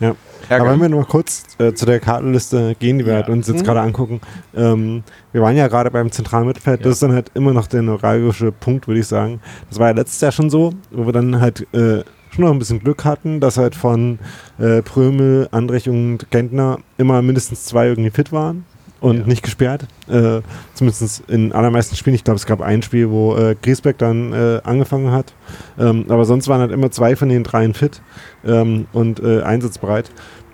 Ja. 0.00 0.14
Ja, 0.50 0.60
Aber 0.60 0.72
wenn 0.72 0.80
wir 0.82 0.88
noch 0.90 1.08
kurz 1.08 1.44
äh, 1.58 1.72
zu 1.72 1.86
der 1.86 2.00
Kartenliste 2.00 2.74
gehen, 2.78 2.98
die 2.98 3.06
wir 3.06 3.12
Ja. 3.14 3.20
halt 3.20 3.30
uns 3.30 3.46
jetzt 3.48 3.60
Mhm. 3.60 3.64
gerade 3.64 3.80
angucken. 3.80 4.20
Ähm, 4.54 5.02
wir 5.32 5.40
waren 5.40 5.56
ja 5.56 5.68
gerade 5.68 5.90
beim 5.90 6.10
zentralen 6.10 6.46
Mittelfeld. 6.46 6.80
Ja. 6.80 6.84
Das 6.84 6.94
ist 6.94 7.02
dann 7.02 7.12
halt 7.12 7.30
immer 7.34 7.54
noch 7.54 7.66
der 7.66 7.80
neuralgische 7.80 8.52
Punkt, 8.52 8.86
würde 8.86 9.00
ich 9.00 9.06
sagen. 9.06 9.40
Das 9.70 9.78
war 9.78 9.88
ja 9.88 9.94
letztes 9.94 10.20
Jahr 10.20 10.32
schon 10.32 10.50
so, 10.50 10.74
wo 10.90 11.06
wir 11.06 11.12
dann 11.12 11.40
halt 11.40 11.62
äh, 11.72 12.02
schon 12.30 12.44
noch 12.44 12.50
ein 12.50 12.58
bisschen 12.58 12.80
Glück 12.80 13.04
hatten, 13.06 13.40
dass 13.40 13.56
halt 13.56 13.74
von 13.74 14.18
äh, 14.58 14.82
Prömel, 14.82 15.48
Andrich 15.52 15.88
und 15.88 16.30
Gentner 16.30 16.78
immer 16.98 17.22
mindestens 17.22 17.64
zwei 17.64 17.86
irgendwie 17.86 18.10
fit 18.10 18.30
waren 18.32 18.66
und 19.04 19.18
Ja. 19.18 19.26
nicht 19.26 19.42
gesperrt. 19.42 19.86
Äh, 20.08 20.40
zumindest 20.74 21.22
in 21.28 21.52
allermeisten 21.52 21.94
Spielen. 21.94 22.14
Ich 22.16 22.24
glaube, 22.24 22.36
es 22.36 22.46
gab 22.46 22.60
ein 22.60 22.82
Spiel, 22.82 23.10
wo 23.10 23.36
äh, 23.36 23.54
Griesbeck 23.60 23.98
dann 23.98 24.32
äh, 24.32 24.60
angefangen 24.64 25.12
hat. 25.12 25.34
Ähm, 25.78 26.06
aber 26.08 26.24
sonst 26.24 26.48
waren 26.48 26.60
halt 26.60 26.72
immer 26.72 26.90
zwei 26.90 27.14
von 27.14 27.28
den 27.28 27.44
dreien 27.44 27.74
fit 27.74 28.00
ähm, 28.46 28.86
und 28.92 29.20
äh, 29.20 29.42
einsatzbereit. 29.42 30.10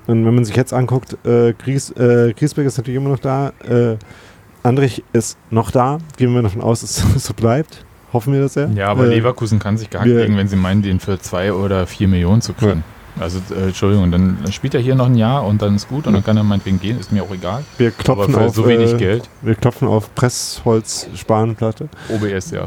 Und 0.06 0.26
wenn 0.26 0.34
man 0.34 0.44
sich 0.44 0.56
jetzt 0.56 0.72
anguckt, 0.72 1.16
äh, 1.24 1.52
Gries, 1.52 1.90
äh, 1.92 2.32
Griesbeck 2.36 2.66
ist 2.66 2.76
natürlich 2.78 2.96
immer 3.00 3.10
noch 3.10 3.20
da. 3.20 3.52
Äh, 3.68 3.96
Andrich 4.62 5.04
ist 5.12 5.38
noch 5.50 5.70
da. 5.70 5.98
Gehen 6.16 6.34
wir 6.34 6.42
davon 6.42 6.60
aus, 6.60 6.80
dass 6.80 7.04
es 7.16 7.24
so 7.24 7.34
bleibt. 7.34 7.84
Hoffen 8.12 8.32
wir 8.32 8.40
das 8.40 8.56
ja. 8.56 8.66
Ja, 8.74 8.88
aber 8.88 9.04
Äh, 9.06 9.14
Leverkusen 9.14 9.60
kann 9.60 9.78
sich 9.78 9.88
gar 9.90 10.04
nicht 10.04 10.14
legen, 10.16 10.36
wenn 10.36 10.48
sie 10.48 10.56
meinen, 10.56 10.82
den 10.82 10.98
für 10.98 11.20
zwei 11.20 11.52
oder 11.52 11.86
vier 11.86 12.08
Millionen 12.08 12.42
zu 12.42 12.52
kriegen. 12.52 12.82
Also, 13.18 13.40
äh, 13.54 13.68
Entschuldigung, 13.68 14.10
dann 14.10 14.38
spielt 14.50 14.74
er 14.74 14.80
hier 14.80 14.94
noch 14.94 15.06
ein 15.06 15.16
Jahr 15.16 15.44
und 15.44 15.60
dann 15.62 15.76
ist 15.76 15.88
gut 15.88 16.06
und 16.06 16.14
dann 16.14 16.24
kann 16.24 16.36
er 16.36 16.44
meinetwegen 16.44 16.80
gehen, 16.80 16.98
ist 16.98 17.12
mir 17.12 17.22
auch 17.22 17.30
egal. 17.32 17.64
Wir 17.78 17.90
klopfen, 17.90 18.34
auf, 18.34 18.54
so 18.54 18.66
wenig 18.66 18.92
äh, 18.94 18.96
Geld, 18.96 19.28
wir 19.42 19.54
klopfen 19.54 19.88
auf 19.88 20.14
Pressholz-Spanplatte. 20.14 21.88
OBS, 22.08 22.52
ja. 22.52 22.64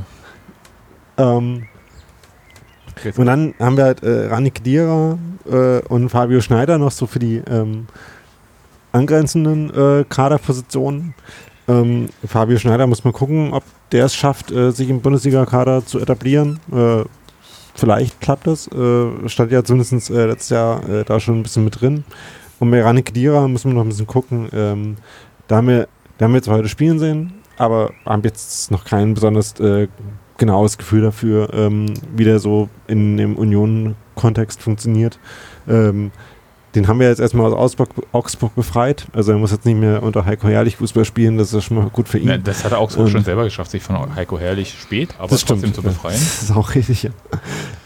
Ähm, 1.18 1.68
und 3.16 3.26
dann 3.26 3.54
haben 3.60 3.78
wir 3.78 3.86
halt 3.86 4.04
äh, 4.04 4.28
Rani 4.28 4.52
Kedira 4.52 5.18
äh, 5.50 5.80
und 5.88 6.10
Fabio 6.10 6.42
Schneider 6.42 6.78
noch 6.78 6.92
so 6.92 7.08
für 7.08 7.20
die 7.20 7.38
ähm, 7.38 7.88
angrenzenden 8.92 9.70
äh, 9.74 10.06
Kaderpositionen. 10.08 11.16
Ähm, 11.68 12.10
Fabio 12.26 12.58
Schneider 12.58 12.88
muss 12.88 13.04
mal 13.04 13.14
gucken, 13.14 13.54
ob 13.54 13.64
der 13.92 14.06
es 14.06 14.16
schafft, 14.16 14.52
äh, 14.52 14.72
sich 14.72 14.90
im 14.90 15.02
Bundesliga-Kader 15.02 15.86
zu 15.86 16.00
etablieren. 16.00 16.60
Vielleicht 17.76 18.22
klappt 18.22 18.48
das. 18.48 18.68
Äh, 18.68 19.30
stand 19.30 19.52
ja 19.52 19.64
zumindest 19.64 20.10
äh, 20.10 20.26
letztes 20.26 20.50
Jahr 20.50 20.88
äh, 20.88 21.04
da 21.04 21.20
schon 21.20 21.40
ein 21.40 21.44
bisschen 21.44 21.64
mit 21.64 21.82
drin. 21.82 22.04
Und 22.60 22.72
bei 22.72 22.82
Rani 22.82 23.02
Kedira 23.02 23.48
müssen 23.48 23.72
wir 23.72 23.76
noch 23.76 23.82
ein 23.82 23.90
bisschen 23.90 24.08
gucken. 24.08 24.48
Ähm, 24.54 24.98
da, 25.48 25.58
haben 25.58 25.68
wir, 25.68 25.88
da 26.18 26.26
haben 26.26 26.32
wir 26.32 26.38
jetzt 26.38 26.48
heute 26.48 26.70
spielen 26.70 27.00
sehen, 27.00 27.34
aber 27.58 27.92
haben 28.06 28.22
jetzt 28.24 28.72
noch 28.72 28.86
kein 28.86 29.14
besonders 29.14 29.60
äh, 29.60 29.88
genaues 30.38 30.78
Gefühl 30.78 31.02
dafür, 31.02 31.54
ähm, 31.54 31.94
wie 32.16 32.24
der 32.24 32.40
so 32.40 32.70
in 32.88 33.18
dem 33.18 33.36
Union-Kontext 33.36 34.62
funktioniert. 34.62 35.20
Ähm, 35.68 36.12
den 36.76 36.88
haben 36.88 37.00
wir 37.00 37.08
jetzt 37.08 37.20
erstmal 37.20 37.46
aus 37.46 37.54
Augsburg, 37.54 37.90
Augsburg 38.12 38.56
befreit. 38.56 39.06
Also 39.14 39.32
er 39.32 39.38
muss 39.38 39.52
jetzt 39.52 39.66
nicht 39.66 39.78
mehr 39.78 40.02
unter 40.02 40.26
Heiko 40.26 40.48
Herrlich 40.48 40.78
Fußball 40.78 41.06
spielen, 41.06 41.38
das 41.38 41.54
ist 41.54 41.66
schon 41.66 41.78
mal 41.78 41.88
gut 41.90 42.08
für 42.10 42.18
ihn. 42.18 42.28
Ja, 42.28 42.38
das 42.38 42.64
hat 42.64 42.72
er 42.72 42.80
Augsburg 42.80 43.06
Und- 43.06 43.12
schon 43.12 43.24
selber 43.24 43.44
geschafft, 43.44 43.72
sich 43.72 43.84
von 43.84 44.16
Heiko 44.16 44.40
Herrlich 44.40 44.74
spät, 44.80 45.16
aber 45.18 45.28
das 45.30 45.42
trotzdem 45.42 45.70
stimmt. 45.72 45.76
zu 45.76 45.82
befreien. 45.84 46.14
Das 46.20 46.44
ist 46.44 46.52
auch 46.56 46.74
richtig, 46.76 47.04
ja. 47.04 47.12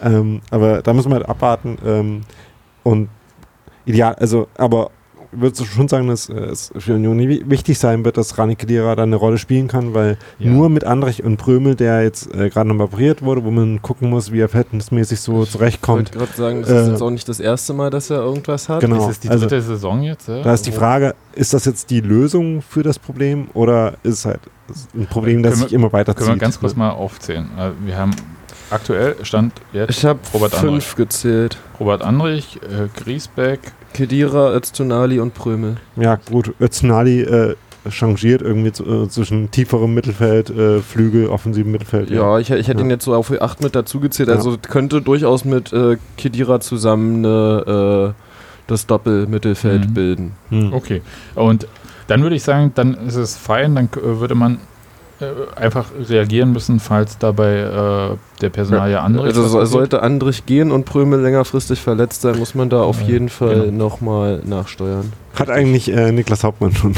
ähm, 0.04 0.42
aber 0.52 0.82
da 0.82 0.94
müssen 0.94 1.10
wir 1.12 1.16
halt 1.16 1.28
abwarten. 1.30 1.78
Ähm, 1.86 2.22
und 2.84 3.10
ideal, 3.86 4.16
also, 4.16 4.48
aber 4.58 4.92
würdest 5.32 5.62
du 5.62 5.66
schon 5.66 5.88
sagen, 5.88 6.08
dass 6.08 6.30
äh, 6.30 6.34
es 6.34 6.72
für 6.78 6.94
Union 6.96 7.20
wi- 7.20 7.44
wichtig 7.48 7.78
sein 7.80 8.06
wird, 8.06 8.18
dass 8.18 8.38
Rani 8.38 8.56
Kedira 8.56 8.96
da 8.96 9.04
eine 9.04 9.16
Rolle 9.16 9.38
spielen 9.38 9.68
kann, 9.68 9.94
weil 9.94 10.18
Ja. 10.40 10.50
nur 10.52 10.70
mit 10.70 10.84
Andrich 10.84 11.24
und 11.24 11.38
Prömel, 11.38 11.76
der 11.76 12.04
jetzt 12.04 12.34
äh, 12.34 12.50
gerade 12.50 12.70
noch 12.74 12.84
operiert 12.86 13.22
wurde, 13.22 13.44
wo 13.44 13.52
man 13.52 13.82
gucken 13.82 14.10
muss, 14.10 14.32
wie 14.32 14.40
er 14.40 14.50
verhältnismäßig 14.50 15.20
so 15.20 15.44
Ich 15.44 15.52
zurechtkommt. 15.52 16.16
wollte 16.16 16.18
gerade 16.18 16.34
sagen, 16.38 16.62
das 16.62 16.70
ist 16.70 16.88
Äh, 16.88 16.92
jetzt 16.92 17.02
auch 17.02 17.10
nicht 17.12 17.28
das 17.30 17.40
erste 17.40 17.74
Mal, 17.74 17.90
dass 17.90 18.10
er 18.10 18.18
irgendwas 18.20 18.70
hat. 18.70 18.82
Genau. 18.82 19.04
Ist 19.06 19.12
es 19.12 19.20
die 19.20 19.30
also- 19.30 19.48
dritte 19.48 19.62
Saison 19.62 20.02
jetzt? 20.04 20.28
Ja? 20.28 20.42
Da 20.42 20.54
ist 20.54 20.66
die 20.66 20.74
Wo- 20.74 20.78
Frage, 20.80 21.16
ist 21.34 21.54
das 21.54 21.66
jetzt 21.66 21.90
die 21.90 22.02
Lösung 22.02 22.62
für 22.62 22.84
das 22.84 22.98
Problem 23.00 23.48
oder 23.54 23.94
ist 24.04 24.14
es 24.20 24.26
halt 24.26 24.40
ein 24.96 25.08
Problem, 25.08 25.44
das 25.44 25.60
sich 25.60 25.74
immer 25.74 25.92
weiter 25.94 26.14
Können 26.14 26.30
wir 26.30 26.36
ganz 26.38 26.60
kurz 26.60 26.76
mal 26.76 26.90
aufzählen. 26.92 27.48
Äh, 27.58 27.72
Wir 27.86 27.98
haben 27.98 28.12
aktuell 28.70 29.16
Stand 29.24 29.54
jetzt 29.72 29.90
Ich 29.98 30.04
habe 30.06 30.20
Robert 30.34 30.54
fünf 30.56 30.96
gezählt. 30.96 31.58
Robert 31.80 32.02
Andrich, 32.02 32.60
äh, 32.64 32.88
Griesbeck, 33.02 33.60
Kedira, 33.94 34.54
Öztunali 34.54 35.20
und 35.20 35.34
Prömel. 35.34 35.78
Ja, 35.96 36.16
gut. 36.30 36.54
Öztunali 36.60 37.22
äh, 37.22 37.56
changiert 37.90 38.42
irgendwie 38.42 38.72
zu, 38.72 38.84
äh, 38.86 39.10
zwischen 39.10 39.50
tieferem 39.52 39.94
Mittelfeld, 39.94 40.50
äh, 40.50 40.82
Flügel, 40.82 41.28
offensivem 41.28 41.72
Mittelfeld. 41.72 42.10
Ja, 42.10 42.38
ich, 42.40 42.50
ich 42.52 42.68
hätte 42.68 42.80
Ja. 42.80 42.86
ihn 42.86 42.90
jetzt 42.90 43.06
so 43.06 43.16
auf 43.16 43.32
8 43.32 43.62
mit 43.64 43.76
dazu 43.76 44.00
gezählt. 44.00 44.30
Ja. 44.30 44.36
Also 44.36 44.58
könnte 44.58 45.02
durchaus 45.02 45.46
mit 45.46 45.72
äh, 45.74 45.98
Kedira 46.18 46.60
zusammen 46.60 47.26
eine, 47.26 48.14
äh, 48.16 48.22
das 48.68 48.86
Doppelmittelfeld 48.88 49.90
Mhm. 49.90 49.94
bilden. 49.94 50.32
Hm. 50.50 50.74
Okay. 50.74 51.02
Und 51.36 51.68
dann 52.08 52.22
würde 52.22 52.36
ich 52.36 52.44
sagen, 52.44 52.72
dann 52.76 52.94
ist 53.08 53.16
es 53.16 53.38
fein, 53.38 53.76
dann 53.76 53.86
äh, 53.96 54.20
würde 54.20 54.36
man 54.36 54.60
einfach 55.56 55.90
reagieren 56.10 56.52
müssen, 56.52 56.80
falls 56.80 57.18
dabei 57.18 57.56
äh, 58.14 58.18
der 58.42 58.50
Personalie 58.50 59.00
andere. 59.00 59.26
Also 59.28 59.48
so, 59.48 59.64
sollte 59.66 60.02
Andrich 60.04 60.46
gehen 60.46 60.72
und 60.72 60.86
Prömel 60.86 61.22
längerfristig 61.22 61.82
verletzt 61.82 62.22
sein, 62.22 62.38
muss 62.38 62.54
man 62.56 62.70
da 62.70 62.82
auf 62.82 63.02
Ja, 63.02 63.08
jeden 63.08 63.30
Fall 63.30 63.66
genau. 63.66 63.86
nochmal 63.86 64.42
nachsteuern. 64.46 65.12
Hat 65.36 65.50
eigentlich 65.50 65.92
äh, 65.92 66.12
Niklas 66.12 66.44
Hauptmann 66.44 66.74
schon. 66.76 66.94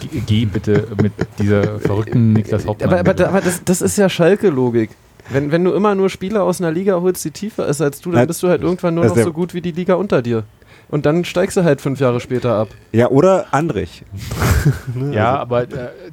Geh, 0.00 0.20
geh 0.26 0.44
bitte 0.44 0.88
mit 1.00 1.12
dieser 1.38 1.78
verrückten 1.80 2.32
Niklas 2.32 2.66
Hauptmann. 2.66 2.90
Aber, 2.98 3.10
aber, 3.10 3.28
aber 3.28 3.40
das, 3.40 3.62
das 3.64 3.80
ist 3.80 3.96
ja 3.96 4.08
Schalke-Logik. 4.08 4.90
Wenn, 5.30 5.52
wenn 5.52 5.62
du 5.62 5.72
immer 5.72 5.94
nur 5.94 6.08
Spieler 6.08 6.42
aus 6.42 6.60
einer 6.60 6.72
Liga 6.72 7.00
holst, 7.00 7.24
die 7.24 7.30
tiefer 7.30 7.66
ist 7.66 7.82
als 7.82 8.00
du, 8.00 8.10
dann 8.10 8.20
Ja, 8.20 8.26
bist 8.26 8.42
du 8.42 8.48
halt 8.48 8.62
irgendwann 8.62 8.94
nur 8.94 9.04
also 9.04 9.14
noch 9.14 9.24
so 9.24 9.32
gut 9.32 9.52
wie 9.52 9.60
die 9.60 9.72
Liga 9.72 9.94
unter 9.94 10.22
dir. 10.22 10.44
Und 10.88 11.04
dann 11.06 11.24
steigst 11.24 11.56
du 11.56 11.64
halt 11.64 11.80
fünf 11.80 12.00
Jahre 12.00 12.20
später 12.20 12.54
ab. 12.54 12.68
Ja, 12.92 13.08
oder 13.08 13.46
Andrich. 13.52 14.02
Ne, 14.94 15.14
Ja, 15.14 15.30
also- 15.32 15.40
aber 15.42 15.62
äh, 15.62 15.66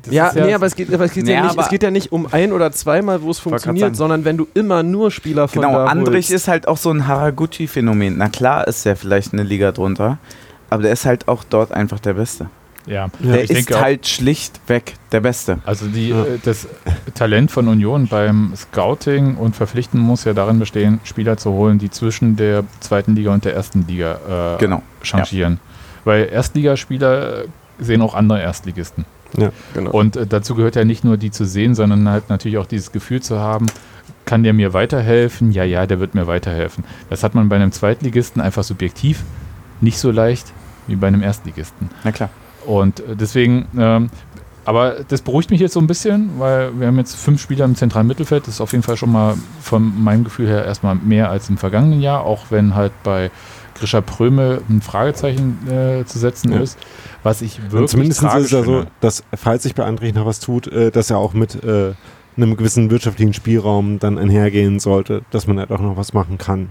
das 0.03 0.13
Ja, 0.13 0.27
ist 0.27 0.35
nee, 0.35 0.53
aber 0.53 0.65
es 0.67 0.75
geht, 0.75 0.93
aber 0.93 1.05
es, 1.05 1.13
geht 1.13 1.27
ja 1.27 1.35
Nee, 1.37 1.41
nicht, 1.41 1.51
aber- 1.51 1.63
es 1.63 1.69
geht 1.69 1.83
ja 1.83 1.91
nicht 1.91 2.11
um 2.11 2.27
ein 2.31 2.51
oder 2.53 2.71
zweimal, 2.71 3.21
wo 3.21 3.31
es 3.31 3.39
funktioniert, 3.39 3.95
sondern 3.95 4.23
wenn 4.25 4.37
du 4.37 4.47
immer 4.53 4.83
nur 4.83 5.09
Spieler 5.11 5.47
von 5.47 5.61
Genau, 5.63 5.73
da 5.79 5.85
Andrich 5.85 6.27
holst. 6.27 6.31
ist 6.31 6.47
halt 6.47 6.67
auch 6.67 6.77
so 6.77 6.91
ein 6.91 7.07
Haraguchi-Phänomen. 7.07 8.17
Na 8.17 8.29
klar 8.29 8.67
ist 8.67 8.85
der 8.85 8.95
vielleicht 8.95 9.33
eine 9.33 9.43
Liga 9.43 9.71
drunter, 9.71 10.17
aber 10.69 10.83
der 10.83 10.91
ist 10.91 11.05
halt 11.05 11.27
auch 11.27 11.43
dort 11.43 11.71
einfach 11.71 11.99
der 11.99 12.13
Beste. 12.13 12.47
Ja. 12.87 13.07
der 13.19 13.43
ich 13.43 13.49
ist 13.49 13.57
denke 13.57 13.77
auch- 13.77 13.81
halt 13.81 14.07
schlichtweg 14.07 14.93
der 15.11 15.21
Beste. 15.21 15.59
Also 15.65 15.87
die, 15.87 16.09
Ja. 16.09 16.23
äh, 16.23 16.39
das 16.43 16.67
Talent 17.13 17.51
von 17.51 17.67
Union 17.67 18.07
beim 18.07 18.53
Scouting 18.55 19.35
und 19.35 19.55
Verpflichten 19.55 19.99
muss 19.99 20.23
ja 20.25 20.33
darin 20.33 20.59
bestehen, 20.59 20.99
Spieler 21.03 21.37
zu 21.37 21.51
holen, 21.51 21.79
die 21.79 21.89
zwischen 21.89 22.35
der 22.35 22.63
zweiten 22.79 23.15
Liga 23.15 23.33
und 23.33 23.45
der 23.45 23.53
ersten 23.55 23.85
Liga 23.87 24.55
äh, 24.55 24.59
Genau. 24.59 24.81
changieren. 25.03 25.59
Weil 26.03 26.29
Erstligaspieler 26.31 27.45
sehen 27.79 28.01
auch 28.01 28.13
andere 28.13 28.41
Erstligisten. 28.41 29.05
Genau. 29.73 29.91
Und 29.91 30.15
äh, 30.15 30.25
dazu 30.25 30.55
gehört 30.55 30.75
ja 30.75 30.85
nicht 30.85 31.03
nur 31.03 31.17
die 31.17 31.29
zu 31.31 31.45
sehen, 31.45 31.75
sondern 31.75 32.07
halt 32.07 32.29
natürlich 32.29 32.57
auch 32.57 32.65
dieses 32.67 32.91
Gefühl 32.93 33.21
zu 33.21 33.39
haben, 33.39 33.65
kann 34.23 34.43
der 34.43 34.53
mir 34.53 34.73
weiterhelfen? 34.73 35.51
Ja, 35.51 35.63
ja, 35.63 35.85
der 35.85 35.99
wird 35.99 36.15
mir 36.15 36.25
weiterhelfen. 36.25 36.83
Das 37.09 37.21
hat 37.23 37.35
man 37.35 37.49
bei 37.49 37.57
einem 37.57 37.71
Zweitligisten 37.71 38.41
einfach 38.41 38.63
subjektiv 38.63 39.23
nicht 39.81 39.97
so 39.99 40.09
leicht 40.09 40.53
wie 40.87 40.95
bei 40.95 41.07
einem 41.07 41.21
Erstligisten. 41.21 41.89
Na 42.03 42.11
klar. 42.11 42.29
Und 42.65 42.99
äh, 42.99 43.15
deswegen, 43.15 43.67
ähm, 43.77 44.09
aber 44.65 44.97
das 45.07 45.21
beruhigt 45.21 45.51
mich 45.51 45.59
jetzt 45.59 45.73
so 45.73 45.79
ein 45.79 45.87
bisschen, 45.87 46.31
weil 46.39 46.77
wir 46.79 46.87
haben 46.87 46.97
jetzt 46.97 47.15
fünf 47.15 47.41
Spieler 47.41 47.65
im 47.65 47.75
zentralen 47.75 48.07
Mittelfeld. 48.07 48.47
Das 48.47 48.55
ist 48.55 48.61
auf 48.61 48.71
jeden 48.71 48.83
Fall 48.83 48.97
schon 48.97 49.11
mal 49.11 49.35
von 49.61 50.03
meinem 50.03 50.23
Gefühl 50.23 50.47
her 50.47 50.65
erstmal 50.65 50.95
mehr 50.95 51.29
als 51.29 51.49
im 51.49 51.57
vergangenen 51.57 52.01
Jahr, 52.01 52.23
auch 52.23 52.45
wenn 52.49 52.73
halt 52.73 52.91
bei 53.03 53.29
Grisha 53.75 54.01
Pröme 54.01 54.61
ein 54.69 54.81
Fragezeichen 54.81 55.59
äh, 55.69 56.05
zu 56.05 56.17
setzen 56.17 56.51
Ja. 56.51 56.61
ist, 56.61 56.79
was 57.23 57.41
ich 57.41 57.59
Und 57.59 57.71
wirklich 57.73 57.91
zumindest 57.91 58.23
ist 58.23 58.33
es 58.33 58.51
ja 58.51 58.63
so, 58.63 58.85
dass 59.01 59.23
falls 59.35 59.63
sich 59.63 59.75
bei 59.75 59.83
Andrich 59.83 60.13
noch 60.13 60.25
was 60.25 60.39
tut, 60.39 60.67
äh, 60.67 60.91
dass 60.91 61.09
er 61.11 61.17
auch 61.17 61.33
mit 61.33 61.63
äh, 61.63 61.93
einem 62.37 62.57
gewissen 62.57 62.89
wirtschaftlichen 62.89 63.33
Spielraum 63.33 63.99
dann 63.99 64.17
einhergehen 64.17 64.79
sollte, 64.79 65.21
dass 65.29 65.47
man 65.47 65.59
halt 65.59 65.71
auch 65.71 65.79
noch 65.79 65.97
was 65.97 66.13
machen 66.13 66.37
kann. 66.37 66.69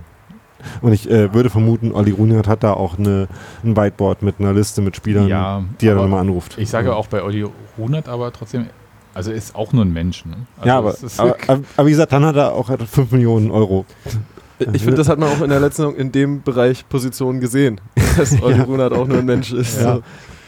Und 0.81 0.93
ich 0.93 1.11
äh, 1.11 1.33
würde 1.35 1.51
vermuten, 1.51 1.93
Olli 1.93 2.11
Runert 2.11 2.49
hat 2.49 2.62
da 2.62 2.73
auch 2.73 2.99
eine, 2.99 3.29
ein 3.62 3.77
Whiteboard 3.77 4.23
mit 4.23 4.37
einer 4.39 4.53
Liste 4.53 4.83
mit 4.83 4.97
Spielern, 4.97 5.29
Ja, 5.29 5.62
die 5.81 5.89
er 5.89 5.97
dann 5.97 6.11
mal 6.11 6.21
anruft. 6.21 6.59
Ich 6.59 6.71
sage 6.71 6.95
auch 6.95 7.07
bei 7.07 7.23
Olli 7.23 7.47
Runert, 7.79 8.09
aber 8.09 8.33
trotzdem, 8.33 8.67
also 9.15 9.31
er 9.31 9.37
ist 9.37 9.55
auch 9.55 9.73
nur 9.73 9.85
ein 9.85 9.93
Mensch. 9.93 10.25
Ne? 10.25 10.37
Also 10.59 10.69
ja, 10.69 10.79
aber, 10.79 10.95
aber, 11.19 11.37
aber, 11.47 11.62
aber 11.77 11.87
wie 11.87 11.91
gesagt, 11.91 12.12
dann 12.12 12.25
hat 12.25 12.37
er 12.37 12.53
auch 12.53 12.69
5 12.69 13.12
Millionen 13.12 13.51
Euro. 13.51 13.85
Ich 14.73 14.83
finde, 14.83 14.99
das 14.99 15.09
hat 15.09 15.19
man 15.19 15.29
auch 15.31 15.41
in 15.41 15.51
der 15.51 15.61
letzten 15.61 15.95
in 15.97 16.12
dem 16.12 16.43
Bereich 16.43 16.89
Position 16.89 17.41
gesehen, 17.41 17.81
dass 18.17 18.41
Olli 18.43 18.61
Runert 18.61 18.93
auch 18.93 19.07
nur 19.07 19.19
ein 19.19 19.27
Mensch 19.27 19.53
ist. 19.53 19.81
Ja. 19.81 19.97
So. 19.97 20.03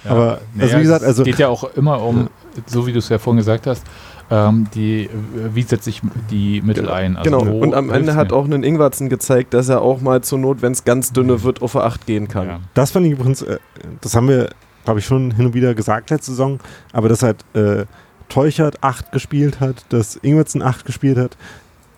Ja, 0.04 0.10
Aber, 0.12 0.40
also 0.58 0.76
wie 0.76 0.82
gesagt, 0.82 1.02
es 1.02 1.08
also- 1.08 1.24
geht 1.24 1.38
ja 1.38 1.48
auch 1.48 1.64
immer 1.74 2.00
um, 2.02 2.28
so 2.66 2.86
wie 2.86 2.92
du 2.92 2.98
es 3.00 3.08
ja 3.08 3.18
vorhin 3.18 3.38
gesagt 3.38 3.66
hast, 3.66 3.84
ähm, 4.30 4.66
die, 4.74 5.04
äh, 5.04 5.08
wie 5.54 5.62
setze 5.62 5.90
ich 5.90 6.02
die 6.30 6.60
Mittel 6.62 6.84
Genau. 6.84 6.94
ein? 6.94 7.16
Also 7.16 7.38
genau. 7.38 7.58
Und 7.58 7.74
am 7.74 7.90
Ende 7.90 8.14
hat 8.14 8.30
mir? 8.30 8.36
auch 8.36 8.44
ein 8.44 8.62
Ingwarzen 8.62 9.08
gezeigt, 9.08 9.54
dass 9.54 9.68
er 9.68 9.82
auch 9.82 10.00
mal 10.00 10.22
zur 10.22 10.38
Not, 10.38 10.62
wenn 10.62 10.72
es 10.72 10.84
ganz 10.84 11.12
dünne 11.12 11.42
wird, 11.42 11.62
auf 11.62 11.76
eine 11.76 11.84
8 11.84 12.06
gehen 12.06 12.28
kann. 12.28 12.46
Ja. 12.46 12.60
Das 12.74 12.90
fand 12.90 13.06
ich 13.06 13.12
übrigens, 13.12 13.42
äh, 13.42 13.58
das 14.00 14.14
haben 14.16 14.28
wir, 14.28 14.50
glaube 14.84 15.00
ich, 15.00 15.06
schon 15.06 15.30
hin 15.32 15.46
und 15.46 15.54
wieder 15.54 15.74
gesagt 15.74 16.10
letzte 16.10 16.32
Saison, 16.32 16.58
aber 16.92 17.08
dass 17.08 17.22
halt 17.22 17.44
äh, 17.54 17.84
Teuchert 18.28 18.82
8 18.82 19.12
gespielt 19.12 19.60
hat, 19.60 19.84
dass 19.90 20.16
Ingwertsen 20.16 20.62
8 20.62 20.84
gespielt 20.84 21.18
hat, 21.18 21.36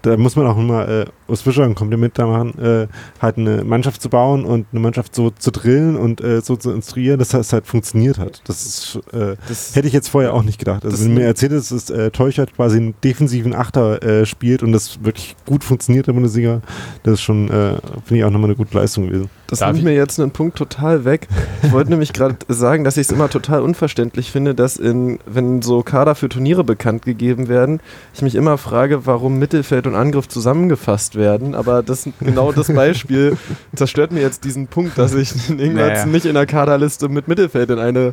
da 0.03 0.17
muss 0.17 0.37
man 0.37 0.47
auch 0.47 0.59
immer 0.59 0.87
äh, 0.89 1.07
aus 1.29 1.43
Fischer 1.43 1.65
ein 1.65 1.75
Kompliment 1.75 2.19
da 2.19 2.27
machen, 2.27 2.59
äh, 2.59 2.87
halt 3.21 3.39
eine 3.39 3.63
Mannschaft 3.65 4.03
zu 4.03 4.09
bauen 4.09 4.45
und 4.45 4.67
eine 4.73 4.81
Mannschaft 4.81 5.15
so 5.15 5.31
zu 5.31 5.51
drillen 5.51 5.97
und 5.97 6.21
äh, 6.23 6.41
so 6.41 6.57
zu 6.57 6.71
instruieren, 6.73 7.19
dass 7.19 7.29
das 7.29 7.53
halt 7.53 7.67
funktioniert 7.67 8.19
hat. 8.19 8.41
Das 8.47 8.65
ist, 8.67 8.99
äh, 9.13 9.37
Das, 9.47 9.77
hätte 9.77 9.87
ich 9.87 9.93
jetzt 9.95 10.09
vorher 10.09 10.35
auch 10.35 10.43
nicht 10.43 10.59
gedacht. 10.59 10.85
Also 10.85 10.97
Das- 10.97 11.05
wenn 11.05 11.15
mir 11.15 11.25
erzählt 11.25 11.53
ist, 11.53 11.71
dass 11.71 11.91
äh, 11.91 12.11
Teuchert 12.11 12.55
quasi 12.57 12.79
einen 12.79 12.95
defensiven 13.05 13.55
Achter 13.55 14.03
äh, 14.03 14.27
spielt 14.27 14.63
und 14.63 14.73
das 14.73 15.05
wirklich 15.05 15.37
gut 15.47 15.63
funktioniert 15.65 16.09
in 16.09 16.15
der 16.15 16.21
Bundesliga, 16.21 16.61
das 17.03 17.15
ist 17.15 17.21
schon, 17.23 17.49
äh, 17.49 17.75
finde 18.05 18.17
ich 18.19 18.25
auch 18.25 18.31
nochmal 18.31 18.49
eine 18.51 18.57
gute 18.57 18.77
Leistung 18.77 19.07
gewesen. 19.07 19.31
Das 19.49 19.61
Darf 19.61 19.69
nimmt 19.69 19.79
ich- 19.79 19.85
mir 19.85 19.95
jetzt 19.95 20.19
einen 20.21 20.31
Punkt 20.31 20.57
total 20.59 21.05
weg. 21.05 21.29
Ich 21.63 21.73
wollte 21.73 21.91
nämlich 21.91 22.13
gerade 22.13 22.37
sagen, 22.49 22.85
dass 22.85 22.97
ich 22.97 23.07
es 23.07 23.13
immer 23.13 23.29
total 23.31 23.63
unverständlich 23.63 24.31
finde, 24.31 24.55
dass 24.55 24.77
in, 24.77 25.19
wenn 25.27 25.63
so 25.63 25.83
Kader 25.83 26.15
für 26.15 26.29
Turniere 26.29 26.65
bekannt 26.65 27.05
gegeben 27.05 27.49
werden, 27.49 27.81
ich 28.15 28.23
mich 28.23 28.35
immer 28.35 28.59
frage, 28.59 29.07
warum 29.07 29.39
Mittelfeld 29.39 29.87
und 29.87 29.95
Angriff 29.95 30.29
zusammengefasst 30.29 31.15
werden. 31.15 31.18
Aber 31.55 31.83
das 31.83 32.09
genau 32.21 32.53
das 32.53 32.73
Beispiel 32.73 33.37
zerstört 33.75 34.13
mir 34.13 34.21
jetzt 34.21 34.45
diesen 34.45 34.67
Punkt, 34.67 34.97
dass 34.99 35.15
ich 35.15 35.33
den 35.33 35.59
Ingwertsen 35.59 35.77
Naja. 35.77 36.07
nicht 36.07 36.27
in 36.27 36.35
der 36.35 36.47
Kaderliste 36.47 37.09
mit 37.09 37.29
Mittelfeld 37.29 37.71
in 37.71 37.79
eine. 37.79 38.13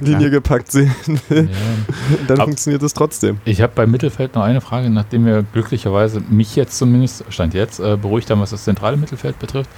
Linie 0.00 0.30
gepackt 0.30 0.70
sehen 0.72 0.94
will. 1.28 1.48
Ja. 1.50 2.16
Dann 2.26 2.38
Ab- 2.40 2.44
funktioniert 2.46 2.82
es 2.82 2.94
trotzdem. 2.94 3.38
Ich 3.44 3.60
habe 3.60 3.72
beim 3.74 3.90
Mittelfeld 3.90 4.34
noch 4.34 4.42
eine 4.42 4.60
Frage, 4.60 4.90
nachdem 4.90 5.26
wir 5.26 5.44
glücklicherweise 5.52 6.20
mich 6.28 6.56
jetzt 6.56 6.78
zumindest, 6.78 7.24
Stand 7.30 7.54
jetzt, 7.54 7.78
äh, 7.80 7.96
beruhigt 7.96 8.30
haben, 8.30 8.40
was 8.40 8.50
das 8.50 8.64
zentrale 8.64 8.96
Mittelfeld 8.96 9.38
betrifft. 9.38 9.70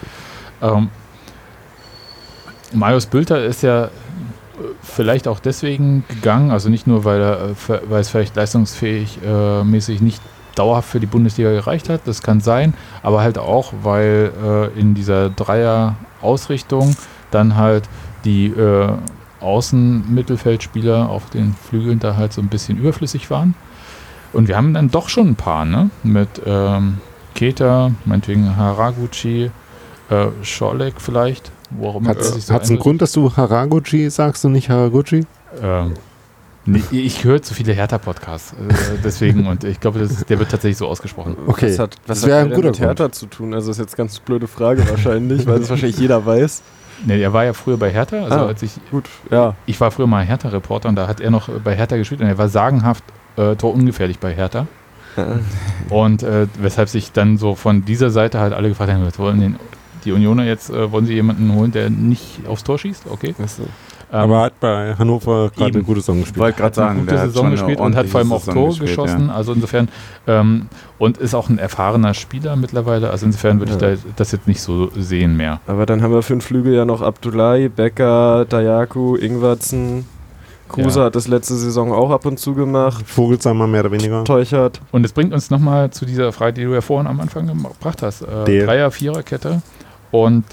Ähm, 0.62 0.88
Marius 2.72 3.06
Bülter 3.06 3.44
ist 3.44 3.62
ja 3.62 3.84
äh, 3.84 3.88
vielleicht 4.82 5.26
auch 5.28 5.40
deswegen 5.40 6.04
gegangen, 6.08 6.50
also 6.50 6.68
nicht 6.68 6.86
nur, 6.86 7.04
weil, 7.04 7.20
er, 7.20 7.50
äh, 7.50 7.80
weil 7.88 8.00
es 8.00 8.08
vielleicht 8.10 8.36
leistungsfähig 8.36 9.18
äh, 9.26 9.64
mäßig 9.64 10.00
nicht 10.00 10.20
dauerhaft 10.58 10.88
für 10.88 11.00
die 11.00 11.06
Bundesliga 11.06 11.50
gereicht 11.50 11.88
hat, 11.88 12.02
das 12.06 12.22
kann 12.22 12.40
sein, 12.40 12.74
aber 13.02 13.20
halt 13.20 13.38
auch, 13.38 13.72
weil 13.82 14.32
äh, 14.42 14.78
in 14.78 14.94
dieser 14.94 15.30
Dreier-Ausrichtung 15.30 16.96
dann 17.30 17.56
halt 17.56 17.88
die 18.24 18.46
äh, 18.46 18.88
Außenmittelfeldspieler 19.40 21.08
auf 21.08 21.30
den 21.30 21.54
Flügeln 21.54 21.98
da 22.00 22.16
halt 22.16 22.32
so 22.32 22.40
ein 22.40 22.48
bisschen 22.48 22.78
überflüssig 22.78 23.30
waren. 23.30 23.54
Und 24.32 24.48
wir 24.48 24.56
haben 24.56 24.74
dann 24.74 24.90
doch 24.90 25.08
schon 25.08 25.28
ein 25.28 25.36
paar, 25.36 25.64
ne? 25.64 25.90
Mit 26.02 26.28
ähm, 26.44 26.98
Keta, 27.34 27.92
meinetwegen 28.04 28.56
Haraguchi, 28.56 29.50
äh, 30.10 30.26
Scholek 30.42 31.00
vielleicht, 31.00 31.50
immer 31.96 32.10
Hat 32.10 32.18
es 32.18 32.46
so 32.46 32.54
einen. 32.54 32.78
Grund, 32.78 33.00
dass 33.00 33.12
du 33.12 33.34
Haraguchi 33.34 34.10
sagst 34.10 34.44
und 34.44 34.52
nicht 34.52 34.68
Haraguchi? 34.68 35.24
Ähm, 35.62 35.94
nee, 36.68 37.00
ich 37.00 37.24
höre 37.24 37.42
zu 37.42 37.54
viele 37.54 37.72
Hertha-Podcasts, 37.72 38.52
äh, 38.52 38.56
deswegen, 39.04 39.46
und 39.46 39.64
ich 39.64 39.80
glaube, 39.80 39.98
das 39.98 40.10
ist- 40.12 40.30
der 40.30 40.38
wird 40.38 40.50
tatsächlich 40.50 40.76
so 40.78 40.86
ausgesprochen. 40.88 41.36
Okay, 41.46 41.70
Was 41.70 41.78
hat, 41.78 41.96
was 42.06 42.20
das 42.20 42.28
wäre 42.28 42.40
hat 42.40 42.46
ein 42.48 42.54
guter 42.54 42.68
mit 42.68 42.80
Hertha 42.80 43.10
zu 43.12 43.26
tun? 43.26 43.54
Also 43.54 43.70
ist 43.70 43.78
jetzt 43.78 43.94
eine 43.94 44.06
ganz 44.06 44.18
blöde 44.20 44.46
Frage 44.48 44.88
wahrscheinlich, 44.88 45.46
weil 45.46 45.60
es 45.60 45.70
wahrscheinlich 45.70 45.98
jeder 45.98 46.24
weiß. 46.24 46.62
Nee, 47.06 47.20
er 47.22 47.32
war 47.32 47.44
ja 47.44 47.52
früher 47.52 47.76
bei 47.76 47.90
Hertha, 47.90 48.24
also 48.24 48.34
Ah. 48.36 48.46
als 48.46 48.62
ich, 48.62 48.72
Gut, 48.90 49.04
ja. 49.30 49.54
ich 49.66 49.80
war 49.80 49.90
früher 49.90 50.06
mal 50.08 50.24
Hertha-Reporter 50.24 50.88
und 50.88 50.96
da 50.96 51.06
hat 51.06 51.20
er 51.20 51.30
noch 51.30 51.48
bei 51.48 51.76
Hertha 51.76 51.96
gespielt 51.96 52.20
und 52.20 52.26
er 52.26 52.38
war 52.38 52.48
sagenhaft 52.48 53.04
äh, 53.36 53.54
torungefährlich 53.54 54.18
bei 54.18 54.34
Hertha. 54.34 54.66
Und 55.88 56.22
äh, 56.22 56.46
weshalb 56.60 56.88
sich 56.88 57.12
dann 57.12 57.38
so 57.38 57.54
von 57.54 57.84
dieser 57.84 58.10
Seite 58.10 58.38
halt 58.40 58.52
alle 58.52 58.68
gefragt 58.68 58.92
haben, 58.92 59.04
was 59.06 59.18
wollen 59.18 59.40
den, 59.40 59.56
die 60.04 60.12
Unioner 60.12 60.44
jetzt, 60.44 60.70
äh, 60.70 60.92
wollen 60.92 61.06
sie 61.06 61.14
jemanden 61.14 61.52
holen, 61.54 61.72
der 61.72 61.90
nicht 61.90 62.40
aufs 62.46 62.62
Tor 62.64 62.78
schießt? 62.78 63.04
Okay. 63.10 63.34
Achso. 63.42 63.64
Ähm, 64.10 64.18
Aber 64.20 64.40
hat 64.40 64.58
bei 64.60 64.94
Hannover 64.98 65.50
gerade 65.54 65.74
eine 65.74 65.82
gute 65.84 66.00
Saison 66.00 66.16
Ich 66.16 66.22
gespielt. 66.24 66.40
wollte 66.40 66.56
gerade 66.58 66.66
hat 66.70 66.78
eine 66.78 66.86
sagen, 66.88 66.98
gute 67.00 67.10
der 67.12 67.20
hat 67.20 67.26
Saison 67.28 67.46
eine 67.46 67.54
gespielt 67.56 67.80
und 67.80 67.94
hat 67.96 68.06
vor 68.06 68.20
allem 68.20 68.32
auch 68.32 68.40
Saison 68.42 68.68
gespielt, 68.68 68.88
geschossen. 68.90 69.26
ja. 69.28 69.34
Also 69.34 69.52
insofern 69.52 69.88
ähm, 70.26 70.66
und 70.98 71.18
ist 71.18 71.34
auch 71.34 71.48
ein 71.50 71.58
erfahrener 71.58 72.14
Spieler 72.14 72.56
mittlerweile. 72.56 73.10
Also 73.10 73.26
insofern 73.26 73.58
würde 73.58 73.72
ich 73.74 73.80
Ja. 73.80 73.94
da 73.96 74.00
das 74.16 74.32
jetzt 74.32 74.48
nicht 74.48 74.62
so 74.62 74.90
sehen 74.96 75.36
mehr. 75.36 75.60
Aber 75.66 75.84
dann 75.84 76.02
haben 76.02 76.12
wir 76.12 76.22
für 76.22 76.32
den 76.34 76.40
Flügel 76.40 76.74
ja 76.74 76.84
noch 76.86 77.02
Abdullahi, 77.02 77.68
Becker, 77.68 78.46
Dayaku, 78.48 79.16
Ingwertsen. 79.16 80.06
Kruse 80.70 81.00
Ja. 81.00 81.06
hat 81.06 81.14
das 81.14 81.28
letzte 81.28 81.54
Saison 81.54 81.92
auch 81.92 82.10
ab 82.10 82.26
und 82.26 82.38
zu 82.38 82.54
gemacht. 82.54 83.02
Vogelsammer 83.06 83.66
mehr 83.66 83.80
oder 83.80 83.90
weniger. 83.92 84.24
Teuchert. 84.24 84.80
Und 84.90 85.04
es 85.04 85.12
bringt 85.12 85.32
uns 85.32 85.50
nochmal 85.50 85.90
zu 85.90 86.04
dieser 86.04 86.30
Frage, 86.32 86.52
die 86.54 86.64
du 86.64 86.74
ja 86.74 86.80
vorhin 86.82 87.06
am 87.06 87.20
Anfang 87.20 87.46
gebracht 87.46 88.02
hast. 88.02 88.22
Äh, 88.22 88.44
Der- 88.46 88.66
Dreier, 88.66 88.90
Viererkette. 88.90 89.62
Und 90.10 90.44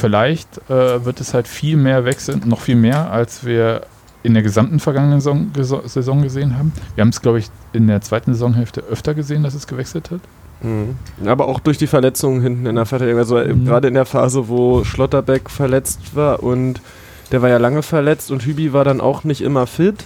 vielleicht 0.00 0.58
äh, 0.70 1.04
wird 1.04 1.20
es 1.20 1.34
halt 1.34 1.46
viel 1.48 1.76
mehr 1.76 2.04
wechseln, 2.04 2.42
noch 2.46 2.60
viel 2.60 2.76
mehr, 2.76 3.10
als 3.10 3.44
wir 3.44 3.82
in 4.22 4.34
der 4.34 4.42
gesamten 4.42 4.80
vergangenen 4.80 5.20
Saison, 5.20 5.50
Saison 5.86 6.22
gesehen 6.22 6.58
haben. 6.58 6.72
Wir 6.94 7.02
haben 7.02 7.08
es, 7.08 7.22
glaube 7.22 7.38
ich, 7.38 7.46
in 7.72 7.86
der 7.86 8.00
zweiten 8.02 8.32
Saisonhälfte 8.34 8.82
öfter 8.82 9.14
gesehen, 9.14 9.42
dass 9.42 9.54
es 9.54 9.66
gewechselt 9.66 10.10
hat. 10.10 10.20
Mhm. 10.62 10.96
Aber 11.26 11.48
auch 11.48 11.58
durch 11.60 11.78
die 11.78 11.86
Verletzungen 11.86 12.42
hinten 12.42 12.66
in 12.66 12.76
der 12.76 12.84
Verteidigung. 12.84 13.20
Also 13.20 13.38
äh, 13.38 13.54
Mhm. 13.54 13.64
gerade 13.64 13.88
in 13.88 13.94
der 13.94 14.04
Phase, 14.04 14.48
wo 14.48 14.84
Schlotterbeck 14.84 15.48
verletzt 15.48 16.14
war 16.14 16.42
und 16.42 16.82
der 17.32 17.40
war 17.40 17.48
ja 17.48 17.56
lange 17.58 17.82
verletzt 17.82 18.30
und 18.30 18.44
Hübi 18.44 18.72
war 18.74 18.84
dann 18.84 19.00
auch 19.00 19.24
nicht 19.24 19.40
immer 19.40 19.66
fit. 19.66 20.04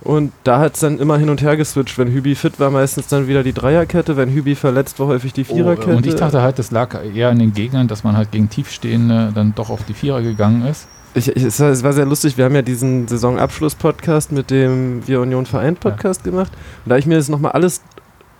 Und 0.00 0.32
da 0.44 0.60
hat 0.60 0.74
es 0.74 0.80
dann 0.80 0.98
immer 0.98 1.18
hin 1.18 1.28
und 1.28 1.42
her 1.42 1.56
geswitcht. 1.56 1.98
Wenn 1.98 2.08
Hübi 2.08 2.34
fit 2.34 2.60
war, 2.60 2.70
meistens 2.70 3.08
dann 3.08 3.26
wieder 3.26 3.42
die 3.42 3.52
Dreierkette. 3.52 4.16
Wenn 4.16 4.30
Hübi 4.30 4.54
verletzt 4.54 5.00
war, 5.00 5.08
häufig 5.08 5.32
die 5.32 5.44
Viererkette. 5.44 5.92
Oh, 5.92 5.96
und 5.96 6.06
ich 6.06 6.14
dachte 6.14 6.40
halt, 6.40 6.58
das 6.58 6.70
lag 6.70 6.96
eher 7.04 7.30
an 7.30 7.38
den 7.38 7.52
Gegnern, 7.52 7.88
dass 7.88 8.04
man 8.04 8.16
halt 8.16 8.30
gegen 8.30 8.48
Tiefstehende 8.48 9.32
dann 9.34 9.54
doch 9.54 9.70
auf 9.70 9.84
die 9.84 9.94
Vierer 9.94 10.22
gegangen 10.22 10.64
ist. 10.66 10.86
Ich, 11.14 11.28
ich, 11.28 11.42
es, 11.42 11.58
war, 11.58 11.70
es 11.70 11.82
war 11.82 11.92
sehr 11.92 12.06
lustig, 12.06 12.36
wir 12.36 12.44
haben 12.44 12.54
ja 12.54 12.62
diesen 12.62 13.08
Saisonabschluss-Podcast 13.08 14.30
mit 14.30 14.50
dem 14.50 15.06
Wir 15.08 15.20
Union 15.20 15.46
Vereint 15.46 15.80
Podcast 15.80 16.22
gemacht. 16.22 16.52
Und 16.84 16.90
da 16.90 16.94
habe 16.94 17.00
ich 17.00 17.06
mir 17.06 17.16
das 17.16 17.28
nochmal 17.28 17.52
alles 17.52 17.80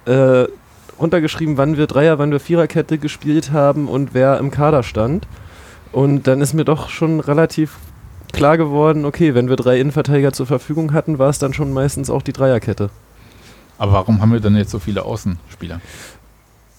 äh, 0.05 0.45
runtergeschrieben, 1.01 1.57
wann 1.57 1.77
wir 1.77 1.87
Dreier, 1.87 2.19
wann 2.19 2.31
wir 2.31 2.41
Viererkette 2.41 2.99
gespielt 2.99 3.51
haben 3.53 3.89
und 3.89 4.15
wer 4.15 4.39
im 4.39 4.51
Kader 4.53 4.85
stand. 4.85 5.27
Und 5.91 6.27
dann 6.27 6.41
ist 6.41 6.55
mir 6.55 6.65
doch 6.65 6.89
schon 6.89 7.21
relativ 7.21 7.79
klar 8.33 8.57
geworden, 8.59 9.05
okay, 9.05 9.35
wenn 9.35 9.49
wir 9.49 9.57
drei 9.57 9.81
Innenverteidiger 9.81 10.33
zur 10.33 10.47
Verfügung 10.47 10.93
hatten, 10.93 11.19
war 11.19 11.29
es 11.31 11.39
dann 11.39 11.53
schon 11.53 11.73
meistens 11.73 12.11
auch 12.11 12.23
die 12.23 12.33
Dreierkette. 12.33 12.91
Aber 13.79 13.93
warum 13.93 14.21
haben 14.21 14.33
wir 14.33 14.41
dann 14.41 14.57
jetzt 14.57 14.71
so 14.71 14.79
viele 14.79 15.05
Außenspieler? 15.05 15.81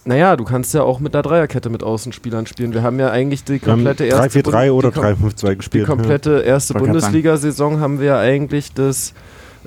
Naja, 0.06 0.36
du 0.36 0.44
kannst 0.44 0.74
ja 0.74 0.82
auch 0.84 1.00
mit 1.00 1.14
einer 1.14 1.22
Dreierkette 1.22 1.70
mit 1.70 1.84
Außenspielern 1.84 2.46
spielen. 2.48 2.74
Wir 2.74 2.84
haben 2.84 3.00
ja 3.00 3.12
eigentlich 3.12 3.44
die 3.44 3.54
Wir 3.54 3.60
komplette 3.60 4.06
erste 4.06 4.40
3-4-3 4.42 4.44
Bund- 4.44 4.72
oder 4.72 4.92
die 4.92 5.00
kom- 5.00 5.32
3-5-2 5.32 5.50
Die 5.52 5.58
gespielt. 5.58 5.88
komplette 5.88 6.40
erste. 6.40 6.74
Bundesliga-Saison 6.74 7.80
haben 7.80 8.00
wir 8.00 8.08
ja 8.08 8.20
eigentlich 8.20 8.74
das 8.74 9.14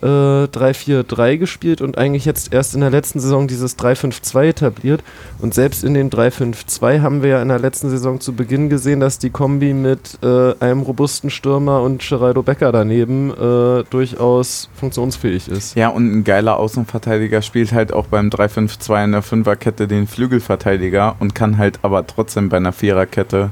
äh, 0.03 0.07
3-4-3 0.07 1.38
gespielt 1.38 1.80
und 1.80 1.96
eigentlich 1.96 2.24
jetzt 2.24 2.53
erst 2.53 2.74
in 2.74 2.80
der 2.80 2.90
letzten 2.90 3.20
Saison 3.20 3.46
dieses 3.46 3.78
3-5-2 3.78 4.44
etabliert. 4.44 5.03
Und 5.40 5.55
selbst 5.55 5.84
in 5.84 5.94
dem 5.94 6.11
3-5-2 6.11 7.00
haben 7.00 7.22
wir 7.22 7.30
ja 7.30 7.42
in 7.42 7.48
der 7.48 7.59
letzten 7.59 7.90
Saison 7.90 8.20
zu 8.20 8.34
Beginn 8.34 8.68
gesehen, 8.68 9.00
dass 9.00 9.18
die 9.18 9.30
Kombi 9.30 9.72
mit 9.74 10.18
äh, 10.22 10.55
einem 10.61 10.82
robusten 10.82 11.30
Stürmer 11.30 11.82
und 11.82 12.07
Geraldo 12.07 12.42
Becker 12.42 12.72
daneben 12.72 13.30
äh, 13.30 13.84
durchaus 13.90 14.68
funktionsfähig 14.74 15.48
ist. 15.48 15.76
Ja, 15.76 15.88
und 15.88 16.12
ein 16.12 16.24
geiler 16.24 16.59
Außenverteidiger 16.59 17.42
spielt 17.42 17.72
halt 17.72 17.92
auch 17.92 18.07
beim 18.07 18.28
3-5-2 18.28 19.05
in 19.05 19.12
der 19.12 19.22
Fünferkette 19.22 19.86
den 19.86 20.07
Flügelverteidiger 20.07 21.16
und 21.20 21.34
kann 21.34 21.59
halt 21.59 21.78
aber 21.82 22.07
trotzdem 22.07 22.48
bei 22.48 22.57
einer 22.57 22.72
Viererkette 22.72 23.50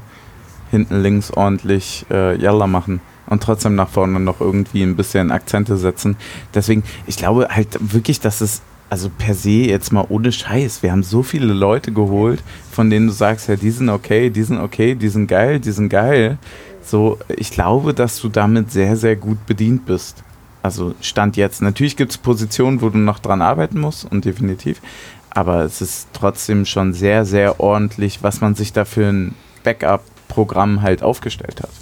hinten 0.69 1.01
links 1.01 1.31
ordentlich 1.31 2.05
äh, 2.09 2.35
Jalla 2.37 2.67
machen 2.67 3.01
und 3.31 3.41
trotzdem 3.41 3.75
nach 3.75 3.87
vorne 3.87 4.19
noch 4.19 4.41
irgendwie 4.41 4.83
ein 4.83 4.97
bisschen 4.97 5.31
Akzente 5.31 5.77
setzen. 5.77 6.17
Deswegen, 6.53 6.83
ich 7.07 7.15
glaube 7.15 7.47
halt 7.49 7.77
wirklich, 7.79 8.19
dass 8.19 8.41
es 8.41 8.61
also 8.89 9.09
per 9.09 9.33
se 9.33 9.49
jetzt 9.49 9.93
mal 9.93 10.05
ohne 10.09 10.33
Scheiß, 10.33 10.83
wir 10.83 10.91
haben 10.91 11.01
so 11.01 11.23
viele 11.23 11.53
Leute 11.53 11.93
geholt, 11.93 12.43
von 12.73 12.89
denen 12.89 13.07
du 13.07 13.13
sagst, 13.13 13.47
ja, 13.47 13.55
die 13.55 13.71
sind 13.71 13.87
okay, 13.89 14.29
die 14.29 14.43
sind 14.43 14.59
okay, 14.59 14.95
die 14.95 15.07
sind 15.07 15.27
geil, 15.27 15.61
die 15.61 15.71
sind 15.71 15.87
geil. 15.87 16.37
So, 16.83 17.19
ich 17.29 17.51
glaube, 17.51 17.93
dass 17.93 18.19
du 18.19 18.27
damit 18.27 18.69
sehr, 18.69 18.97
sehr 18.97 19.15
gut 19.15 19.45
bedient 19.45 19.85
bist. 19.85 20.25
Also 20.61 20.93
Stand 20.99 21.37
jetzt. 21.37 21.61
Natürlich 21.61 21.95
gibt 21.95 22.11
es 22.11 22.17
Positionen, 22.17 22.81
wo 22.81 22.89
du 22.89 22.97
noch 22.97 23.19
dran 23.19 23.41
arbeiten 23.41 23.79
musst 23.79 24.11
und 24.11 24.25
definitiv. 24.25 24.81
Aber 25.29 25.63
es 25.63 25.79
ist 25.81 26.09
trotzdem 26.11 26.65
schon 26.65 26.91
sehr, 26.91 27.23
sehr 27.23 27.61
ordentlich, 27.61 28.23
was 28.23 28.41
man 28.41 28.55
sich 28.55 28.73
da 28.73 28.83
für 28.83 29.07
ein 29.07 29.35
Backup-Programm 29.63 30.81
halt 30.81 31.01
aufgestellt 31.01 31.61
hat. 31.61 31.80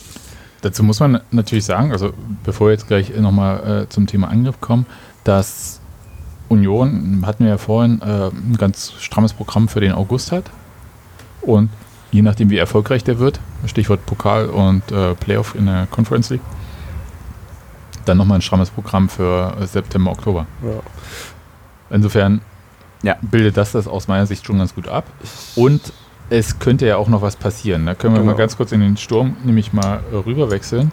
Dazu 0.62 0.84
muss 0.84 1.00
man 1.00 1.22
natürlich 1.32 1.66
sagen, 1.66 1.92
also 1.92 2.12
bevor 2.44 2.68
wir 2.68 2.72
jetzt 2.74 2.88
gleich 2.88 3.16
nochmal 3.18 3.84
äh, 3.84 3.90
zum 3.90 4.08
Thema 4.08 4.28
Angriff 4.30 4.60
kommen, 4.60 4.86
dass 5.24 5.80
Union, 6.50 7.24
hatten 7.26 7.44
wir 7.46 7.52
ja 7.52 7.58
vorhin, 7.58 8.02
äh, 8.02 8.28
ein 8.30 8.58
ganz 8.58 8.94
strammes 9.00 9.34
Programm 9.34 9.68
für 9.70 9.80
den 9.80 9.94
August 9.94 10.32
hat. 10.32 10.46
Und 11.42 11.70
je 12.12 12.22
nachdem, 12.22 12.50
wie 12.50 12.58
erfolgreich 12.58 13.04
der 13.04 13.20
wird, 13.20 13.40
Stichwort 13.66 14.06
Pokal 14.06 14.48
und 14.48 14.92
äh, 14.92 15.16
Playoff 15.16 15.56
in 15.56 15.68
der 15.68 15.88
Conference 15.92 16.30
League, 16.32 16.42
dann 18.06 18.18
nochmal 18.18 18.40
ein 18.40 18.42
strammes 18.42 18.70
Programm 18.72 19.08
für 19.10 19.56
äh, 19.62 19.66
September, 19.68 20.12
Oktober. 20.12 20.46
Ja. 20.64 21.96
Insofern 21.96 22.42
Ja. 23.04 23.16
bildet 23.22 23.56
das 23.56 23.72
das 23.72 23.88
aus 23.88 24.08
meiner 24.08 24.26
Sicht 24.26 24.46
schon 24.46 24.58
ganz 24.58 24.74
gut 24.76 24.88
ab. 24.88 25.06
Und 25.56 25.94
es 26.30 26.60
könnte 26.60 26.86
ja 26.88 26.98
auch 26.98 27.08
noch 27.08 27.22
was 27.22 27.36
passieren. 27.36 27.86
Da 27.86 27.96
können 27.96 28.14
wir 28.14 28.20
Genau. 28.22 28.32
mal 28.34 28.38
ganz 28.38 28.56
kurz 28.58 28.72
in 28.72 28.82
den 28.82 28.98
Sturm 28.98 29.36
nämlich 29.44 29.74
mal 29.74 30.00
äh, 30.12 30.16
rüber 30.16 30.52
wechseln. 30.52 30.92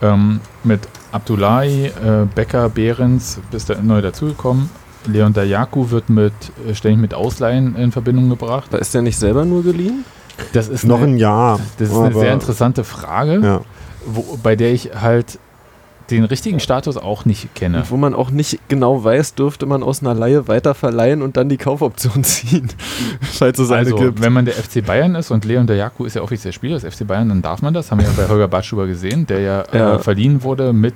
Ähm, 0.00 0.40
mit 0.64 0.80
Abdullahi, 1.12 1.86
äh, 1.86 2.26
Becker, 2.34 2.68
Behrens 2.68 3.38
bist 3.50 3.70
da 3.70 3.76
neu 3.80 4.00
dazugekommen. 4.02 4.70
Leon 5.06 5.32
Dayaku 5.32 5.90
wird 5.90 6.08
mit, 6.10 6.32
äh, 6.68 6.74
ständig 6.74 7.00
mit 7.00 7.14
Ausleihen 7.14 7.76
in 7.76 7.92
Verbindung 7.92 8.28
gebracht. 8.28 8.68
Da 8.70 8.78
ist 8.78 8.94
der 8.94 9.02
nicht 9.02 9.18
selber 9.18 9.44
nur 9.44 9.62
geliehen? 9.62 10.04
Das 10.52 10.68
ist 10.68 10.84
Noch 10.84 10.98
eine, 11.02 11.12
ein 11.12 11.16
Jahr. 11.18 11.60
das 11.78 11.90
ist 11.90 11.96
eine 11.96 12.14
sehr 12.14 12.32
interessante 12.32 12.84
Frage, 12.84 13.40
Ja. 13.42 13.60
wo, 14.06 14.38
bei 14.42 14.56
der 14.56 14.72
ich 14.72 14.90
halt 15.00 15.38
den 16.16 16.24
richtigen 16.24 16.60
Status 16.60 16.96
auch 16.96 17.24
nicht 17.24 17.54
kenne. 17.54 17.78
Und 17.78 17.90
wo 17.90 17.96
man 17.96 18.14
auch 18.14 18.30
nicht 18.30 18.58
genau 18.68 19.02
weiß, 19.04 19.34
dürfte 19.34 19.66
man 19.66 19.82
aus 19.82 20.00
einer 20.02 20.14
Laie 20.14 20.48
weiter 20.48 20.74
verleihen 20.74 21.22
und 21.22 21.36
dann 21.36 21.48
die 21.48 21.56
Kaufoption 21.56 22.24
ziehen, 22.24 22.68
falls 23.20 23.58
es 23.58 23.70
eine 23.70 23.78
Also, 23.80 23.96
gibt. 23.96 24.22
wenn 24.22 24.32
man 24.32 24.44
der 24.44 24.54
FC 24.54 24.84
Bayern 24.84 25.14
ist 25.14 25.30
und 25.30 25.44
Leon 25.44 25.66
Dayaku 25.66 26.04
ist 26.04 26.14
ja 26.16 26.22
offiziell 26.22 26.52
Spieler 26.52 26.78
des 26.78 26.94
FC 26.94 27.06
Bayern, 27.06 27.28
dann 27.28 27.42
darf 27.42 27.62
man 27.62 27.74
das. 27.74 27.90
Haben 27.90 28.00
wir 28.00 28.06
ja 28.06 28.12
bei 28.16 28.28
Holger 28.28 28.48
Batschüber 28.48 28.86
gesehen, 28.86 29.26
der 29.26 29.40
ja, 29.40 29.64
Ja. 29.72 29.94
Äh, 29.96 29.98
verliehen 29.98 30.42
wurde 30.42 30.72
mit 30.72 30.94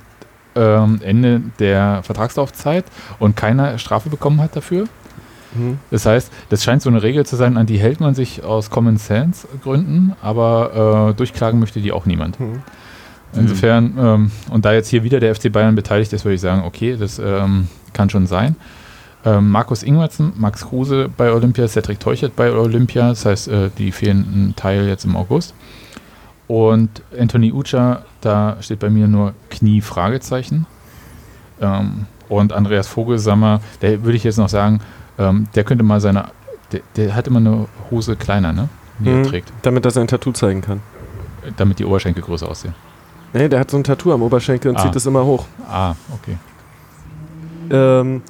ähm, 0.54 1.00
Ende 1.02 1.42
der 1.58 2.02
Vertragslaufzeit 2.02 2.84
und 3.18 3.36
keine 3.36 3.78
Strafe 3.78 4.08
bekommen 4.08 4.40
hat 4.40 4.56
dafür. 4.56 4.84
Hm. 5.54 5.78
Das 5.90 6.06
heißt, 6.06 6.32
das 6.48 6.64
scheint 6.64 6.82
so 6.82 6.88
eine 6.90 7.02
Regel 7.02 7.24
zu 7.26 7.36
sein, 7.36 7.56
an 7.56 7.66
die 7.66 7.78
hält 7.78 8.00
man 8.00 8.14
sich 8.14 8.42
aus 8.44 8.70
Common 8.70 8.96
Sense 8.96 9.46
Gründen, 9.62 10.14
aber 10.22 11.10
äh, 11.10 11.14
durchklagen 11.14 11.60
möchte 11.60 11.80
die 11.80 11.92
auch 11.92 12.06
niemand. 12.06 12.38
Hm. 12.38 12.62
Insofern, 13.34 13.94
ähm, 13.98 14.30
und 14.50 14.64
da 14.64 14.72
jetzt 14.72 14.88
hier 14.88 15.02
wieder 15.02 15.20
der 15.20 15.34
FC 15.34 15.52
Bayern 15.52 15.74
beteiligt 15.74 16.12
ist, 16.12 16.24
würde 16.24 16.34
ich 16.36 16.40
sagen, 16.40 16.62
okay, 16.64 16.96
das 16.98 17.18
ähm, 17.18 17.68
kann 17.92 18.08
schon 18.08 18.26
sein. 18.26 18.56
Ähm, 19.24 19.50
Markus 19.50 19.82
Ingwertsen, 19.82 20.32
Max 20.36 20.66
Kruse 20.66 21.10
bei 21.14 21.32
Olympia, 21.32 21.66
Cedric 21.68 22.00
Teuchert 22.00 22.36
bei 22.36 22.50
Olympia, 22.52 23.08
das 23.10 23.26
heißt, 23.26 23.48
äh, 23.48 23.70
die 23.76 23.92
fehlen 23.92 24.20
ein 24.50 24.56
Teil 24.56 24.86
jetzt 24.88 25.04
im 25.04 25.16
August. 25.16 25.54
Und 26.46 27.02
Anthony 27.18 27.52
Ucha, 27.52 28.02
da 28.20 28.56
steht 28.60 28.78
bei 28.78 28.88
mir 28.88 29.08
nur 29.08 29.34
Knie 29.50 29.80
Fragezeichen. 29.80 30.64
Ähm, 31.60 32.06
und 32.28 32.52
Andreas 32.52 32.86
Vogelsammer, 32.88 33.60
der 33.82 34.04
würde 34.04 34.16
ich 34.16 34.24
jetzt 34.24 34.36
noch 34.38 34.48
sagen, 34.48 34.80
ähm, 35.18 35.48
der 35.54 35.64
könnte 35.64 35.82
mal 35.84 36.00
seine, 36.00 36.26
der, 36.72 36.80
der 36.96 37.14
hat 37.16 37.26
immer 37.26 37.40
eine 37.40 37.66
Hose 37.90 38.14
kleiner, 38.16 38.52
ne? 38.52 38.68
Die 39.00 39.08
er 39.10 39.16
Mhm. 39.16 39.22
trägt, 39.24 39.52
Damit 39.62 39.84
er 39.84 39.90
sein 39.90 40.06
Tattoo 40.06 40.32
zeigen 40.32 40.60
kann. 40.62 40.80
damit 41.56 41.78
die 41.78 41.84
Oberschenkel 41.84 42.22
größer 42.24 42.48
aussehen. 42.48 42.74
Nee, 43.36 43.48
der 43.48 43.60
hat 43.60 43.70
so 43.70 43.76
ein 43.76 43.84
Tattoo 43.84 44.12
am 44.12 44.22
Oberschenkel 44.22 44.70
und 44.70 44.78
Ah. 44.78 44.82
zieht 44.82 44.96
es 44.96 45.04
immer 45.06 45.24
hoch. 45.24 45.44
Ah, 45.68 45.94
okay. 46.14 46.36
Ähm, 47.70 48.22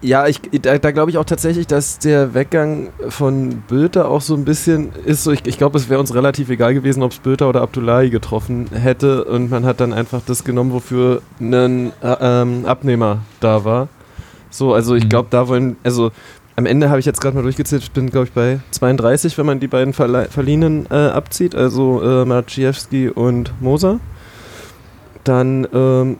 ja, 0.00 0.26
ich, 0.26 0.40
da, 0.60 0.76
da 0.78 0.90
glaube 0.90 1.10
ich 1.12 1.18
auch 1.18 1.24
tatsächlich, 1.24 1.68
dass 1.68 1.98
der 2.00 2.34
Weggang 2.34 2.88
von 3.08 3.62
Bülter 3.68 4.08
auch 4.08 4.20
so 4.20 4.34
ein 4.34 4.44
bisschen 4.44 4.90
ist 5.06 5.22
so, 5.22 5.30
ich, 5.30 5.46
ich 5.46 5.58
glaube, 5.58 5.78
es 5.78 5.88
wäre 5.88 6.00
uns 6.00 6.12
relativ 6.12 6.50
egal 6.50 6.74
gewesen, 6.74 7.04
ob 7.04 7.12
es 7.12 7.18
Bülter 7.18 7.48
oder 7.48 7.62
Abdullahi 7.62 8.10
getroffen 8.10 8.66
hätte 8.72 9.24
und 9.24 9.50
man 9.50 9.64
hat 9.64 9.80
dann 9.80 9.92
einfach 9.92 10.20
das 10.26 10.42
genommen, 10.42 10.72
wofür 10.72 11.22
ein 11.40 11.92
äh, 12.02 12.16
ähm, 12.20 12.66
Abnehmer 12.66 13.18
da 13.38 13.64
war. 13.64 13.88
So, 14.50 14.74
also 14.74 14.96
ich 14.96 15.04
Mhm. 15.04 15.08
glaube, 15.08 15.28
da 15.30 15.46
wollen, 15.46 15.76
also 15.84 16.10
am 16.56 16.66
Ende 16.66 16.90
habe 16.90 17.00
ich 17.00 17.06
jetzt 17.06 17.20
gerade 17.20 17.36
mal 17.36 17.42
durchgezählt, 17.42 17.82
ich 17.82 17.92
bin 17.92 18.10
glaube 18.10 18.26
ich 18.26 18.32
bei 18.32 18.60
32, 18.72 19.38
wenn 19.38 19.46
man 19.46 19.60
die 19.60 19.68
beiden 19.68 19.92
Verle 19.92 20.26
Verliehenen 20.26 20.86
äh, 20.90 20.94
abzieht, 20.94 21.54
also 21.54 22.02
äh, 22.02 22.24
Maciejewski 22.24 23.08
und 23.08 23.52
Moser. 23.60 24.00
Dann 25.24 25.66
ähm, 25.72 26.16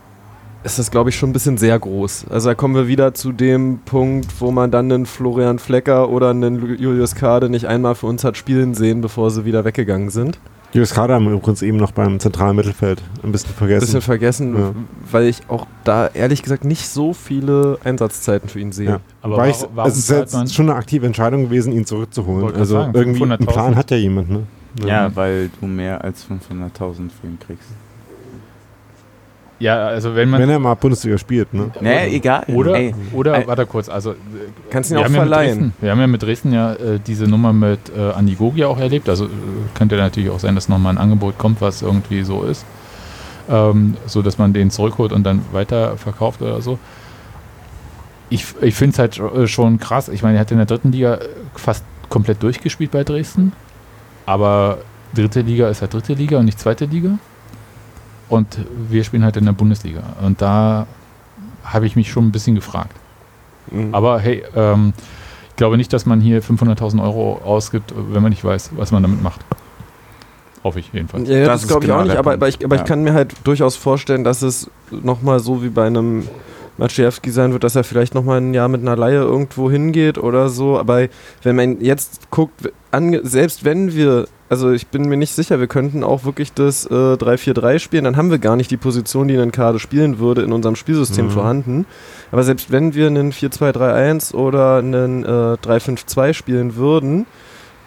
ist 0.64 0.78
das, 0.78 0.90
glaube 0.90 1.10
ich, 1.10 1.16
schon 1.16 1.30
ein 1.30 1.32
bisschen 1.32 1.58
sehr 1.58 1.78
groß. 1.78 2.26
Also 2.30 2.50
da 2.50 2.54
kommen 2.54 2.74
wir 2.74 2.86
wieder 2.86 3.14
zu 3.14 3.32
dem 3.32 3.80
Punkt, 3.84 4.40
wo 4.40 4.50
man 4.50 4.70
dann 4.70 4.92
einen 4.92 5.06
Florian 5.06 5.58
Flecker 5.58 6.08
oder 6.08 6.30
einen 6.30 6.78
Julius 6.78 7.14
Kade 7.14 7.50
nicht 7.50 7.66
einmal 7.66 7.94
für 7.94 8.06
uns 8.06 8.22
hat 8.24 8.36
spielen 8.36 8.74
sehen, 8.74 9.00
bevor 9.00 9.30
sie 9.30 9.44
wieder 9.44 9.64
weggegangen 9.64 10.10
sind. 10.10 10.38
Julius 10.72 10.94
Kader 10.94 11.14
haben 11.14 11.26
wir 11.26 11.32
übrigens 11.32 11.60
eben 11.60 11.76
noch 11.76 11.92
beim 11.92 12.18
zentralen 12.18 12.56
Mittelfeld 12.56 13.02
ein 13.22 13.30
bisschen 13.30 13.50
Ein 13.50 13.54
vergessen. 13.56 13.80
bisschen 13.86 14.00
vergessen, 14.00 14.56
Ja. 14.58 14.72
weil 15.10 15.26
ich 15.26 15.40
auch 15.48 15.66
da 15.84 16.06
ehrlich 16.08 16.42
gesagt 16.42 16.64
nicht 16.64 16.88
so 16.88 17.12
viele 17.12 17.78
Einsatzzeiten 17.84 18.48
für 18.48 18.58
ihn 18.58 18.72
sehe. 18.72 18.88
Ja. 18.88 19.00
Aber 19.20 19.36
warum, 19.36 19.52
warum 19.74 19.90
es 19.90 19.98
ist 19.98 20.08
jetzt 20.10 20.54
schon 20.54 20.70
eine 20.70 20.78
aktive 20.78 21.04
Entscheidung 21.06 21.44
gewesen, 21.44 21.72
ihn 21.72 21.84
zurückzuholen. 21.84 22.54
Also 22.56 22.76
sagen, 22.80 22.92
irgendwie 22.94 23.22
einen 23.22 23.32
500.000. 23.42 23.46
Plan 23.52 23.76
hat 23.76 23.90
ja 23.90 23.98
jemand, 23.98 24.30
ne? 24.30 24.42
Ja, 24.86 25.14
weil 25.14 25.50
du 25.60 25.66
mehr 25.66 26.02
als 26.02 26.24
500.000 26.24 27.10
für 27.12 27.26
ihn 27.26 27.38
kriegst. 27.46 27.68
Ja, 29.62 29.86
also 29.86 30.16
wenn 30.16 30.28
man 30.28 30.40
Wenn 30.40 30.50
er 30.50 30.58
mal 30.58 30.74
Bundesliga 30.74 31.16
spielt, 31.18 31.54
ne? 31.54 31.70
Nee, 31.80 32.16
egal. 32.16 32.44
oder 32.48 32.74
Ey, 32.74 32.94
oder 33.12 33.38
Ey. 33.38 33.46
warte 33.46 33.64
kurz, 33.64 33.88
also 33.88 34.10
äh, 34.10 34.16
Kannst 34.70 34.90
ihn 34.90 34.96
wir 34.96 35.00
auch 35.00 35.04
haben, 35.04 35.14
ja 35.14 35.20
mit 35.20 35.28
verleihen. 35.28 35.58
Dresden, 35.58 35.74
wir 35.80 35.90
haben 35.92 36.00
ja 36.00 36.06
mit 36.08 36.22
Dresden 36.22 36.52
ja 36.52 36.72
äh, 36.72 36.98
diese 37.06 37.24
Nummer 37.28 37.52
mit 37.52 37.78
äh, 37.96 38.10
Andi 38.10 38.34
Gogia 38.34 38.66
auch 38.66 38.78
erlebt. 38.78 39.08
Also 39.08 39.26
äh, 39.26 39.28
könnte 39.74 39.96
natürlich 39.96 40.30
auch 40.30 40.40
sein, 40.40 40.56
dass 40.56 40.68
nochmal 40.68 40.94
ein 40.94 40.98
Angebot 40.98 41.38
kommt, 41.38 41.60
was 41.60 41.80
irgendwie 41.80 42.24
so 42.24 42.42
ist. 42.42 42.64
Ähm, 43.48 43.96
so 44.06 44.20
dass 44.20 44.36
man 44.36 44.52
den 44.52 44.70
zurückholt 44.70 45.12
und 45.12 45.22
dann 45.24 45.42
weiter 45.52 45.96
verkauft 45.96 46.42
oder 46.42 46.60
so. 46.60 46.78
Ich, 48.30 48.46
ich 48.62 48.74
finde 48.74 48.94
es 48.94 48.98
halt 48.98 49.18
äh, 49.18 49.46
schon 49.46 49.78
krass. 49.78 50.08
Ich 50.08 50.24
meine, 50.24 50.38
er 50.38 50.40
hat 50.40 50.50
in 50.50 50.56
der 50.56 50.66
dritten 50.66 50.90
Liga 50.90 51.14
äh, 51.14 51.28
fast 51.54 51.84
komplett 52.08 52.42
durchgespielt 52.42 52.90
bei 52.90 53.04
Dresden. 53.04 53.52
Aber 54.26 54.78
dritte 55.14 55.42
Liga 55.42 55.68
ist 55.68 55.82
halt 55.82 55.94
dritte 55.94 56.14
Liga 56.14 56.38
und 56.38 56.46
nicht 56.46 56.58
zweite 56.58 56.86
Liga. 56.86 57.18
Und 58.32 58.58
wir 58.88 59.04
spielen 59.04 59.24
halt 59.24 59.36
in 59.36 59.44
der 59.44 59.52
Bundesliga. 59.52 60.02
Und 60.22 60.40
da 60.40 60.86
habe 61.64 61.86
ich 61.86 61.96
mich 61.96 62.10
schon 62.10 62.26
ein 62.28 62.32
bisschen 62.32 62.54
gefragt. 62.54 62.96
Mhm. 63.70 63.94
Aber 63.94 64.18
hey, 64.20 64.42
ähm, 64.56 64.94
ich 65.50 65.56
glaube 65.56 65.76
nicht, 65.76 65.92
dass 65.92 66.06
man 66.06 66.20
hier 66.20 66.42
500.000 66.42 67.02
Euro 67.02 67.42
ausgibt, 67.44 67.92
wenn 67.94 68.22
man 68.22 68.30
nicht 68.30 68.42
weiß, 68.42 68.70
was 68.76 68.90
man 68.90 69.02
damit 69.02 69.22
macht. 69.22 69.40
Hoffe 70.64 70.78
ich 70.80 70.90
jedenfalls. 70.92 71.28
Ja, 71.28 71.44
Das 71.44 71.60
das, 71.62 71.68
glaube 71.68 71.84
ich 71.84 71.88
genau 71.90 72.00
auch 72.00 72.04
nicht, 72.04 72.16
aber, 72.16 72.32
aber, 72.32 72.48
ich, 72.48 72.64
aber 72.64 72.76
Ja. 72.76 72.82
ich 72.82 72.88
kann 72.88 73.02
mir 73.02 73.12
halt 73.12 73.34
durchaus 73.44 73.76
vorstellen, 73.76 74.24
dass 74.24 74.40
es 74.42 74.70
nochmal 74.90 75.40
so 75.40 75.62
wie 75.62 75.68
bei 75.68 75.86
einem 75.86 76.26
Maciejewski 76.78 77.30
sein 77.30 77.52
wird, 77.52 77.64
dass 77.64 77.76
er 77.76 77.84
vielleicht 77.84 78.14
nochmal 78.14 78.38
ein 78.40 78.54
Jahr 78.54 78.68
mit 78.68 78.80
einer 78.80 78.96
Laie 78.96 79.16
irgendwo 79.18 79.70
hingeht 79.70 80.16
oder 80.16 80.48
so. 80.48 80.78
Aber 80.78 81.06
wenn 81.42 81.56
man 81.56 81.80
jetzt 81.82 82.30
guckt, 82.30 82.72
selbst 83.24 83.64
wenn 83.64 83.92
wir 83.94 84.26
also 84.52 84.70
ich 84.70 84.88
bin 84.88 85.08
mir 85.08 85.16
nicht 85.16 85.34
sicher, 85.34 85.60
wir 85.60 85.66
könnten 85.66 86.04
auch 86.04 86.24
wirklich 86.26 86.52
das 86.52 86.84
äh, 86.84 86.92
3-4-3 86.92 87.78
spielen, 87.78 88.04
dann 88.04 88.18
haben 88.18 88.30
wir 88.30 88.38
gar 88.38 88.54
nicht 88.56 88.70
die 88.70 88.76
Position, 88.76 89.26
die 89.26 89.38
ein 89.38 89.50
Kade 89.50 89.78
spielen 89.78 90.18
würde, 90.18 90.42
in 90.42 90.52
unserem 90.52 90.76
Spielsystem 90.76 91.26
Mhm. 91.26 91.30
vorhanden. 91.30 91.86
Aber 92.30 92.42
selbst 92.42 92.70
wenn 92.70 92.94
wir 92.94 93.06
einen 93.06 93.32
4-2-3-1 93.32 94.34
oder 94.34 94.76
einen 94.76 95.24
äh, 95.24 95.56
3-5-2 95.62 96.34
spielen 96.34 96.76
würden, 96.76 97.24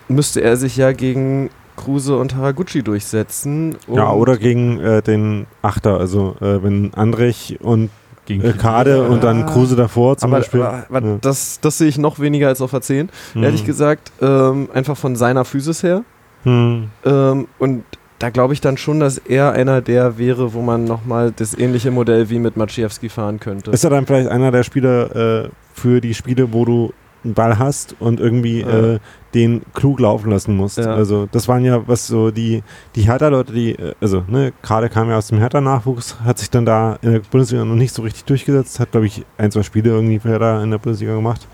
müsste 0.07 0.41
er 0.41 0.57
sich 0.57 0.75
ja 0.75 0.91
gegen 0.91 1.51
Kruse 1.75 2.17
und 2.17 2.35
Haraguchi 2.35 2.81
durchsetzen. 2.81 3.75
Ja, 3.87 4.07
Und- 4.09 4.21
oder 4.21 4.37
gegen 4.37 4.79
äh, 4.79 5.01
den 5.03 5.45
Achter, 5.61 5.99
also 5.99 6.35
äh, 6.41 6.63
wenn 6.63 6.93
Andrich 6.95 7.59
und 7.61 7.89
Gegen 8.25 8.43
äh, 8.43 8.53
Kade 8.53 9.03
und 9.07 9.23
dann 9.23 9.45
Kruse 9.45 9.75
davor 9.75 10.17
zum 10.17 10.31
aber, 10.31 10.39
Beispiel. 10.39 10.63
aber, 10.63 10.85
aber 10.89 11.07
Ja. 11.07 11.17
das, 11.21 11.59
das 11.61 11.77
sehe 11.77 11.87
ich 11.87 11.99
noch 11.99 12.17
weniger 12.19 12.47
als 12.47 12.59
auf 12.59 12.73
A10. 12.73 13.09
Hm. 13.33 13.43
Ehrlich 13.43 13.65
gesagt, 13.65 14.11
ähm, 14.19 14.67
einfach 14.73 14.97
von 14.97 15.15
seiner 15.15 15.45
Physis 15.45 15.83
her. 15.83 16.03
Hm. 16.45 16.89
Ähm, 17.03 17.47
und 17.59 17.83
da 18.19 18.29
glaube 18.29 18.53
ich 18.53 18.61
dann 18.61 18.77
schon, 18.77 19.01
dass 19.01 19.17
er 19.17 19.51
einer 19.51 19.81
der 19.81 20.17
wäre, 20.17 20.53
wo 20.53 20.61
man 20.61 20.85
nochmal 20.85 21.33
das 21.35 21.57
ähnliche 21.57 21.91
Modell 21.91 22.29
wie 22.29 22.39
mit 22.39 22.55
Maciejewski 22.55 23.09
fahren 23.09 23.39
könnte. 23.39 23.71
Ist 23.71 23.83
er 23.83 23.89
dann 23.89 24.05
vielleicht 24.05 24.29
einer 24.29 24.51
der 24.51 24.63
Spieler 24.63 25.43
äh, 25.45 25.49
für 25.73 25.99
die 25.99 26.13
Spiele, 26.13 26.53
wo 26.53 26.63
du 26.63 26.93
einen 27.25 27.33
Ball 27.33 27.59
hast 27.59 27.95
und 27.99 28.19
irgendwie 28.19 28.61
Ja. 28.61 28.93
äh, 28.93 28.99
den 29.33 29.63
klug 29.73 29.99
laufen 29.99 30.29
lassen 30.31 30.55
musst. 30.55 30.77
Ja. 30.77 30.93
Also 30.95 31.27
das 31.29 31.49
waren 31.49 31.65
ja 31.65 31.85
was 31.87 32.07
so 32.07 32.31
die, 32.31 32.63
die 32.95 33.01
Hertha-Leute, 33.01 33.51
die, 33.51 33.71
äh, 33.71 33.93
also 33.99 34.23
ne, 34.29 34.53
Kade 34.61 34.87
kam 34.87 35.09
ja 35.09 35.17
aus 35.17 35.27
dem 35.27 35.39
Hertha-Nachwuchs, 35.39 36.17
hat 36.23 36.37
sich 36.37 36.49
dann 36.49 36.65
da 36.65 36.97
in 37.01 37.11
der 37.13 37.19
Bundesliga 37.19 37.65
noch 37.65 37.75
nicht 37.75 37.93
so 37.93 38.01
richtig 38.03 38.23
durchgesetzt, 38.25 38.79
hat 38.79 38.91
glaube 38.91 39.07
ich 39.07 39.25
ein, 39.37 39.51
zwei 39.51 39.63
Spiele 39.63 39.89
irgendwie 39.89 40.19
für 40.19 40.29
Hertha 40.29 40.63
in 40.63 40.71
der 40.71 40.77
Bundesliga 40.77 41.15
gemacht 41.15 41.47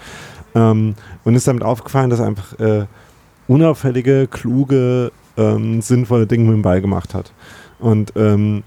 ähm, 0.53 0.93
und 1.23 1.35
ist 1.35 1.47
damit 1.47 1.63
aufgefallen, 1.63 2.11
dass 2.11 2.21
einfach 2.21 2.59
äh, 2.59 2.85
unauffällige, 3.47 4.27
kluge, 4.29 5.11
ähm, 5.37 5.81
sinnvolle 5.81 6.27
Dinge 6.27 6.45
mit 6.45 6.53
dem 6.53 6.61
Ball 6.61 6.81
gemacht 6.81 7.13
hat. 7.13 7.31
Und 7.79 8.13
ähm, 8.15 8.63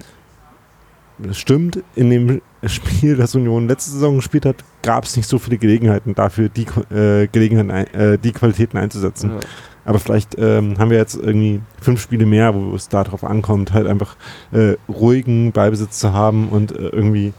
das 1.18 1.38
stimmt, 1.38 1.82
in 1.94 2.10
dem 2.10 2.42
Spiel, 2.66 3.16
das 3.16 3.34
Union 3.34 3.68
letzte 3.68 3.92
Saison 3.92 4.16
gespielt 4.16 4.46
hat, 4.46 4.56
gab 4.82 5.04
es 5.04 5.16
nicht 5.16 5.28
so 5.28 5.38
viele 5.38 5.58
Gelegenheiten 5.58 6.14
dafür, 6.14 6.48
die 6.48 6.66
äh, 6.94 7.28
Gelegenheiten, 7.28 7.94
äh, 7.94 8.18
die 8.18 8.32
Qualitäten 8.32 8.76
einzusetzen. 8.78 9.30
Ja. 9.30 9.40
Aber 9.84 9.98
vielleicht 9.98 10.36
ähm, 10.38 10.78
haben 10.78 10.90
wir 10.90 10.96
jetzt 10.96 11.14
irgendwie 11.14 11.60
fünf 11.80 12.00
Spiele 12.00 12.26
mehr, 12.26 12.54
wo 12.54 12.74
es 12.74 12.88
darauf 12.88 13.22
ankommt, 13.22 13.72
halt 13.72 13.86
einfach 13.86 14.16
äh, 14.50 14.76
ruhigen 14.88 15.52
Ballbesitz 15.52 15.98
zu 15.98 16.12
haben 16.12 16.48
und 16.48 16.72
äh, 16.72 16.88
irgendwie 16.88 17.34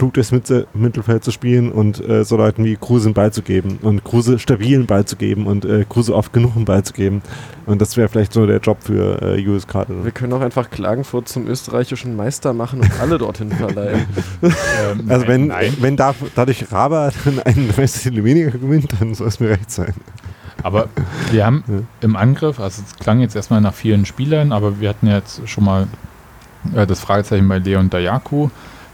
klug 0.00 0.14
durchs 0.14 0.32
Mitte, 0.32 0.66
Mittelfeld 0.72 1.22
zu 1.22 1.30
spielen 1.30 1.70
und 1.70 2.00
äh, 2.08 2.24
so 2.24 2.38
Leuten 2.38 2.64
wie 2.64 2.74
Kruse 2.76 3.08
einen 3.08 3.14
Ball 3.14 3.34
zu 3.34 3.42
geben 3.42 3.78
und 3.82 4.02
Kruse 4.02 4.38
stabilen 4.38 4.86
Ball 4.86 5.04
zu 5.04 5.16
geben 5.16 5.46
und 5.46 5.66
äh, 5.66 5.84
Kruse 5.86 6.14
oft 6.14 6.32
genug 6.32 6.56
einen 6.56 6.64
Ball 6.64 6.82
zu 6.82 6.94
geben. 6.94 7.20
Und 7.66 7.82
das 7.82 7.98
wäre 7.98 8.08
vielleicht 8.08 8.32
so 8.32 8.46
der 8.46 8.60
Job 8.60 8.78
für 8.82 9.20
äh, 9.20 9.36
Julius 9.38 9.66
Kade. 9.66 10.02
Wir 10.02 10.10
können 10.10 10.32
auch 10.32 10.40
einfach 10.40 10.70
Klagenfurt 10.70 11.28
zum 11.28 11.46
österreichischen 11.46 12.16
Meister 12.16 12.54
machen 12.54 12.80
und 12.80 12.90
alle 12.98 13.18
dorthin 13.18 13.52
verleihen. 13.52 14.06
Ähm, 14.42 14.50
Also 15.10 15.26
wenn, 15.28 15.48
nein, 15.48 15.76
wenn 15.80 15.98
da, 15.98 16.14
dadurch 16.34 16.72
Raber 16.72 17.12
dann 17.26 17.38
einen 17.40 17.68
Meistertitel 17.76 18.24
weniger 18.24 18.52
gewinnt, 18.52 18.88
dann 18.98 19.12
soll 19.14 19.28
es 19.28 19.38
mir 19.38 19.50
recht 19.50 19.70
sein. 19.70 19.92
Aber 20.62 20.88
wir 21.30 21.44
haben 21.44 21.62
Ja. 21.68 21.74
im 22.00 22.16
Angriff, 22.16 22.58
also 22.58 22.82
es 22.86 22.96
klang 22.96 23.20
jetzt 23.20 23.36
erstmal 23.36 23.60
nach 23.60 23.74
vielen 23.74 24.06
Spielern, 24.06 24.52
aber 24.52 24.80
wir 24.80 24.88
hatten 24.88 25.08
jetzt 25.08 25.46
schon 25.46 25.64
mal 25.64 25.88
äh, 26.74 26.86
das 26.86 27.00
Fragezeichen 27.00 27.46
bei 27.48 27.58
Leon 27.58 27.90
Dayaku. 27.90 28.48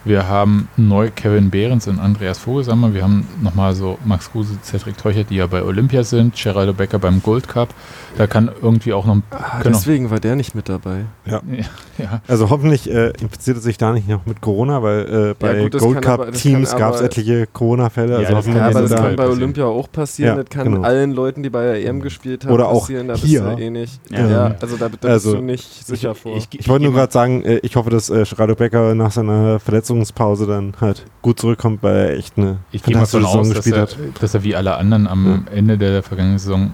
Wir 0.07 0.29
haben 0.29 0.69
neu 0.77 1.11
Kevin 1.15 1.51
Behrens 1.51 1.89
und 1.89 1.99
Andreas 1.99 2.39
Vogelsammer. 2.39 2.95
Wir 2.95 3.03
haben 3.03 3.27
nochmal 3.43 3.75
so 3.75 3.99
Max 4.05 4.31
Kruse, 4.31 4.57
Cedric 4.63 4.97
Teuchert, 4.97 5.31
die 5.31 5.35
ja 5.37 5.49
bei 5.49 5.65
Olympia 5.65 6.05
sind. 6.05 6.35
Geraldo 6.41 6.73
Becker 6.73 7.01
beim 7.01 7.21
Gold 7.23 7.49
Cup. 7.49 7.71
Da 8.17 8.29
kann 8.29 8.49
irgendwie 8.63 8.93
auch 8.93 9.05
noch. 9.05 9.17
Ah, 9.31 9.59
auch- 9.59 9.63
deswegen 9.65 10.09
war 10.11 10.21
der 10.21 10.37
nicht 10.37 10.55
mit 10.55 10.69
dabei. 10.69 11.07
Ja, 11.27 11.43
ja. 11.99 12.21
Also 12.29 12.51
hoffentlich 12.51 12.89
äh, 12.89 13.09
infiziert 13.21 13.57
er 13.57 13.61
sich 13.61 13.79
da 13.79 13.93
nicht 13.93 14.09
noch 14.09 14.25
mit 14.27 14.41
Corona, 14.41 14.81
weil 14.81 15.31
äh, 15.31 15.35
bei 15.37 15.63
gut, 15.63 15.75
das 15.75 15.83
Gold 15.83 16.01
Cup 16.03 16.33
Teams 16.33 16.77
gab 16.77 16.95
es 16.95 17.01
etliche 17.01 17.49
Corona-Fälle. 17.53 18.13
Ja, 18.23 18.29
also 18.29 18.33
das 18.35 18.45
kann 18.47 18.57
Ja, 18.57 18.67
aber 18.69 18.83
das 18.83 18.91
kann 18.93 19.03
bei 19.03 19.17
passieren. 19.17 19.33
Olympia 19.33 19.65
auch 19.65 19.91
passieren. 19.91 20.37
Ja, 20.37 20.43
das 20.45 20.51
kann 20.51 20.73
genau. 20.73 20.83
allen 20.87 21.11
Leuten, 21.13 21.43
die 21.43 21.51
bei 21.51 21.65
der 21.65 21.85
EM 21.85 22.01
gespielt 22.01 22.45
haben, 22.45 22.53
Oder 22.55 22.69
auch 22.69 22.83
passieren. 22.83 23.09
Da 23.09 23.17
hier. 23.17 23.43
bist 23.43 23.59
du 23.59 23.63
eh 23.63 23.71
nicht. 23.71 24.01
Ja. 24.11 24.29
Ja, 24.29 24.55
also 24.61 24.77
da, 24.77 24.89
da 24.89 25.09
Also, 25.09 25.31
bist 25.33 25.41
du 25.41 25.45
nicht 25.45 25.87
sicher 25.87 26.15
vor. 26.15 26.37
Ich 26.37 26.69
wollte 26.69 26.85
nur 26.85 26.95
gerade 26.95 27.13
sagen, 27.13 27.43
äh, 27.43 27.57
ich 27.59 27.75
hoffe, 27.75 27.91
dass 27.91 28.09
äh, 28.09 28.23
Gerardo 28.25 28.55
Becker 28.55 28.95
nach 28.95 29.11
seiner 29.11 29.59
Verletzungspause 30.05 30.47
dann 30.47 30.75
halt 30.81 31.05
gut 31.23 31.41
zurückkommt, 31.41 31.83
weil 31.83 31.97
er 31.97 32.17
echt 32.19 32.37
eine 32.37 32.59
Ich 32.73 32.83
fantastische 32.83 33.25
aus, 33.27 33.33
Saison 33.33 33.49
dass 33.49 33.55
gespielt 33.65 33.77
er, 33.77 33.83
hat. 33.83 34.23
dass 34.23 34.35
er 34.35 34.45
wie 34.45 34.55
alle 34.57 34.77
anderen 34.77 35.07
am 35.07 35.47
Ende 35.53 35.79
der 35.79 36.03
vergangenen 36.03 36.39
Saison 36.39 36.71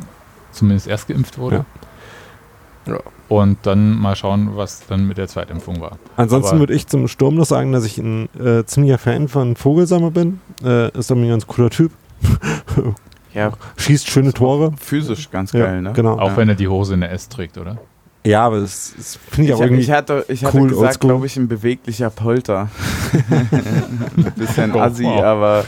zumindest 0.50 0.88
erst 0.88 1.08
geimpft 1.08 1.38
wurde. 1.38 1.64
Ja. 2.86 2.98
Und 3.28 3.58
dann 3.62 3.96
mal 3.98 4.16
schauen, 4.16 4.56
was 4.56 4.84
dann 4.88 5.06
mit 5.06 5.16
der 5.16 5.28
Zweitimpfung 5.28 5.80
war. 5.80 5.98
Ansonsten 6.16 6.58
würde 6.58 6.74
ich 6.74 6.86
zum 6.88 7.06
Sturm 7.08 7.36
noch 7.36 7.46
sagen, 7.46 7.72
dass 7.72 7.84
ich 7.84 7.96
ein 7.98 8.28
äh, 8.38 8.64
ziemlicher 8.66 8.98
Fan 8.98 9.28
von 9.28 9.54
Vogelsammer 9.56 10.10
bin. 10.10 10.40
Äh, 10.64 10.90
ist 10.98 11.10
ein 11.12 11.26
ganz 11.28 11.46
cooler 11.46 11.70
Typ. 11.70 11.92
Ja, 13.32 13.52
Schießt 13.76 14.08
schöne 14.10 14.32
Tore. 14.32 14.72
physisch 14.78 15.30
ganz 15.30 15.52
Ja, 15.52 15.64
geil, 15.66 15.82
ne? 15.82 15.92
genau. 15.94 16.18
Auch 16.18 16.30
Ja. 16.32 16.36
wenn 16.36 16.48
er 16.48 16.54
die 16.56 16.68
Hose 16.68 16.94
in 16.94 17.00
der 17.00 17.12
S 17.12 17.28
trägt, 17.28 17.56
oder? 17.56 17.78
Ja, 18.24 18.46
aber 18.46 18.60
das, 18.60 18.94
das 18.96 19.18
finde 19.30 19.42
ich 19.42 19.48
Ich, 19.48 19.54
auch 19.54 19.60
irgendwie. 19.62 19.82
ich 19.82 19.90
hatte, 19.90 20.24
ich 20.28 20.44
hatte 20.44 20.56
cool, 20.56 20.68
gesagt, 20.68 21.00
glaube 21.00 21.26
ich, 21.26 21.36
ein 21.36 21.48
beweglicher 21.48 22.08
Polter. 22.08 22.68
ein 23.30 24.32
bisschen 24.36 24.76
assi, 24.78 25.06
aber 25.06 25.64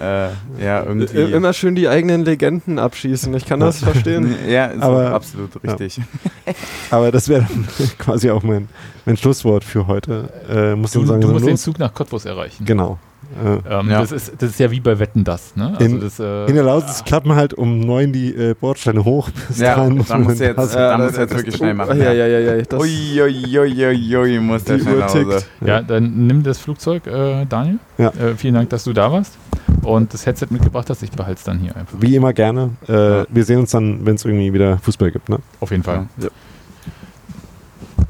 ja. 0.00 0.26
äh, 0.26 0.30
ja, 0.64 0.84
irgendwie. 0.84 1.18
I- 1.18 1.32
Immer 1.32 1.52
schön 1.52 1.74
die 1.74 1.88
eigenen 1.88 2.24
Legenden 2.24 2.78
abschießen. 2.78 3.34
Ich 3.34 3.44
kann 3.44 3.58
das 3.60 3.78
verstehen. 3.80 4.34
Ja, 4.48 4.66
ist 4.66 4.82
Aber- 4.82 5.10
absolut 5.12 5.50
richtig. 5.64 6.00
Aber 6.90 7.10
das 7.10 7.28
wäre 7.28 7.42
dann 7.48 7.66
quasi 7.98 8.30
auch 8.30 8.42
mein, 8.44 8.68
mein 9.04 9.16
Schlusswort 9.16 9.64
für 9.64 9.86
heute. 9.88 10.28
Äh, 10.48 10.76
muss 10.76 10.92
Du, 10.92 11.04
sagen, 11.04 11.20
du 11.20 11.28
musst 11.28 11.44
den 11.44 11.50
los. 11.52 11.62
Zug 11.62 11.78
nach 11.80 11.92
Cottbus 11.92 12.24
erreichen. 12.24 12.64
Genau. 12.64 12.98
Äh, 13.44 13.74
Ähm, 13.80 13.90
Ja. 13.90 14.00
das, 14.00 14.12
ist, 14.12 14.32
das 14.38 14.50
ist 14.50 14.60
ja 14.60 14.70
wie 14.70 14.80
bei 14.80 14.98
Wetten 14.98 15.24
das, 15.24 15.56
ne? 15.56 15.74
In- 15.80 16.00
das, 16.00 16.18
äh, 16.20 16.46
in 16.46 16.54
der 16.54 16.64
Lausitz 16.64 17.04
klappen 17.04 17.34
halt 17.34 17.52
um 17.54 17.80
neun 17.80 18.12
die 18.12 18.34
äh, 18.34 18.54
Bordsteine 18.54 19.04
hoch. 19.04 19.30
Bis 19.48 19.58
Ja, 19.58 19.74
dahin 19.76 19.90
da 19.90 19.96
muss 19.96 20.08
dann 20.08 20.28
jetzt- 20.46 20.56
passen. 20.56 20.76
da 20.76 20.98
muss 20.98 21.16
jetzt 21.16 21.34
wirklich 21.34 21.56
schnell 21.56 21.74
machen, 21.74 21.98
Ja, 21.98 22.12
ja. 22.12 22.26
ja, 22.26 22.38
ja, 22.38 22.54
ja. 22.56 22.62
Das, 22.62 22.80
Uiuiuiui, 22.80 24.38
muss 24.40 24.64
der 24.64 24.78
schnell 24.78 24.98
nach 24.98 25.08
Hause. 25.08 25.18
tickt. 25.38 25.46
ja, 25.66 25.82
dann 25.82 26.26
nimm 26.26 26.42
das 26.42 26.58
Flugzeug, 26.58 27.06
äh, 27.06 27.44
Daniel. 27.46 27.78
Ja. 27.98 28.08
Äh, 28.10 28.34
vielen 28.36 28.54
Dank, 28.54 28.70
dass 28.70 28.84
du 28.84 28.92
da 28.92 29.10
warst 29.12 29.34
und 29.82 30.12
das 30.14 30.24
Headset 30.26 30.46
mitgebracht 30.50 30.88
hast. 30.90 31.02
Ich 31.02 31.10
behalte 31.10 31.38
es 31.38 31.44
dann 31.44 31.58
hier 31.58 31.76
einfach. 31.76 31.96
Wie 32.00 32.14
immer 32.16 32.32
gerne. 32.32 32.70
Äh, 32.88 32.92
Ja. 32.92 33.26
Wir 33.28 33.44
sehen 33.44 33.60
uns 33.60 33.70
dann, 33.72 34.04
wenn 34.06 34.14
es 34.14 34.24
irgendwie 34.24 34.52
wieder 34.52 34.78
Fußball 34.78 35.10
gibt. 35.10 35.28
Ne? 35.28 35.38
Auf 35.60 35.70
jeden 35.70 35.82
Fall. 35.82 36.06
Ja. 36.18 36.28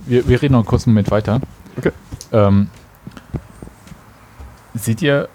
Wir, 0.06 0.28
wir 0.28 0.40
reden 0.40 0.52
noch 0.52 0.60
einen 0.60 0.66
kurzen 0.66 0.90
Moment 0.90 1.10
weiter. 1.10 1.40
Okay. 1.76 1.90
Ähm, 2.32 2.68
seht 4.76 5.02
ihr 5.02 5.28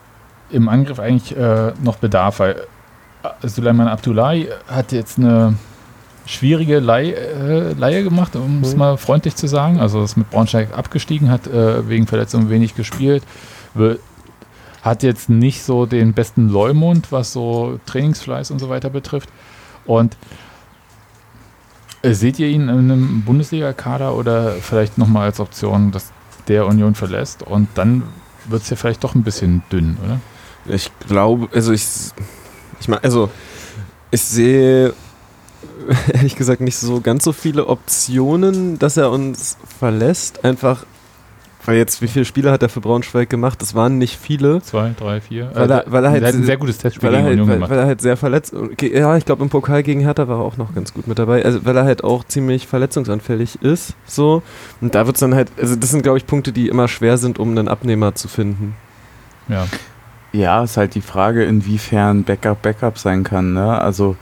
im 0.49 0.69
Angriff 0.69 0.99
eigentlich 0.99 1.35
äh, 1.35 1.73
noch 1.83 1.97
Bedarf? 1.97 2.39
Weil 2.39 2.63
äh, 3.23 3.47
Suleiman 3.47 3.87
Abdullahi 3.87 4.49
hat 4.67 4.91
jetzt 4.91 5.17
eine 5.17 5.55
schwierige 6.25 6.79
Leih, 6.79 7.11
äh, 7.11 7.73
Leihe 7.73 8.03
gemacht, 8.03 8.35
um 8.35 8.61
es 8.61 8.73
Mhm. 8.73 8.79
mal 8.79 8.97
freundlich 8.97 9.35
zu 9.35 9.47
sagen. 9.47 9.79
Also 9.79 10.03
ist 10.03 10.17
mit 10.17 10.29
Braunschweig 10.29 10.77
abgestiegen, 10.77 11.29
hat 11.29 11.47
äh, 11.47 11.87
wegen 11.89 12.07
Verletzung 12.07 12.49
wenig 12.49 12.75
gespielt. 12.75 13.23
Hat 14.81 15.03
jetzt 15.03 15.29
nicht 15.29 15.63
so 15.63 15.85
den 15.85 16.13
besten 16.13 16.49
Leumund, 16.49 17.11
was 17.11 17.33
so 17.33 17.79
Trainingsfleiß 17.85 18.51
und 18.51 18.59
so 18.59 18.69
weiter 18.69 18.89
betrifft. 18.89 19.29
Und 19.85 20.17
äh, 22.01 22.13
seht 22.13 22.39
ihr 22.39 22.47
ihn 22.47 22.63
in 22.63 22.69
einem 22.69 23.21
Bundesliga-Kader 23.23 24.15
oder 24.15 24.51
vielleicht 24.53 24.97
nochmal 24.97 25.25
als 25.27 25.39
Option, 25.39 25.91
dass 25.91 26.11
der 26.47 26.65
Union 26.65 26.95
verlässt 26.95 27.43
und 27.43 27.67
dann 27.75 28.03
wird 28.45 28.63
es 28.63 28.69
ja 28.69 28.75
vielleicht 28.75 29.03
doch 29.03 29.15
ein 29.15 29.23
bisschen 29.23 29.63
dünn, 29.71 29.97
oder? 30.03 30.19
Ich 30.65 30.91
glaube, 31.07 31.49
also 31.53 31.73
ich, 31.73 31.85
ich 32.79 32.87
meine, 32.87 33.03
also 33.03 33.29
ich 34.11 34.21
sehe 34.21 34.93
ehrlich 36.13 36.35
gesagt 36.35 36.61
nicht 36.61 36.77
so 36.77 37.01
ganz 37.01 37.23
so 37.23 37.31
viele 37.33 37.67
Optionen, 37.67 38.77
dass 38.79 38.97
er 38.97 39.11
uns 39.11 39.57
verlässt. 39.79 40.43
Einfach, 40.45 40.85
weil 41.65 41.77
jetzt, 41.77 42.01
wie 42.01 42.07
viele 42.07 42.25
Spiele 42.25 42.51
hat 42.51 42.61
er 42.63 42.69
für 42.69 42.81
Braunschweig 42.81 43.29
gemacht? 43.29 43.61
Das 43.61 43.75
waren 43.75 43.97
nicht 43.97 44.17
viele. 44.19 44.61
Zwei, 44.61 44.91
drei, 44.97 45.21
vier. 45.21 45.51
Weil 45.53 45.69
er- 45.71 45.83
weil 45.87 46.03
er 46.05 46.11
halt 46.11 46.21
der 46.21 46.27
hat 46.29 46.35
ein 46.35 46.41
se- 46.41 46.45
sehr 46.47 46.57
gutes 46.57 46.77
Testspiel 46.79 47.07
Weil 47.09 47.13
er, 47.15 47.17
gegen 47.19 47.25
halt, 47.27 47.33
Union 47.33 47.47
weil, 47.49 47.55
gemacht. 47.55 47.69
weil 47.71 47.79
er 47.79 47.85
halt 47.85 48.01
sehr 48.01 48.17
verletzt. 48.17 48.53
Okay, 48.53 48.97
ja, 48.97 49.15
ich 49.17 49.25
glaube 49.25 49.43
im 49.43 49.49
Pokal 49.49 49.83
gegen 49.83 50.01
Hertha 50.01 50.27
war 50.27 50.39
er 50.39 50.43
auch 50.43 50.57
noch 50.57 50.73
ganz 50.73 50.93
gut 50.93 51.07
mit 51.07 51.19
dabei. 51.19 51.45
Also 51.45 51.63
weil 51.65 51.77
er 51.77 51.83
halt 51.85 52.03
auch 52.03 52.23
ziemlich 52.23 52.67
verletzungsanfällig 52.67 53.61
ist. 53.61 53.93
So. 54.05 54.43
Und 54.81 54.95
da 54.95 55.05
wird 55.05 55.15
es 55.17 55.19
dann 55.19 55.35
halt, 55.35 55.51
also 55.59 55.75
das 55.75 55.91
sind, 55.91 56.01
glaube 56.03 56.17
ich, 56.17 56.25
Punkte, 56.25 56.51
die 56.51 56.67
immer 56.67 56.87
schwer 56.87 57.17
sind, 57.17 57.39
um 57.39 57.51
einen 57.51 57.67
Abnehmer 57.67 58.15
zu 58.15 58.27
finden. 58.27 58.75
ja. 59.47 59.65
Ja, 60.33 60.63
ist 60.63 60.77
halt 60.77 60.95
die 60.95 61.01
Frage, 61.01 61.43
inwiefern 61.43 62.23
Backup 62.23 62.61
Backup 62.61 62.97
sein 62.97 63.25
kann. 63.25 63.51
Ne? 63.51 63.81
Also 63.81 64.15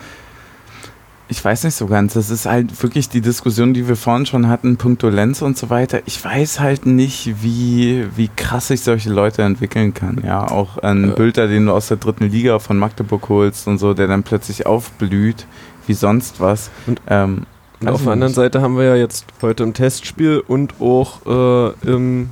ich 1.32 1.46
weiß 1.46 1.64
nicht 1.64 1.76
so 1.76 1.86
ganz. 1.88 2.14
Das 2.14 2.30
ist 2.32 2.46
halt 2.48 2.82
wirklich 2.84 3.08
die 3.08 3.22
Diskussion, 3.22 3.74
die 3.74 3.88
wir 3.88 3.96
vorhin 3.96 4.26
schon 4.26 4.48
hatten, 4.50 4.78
puncto 4.78 5.10
Lenz 5.10 5.42
und 5.44 5.58
so 5.58 5.70
weiter. 5.70 6.02
Ich 6.06 6.24
weiß 6.24 6.60
halt 6.60 6.86
nicht, 6.88 7.44
wie, 7.44 8.06
wie 8.16 8.30
krass 8.36 8.68
sich 8.70 8.82
solche 8.82 9.12
Leute 9.12 9.44
entwickeln 9.44 9.94
kann. 9.94 10.22
Ja, 10.26 10.50
auch 10.50 10.80
ein 10.80 11.12
Äh. 11.12 11.14
Bülter, 11.14 11.48
den 11.48 11.68
du 11.68 11.72
aus 11.74 11.88
der 11.88 11.98
dritten 11.98 12.26
Liga 12.30 12.58
von 12.60 12.78
Magdeburg 12.78 13.30
holst 13.30 13.68
und 13.68 13.78
so, 13.78 13.94
der 13.94 14.08
dann 14.08 14.24
plötzlich 14.24 14.66
aufblüht, 14.66 15.46
wie 15.88 15.94
sonst 15.94 16.40
was. 16.40 16.72
Und- 16.88 17.00
ähm, 17.08 17.46
Und 17.80 17.88
auf 17.90 18.00
ich 18.00 18.04
der 18.04 18.14
anderen. 18.14 18.34
Seite 18.34 18.62
haben 18.62 18.76
wir 18.76 18.86
ja 18.86 18.96
jetzt 18.96 19.26
heute 19.42 19.64
im 19.64 19.74
Testspiel 19.74 20.44
und 20.48 20.82
auch 20.82 21.26
äh, 21.26 21.90
im, 21.92 22.32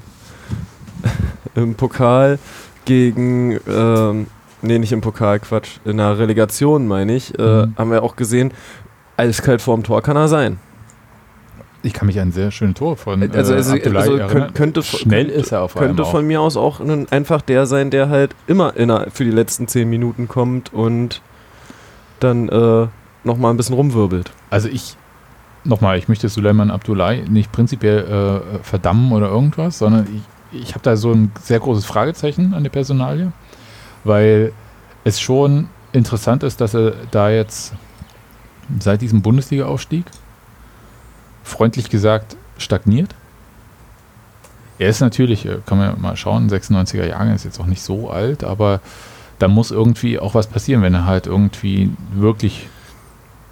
im 1.56 1.76
Pokal 1.76 2.40
gegen, 2.86 3.60
ähm, 3.68 4.28
nee, 4.62 4.80
nicht 4.80 4.92
im 4.92 5.02
Pokal, 5.02 5.40
Quatsch, 5.40 5.78
in 5.86 5.98
der 5.98 6.18
Relegation, 6.18 6.88
meine 6.88 7.16
ich, 7.16 7.38
äh, 7.38 7.66
Mhm. 7.68 7.74
haben 7.78 7.92
wir 7.92 8.04
auch 8.04 8.16
gesehen, 8.16 8.52
eiskalt 9.18 9.62
vorm 9.62 9.84
Tor 9.84 10.02
kann 10.02 10.16
er 10.16 10.28
sein. 10.28 10.60
Ich 11.84 11.94
kann 11.94 12.08
mich 12.08 12.20
an 12.20 12.32
sehr 12.32 12.52
schönes 12.52 12.76
Tor 12.76 12.98
von 12.98 13.22
äh, 13.22 13.30
Also- 13.34 13.54
also- 13.54 13.74
Abdullahi 13.74 13.98
also 14.02 14.12
erinnern. 14.18 14.30
könnt- 14.30 14.56
könnte- 14.56 14.84
Schnell 14.84 15.26
könnte- 15.26 15.40
ist 15.40 15.52
er 15.52 15.62
auf 15.62 15.76
Könnte 15.76 16.06
von 16.06 16.26
mir 16.26 16.42
aus 16.42 16.58
auch 16.58 16.80
ein, 16.80 17.08
einfach 17.12 17.42
der 17.42 17.66
sein, 17.66 17.92
der 17.92 18.10
halt 18.10 18.36
immer 18.48 18.76
inner, 18.76 19.08
für 19.12 19.24
die 19.24 19.32
letzten 19.32 19.68
zehn 19.68 19.90
Minuten 19.90 20.28
kommt 20.28 20.74
und 20.74 21.22
dann 22.20 22.50
äh, 22.50 22.88
nochmal 23.24 23.54
ein 23.54 23.58
bisschen 23.58 23.76
rumwirbelt. 23.76 24.32
Also 24.50 24.70
ich, 24.70 24.96
nochmal, 25.64 25.98
ich 25.98 26.08
möchte 26.08 26.30
Suleiman 26.30 26.72
Abdullahi 26.72 27.24
nicht 27.30 27.52
prinzipiell 27.52 28.42
äh, 28.60 28.64
verdammen 28.64 29.12
oder 29.12 29.28
irgendwas, 29.30 29.78
sondern 29.78 30.08
ich, 30.52 30.62
ich 30.62 30.70
habe 30.74 30.82
da 30.84 30.96
so 30.98 31.12
ein 31.12 31.32
sehr 31.42 31.60
großes 31.60 31.86
Fragezeichen 31.86 32.54
an 32.54 32.64
der 32.64 32.72
Personalie, 32.72 33.32
weil 34.04 34.52
es 35.04 35.20
schon 35.22 35.70
interessant 35.94 36.44
ist, 36.44 36.60
dass 36.60 36.74
er 36.74 36.94
da 37.12 37.30
jetzt 37.30 37.74
seit 38.80 39.02
diesem 39.02 39.22
Bundesliga-Aufstieg 39.22 40.06
freundlich 41.44 41.90
gesagt 41.90 42.36
stagniert. 42.58 43.16
Er 44.80 44.90
ist 44.90 45.00
natürlich, 45.00 45.46
äh, 45.46 45.60
kann 45.66 45.78
man 45.78 46.00
mal 46.00 46.16
schauen, 46.16 46.50
96er 46.50 47.06
Jahre 47.06 47.34
ist 47.34 47.46
jetzt 47.46 47.60
auch 47.60 47.66
nicht 47.66 47.82
so 47.82 48.10
alt, 48.10 48.44
aber 48.44 48.82
da 49.40 49.48
muss 49.48 49.72
irgendwie 49.72 50.20
auch 50.20 50.34
was 50.34 50.48
passieren, 50.48 50.82
wenn 50.82 50.94
er 50.94 51.06
halt 51.06 51.28
irgendwie 51.28 51.92
wirklich 52.14 52.68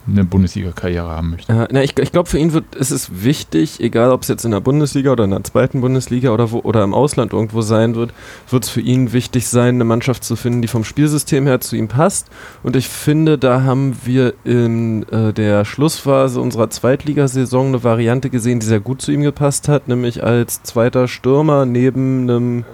eine 0.08 0.24
Bundesliga-Karriere 0.24 1.08
haben 1.08 1.32
möchte. 1.32 1.52
Ja, 1.52 1.68
na, 1.72 1.84
ich 1.84 1.98
ich 1.98 2.12
glaube, 2.12 2.30
für 2.30 2.38
ihn 2.38 2.54
wird, 2.54 2.76
ist 2.76 2.92
es 2.92 3.24
wichtig, 3.24 3.80
egal 3.80 4.12
ob 4.12 4.22
es 4.22 4.28
jetzt 4.28 4.46
in 4.46 4.52
der 4.52 4.60
Bundesliga 4.60 5.12
oder 5.12 5.24
in 5.24 5.32
der 5.32 5.44
zweiten 5.44 5.82
Bundesliga 5.82 6.32
oder, 6.32 6.52
wo, 6.52 6.60
oder 6.60 6.84
im 6.84 6.94
Ausland 6.94 7.34
irgendwo 7.34 7.62
sein 7.62 7.96
wird, 7.96 8.14
wird 8.50 8.64
es 8.64 8.70
für 8.70 8.82
ihn 8.82 9.14
wichtig 9.14 9.48
sein, 9.48 9.76
eine 9.76 9.84
Mannschaft 9.84 10.24
zu 10.24 10.36
finden, 10.36 10.62
die 10.62 10.68
vom 10.68 10.84
Spielsystem 10.84 11.48
her 11.48 11.60
zu 11.60 11.76
ihm 11.76 11.88
passt. 11.88 12.28
Und 12.62 12.76
ich 12.76 12.88
finde, 12.88 13.38
da 13.38 13.64
haben 13.64 13.98
wir 14.06 14.34
in 14.44 15.04
äh, 15.10 15.34
der 15.34 15.66
Schlussphase 15.66 16.40
unserer 16.40 16.70
Zweitligasaison 16.70 17.68
eine 17.68 17.84
Variante 17.84 18.30
gesehen, 18.30 18.60
die 18.60 18.68
sehr 18.68 18.80
gut 18.80 19.02
zu 19.02 19.12
ihm 19.12 19.22
gepasst 19.22 19.68
hat, 19.68 19.88
nämlich 19.88 20.24
als 20.24 20.62
zweiter 20.64 21.08
Stürmer 21.08 21.66
neben 21.66 22.30
einem 22.30 22.66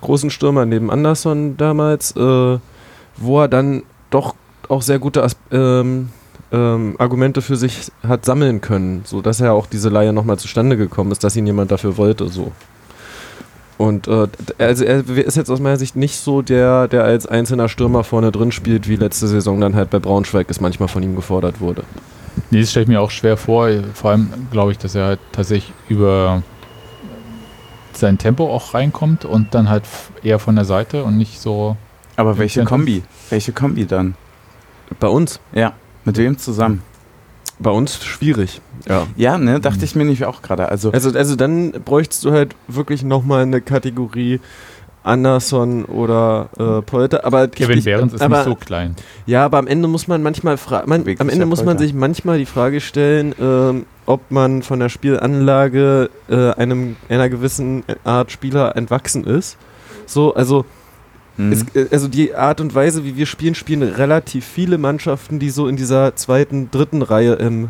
großen 0.00 0.30
Stürmer, 0.30 0.66
neben 0.66 0.90
Anderson 0.90 1.56
damals, 1.56 2.16
äh, 2.16 2.58
wo 3.16 3.40
er 3.40 3.48
dann 3.48 3.82
doch 4.10 4.34
auch 4.68 4.82
sehr 4.82 4.98
gute 4.98 5.22
As 5.22 5.36
ähm, 5.52 6.10
ähm, 6.52 6.96
Argumente 6.98 7.42
für 7.42 7.56
sich 7.56 7.92
hat 8.06 8.24
sammeln 8.24 8.60
können, 8.60 9.02
so 9.04 9.22
dass 9.22 9.40
er 9.40 9.52
auch 9.52 9.66
diese 9.66 9.88
Leihe 9.88 10.12
nochmal 10.12 10.38
zustande 10.38 10.76
gekommen 10.76 11.12
ist, 11.12 11.22
dass 11.24 11.36
ihn 11.36 11.46
jemand 11.46 11.70
dafür 11.70 11.96
wollte, 11.96 12.28
so. 12.28 12.52
Und 13.78 14.08
äh, 14.08 14.26
also 14.58 14.84
er 14.84 15.08
ist 15.08 15.36
jetzt 15.36 15.50
aus 15.50 15.58
meiner 15.58 15.78
Sicht 15.78 15.96
nicht 15.96 16.16
so 16.16 16.42
der, 16.42 16.86
der 16.86 17.04
als 17.04 17.26
einzelner 17.26 17.68
Stürmer 17.68 18.04
vorne 18.04 18.30
drin 18.30 18.52
spielt, 18.52 18.88
wie 18.88 18.96
letzte 18.96 19.26
Saison 19.26 19.58
dann 19.58 19.74
halt 19.74 19.88
bei 19.88 19.98
Braunschweig 19.98 20.50
es 20.50 20.60
manchmal 20.60 20.88
von 20.88 21.02
ihm 21.02 21.16
gefordert 21.16 21.60
wurde. 21.60 21.84
Nee, 22.50 22.60
das 22.60 22.70
stelle 22.70 22.82
ich 22.84 22.88
mir 22.88 23.00
auch 23.00 23.10
schwer 23.10 23.38
vor. 23.38 23.70
Vor 23.94 24.10
allem 24.10 24.28
glaube 24.50 24.72
ich, 24.72 24.78
dass 24.78 24.94
er 24.94 25.06
halt 25.06 25.20
tatsächlich 25.32 25.72
über 25.88 26.42
sein 27.94 28.18
Tempo 28.18 28.52
auch 28.52 28.74
reinkommt 28.74 29.24
und 29.24 29.54
dann 29.54 29.70
halt 29.70 29.84
eher 30.22 30.38
von 30.38 30.56
der 30.56 30.66
Seite 30.66 31.04
und 31.04 31.16
nicht 31.16 31.40
so. 31.40 31.76
Aber 32.16 32.36
welche? 32.36 32.64
Kombi? 32.64 33.02
Welche 33.30 33.52
Kombi 33.52 33.86
dann? 33.86 34.14
Bei 34.98 35.08
uns, 35.08 35.40
Ja. 35.54 35.72
Mit 36.04 36.16
wem 36.18 36.38
zusammen? 36.38 36.82
bei 37.62 37.70
uns 37.70 38.02
schwierig. 38.02 38.62
Ja. 38.88 39.06
Ja, 39.16 39.36
ne, 39.36 39.60
dachte 39.60 39.84
ich 39.84 39.94
mir 39.94 40.06
nicht 40.06 40.24
auch 40.24 40.40
gerade. 40.40 40.70
Also, 40.70 40.92
Also, 40.92 41.10
also 41.10 41.36
dann 41.36 41.72
bräuchtest 41.72 42.24
du 42.24 42.32
halt 42.32 42.56
wirklich 42.68 43.02
nochmal 43.02 43.42
eine 43.42 43.60
Kategorie 43.60 44.40
Anderson 45.02 45.84
oder 45.84 46.48
äh, 46.58 46.82
Polter, 46.82 47.24
aber 47.24 47.48
Kevin 47.48 47.78
ich- 47.78 47.84
Behrens 47.84 48.12
ist 48.14 48.22
aber, 48.22 48.38
nicht 48.38 48.44
so 48.46 48.54
klein. 48.54 48.96
Ja, 49.26 49.44
aber 49.44 49.58
am 49.58 49.66
Ende 49.66 49.88
muss 49.88 50.08
man 50.08 50.22
manchmal 50.22 50.56
fra 50.56 50.84
man, 50.86 51.00
am 51.02 51.06
sich 51.06 51.18
Ende 51.34 51.44
muss 51.46 51.64
man 51.64 51.76
sich 51.78 51.92
manchmal 51.94 52.38
die 52.38 52.46
Frage 52.46 52.80
stellen, 52.80 53.34
ähm, 53.40 53.86
ob 54.06 54.30
man 54.30 54.62
von 54.62 54.78
der 54.80 54.88
Spielanlage 54.88 56.10
äh, 56.30 56.52
einem 56.52 56.96
einer 57.08 57.28
gewissen 57.28 57.82
Art 58.04 58.30
Spieler 58.32 58.76
entwachsen 58.76 59.24
ist. 59.24 59.56
So, 60.06 60.34
also 60.34 60.64
hm. 61.40 61.52
es, 61.52 61.64
äh, 61.74 61.88
also 61.90 62.08
die 62.08 62.34
Art 62.34 62.60
und 62.60 62.74
Weise, 62.74 63.04
wie 63.04 63.16
wir 63.16 63.26
spielen, 63.26 63.54
spielen 63.54 63.82
relativ 63.82 64.44
viele 64.44 64.78
Mannschaften, 64.78 65.38
die 65.38 65.50
so 65.50 65.68
in 65.68 65.76
dieser 65.76 66.16
zweiten, 66.16 66.70
dritten 66.70 67.02
Reihe 67.02 67.34
im 67.34 67.68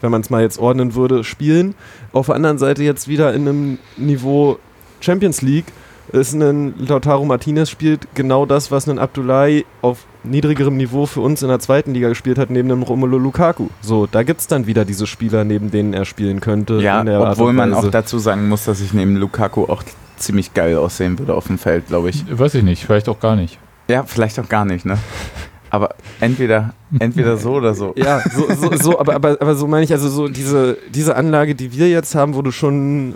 wenn 0.00 0.10
man 0.10 0.20
es 0.20 0.28
mal 0.28 0.42
jetzt 0.42 0.58
ordnen 0.58 0.94
würde, 0.94 1.24
spielen. 1.24 1.74
Auf 2.12 2.26
der 2.26 2.34
anderen 2.34 2.58
Seite 2.58 2.82
jetzt 2.82 3.08
wieder 3.08 3.32
in 3.32 3.48
einem 3.48 3.78
Niveau 3.96 4.58
Champions 5.00 5.40
League 5.40 5.64
ist 6.12 6.34
ein 6.34 6.74
Lautaro 6.78 7.24
Martinez 7.24 7.70
spielt 7.70 8.06
genau 8.14 8.44
das, 8.44 8.70
was 8.70 8.88
ein 8.88 8.98
Abdullahi 8.98 9.64
auf 9.80 10.04
niedrigerem 10.22 10.76
Niveau 10.76 11.06
für 11.06 11.22
uns 11.22 11.42
in 11.42 11.48
der 11.48 11.58
zweiten 11.58 11.94
Liga 11.94 12.08
gespielt 12.08 12.38
hat, 12.38 12.50
neben 12.50 12.70
einem 12.70 12.82
Romelu 12.82 13.18
Lukaku. 13.18 13.68
So, 13.80 14.06
da 14.06 14.22
gibt 14.22 14.40
es 14.40 14.46
dann 14.46 14.66
wieder 14.66 14.84
diese 14.84 15.06
Spieler, 15.06 15.44
neben 15.44 15.70
denen 15.70 15.94
er 15.94 16.04
spielen 16.04 16.40
könnte. 16.40 16.74
ja, 16.74 17.00
in 17.00 17.06
der 17.06 17.18
Art 17.18 17.32
obwohl 17.32 17.52
man 17.52 17.72
auch 17.72 17.90
dazu 17.90 18.18
sagen 18.18 18.48
muss, 18.48 18.64
dass 18.64 18.80
ich 18.80 18.92
neben 18.92 19.16
Lukaku 19.16 19.64
auch 19.64 19.82
ziemlich 20.16 20.54
geil 20.54 20.76
aussehen 20.76 21.18
würde 21.18 21.34
auf 21.34 21.46
dem 21.46 21.58
Feld, 21.58 21.88
glaube 21.88 22.10
ich. 22.10 22.24
Weiß 22.30 22.54
ich 22.54 22.62
nicht, 22.62 22.84
vielleicht 22.84 23.08
auch 23.08 23.20
gar 23.20 23.36
nicht. 23.36 23.58
Ja, 23.88 24.04
vielleicht 24.04 24.38
auch 24.38 24.48
gar 24.48 24.64
nicht, 24.64 24.84
ne? 24.84 24.98
Aber 25.70 25.96
entweder, 26.20 26.72
entweder 27.00 27.36
so 27.36 27.54
oder 27.54 27.74
so. 27.74 27.94
Ja, 27.96 28.22
so, 28.30 28.46
so, 28.54 28.76
so 28.76 29.00
aber, 29.00 29.16
aber, 29.16 29.36
aber 29.40 29.56
so 29.56 29.66
meine 29.66 29.84
ich, 29.84 29.90
also 29.90 30.08
so 30.08 30.28
diese, 30.28 30.78
diese 30.88 31.16
Anlage, 31.16 31.56
die 31.56 31.72
wir 31.72 31.88
jetzt 31.88 32.14
haben, 32.14 32.36
wo 32.36 32.42
du 32.42 32.52
schon, 32.52 33.14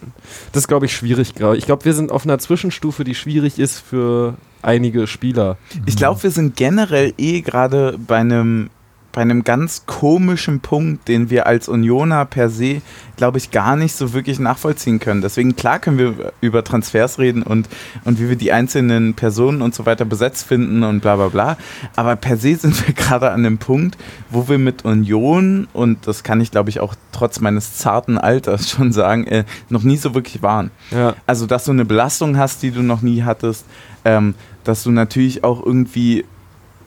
das 0.51 0.65
ist 0.65 0.69
glaube 0.69 0.87
ich 0.87 0.93
schwierig 0.93 1.37
gerade. 1.37 1.57
Ich 1.57 1.67
glaube, 1.67 1.85
wir 1.85 1.95
sind 1.95 2.11
auf 2.11 2.25
einer 2.25 2.39
Zwischenstufe, 2.41 3.05
die 3.05 3.15
schwierig 3.15 3.61
ist 3.61 3.79
für 3.79 4.35
einige 4.61 5.07
Spieler. 5.07 5.57
Ich 5.87 5.97
glaube, 5.97 6.21
wir 6.25 6.33
sind 6.33 6.57
generell 6.57 7.15
eh 7.17 7.43
gerade 7.43 7.97
bei 7.97 8.17
einem 8.17 8.71
bei 9.19 9.23
einem 9.23 9.43
ganz 9.43 9.83
komischen 9.85 10.61
Punkt, 10.61 11.09
den 11.09 11.29
wir 11.29 11.49
als 11.49 11.69
Unioner 11.69 12.25
per 12.25 12.49
se, 12.51 12.83
glaube 13.17 13.39
ich, 13.39 13.51
gar 13.51 13.75
nicht 13.75 13.97
so 13.97 14.13
wirklich 14.13 14.39
nachvollziehen 14.39 15.01
können. 15.01 15.23
Deswegen, 15.23 15.57
klar 15.57 15.81
können 15.81 15.99
wir 15.99 16.33
über 16.41 16.63
Transfers 16.63 17.19
reden 17.19 17.43
und, 17.43 17.69
und 18.05 18.21
wie 18.21 18.29
wir 18.29 18.37
die 18.37 18.53
einzelnen 18.53 19.15
Personen 19.15 19.61
und 19.61 19.75
so 19.75 19.87
weiter 19.87 20.05
besetzt 20.05 20.47
finden 20.47 20.85
und 20.85 21.01
bla 21.01 21.17
bla 21.17 21.31
bla. 21.31 21.57
Aber 21.97 22.15
per 22.15 22.37
se 22.37 22.55
sind 22.55 22.87
wir 22.87 22.95
gerade 22.95 23.33
an 23.33 23.45
einem 23.45 23.59
Punkt, 23.59 23.99
wo 24.31 24.49
wir 24.49 24.59
mit 24.59 24.85
Union, 24.85 25.67
und 25.73 26.07
das 26.07 26.23
kann 26.23 26.41
ich, 26.41 26.53
glaube 26.53 26.71
ich, 26.71 26.79
auch 26.79 26.95
trotz 27.11 27.41
meines 27.41 27.77
zarten 27.77 28.19
Alters 28.19 28.71
schon 28.71 28.93
sagen, 28.93 29.27
äh, 29.27 29.43
noch 29.69 29.83
nie 29.83 29.97
so 29.97 30.15
wirklich 30.15 30.45
waren. 30.45 30.71
Ja. 30.93 31.17
Also, 31.27 31.47
dass 31.47 31.65
du 31.65 31.73
eine 31.73 31.85
Belastung 31.85 32.39
hast, 32.39 32.63
die 32.63 32.71
du 32.71 32.83
noch 32.83 33.03
nie 33.03 33.25
hattest, 33.25 33.67
ähm, 34.05 34.37
dass 34.63 34.85
du 34.85 34.93
natürlich 34.93 35.43
auch 35.43 35.67
irgendwie, 35.67 36.25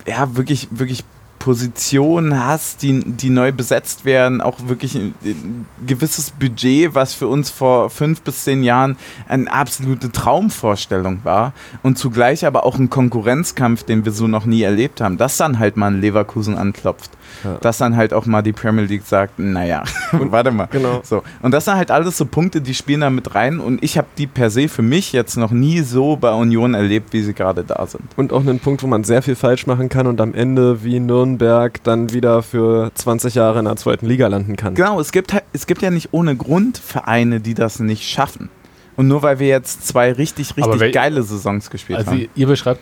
ja, 0.08 0.34
wirklich, 0.38 0.70
wirklich 0.72 1.04
Positionen 1.42 2.46
hast, 2.46 2.84
die, 2.84 3.00
die 3.04 3.32
neu 3.32 3.52
besetzt 3.52 4.06
werden, 4.06 4.42
auch 4.42 4.58
wirklich 4.68 4.94
ein, 4.94 5.16
ein 5.26 5.66
gewisses 5.88 6.30
Budget, 6.30 6.94
was 6.94 7.16
für 7.16 7.28
uns 7.28 7.50
vor 7.50 7.90
fünf 7.90 8.22
bis 8.22 8.44
zehn 8.44 8.62
Jahren 8.62 8.96
eine 9.28 9.52
absolute 9.52 10.12
Traumvorstellung 10.12 11.22
war 11.24 11.54
und 11.82 11.98
zugleich 11.98 12.46
aber 12.46 12.64
auch 12.64 12.78
ein 12.78 12.92
Konkurrenzkampf, 12.92 13.82
den 13.84 14.06
wir 14.06 14.12
so 14.12 14.28
noch 14.28 14.46
nie 14.46 14.62
erlebt 14.62 15.02
haben, 15.02 15.18
dass 15.18 15.38
dann 15.38 15.58
halt 15.58 15.78
mal 15.78 15.88
ein 15.88 16.00
Leverkusen 16.00 16.60
anklopft, 16.60 17.10
Ja. 17.44 17.58
dass 17.62 17.78
dann 17.80 17.96
halt 17.98 18.14
auch 18.14 18.26
mal 18.26 18.42
die 18.44 18.54
Premier 18.54 18.84
League 18.84 19.04
sagt, 19.06 19.40
naja, 19.40 19.84
warte 20.12 20.52
mal, 20.52 20.68
Genau. 20.72 21.02
so. 21.04 21.24
Und 21.42 21.52
das 21.54 21.66
sind 21.66 21.76
halt 21.76 21.90
alles 21.90 22.18
so 22.18 22.26
Punkte, 22.26 22.62
die 22.62 22.74
spielen 22.76 23.02
da 23.02 23.10
mit 23.10 23.34
rein. 23.34 23.60
Und 23.60 23.84
ich 23.84 23.98
habe 23.98 24.08
die 24.18 24.28
per 24.28 24.50
se 24.50 24.68
für 24.68 24.82
mich 24.84 25.12
jetzt 25.12 25.38
noch 25.38 25.52
nie 25.52 25.82
so 25.82 26.16
bei 26.18 26.32
Union 26.34 26.74
erlebt, 26.76 27.14
wie 27.14 27.22
sie 27.22 27.34
gerade 27.34 27.64
da 27.64 27.86
sind. 27.88 28.04
Und 28.16 28.32
auch 28.32 28.42
einen 28.42 28.60
Punkt, 28.60 28.84
wo 28.84 28.88
man 28.88 29.04
sehr 29.04 29.22
viel 29.22 29.36
falsch 29.36 29.66
machen 29.66 29.90
kann 29.90 30.06
und 30.08 30.22
am 30.22 30.34
Ende 30.34 30.84
wie 30.84 31.00
Nürnberg 31.00 31.84
dann 31.84 32.14
wieder 32.14 32.44
für 32.44 32.92
20 32.94 33.36
Jahre 33.36 33.60
in 33.60 33.66
der 33.66 33.76
zweiten 33.76 34.06
Liga 34.06 34.28
landen 34.28 34.56
kann. 34.56 34.76
Genau, 34.76 35.00
es 35.00 35.12
gibt, 35.12 35.34
halt- 35.34 35.46
es 35.54 35.66
gibt 35.68 35.82
ja 35.82 35.90
nicht 35.90 36.10
ohne 36.12 36.36
Grund 36.36 36.78
Vereine, 36.78 37.40
die 37.40 37.54
das 37.56 37.80
nicht 37.80 38.04
schaffen. 38.08 38.50
Und 38.98 39.08
nur 39.08 39.24
weil 39.24 39.40
wir 39.40 39.48
jetzt 39.48 39.88
zwei 39.88 40.12
richtig, 40.12 40.56
richtig 40.58 40.80
wel- 40.82 40.92
geile 40.92 41.24
Saisons 41.24 41.70
gespielt 41.70 42.00
Also 42.00 42.12
haben. 42.12 42.20
ihr, 42.20 42.30
ihr 42.36 42.48
beschreibt 42.48 42.82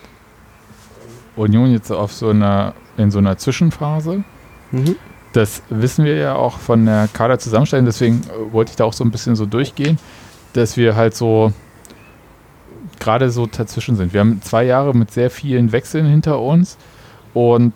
Union 1.36 1.72
jetzt 1.72 1.92
auf 1.92 2.12
so 2.12 2.30
einer, 2.30 2.74
in 2.98 3.12
so 3.12 3.20
einer 3.20 3.38
Zwischenphase. 3.38 4.24
Das 5.34 5.62
wissen 5.70 6.06
wir 6.06 6.16
ja 6.16 6.36
auch 6.36 6.58
von 6.58 6.86
der 6.86 7.08
Kaderzusammenstellung, 7.12 7.86
deswegen 7.86 8.22
äh, 8.24 8.52
wollte 8.52 8.72
ich 8.72 8.76
da 8.76 8.86
auch 8.86 8.94
so 8.94 9.04
ein 9.04 9.12
bisschen 9.12 9.36
so 9.36 9.46
durchgehen, 9.46 10.00
dass 10.54 10.76
wir 10.76 10.96
halt 10.96 11.16
so 11.16 11.54
gerade 13.00 13.30
so 13.30 13.46
dazwischen 13.46 13.96
sind. 13.96 14.14
Wir 14.14 14.22
haben 14.22 14.42
zwei 14.42 14.64
Jahre 14.64 14.96
mit 14.96 15.12
sehr 15.12 15.30
vielen 15.30 15.72
Wechseln 15.72 16.06
hinter 16.06 16.40
uns 16.40 16.78
und 17.34 17.74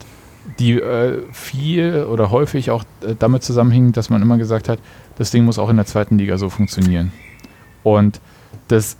die 0.59 0.73
äh, 0.73 1.21
viel 1.31 2.03
oder 2.03 2.31
häufig 2.31 2.71
auch 2.71 2.83
äh, 3.01 3.15
damit 3.17 3.43
zusammenhingen, 3.43 3.93
dass 3.93 4.09
man 4.09 4.21
immer 4.21 4.37
gesagt 4.37 4.67
hat, 4.67 4.79
das 5.17 5.31
Ding 5.31 5.45
muss 5.45 5.59
auch 5.59 5.69
in 5.69 5.77
der 5.77 5.85
zweiten 5.85 6.17
Liga 6.17 6.37
so 6.37 6.49
funktionieren. 6.49 7.13
Und 7.83 8.19
das 8.67 8.97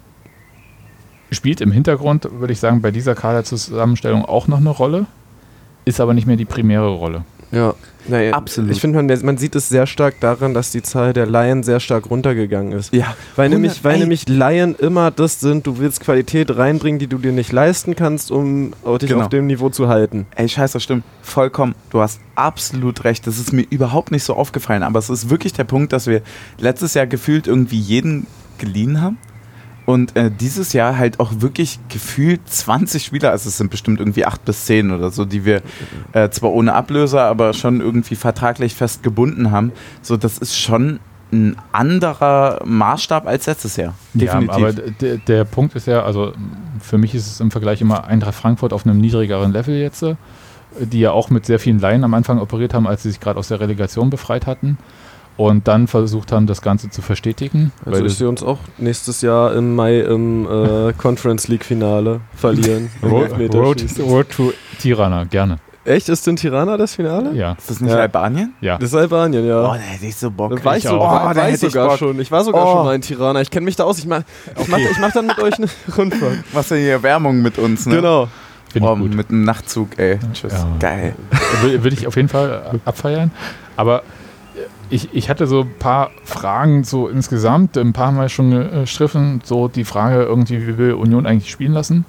spielt 1.32 1.62
im 1.62 1.72
Hintergrund, 1.72 2.28
würde 2.40 2.54
ich 2.54 2.60
sagen, 2.60 2.82
bei 2.82 2.92
dieser 2.92 3.16
Kaderzusammenstellung 3.16 4.24
auch 4.24 4.48
noch 4.48 4.60
eine 4.60 4.70
Rolle, 4.70 5.06
ist 5.86 6.00
aber 6.00 6.14
nicht 6.14 6.28
mehr 6.28 6.38
die 6.38 6.46
primäre 6.46 6.90
Rolle. 6.90 7.24
Ja, 7.54 7.76
naja, 8.08 8.34
Absolut. 8.34 8.72
Ich 8.72 8.82
finde, 8.82 9.02
man, 9.02 9.26
man 9.26 9.38
sieht 9.38 9.56
es 9.56 9.70
sehr 9.70 9.86
stark 9.88 10.20
daran, 10.20 10.54
dass 10.54 10.72
die 10.72 10.82
Zahl 10.82 11.14
der 11.14 11.26
Laien 11.26 11.64
sehr 11.64 11.80
stark 11.80 12.10
runtergegangen 12.10 12.74
ist. 12.74 12.94
Ja, 12.94 13.16
Weil, 13.36 13.46
100 13.46 13.50
nämlich, 13.52 13.84
weil 13.84 13.94
ey. 13.94 14.00
nämlich 14.00 14.28
Laien 14.28 14.76
immer 14.76 15.12
das 15.12 15.40
sind, 15.40 15.66
du 15.68 15.78
willst 15.78 16.02
Qualität 16.02 16.58
reinbringen, 16.58 17.00
die 17.00 17.08
du 17.08 17.18
dir 17.18 17.32
nicht 17.32 17.52
leisten 17.52 17.96
kannst, 17.96 18.32
um 18.32 18.74
dich 19.00 19.10
Genau. 19.10 19.22
auf 19.22 19.30
dem 19.30 19.48
Niveau 19.48 19.70
zu 19.70 19.88
halten. 19.88 20.26
Ey, 20.36 20.50
scheiße, 20.50 20.74
das 20.74 20.84
stimmt. 20.84 21.04
Vollkommen. 21.22 21.76
Du 21.92 22.02
hast 22.02 22.20
absolut 22.36 23.04
recht. 23.06 23.26
Das 23.28 23.38
ist 23.40 23.54
mir 23.54 23.66
überhaupt 23.70 24.12
nicht 24.12 24.24
so 24.24 24.34
aufgefallen. 24.34 24.84
Aber 24.84 25.00
es 25.00 25.10
ist 25.10 25.30
wirklich 25.30 25.54
der 25.54 25.64
Punkt, 25.64 25.94
dass 25.94 26.08
wir 26.08 26.22
letztes 26.58 26.96
Jahr 26.96 27.08
gefühlt 27.08 27.48
irgendwie 27.48 27.80
jeden 27.80 28.28
geliehen 28.58 29.00
haben. 29.02 29.18
Und 29.86 30.16
äh, 30.16 30.32
dieses 30.32 30.74
Jahr 30.74 30.98
halt 30.98 31.20
auch 31.20 31.32
wirklich 31.38 31.80
gefühlt 31.90 32.42
20 32.48 33.04
Spieler, 33.04 33.32
also 33.32 33.50
es 33.50 33.58
sind 33.58 33.70
bestimmt 33.70 34.00
irgendwie 34.00 34.26
8 34.26 34.46
bis 34.46 34.66
10 34.66 34.92
oder 34.92 35.10
so, 35.10 35.26
die 35.26 35.44
wir 35.44 35.62
äh, 36.14 36.30
zwar 36.30 36.52
ohne 36.52 36.74
Ablöser, 36.74 37.24
aber 37.24 37.54
schon 37.54 37.82
irgendwie 37.82 38.16
vertraglich 38.16 38.76
fest 38.76 39.04
gebunden 39.04 39.52
haben. 39.52 39.74
So, 40.02 40.16
das 40.16 40.38
ist 40.38 40.58
schon 40.58 41.00
ein 41.34 41.58
anderer 41.72 42.62
Maßstab 42.64 43.28
als 43.28 43.48
letztes 43.48 43.76
Jahr. 43.76 43.96
Definitiv. 44.14 44.50
Ja, 44.50 44.56
aber 44.56 44.72
der, 44.74 45.18
der 45.18 45.44
Punkt 45.46 45.76
ist 45.76 45.88
ja, 45.88 46.04
also 46.04 46.34
für 46.80 46.98
mich 46.98 47.14
ist 47.16 47.28
es 47.28 47.40
im 47.40 47.52
Vergleich 47.52 47.82
immer 47.82 48.06
Eintracht 48.06 48.36
Frankfurt 48.36 48.72
auf 48.72 48.86
einem 48.86 49.00
niedrigeren 49.00 49.52
Level 49.52 49.76
jetzt, 49.76 50.04
äh, 50.04 50.16
die 50.80 51.00
ja 51.00 51.12
auch 51.12 51.30
mit 51.30 51.46
sehr 51.46 51.60
vielen 51.60 51.80
Laien 51.80 52.04
am 52.04 52.14
Anfang 52.14 52.40
operiert 52.40 52.74
haben, 52.74 52.88
als 52.88 53.04
sie 53.04 53.10
sich 53.10 53.20
gerade 53.20 53.38
aus 53.38 53.50
der 53.50 53.60
Relegation 53.60 54.10
befreit 54.10 54.48
hatten 54.48 54.78
und 55.38 55.68
dann 55.68 55.88
versucht 55.88 56.32
haben, 56.32 56.46
das 56.48 56.62
Ganze 56.62 56.90
zu 56.90 57.02
verstetigen. 57.02 57.72
Also 57.86 58.00
weil 58.00 58.06
ich 58.08 58.16
sehe 58.18 58.30
uns 58.30 58.44
auch 58.44 58.60
nächstes 58.78 59.22
Jahr 59.22 59.54
im 59.56 59.76
Mai 59.76 60.00
im 60.02 60.46
äh, 60.46 60.94
Conference 60.98 61.48
League 61.48 61.66
Finale 61.66 62.22
verlieren. 62.36 62.90
Road. 63.04 63.32
Road, 63.54 63.84
Road 64.00 64.30
to 64.30 64.54
Tirana, 64.80 65.24
gerne. 65.26 65.58
Echt? 65.86 66.08
Ist 66.08 66.26
in 66.30 66.38
Tirana 66.38 66.78
das 66.78 66.96
Finale? 66.96 67.34
Ja, 67.34 67.54
ist 67.58 67.70
das 67.70 67.82
nicht 67.82 67.92
Ja. 67.92 68.00
Albanien? 68.00 68.54
ja. 68.62 68.78
Das 68.78 68.90
ist 68.92 68.96
Albanien, 68.96 69.46
ja. 69.46 69.60
Oh, 69.70 69.74
da 69.74 69.80
hätte 69.80 70.06
ich 70.06 70.16
so 70.16 70.32
Bock. 70.32 70.56
Da 70.56 70.64
war 70.64 70.78
ich, 70.78 70.86
ich 70.86 70.90
so, 70.90 70.98
war, 70.98 71.26
Oh, 71.30 71.34
da 71.34 71.42
war 71.42 71.50
ich 71.50 71.60
sogar 71.60 71.90
Bock. 71.90 71.98
schon. 71.98 72.20
Ich 72.22 72.32
war 72.32 72.42
sogar 72.46 72.66
Oh. 72.66 72.72
schon 72.72 72.86
mal 72.86 72.96
in 72.96 73.02
Tirana. 73.02 73.42
Ich 73.42 73.52
kenne 73.52 73.66
mich 73.66 73.76
da 73.76 73.84
aus. 73.84 73.98
Ich 74.00 74.06
mache 74.06 74.24
ich 74.62 74.68
mach, 74.70 74.78
ich 74.78 74.98
mach 75.02 75.12
dann 75.12 75.28
mit 75.28 75.38
euch 75.40 75.56
eine 75.56 75.68
Rundfahrt. 75.98 76.38
Was 76.54 76.70
denn 76.70 76.78
hier 76.78 77.04
Werbung 77.04 77.42
mit 77.42 77.58
uns, 77.58 77.86
ne? 77.86 77.96
Genau. 77.98 78.30
Finde 78.72 78.88
Oh, 78.88 78.94
ich 78.94 79.00
gut. 79.02 79.14
mit 79.14 79.30
einem 79.30 79.44
Nachtzug, 79.44 80.00
ey. 80.00 80.20
Tschüss. 80.32 80.54
Ja. 80.54 80.68
Geil. 80.80 81.16
Will- 81.64 81.84
Würde 81.84 81.96
ich 81.98 82.08
auf 82.08 82.16
jeden 82.16 82.30
Fall 82.30 82.80
abfeiern. 82.86 83.32
Aber 83.76 84.04
ich, 84.94 85.10
ich 85.12 85.28
hatte 85.28 85.48
so 85.48 85.62
ein 85.62 85.74
paar 85.80 86.12
Fragen 86.24 86.84
so 86.84 87.08
insgesamt, 87.08 87.78
ein 87.80 87.94
paar 87.94 88.12
Mal 88.12 88.30
schon 88.30 88.52
gestriffen, 88.52 89.42
so 89.44 89.68
die 89.68 89.86
Frage 89.86 90.22
irgendwie, 90.22 90.68
wie 90.68 90.78
will 90.78 90.94
Union 90.94 91.26
eigentlich 91.26 91.50
spielen 91.50 91.74
lassen, 91.74 92.06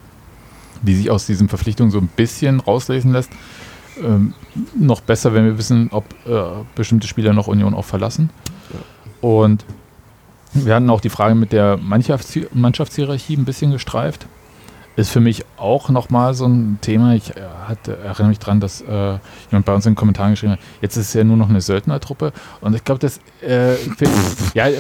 die 0.82 0.94
sich 0.94 1.10
aus 1.10 1.24
diesen 1.24 1.48
Verpflichtungen 1.48 1.90
so 1.90 1.98
ein 1.98 2.08
bisschen 2.08 2.60
rauslesen 2.60 3.10
lässt. 3.10 3.30
Ähm, 4.02 4.34
noch 4.78 5.00
besser, 5.00 5.32
wenn 5.32 5.46
wir 5.46 5.56
wissen, 5.56 5.88
ob 5.92 6.04
äh, 6.26 6.42
bestimmte 6.74 7.08
Spieler 7.08 7.32
noch 7.32 7.46
Union 7.46 7.72
auch 7.72 7.86
verlassen. 7.86 8.28
Und 9.22 9.64
wir 10.52 10.74
hatten 10.74 10.90
auch 10.90 11.00
die 11.00 11.08
Frage 11.08 11.34
mit 11.34 11.52
der 11.52 11.78
Mannschafts 11.78 12.38
Mannschaftshierarchie 12.52 13.38
ein 13.38 13.46
bisschen 13.46 13.70
gestreift. 13.70 14.26
Ist 14.96 15.10
für 15.10 15.18
mich 15.20 15.44
auch 15.56 15.88
nochmal 15.88 16.34
so 16.34 16.46
ein 16.46 16.78
Thema. 16.80 17.14
Ich 17.14 17.30
äh, 17.30 17.40
hatte, 17.66 17.98
erinnere 17.98 18.28
mich 18.28 18.38
dran, 18.38 18.60
dass 18.60 18.80
äh, 18.80 19.18
jemand 19.50 19.64
bei 19.66 19.74
uns 19.74 19.84
in 19.86 19.92
den 19.92 19.96
Kommentaren 19.96 20.30
geschrieben 20.30 20.52
hat, 20.52 20.60
jetzt 20.82 20.96
ist 20.96 21.08
es 21.08 21.14
ja 21.14 21.24
nur 21.24 21.36
noch 21.36 21.48
eine 21.48 21.60
Söldnertruppe. 21.60 22.32
Und 22.60 22.76
ich 22.76 22.84
glaube, 22.84 23.00
das. 23.00 23.18
Äh, 23.40 23.74
für- 23.74 24.06
ja, 24.54 24.68
äh, 24.68 24.76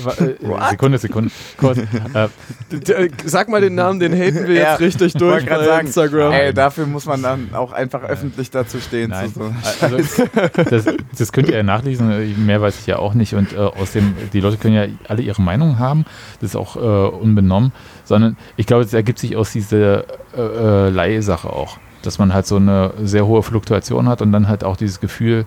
Sekunde, 0.70 0.98
Sekunde. 0.98 1.30
Kurz. 1.56 1.78
Äh, 2.14 3.08
Sag 3.24 3.48
mal 3.48 3.60
den 3.60 3.74
Namen, 3.76 4.00
den 4.00 4.12
haten 4.12 4.46
wir 4.48 4.54
Ja, 4.54 4.70
jetzt 4.72 4.80
richtig 4.80 5.06
Ich 5.08 5.12
durch 5.14 5.46
bei 5.46 5.64
sagen, 5.64 5.86
Instagram. 5.86 6.32
ey, 6.32 6.52
dafür 6.52 6.86
muss 6.86 7.06
man 7.06 7.22
dann 7.22 7.50
auch 7.54 7.72
einfach 7.72 8.02
öffentlich 8.02 8.50
dazu 8.50 8.78
stehen. 8.80 9.10
Nein. 9.10 9.32
Zu 9.32 9.40
so. 9.40 9.54
Also, 9.80 10.24
das, 10.70 10.84
das 11.18 11.32
könnt 11.32 11.48
ihr 11.48 11.56
ja 11.56 11.62
nachlesen, 11.62 12.44
mehr 12.46 12.60
weiß 12.60 12.78
ich 12.80 12.86
ja 12.86 12.98
auch 12.98 13.14
nicht. 13.14 13.34
Und 13.34 13.52
äh, 13.52 13.56
aus 13.58 13.92
dem, 13.92 14.14
die 14.32 14.40
Leute 14.40 14.56
können 14.56 14.74
ja 14.74 14.86
alle 15.08 15.22
ihre 15.22 15.40
Meinung 15.42 15.78
haben, 15.78 16.04
das 16.40 16.50
ist 16.50 16.56
auch 16.56 16.76
äh, 16.76 16.80
unbenommen, 17.14 17.72
sondern 18.04 18.36
ich 18.56 18.66
glaube, 18.66 18.84
es 18.84 18.92
ergibt 18.92 19.18
sich 19.18 19.36
aus 19.36 19.52
dieser 19.52 20.04
äh, 20.36 20.86
äh, 20.86 20.90
Leihsache 20.90 21.50
auch, 21.50 21.78
dass 22.02 22.18
man 22.18 22.32
halt 22.32 22.46
so 22.46 22.56
eine 22.56 22.92
sehr 23.02 23.26
hohe 23.26 23.42
Fluktuation 23.42 24.08
hat 24.08 24.22
und 24.22 24.32
dann 24.32 24.48
halt 24.48 24.64
auch 24.64 24.76
dieses 24.76 25.00
Gefühl, 25.00 25.46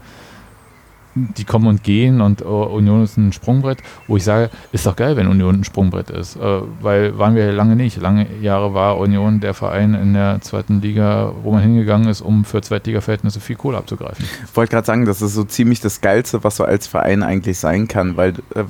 die 1.37 1.43
kommen 1.43 1.67
und 1.67 1.83
gehen 1.83 2.21
und 2.21 2.41
äh, 2.41 2.45
Union 2.45 3.03
ist 3.03 3.17
ein 3.17 3.33
Sprungbrett, 3.33 3.79
wo 4.07 4.17
ich 4.17 4.23
sage, 4.23 4.49
ist 4.71 4.85
doch 4.85 4.95
geil, 4.95 5.15
wenn 5.15 5.27
Union 5.27 5.55
ein 5.55 5.63
Sprungbrett 5.63 6.09
ist, 6.09 6.35
äh, 6.35 6.61
weil 6.81 7.17
waren 7.17 7.35
wir 7.35 7.51
lange 7.51 7.75
nicht. 7.75 8.01
Lange 8.01 8.27
Jahre 8.41 8.73
war 8.73 8.97
Union 8.97 9.39
der 9.39 9.53
Verein 9.53 9.93
in 9.93 10.13
der 10.13 10.41
zweiten 10.41 10.81
Liga, 10.81 11.33
wo 11.43 11.51
man 11.51 11.61
hingegangen 11.61 12.07
ist, 12.07 12.21
um 12.21 12.45
für 12.45 12.61
Zweitliga-Verhältnisse 12.61 13.39
viel 13.39 13.55
Kohle 13.55 13.77
abzugreifen. 13.77 14.25
Ich 14.45 14.55
wollte 14.55 14.71
gerade 14.71 14.85
sagen, 14.85 15.05
das 15.05 15.21
ist 15.21 15.33
so 15.33 15.43
ziemlich 15.43 15.81
das 15.81 16.01
Geilste, 16.01 16.43
was 16.43 16.57
so 16.57 16.63
als 16.63 16.87
Verein 16.87 17.23
eigentlich 17.23 17.57
sein 17.57 17.87
kann, 17.87 18.17
weil, 18.17 18.33
äh, 18.55 18.63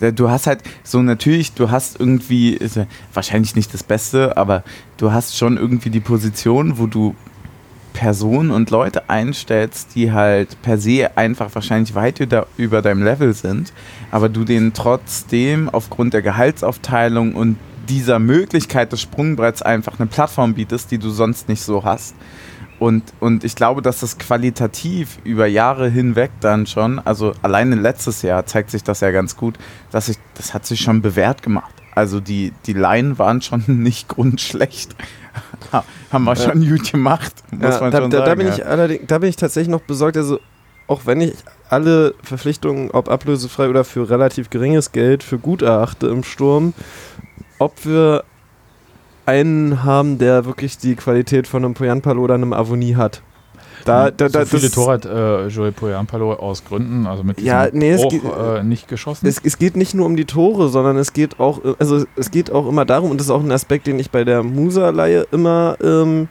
weil 0.00 0.12
du 0.12 0.30
hast 0.30 0.46
halt 0.46 0.62
so 0.82 1.02
natürlich, 1.02 1.52
du 1.54 1.70
hast 1.70 2.00
irgendwie, 2.00 2.58
wahrscheinlich 3.14 3.56
nicht 3.56 3.72
das 3.74 3.82
Beste, 3.82 4.36
aber 4.36 4.62
du 4.96 5.12
hast 5.12 5.36
schon 5.36 5.56
irgendwie 5.56 5.90
die 5.90 6.00
Position, 6.00 6.78
wo 6.78 6.86
du 6.86 7.14
Personen 7.98 8.52
und 8.52 8.70
Leute 8.70 9.10
einstellst, 9.10 9.96
die 9.96 10.12
halt 10.12 10.62
per 10.62 10.78
se 10.78 11.16
einfach 11.16 11.52
wahrscheinlich 11.52 11.96
weit 11.96 12.20
über, 12.56 12.80
deinem 12.80 13.02
Level 13.02 13.34
sind, 13.34 13.72
aber 14.12 14.28
du 14.28 14.44
denen 14.44 14.72
trotzdem 14.72 15.68
aufgrund 15.68 16.14
der 16.14 16.22
Gehaltsaufteilung 16.22 17.34
und 17.34 17.56
dieser 17.88 18.20
Möglichkeit 18.20 18.92
des 18.92 19.00
Sprungbretts 19.00 19.62
einfach 19.62 19.98
eine 19.98 20.06
Plattform 20.06 20.54
bietest, 20.54 20.92
die 20.92 20.98
du 20.98 21.10
sonst 21.10 21.48
nicht 21.48 21.62
so 21.62 21.82
hast. 21.82 22.14
Und, 22.78 23.02
und 23.18 23.42
ich 23.42 23.56
glaube, 23.56 23.82
dass 23.82 23.98
das 23.98 24.16
qualitativ 24.16 25.18
über 25.24 25.48
Jahre 25.48 25.90
hinweg 25.90 26.30
dann 26.38 26.68
schon, 26.68 27.00
also 27.00 27.32
alleine 27.42 27.74
letztes 27.74 28.22
Jahr 28.22 28.46
zeigt 28.46 28.70
sich 28.70 28.84
das 28.84 29.00
ja 29.00 29.10
ganz 29.10 29.36
gut, 29.36 29.58
dass 29.90 30.08
ich, 30.08 30.18
das 30.34 30.54
hat 30.54 30.66
sich 30.66 30.80
schon 30.80 31.02
bewährt 31.02 31.42
gemacht. 31.42 31.74
Also 31.96 32.20
die, 32.20 32.52
die 32.66 32.74
Laien 32.74 33.18
waren 33.18 33.42
schon 33.42 33.64
nicht 33.82 34.06
grundschlecht. 34.06 34.94
Ha- 35.72 35.84
Haben 36.12 36.24
wir 36.24 36.34
Ja. 36.34 36.50
schon 36.50 36.68
gut 36.68 36.90
gemacht, 36.92 37.32
muss 37.50 37.74
Ja, 37.74 37.80
man 37.80 37.90
da, 37.90 37.98
schon 37.98 38.10
da, 38.10 38.18
sagen. 38.18 38.28
da 38.30 38.34
bin 38.34 38.46
ja. 38.48 38.54
ich 38.54 38.66
allerdings, 38.66 39.02
da 39.06 39.18
bin 39.18 39.28
ich 39.30 39.36
tatsächlich 39.36 39.70
noch 39.70 39.80
besorgt, 39.82 40.16
also 40.16 40.40
auch 40.86 41.02
wenn 41.04 41.20
ich 41.20 41.34
alle 41.68 42.14
Verpflichtungen, 42.22 42.90
ob 42.92 43.10
ablösefrei 43.10 43.68
oder 43.68 43.84
für 43.84 44.08
relativ 44.08 44.48
geringes 44.50 44.92
Geld, 44.92 45.22
für 45.22 45.38
gut 45.38 45.60
erachte 45.62 46.06
im 46.08 46.24
Sturm, 46.24 46.72
ob 47.58 47.84
wir 47.84 48.24
einen 49.26 49.84
haben, 49.84 50.16
der 50.18 50.46
wirklich 50.46 50.78
die 50.78 50.94
Qualität 50.96 51.46
von 51.46 51.64
einem 51.64 51.74
Poyanpalo 51.74 52.22
oder 52.22 52.34
einem 52.34 52.52
Avonie 52.54 52.96
hat. 52.96 53.20
Da, 53.88 54.10
da, 54.10 54.28
da, 54.28 54.44
so 54.44 54.56
viele 54.58 54.70
Tore 54.70 54.92
hat 54.92 55.04
äh, 55.06 55.46
Joey 55.48 55.70
Poyampalo 55.72 56.32
aus 56.34 56.64
Gründen, 56.64 57.06
also 57.06 57.22
mit 57.24 57.40
Ja, 57.40 57.68
nee, 57.72 57.90
es 57.90 58.02
Bruch, 58.02 58.10
geht- 58.10 58.22
äh, 58.24 58.62
nicht 58.62 58.88
geschossen. 58.88 59.26
Es, 59.26 59.40
es 59.42 59.58
geht 59.58 59.76
nicht 59.76 59.94
nur 59.94 60.06
um 60.06 60.16
die 60.16 60.24
Tore, 60.24 60.68
sondern 60.68 60.96
es 60.96 61.12
geht 61.12 61.40
auch, 61.40 61.60
also 61.78 62.04
es 62.16 62.30
geht 62.30 62.50
auch 62.52 62.68
immer 62.68 62.84
darum, 62.84 63.10
und 63.10 63.18
das 63.18 63.26
ist 63.26 63.30
auch 63.30 63.42
ein 63.42 63.50
Aspekt, 63.52 63.86
den 63.86 63.98
ich 63.98 64.10
bei 64.10 64.24
der 64.24 64.42
Musa-Leihe 64.42 65.26
immer 65.32 65.76
ähm, 65.82 66.28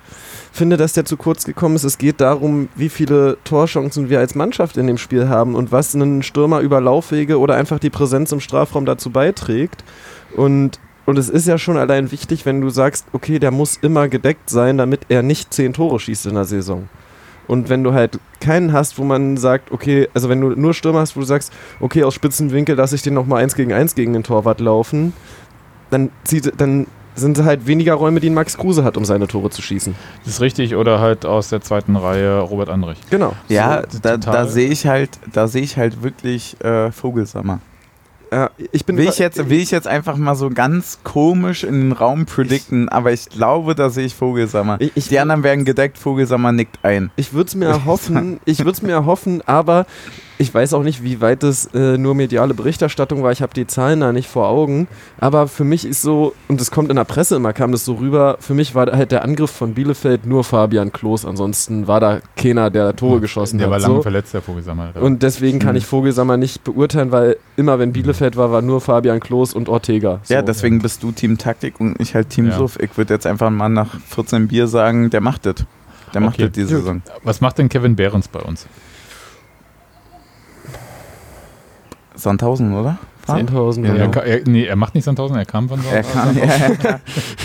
finde, 0.51 0.77
dass 0.77 0.93
der 0.93 1.05
zu 1.05 1.17
kurz 1.17 1.45
gekommen 1.45 1.75
ist. 1.75 1.83
Es 1.83 1.97
geht 1.97 2.21
darum, 2.21 2.69
wie 2.75 2.89
viele 2.89 3.37
Torchancen 3.43 4.09
wir 4.09 4.19
als 4.19 4.35
Mannschaft 4.35 4.77
in 4.77 4.87
dem 4.87 4.97
Spiel 4.97 5.29
haben 5.29 5.55
und 5.55 5.71
was 5.71 5.93
einen 5.95 6.23
Stürmer 6.23 6.59
über 6.61 6.81
Laufwege 6.81 7.39
oder 7.39 7.55
einfach 7.55 7.79
die 7.79 7.89
Präsenz 7.89 8.31
im 8.31 8.39
Strafraum 8.39 8.85
dazu 8.85 9.09
beiträgt. 9.09 9.83
Und, 10.35 10.79
und 11.05 11.17
es 11.17 11.29
ist 11.29 11.47
ja 11.47 11.57
schon 11.57 11.77
allein 11.77 12.11
wichtig, 12.11 12.45
wenn 12.45 12.61
du 12.61 12.69
sagst, 12.69 13.05
okay, 13.13 13.39
der 13.39 13.51
muss 13.51 13.77
immer 13.77 14.07
gedeckt 14.07 14.49
sein, 14.49 14.77
damit 14.77 15.01
er 15.09 15.23
nicht 15.23 15.53
zehn 15.53 15.73
Tore 15.73 15.99
schießt 15.99 16.25
in 16.27 16.35
der 16.35 16.45
Saison. 16.45 16.89
Und 17.47 17.69
wenn 17.69 17.83
du 17.83 17.93
halt 17.93 18.19
keinen 18.39 18.73
hast, 18.73 18.97
wo 18.97 19.03
man 19.03 19.37
sagt, 19.37 19.71
okay, 19.71 20.09
also 20.13 20.29
wenn 20.29 20.41
du 20.41 20.49
nur 20.49 20.73
Stürmer 20.73 20.99
hast, 20.99 21.15
wo 21.15 21.21
du 21.21 21.25
sagst, 21.25 21.51
okay, 21.79 22.03
aus 22.03 22.13
Spitzenwinkel 22.13 22.75
lasse 22.75 22.95
ich 22.95 23.01
den 23.01 23.13
nochmal 23.13 23.43
eins 23.43 23.55
gegen 23.55 23.73
eins 23.73 23.95
gegen 23.95 24.13
den 24.13 24.23
Torwart 24.23 24.59
laufen, 24.59 25.13
dann, 25.89 26.09
zieht, 26.25 26.59
dann 26.59 26.87
sind 27.15 27.43
halt 27.43 27.65
weniger 27.65 27.95
Räume, 27.95 28.19
die 28.19 28.29
Max 28.29 28.57
Kruse 28.57 28.83
hat, 28.83 28.97
um 28.97 29.05
seine 29.05 29.27
Tore 29.27 29.49
zu 29.49 29.61
schießen. 29.61 29.95
Das 30.23 30.33
ist 30.35 30.41
richtig, 30.41 30.75
oder 30.75 30.99
halt 30.99 31.25
aus 31.25 31.49
der 31.49 31.61
zweiten 31.61 31.95
Reihe 31.95 32.39
Robert 32.39 32.69
Andrich. 32.69 32.99
Genau. 33.09 33.33
Ja, 33.47 33.83
So, 33.89 33.99
da, 33.99 34.17
da 34.17 34.45
sehe 34.45 34.69
ich 34.69 34.85
halt, 34.85 35.09
da 35.33 35.47
sehe 35.47 35.63
ich 35.63 35.77
halt 35.77 36.03
wirklich 36.03 36.59
äh, 36.63 36.91
Vogelsammer. 36.91 37.59
Ja, 38.31 38.49
ich 38.71 38.85
bin 38.85 38.97
Will 38.97 39.07
ich, 39.07 39.19
jetzt, 39.19 39.37
will 39.49 39.59
ich 39.59 39.71
jetzt 39.71 39.87
einfach 39.87 40.17
mal 40.17 40.35
so 40.35 40.49
ganz 40.49 40.99
komisch 41.03 41.63
in 41.63 41.73
den 41.79 41.91
Raum 41.93 42.25
predikten, 42.25 42.89
aber 42.89 43.13
ich 43.13 43.29
glaube, 43.29 43.73
da 43.75 43.89
sehe 43.89 44.05
ich 44.05 44.15
Vogelsammer. 44.15 44.77
Ich- 44.79 44.91
ich- 44.95 45.07
Die 45.07 45.19
anderen 45.19 45.43
werden 45.43 45.63
gedeckt, 45.65 45.97
Vogelsammer 45.97 46.51
nickt 46.51 46.79
ein. 46.83 47.09
Ich 47.15 47.33
würde 47.33 47.47
es 47.47 47.55
mir 47.55 47.65
erhoffen, 47.67 48.39
ich 48.45 48.59
würde 48.59 48.71
es 48.71 48.81
mir 48.81 48.91
erhoffen, 48.91 49.41
aber 49.45 49.85
ich 50.39 50.53
weiß 50.53 50.73
auch 50.75 50.83
nicht, 50.83 51.03
wie 51.03 51.19
weit 51.19 51.41
das 51.41 51.65
äh, 51.73 51.97
nur 51.97 52.13
mediale 52.13 52.53
Berichterstattung 52.53 53.23
war. 53.23 53.31
Ich 53.31 53.41
habe 53.41 53.53
die 53.55 53.65
Zahlen 53.65 53.99
da 54.01 54.11
nicht 54.13 54.27
vor 54.29 54.47
Augen. 54.47 54.87
Aber 55.19 55.47
für 55.47 55.63
mich 55.63 55.83
ist 55.85 56.01
so, 56.03 56.33
und 56.47 56.61
das 56.61 56.69
kommt 56.69 56.89
in 56.91 56.95
der 56.95 57.05
Presse 57.05 57.35
immer, 57.37 57.53
kam 57.53 57.71
das 57.71 57.85
so 57.85 57.93
rüber, 57.95 58.37
für 58.39 58.53
mich 58.53 58.75
war 58.75 58.85
halt 58.91 59.11
der 59.11 59.23
Angriff 59.23 59.49
von 59.49 59.73
Bielefeld 59.73 60.25
nur 60.27 60.43
Fabian 60.43 60.91
Klos. 60.91 61.25
Ansonsten 61.25 61.87
war 61.87 61.99
da 61.99 62.19
keiner, 62.35 62.69
der 62.69 62.95
Tore 62.95 63.19
geschossen 63.19 63.57
Der 63.57 63.65
hat. 63.67 63.71
war 63.71 63.79
lange 63.79 63.95
so. 63.95 64.01
verletzt, 64.03 64.33
der 64.33 64.41
Vogelsammer. 64.41 64.89
Und 65.01 65.23
deswegen 65.23 65.59
kann 65.59 65.71
Mhm. 65.71 65.77
ich 65.77 65.85
Vogelsammer 65.87 66.37
nicht 66.37 66.63
beurteilen, 66.63 67.11
weil 67.11 67.37
immer 67.55 67.79
wenn 67.79 67.91
Bielefeld 67.91 68.35
war, 68.37 68.51
war 68.51 68.61
nur 68.61 68.79
Fabian 68.79 69.19
Klos 69.19 69.53
und 69.53 69.69
Ortega. 69.69 70.19
So. 70.23 70.33
Ja, 70.33 70.41
deswegen 70.43 70.79
bist 70.81 71.01
du 71.01 71.11
Team 71.11 71.37
Taktik 71.37 71.79
und 71.79 71.99
ich 71.99 72.13
halt 72.13 72.29
Team 72.29 72.47
Ja. 72.49 72.57
Suff. 72.57 72.77
Ich 72.79 72.95
würde 72.97 73.13
jetzt 73.13 73.25
einfach 73.25 73.49
mal 73.49 73.69
nach 73.69 73.99
14 74.09 74.47
Bier 74.47 74.67
sagen, 74.67 75.09
der 75.09 75.21
macht 75.21 75.45
das. 75.47 75.55
Der 76.13 76.21
macht 76.21 76.35
Okay. 76.35 76.43
das 76.43 76.51
diese. 76.53 76.77
Saison. 76.77 77.01
Was 77.23 77.41
macht 77.41 77.57
denn 77.57 77.67
Kevin 77.69 77.95
Behrens 77.95 78.27
bei 78.27 78.39
uns? 78.39 78.65
Sandhausen, 82.17 82.73
oder? 82.73 82.97
10.000. 83.27 83.85
Ja, 83.85 83.93
Er, 83.93 84.05
Ja, 84.09 84.21
er, 84.21 84.41
nee, 84.47 84.65
er 84.65 84.75
macht 84.77 84.95
nicht 84.95 85.03
Sandhausen, 85.03 85.35
er 85.35 85.45
kam 85.45 85.67
von 85.67 85.81
Er 85.91 86.03
Sandhausen. 86.03 86.37
kam, 86.37 86.49
ja, 86.49 86.55
ja, 86.69 86.75
klar, 86.75 86.99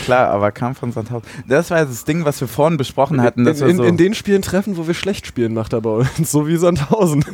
klar, 0.04 0.28
aber 0.30 0.52
kam 0.52 0.74
von 0.76 0.92
Sandhausen. 0.92 1.28
Das 1.48 1.70
war 1.70 1.84
das 1.84 2.04
Ding, 2.04 2.24
was 2.24 2.40
wir 2.40 2.46
vorhin 2.46 2.76
besprochen 2.78 3.20
hatten. 3.20 3.40
in, 3.40 3.46
Dass 3.46 3.60
wir 3.60 3.66
in, 3.68 3.76
so, 3.78 3.82
in 3.82 3.96
den 3.96 4.14
Spielen 4.14 4.42
treffen, 4.42 4.76
wo 4.76 4.86
wir 4.86 4.94
schlecht 4.94 5.26
spielen, 5.26 5.54
macht 5.54 5.72
er 5.72 5.80
bei 5.80 5.90
uns. 5.90 6.30
So 6.30 6.46
wie 6.46 6.56
Sandhausen. 6.56 7.24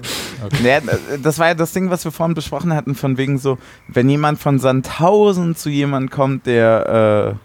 Ja, 0.65 0.81
das 1.23 1.39
war 1.39 1.49
ja 1.49 1.55
das 1.55 1.73
Ding, 1.73 1.91
was 1.91 2.05
wir 2.05 2.13
vorhin 2.13 2.35
besprochen 2.35 2.73
hatten, 2.75 2.95
von 2.95 3.19
wegen 3.19 3.39
so, 3.39 3.59
wenn 3.87 4.09
jemand 4.09 4.39
von 4.39 4.59
Sandhausen 4.59 5.55
zu 5.55 5.69
jemandem 5.69 6.09
kommt, 6.11 6.47
der 6.47 7.37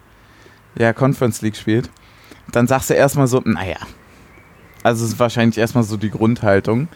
äh, 0.77 0.81
ja 0.81 0.93
Conference 0.93 1.41
League 1.41 1.57
spielt, 1.57 1.89
dann 2.51 2.65
sagst 2.67 2.89
du 2.89 2.93
erstmal 2.93 3.27
so, 3.27 3.41
naja. 3.43 3.77
Also 4.83 5.03
es 5.05 5.11
ist 5.13 5.19
wahrscheinlich 5.19 5.57
erstmal 5.57 5.83
so 5.83 5.97
die 5.97 6.09
Grundhaltung. 6.09 6.87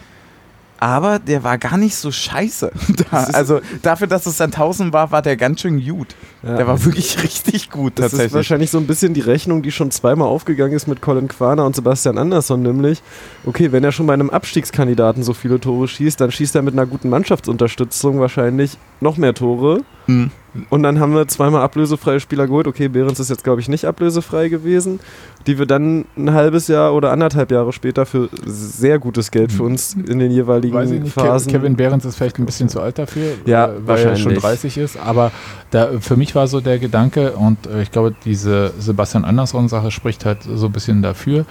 Aber 0.80 1.18
der 1.18 1.42
war 1.44 1.58
gar 1.58 1.76
nicht 1.76 1.96
so 1.96 2.10
scheiße. 2.12 2.70
Da, 3.10 3.22
ist- 3.24 3.34
also 3.34 3.60
dafür, 3.82 4.06
dass 4.06 4.26
es 4.26 4.36
Sandhausen 4.38 4.92
war, 4.92 5.10
war 5.10 5.22
der 5.22 5.36
ganz 5.36 5.60
schön 5.60 5.84
gut. 5.84 6.14
Ja. 6.42 6.56
Der 6.56 6.66
war 6.66 6.84
wirklich 6.84 7.22
richtig 7.22 7.70
gut 7.70 7.98
Das 7.98 8.06
ist 8.06 8.10
tatsächlich. 8.12 8.34
wahrscheinlich 8.34 8.70
so 8.70 8.78
ein 8.78 8.86
bisschen 8.86 9.12
die 9.14 9.20
Rechnung, 9.20 9.62
die 9.62 9.72
schon 9.72 9.90
zweimal 9.90 10.28
aufgegangen 10.28 10.72
ist 10.74 10.86
mit 10.86 11.00
Colin 11.00 11.28
Quaner 11.28 11.64
und 11.66 11.74
Sebastian 11.76 12.16
Andersson, 12.18 12.62
nämlich, 12.62 13.02
okay, 13.44 13.72
wenn 13.72 13.82
er 13.84 13.92
schon 13.92 14.06
bei 14.06 14.14
einem 14.14 14.30
Abstiegskandidaten 14.30 15.22
so 15.22 15.34
viele 15.34 15.58
Tore 15.60 15.88
schießt, 15.88 16.20
dann 16.20 16.30
schießt 16.30 16.54
er 16.54 16.62
mit 16.62 16.74
einer 16.74 16.86
guten 16.86 17.08
Mannschaftsunterstützung 17.08 18.20
wahrscheinlich 18.20 18.78
noch 19.00 19.16
mehr 19.16 19.34
Tore. 19.34 19.80
Mhm. 20.06 20.30
Und 20.70 20.82
dann 20.82 21.00
haben 21.00 21.14
wir 21.14 21.26
zweimal 21.28 21.62
ablösefreie 21.62 22.20
Spieler 22.20 22.46
geholt. 22.46 22.66
Okay, 22.66 22.88
Behrens 22.88 23.20
ist 23.20 23.30
jetzt, 23.30 23.44
glaube 23.44 23.60
ich, 23.60 23.68
nicht 23.68 23.84
ablösefrei 23.84 24.48
gewesen, 24.48 25.00
die 25.46 25.58
wir 25.58 25.66
dann 25.66 26.04
ein 26.16 26.32
halbes 26.32 26.68
Jahr 26.68 26.94
oder 26.94 27.12
anderthalb 27.12 27.50
Jahre 27.50 27.72
später 27.72 28.06
für 28.06 28.28
sehr 28.44 28.98
gutes 28.98 29.30
Geld 29.30 29.52
für 29.52 29.62
uns 29.62 29.94
in 29.94 30.18
den 30.18 30.30
jeweiligen 30.30 30.74
Weiß 30.74 30.90
ich 30.90 31.00
nicht, 31.02 31.12
Phasen. 31.12 31.52
Kevin 31.52 31.76
Behrens 31.76 32.04
ist 32.04 32.16
vielleicht 32.16 32.38
ein 32.38 32.46
bisschen 32.46 32.68
zu 32.68 32.80
alt 32.80 32.98
dafür, 32.98 33.32
Ja, 33.46 33.66
äh, 33.66 33.86
weil 33.86 33.98
er 33.98 34.16
schon 34.16 34.32
wahrscheinlich. 34.34 34.40
30 34.42 34.78
ist. 34.78 34.96
Aber 34.98 35.32
da, 35.70 36.00
für 36.00 36.16
mich 36.16 36.34
war 36.34 36.46
so 36.46 36.60
der 36.60 36.78
Gedanke, 36.78 37.32
und 37.32 37.66
äh, 37.66 37.82
ich 37.82 37.90
glaube, 37.90 38.14
diese 38.24 38.72
Sebastian 38.78 39.24
Andersson-Sache 39.24 39.90
spricht 39.90 40.24
halt 40.24 40.42
so 40.42 40.66
ein 40.66 40.72
bisschen 40.72 41.02
dafür. 41.02 41.46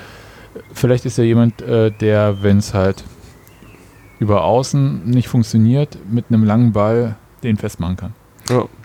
Vielleicht 0.74 1.06
ist 1.06 1.18
er 1.18 1.26
jemand, 1.26 1.62
äh, 1.62 1.92
der, 1.92 2.42
wenn 2.42 2.58
es 2.58 2.74
halt 2.74 3.04
über 4.20 4.44
außen 4.44 5.06
nicht 5.06 5.28
funktioniert, 5.28 5.98
mit 6.10 6.26
einem 6.30 6.44
langen 6.44 6.72
Ball 6.72 7.16
den 7.44 7.58
festmachen 7.58 7.98
kann. 7.98 8.14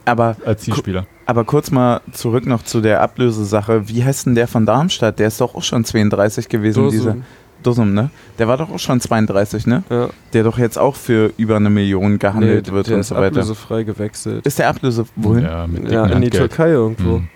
Aber, 0.04 0.36
Als 0.44 0.62
Zielspieler. 0.62 1.06
aber 1.26 1.44
kurz 1.44 1.70
mal 1.70 2.00
zurück 2.12 2.46
noch 2.46 2.62
zu 2.64 2.80
der 2.80 3.00
Ablösesache. 3.02 3.88
Wie 3.88 4.04
heißt 4.04 4.26
denn 4.26 4.34
der 4.34 4.48
von 4.48 4.66
Darmstadt? 4.66 5.18
Der 5.18 5.28
ist 5.28 5.40
doch 5.40 5.54
auch 5.54 5.62
schon 5.62 5.84
32 5.84 6.48
gewesen, 6.48 6.82
Dosum. 6.82 6.90
dieser 6.98 7.16
Dosum, 7.62 7.94
ne? 7.94 8.10
Der 8.40 8.48
war 8.48 8.56
doch 8.56 8.70
auch 8.70 8.80
schon 8.80 9.00
32, 9.00 9.66
ne? 9.68 9.84
Ja. 9.88 10.08
Der 10.32 10.42
doch 10.42 10.58
jetzt 10.58 10.76
auch 10.78 10.96
für 10.96 11.32
über 11.36 11.56
eine 11.56 11.70
Million 11.70 12.18
gehandelt 12.18 12.66
Nee, 12.66 12.72
wird 12.72 12.88
der 12.88 12.94
und 12.94 13.00
ist 13.02 13.08
so 13.08 13.14
weiter. 13.14 13.26
ablösefrei 13.26 13.84
gewechselt. 13.84 14.44
Ist 14.44 14.58
der 14.58 14.68
Ablöse 14.68 15.04
wohin? 15.14 15.44
Ja, 15.44 15.66
mit 15.68 15.88
Ja, 15.90 16.06
in 16.06 16.22
die. 16.22 16.30
Türkei 16.30 16.70
irgendwo. 16.70 17.18
Mhm. 17.18 17.28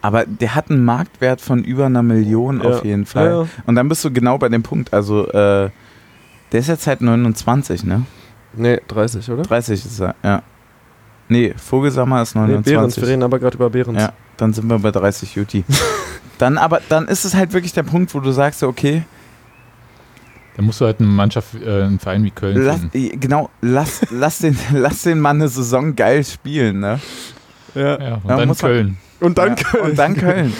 Aber 0.00 0.24
der 0.26 0.54
hat 0.54 0.70
einen 0.70 0.84
Marktwert 0.84 1.40
von 1.40 1.64
über 1.64 1.86
einer 1.86 2.02
Million 2.02 2.60
Ja. 2.62 2.68
auf 2.68 2.84
jeden 2.84 3.06
Fall. 3.06 3.26
Ja, 3.30 3.42
ja. 3.42 3.48
Und 3.66 3.74
dann 3.74 3.88
bist 3.88 4.04
du 4.04 4.12
genau 4.12 4.38
bei 4.38 4.48
dem 4.48 4.62
Punkt. 4.62 4.92
Also, 4.92 5.26
äh, 5.28 5.70
der 6.52 6.60
ist 6.60 6.68
jetzt 6.68 6.86
halt 6.86 7.00
29, 7.00 7.84
ne? 7.84 8.02
Nee, 8.54 8.80
30, 8.88 9.30
oder? 9.30 9.42
30 9.42 9.84
ist 9.84 10.00
er, 10.00 10.14
ja. 10.22 10.42
Nee, 11.28 11.54
Vogelsammer 11.56 12.22
ist 12.22 12.34
Nee, 12.34 12.40
29. 12.40 12.72
Behrens, 12.72 12.96
wir 12.96 13.08
reden 13.08 13.22
aber 13.22 13.38
gerade 13.38 13.56
über 13.56 13.70
Behrens. 13.70 14.00
Ja, 14.00 14.12
dann 14.36 14.52
sind 14.52 14.68
wir 14.68 14.78
bei 14.78 14.90
30 14.90 15.34
Juti. 15.34 15.64
dann 16.38 16.58
aber, 16.58 16.80
dann 16.88 17.06
ist 17.08 17.24
es 17.24 17.34
halt 17.34 17.52
wirklich 17.52 17.72
der 17.72 17.82
Punkt, 17.82 18.14
wo 18.14 18.20
du 18.20 18.32
sagst, 18.32 18.62
okay, 18.62 19.02
Da 20.56 20.62
musst 20.62 20.80
du 20.80 20.86
halt 20.86 21.00
eine 21.00 21.08
Mannschaft, 21.08 21.54
äh, 21.54 21.82
einen 21.82 21.98
Verein 21.98 22.24
wie 22.24 22.30
Köln 22.30 22.56
lass, 22.64 22.80
eh, 22.92 23.10
genau, 23.10 23.50
lass, 23.60 24.00
lass, 24.10 24.38
den, 24.38 24.56
lass 24.72 25.02
den 25.02 25.20
Mann 25.20 25.36
eine 25.36 25.48
Saison 25.48 25.94
geil 25.94 26.24
spielen, 26.24 26.80
ne? 26.80 26.98
Ja. 27.78 28.00
Ja, 28.00 28.14
und 28.22 28.28
Ja, 28.30 28.36
dann 28.36 28.48
muss 28.48 28.62
man- 28.62 28.70
Köln. 28.72 28.96
Und 29.20 29.36
dann 29.36 29.48
ja, 29.48 29.54
Köln. 29.56 29.84
Und 29.90 29.98
dann 29.98 30.14
Köln. 30.16 30.52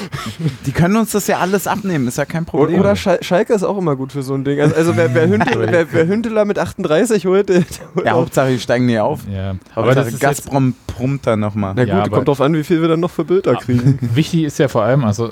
Die 0.67 0.73
können 0.73 0.97
uns 0.97 1.13
das 1.13 1.27
ja 1.29 1.39
alles 1.39 1.67
abnehmen, 1.69 2.09
ist 2.09 2.19
ja 2.19 2.25
kein 2.25 2.45
Problem. 2.45 2.81
oder 2.81 2.97
Schal 2.97 3.19
Schalke 3.23 3.53
ist 3.53 3.63
auch 3.63 3.79
immer 3.79 3.95
gut 3.95 4.11
für 4.13 4.23
so 4.23 4.35
ein 4.35 4.43
Ding. 4.45 4.61
Also, 4.61 4.75
also 4.75 4.97
wer, 4.97 5.15
wer, 5.15 5.29
Hünteler, 5.29 5.67
wer, 5.71 5.93
wer 5.93 6.07
Hünteler 6.09 6.45
mit 6.45 6.59
38 6.59 7.25
holt, 7.27 7.49
der 7.49 7.61
der 7.61 7.67
holt 7.95 8.07
ja, 8.07 8.15
auch. 8.15 8.23
Hauptsache, 8.23 8.51
die 8.51 8.59
steigen 8.59 8.87
nie 8.87 8.99
auf. 8.99 9.21
Ja. 9.33 9.55
Aber 9.77 9.87
Hauptsache, 9.87 10.11
das 10.11 10.19
Gazprom 10.21 10.75
prummt 10.89 11.27
da 11.27 11.37
nochmal. 11.37 11.75
Na 11.77 11.85
gut, 11.85 12.11
kommt 12.13 12.27
drauf 12.27 12.41
an, 12.41 12.55
wie 12.55 12.65
viel 12.65 12.81
wir 12.81 12.89
dann 12.89 13.01
noch 13.01 13.11
für 13.11 13.25
Bilder 13.25 13.55
kriegen. 13.55 13.99
Wichtig 14.15 14.43
ist 14.45 14.59
ja 14.59 14.67
vor 14.67 14.83
allem, 14.83 15.05
also 15.05 15.31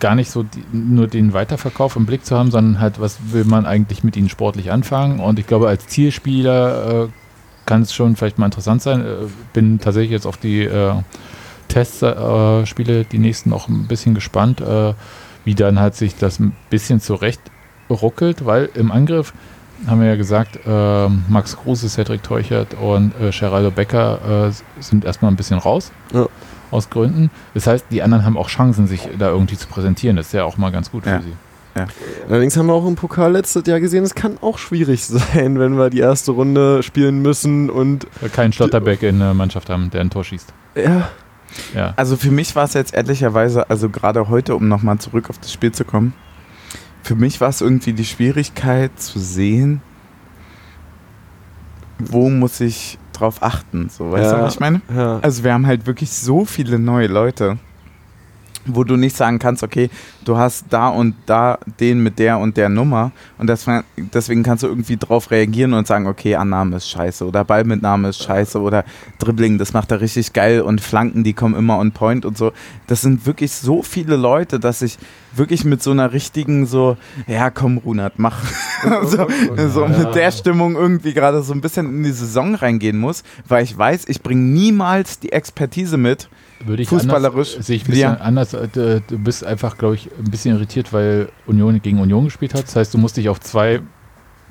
gar 0.00 0.14
nicht 0.14 0.30
so 0.30 0.42
die, 0.42 0.62
nur 0.72 1.08
den 1.08 1.32
Weiterverkauf 1.34 1.96
im 1.96 2.06
Blick 2.06 2.24
zu 2.24 2.36
haben, 2.38 2.50
sondern 2.50 2.80
halt, 2.80 3.00
was 3.00 3.18
will 3.32 3.44
man 3.44 3.66
eigentlich 3.66 4.02
mit 4.04 4.16
ihnen 4.16 4.28
sportlich 4.30 4.70
anfangen. 4.72 5.20
Und 5.20 5.38
ich 5.38 5.46
glaube, 5.46 5.68
als 5.68 5.86
Zielspieler 5.88 7.04
äh, 7.04 7.08
kann 7.66 7.82
es 7.82 7.92
schon 7.92 8.16
vielleicht 8.16 8.38
mal 8.38 8.46
interessant 8.46 8.80
sein. 8.82 9.00
Äh, 9.04 9.06
bin 9.52 9.78
tatsächlich 9.78 10.12
jetzt 10.12 10.26
auf 10.26 10.36
die 10.36 10.62
äh, 10.62 10.92
Testspiele, 11.68 13.00
äh, 13.00 13.04
die 13.04 13.18
nächsten, 13.18 13.50
noch 13.50 13.68
ein 13.68 13.86
bisschen 13.86 14.14
gespannt, 14.14 14.60
äh, 14.60 14.94
wie 15.44 15.54
dann 15.54 15.78
halt 15.78 15.94
sich 15.94 16.16
das 16.16 16.38
ein 16.40 16.54
bisschen 16.70 17.00
zurecht 17.00 17.40
ruckelt, 17.90 18.44
weil 18.46 18.68
im 18.74 18.90
Angriff 18.90 19.32
haben 19.86 20.00
wir 20.00 20.08
ja 20.08 20.16
gesagt, 20.16 20.58
äh, 20.66 21.08
Max 21.28 21.56
Kruse, 21.56 21.88
Cedric 21.88 22.22
Teuchert 22.22 22.74
und 22.74 23.12
äh, 23.20 23.30
Geraldo 23.30 23.70
Becker 23.70 24.48
äh, 24.48 24.82
sind 24.82 25.04
erstmal 25.04 25.30
ein 25.30 25.36
bisschen 25.36 25.58
raus. 25.58 25.92
Ja. 26.14 26.26
Aus 26.72 26.90
Gründen. 26.90 27.30
Das 27.54 27.66
heißt, 27.68 27.86
die 27.90 28.02
anderen 28.02 28.24
haben 28.24 28.36
auch 28.36 28.48
Chancen, 28.48 28.88
sich 28.88 29.08
da 29.18 29.28
irgendwie 29.28 29.56
zu 29.56 29.68
präsentieren. 29.68 30.16
Das 30.16 30.26
ist 30.26 30.32
ja 30.32 30.44
auch 30.44 30.56
mal 30.56 30.72
ganz 30.72 30.90
gut 30.90 31.06
Ja. 31.06 31.18
für 31.18 31.24
sie. 31.24 31.32
Allerdings 32.28 32.56
haben 32.56 32.66
wir 32.66 32.72
auch 32.74 32.86
im 32.86 32.94
Pokal 32.96 33.32
letztes 33.32 33.66
Jahr 33.66 33.80
gesehen, 33.80 34.04
es 34.04 34.14
kann 34.14 34.38
auch 34.40 34.58
schwierig 34.58 35.04
sein, 35.06 35.58
wenn 35.58 35.76
wir 35.76 35.90
die 35.90 36.00
erste 36.00 36.32
Runde 36.32 36.82
spielen 36.82 37.20
müssen 37.22 37.70
und 37.70 38.06
Keinen 38.32 38.52
Schlotterbeck 38.52 39.02
in 39.02 39.18
der 39.18 39.34
Mannschaft 39.34 39.68
haben, 39.70 39.90
der 39.90 40.00
ein 40.00 40.10
Tor 40.10 40.24
schießt. 40.24 40.52
ja, 40.76 41.08
Ja. 41.74 41.92
Also 41.96 42.16
für 42.16 42.30
mich 42.30 42.54
war 42.56 42.64
es 42.64 42.74
jetzt 42.74 42.94
ehrlicherweise, 42.94 43.70
also 43.70 43.88
gerade 43.88 44.28
heute, 44.28 44.56
um 44.56 44.68
nochmal 44.68 44.98
zurück 44.98 45.30
auf 45.30 45.38
das 45.38 45.52
Spiel 45.52 45.72
zu 45.72 45.84
kommen, 45.84 46.12
für 47.02 47.14
mich 47.14 47.40
war 47.40 47.48
es 47.50 47.60
irgendwie 47.60 47.92
die 47.92 48.04
Schwierigkeit 48.04 48.98
zu 48.98 49.18
sehen, 49.20 49.80
wo 51.98 52.28
muss 52.28 52.60
ich 52.60 52.98
drauf 53.12 53.42
achten. 53.42 53.88
So, 53.88 54.10
weißt 54.12 54.32
Ja. 54.32 54.38
du, 54.38 54.42
was 54.44 54.54
ich 54.54 54.60
meine? 54.60 54.80
ja. 54.94 55.18
Also 55.20 55.44
wir 55.44 55.52
haben 55.54 55.66
halt 55.66 55.86
wirklich 55.86 56.10
so 56.10 56.44
viele 56.44 56.78
neue 56.78 57.06
Leute, 57.06 57.58
wo 58.66 58.84
du 58.84 58.96
nicht 58.96 59.16
sagen 59.16 59.38
kannst, 59.38 59.62
okay, 59.62 59.90
du 60.24 60.36
hast 60.36 60.66
da 60.70 60.88
und 60.88 61.14
da 61.26 61.58
den 61.80 62.02
mit 62.02 62.18
der 62.18 62.38
und 62.38 62.56
der 62.56 62.68
Nummer 62.68 63.12
und 63.38 63.46
das, 63.48 63.66
deswegen 63.96 64.42
kannst 64.42 64.62
du 64.62 64.68
irgendwie 64.68 64.96
drauf 64.96 65.30
reagieren 65.30 65.72
und 65.72 65.86
sagen, 65.86 66.06
okay, 66.06 66.34
Annahme 66.36 66.76
ist 66.76 66.88
scheiße 66.88 67.24
oder 67.26 67.44
Ballmitnahme 67.44 68.08
ist 68.08 68.22
scheiße 68.22 68.60
oder 68.60 68.84
Dribbling, 69.18 69.58
das 69.58 69.72
macht 69.72 69.90
er 69.90 70.00
richtig 70.00 70.32
geil 70.32 70.60
und 70.60 70.80
Flanken, 70.80 71.24
die 71.24 71.32
kommen 71.32 71.54
immer 71.54 71.78
on 71.78 71.92
point 71.92 72.24
und 72.24 72.36
so. 72.36 72.52
Das 72.86 73.00
sind 73.00 73.26
wirklich 73.26 73.52
so 73.52 73.82
viele 73.82 74.16
Leute, 74.16 74.58
dass 74.60 74.82
ich 74.82 74.98
wirklich 75.34 75.64
mit 75.64 75.82
so 75.82 75.90
einer 75.90 76.12
richtigen 76.12 76.66
so, 76.66 76.96
ja 77.26 77.50
komm 77.50 77.78
Runert, 77.78 78.14
mach. 78.18 78.38
so, 79.04 79.26
so 79.68 79.82
Ja. 79.82 79.88
mit 79.88 80.14
der 80.14 80.30
Stimmung 80.30 80.76
irgendwie 80.76 81.12
gerade 81.12 81.42
so 81.42 81.52
ein 81.52 81.60
bisschen 81.60 81.86
in 81.86 82.02
die 82.02 82.10
Saison 82.12 82.54
reingehen 82.54 82.98
muss, 82.98 83.22
weil 83.46 83.62
ich 83.64 83.76
weiß, 83.76 84.04
ich 84.08 84.22
bringe 84.22 84.42
niemals 84.42 85.18
die 85.20 85.32
Expertise 85.32 85.96
mit. 85.96 86.28
Würde 86.64 86.82
ich 86.82 86.88
Fußballerisch, 86.88 87.52
anders, 87.54 87.66
sehe 87.66 87.76
ich 87.76 87.82
ein 87.84 87.90
bisschen 87.90 88.00
ja. 88.00 88.14
anders. 88.14 88.54
äh, 88.54 88.68
Du 89.06 89.18
bist 89.18 89.44
einfach, 89.44 89.76
glaube 89.78 89.94
ich, 89.96 90.10
ein 90.18 90.30
bisschen 90.30 90.54
irritiert, 90.56 90.92
weil 90.92 91.28
Union 91.46 91.80
gegen 91.82 92.00
Union 92.00 92.24
gespielt 92.24 92.54
hat. 92.54 92.64
Das 92.64 92.76
heißt, 92.76 92.94
du 92.94 92.98
musst 92.98 93.16
dich 93.16 93.28
auf 93.28 93.40
zwei 93.40 93.80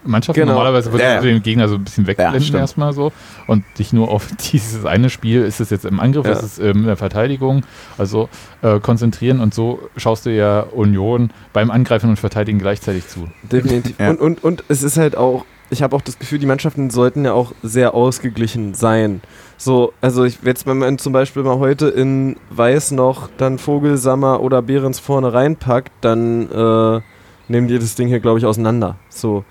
Mannschaften 0.08 0.42
Genau. 0.42 0.54
normalerweise 0.54 0.92
würdest 0.92 1.10
Ja, 1.10 1.20
du 1.20 1.28
ja. 1.28 1.34
den 1.34 1.42
Gegner 1.42 1.68
so 1.68 1.76
ein 1.76 1.84
bisschen 1.84 2.06
wegblenden 2.06 2.40
stimmt. 2.42 2.60
erstmal 2.60 2.94
so 2.94 3.12
und 3.48 3.64
dich 3.80 3.92
nur 3.92 4.12
auf 4.12 4.28
dieses 4.52 4.86
eine 4.86 5.10
Spiel, 5.10 5.42
ist 5.42 5.60
es 5.60 5.72
jetzt 5.72 5.84
im 5.84 6.00
Angriff, 6.00 6.28
Ja. 6.28 6.34
ist 6.34 6.44
es 6.44 6.60
ähm, 6.60 6.82
in 6.82 6.86
der 6.86 6.96
Verteidigung, 6.96 7.64
also 7.98 8.30
äh, 8.62 8.80
konzentrieren 8.80 9.40
und 9.40 9.56
so 9.56 9.80
schaust 9.98 10.28
du 10.28 10.30
ja 10.30 10.60
Union 10.60 11.32
beim 11.54 11.72
Angreifen 11.72 12.12
und 12.12 12.20
Verteidigen 12.20 12.60
gleichzeitig 12.60 13.08
zu. 13.08 13.28
Definitiv. 13.52 13.96
Ja. 14.00 14.12
Und, 14.12 14.20
und, 14.20 14.44
und 14.44 14.64
es 14.68 14.84
ist 14.84 14.98
halt 14.98 15.18
auch, 15.18 15.44
ich 15.72 15.82
habe 15.82 15.96
auch 15.96 16.02
das 16.02 16.20
Gefühl, 16.20 16.38
die 16.38 16.46
Mannschaften 16.46 16.92
sollten 16.92 17.26
ja 17.26 17.34
auch 17.34 17.54
sehr 17.64 17.96
ausgeglichen 17.96 18.76
sein. 18.76 19.22
So, 19.58 19.94
also 20.02 20.24
ich 20.26 20.40
jetzt, 20.44 20.68
wenn 20.68 20.78
man 20.78 20.98
zum 20.98 21.14
Beispiel 21.14 21.44
mal 21.44 21.60
heute 21.60 21.88
in 21.88 22.36
Weiß 22.50 22.92
noch 22.92 23.30
dann 23.38 23.58
Vogelsammer 23.58 24.42
oder 24.42 24.62
Behrens 24.62 25.00
vorne 25.00 25.34
reinpackt, 25.34 25.92
dann 26.02 26.52
äh, 26.52 27.02
nehmen 27.48 27.68
die 27.68 27.80
das 27.80 27.96
Ding 27.96 28.08
hier, 28.08 28.20
glaube 28.20 28.40
ich, 28.40 28.46
auseinander. 28.46 28.98
So. 29.10 29.46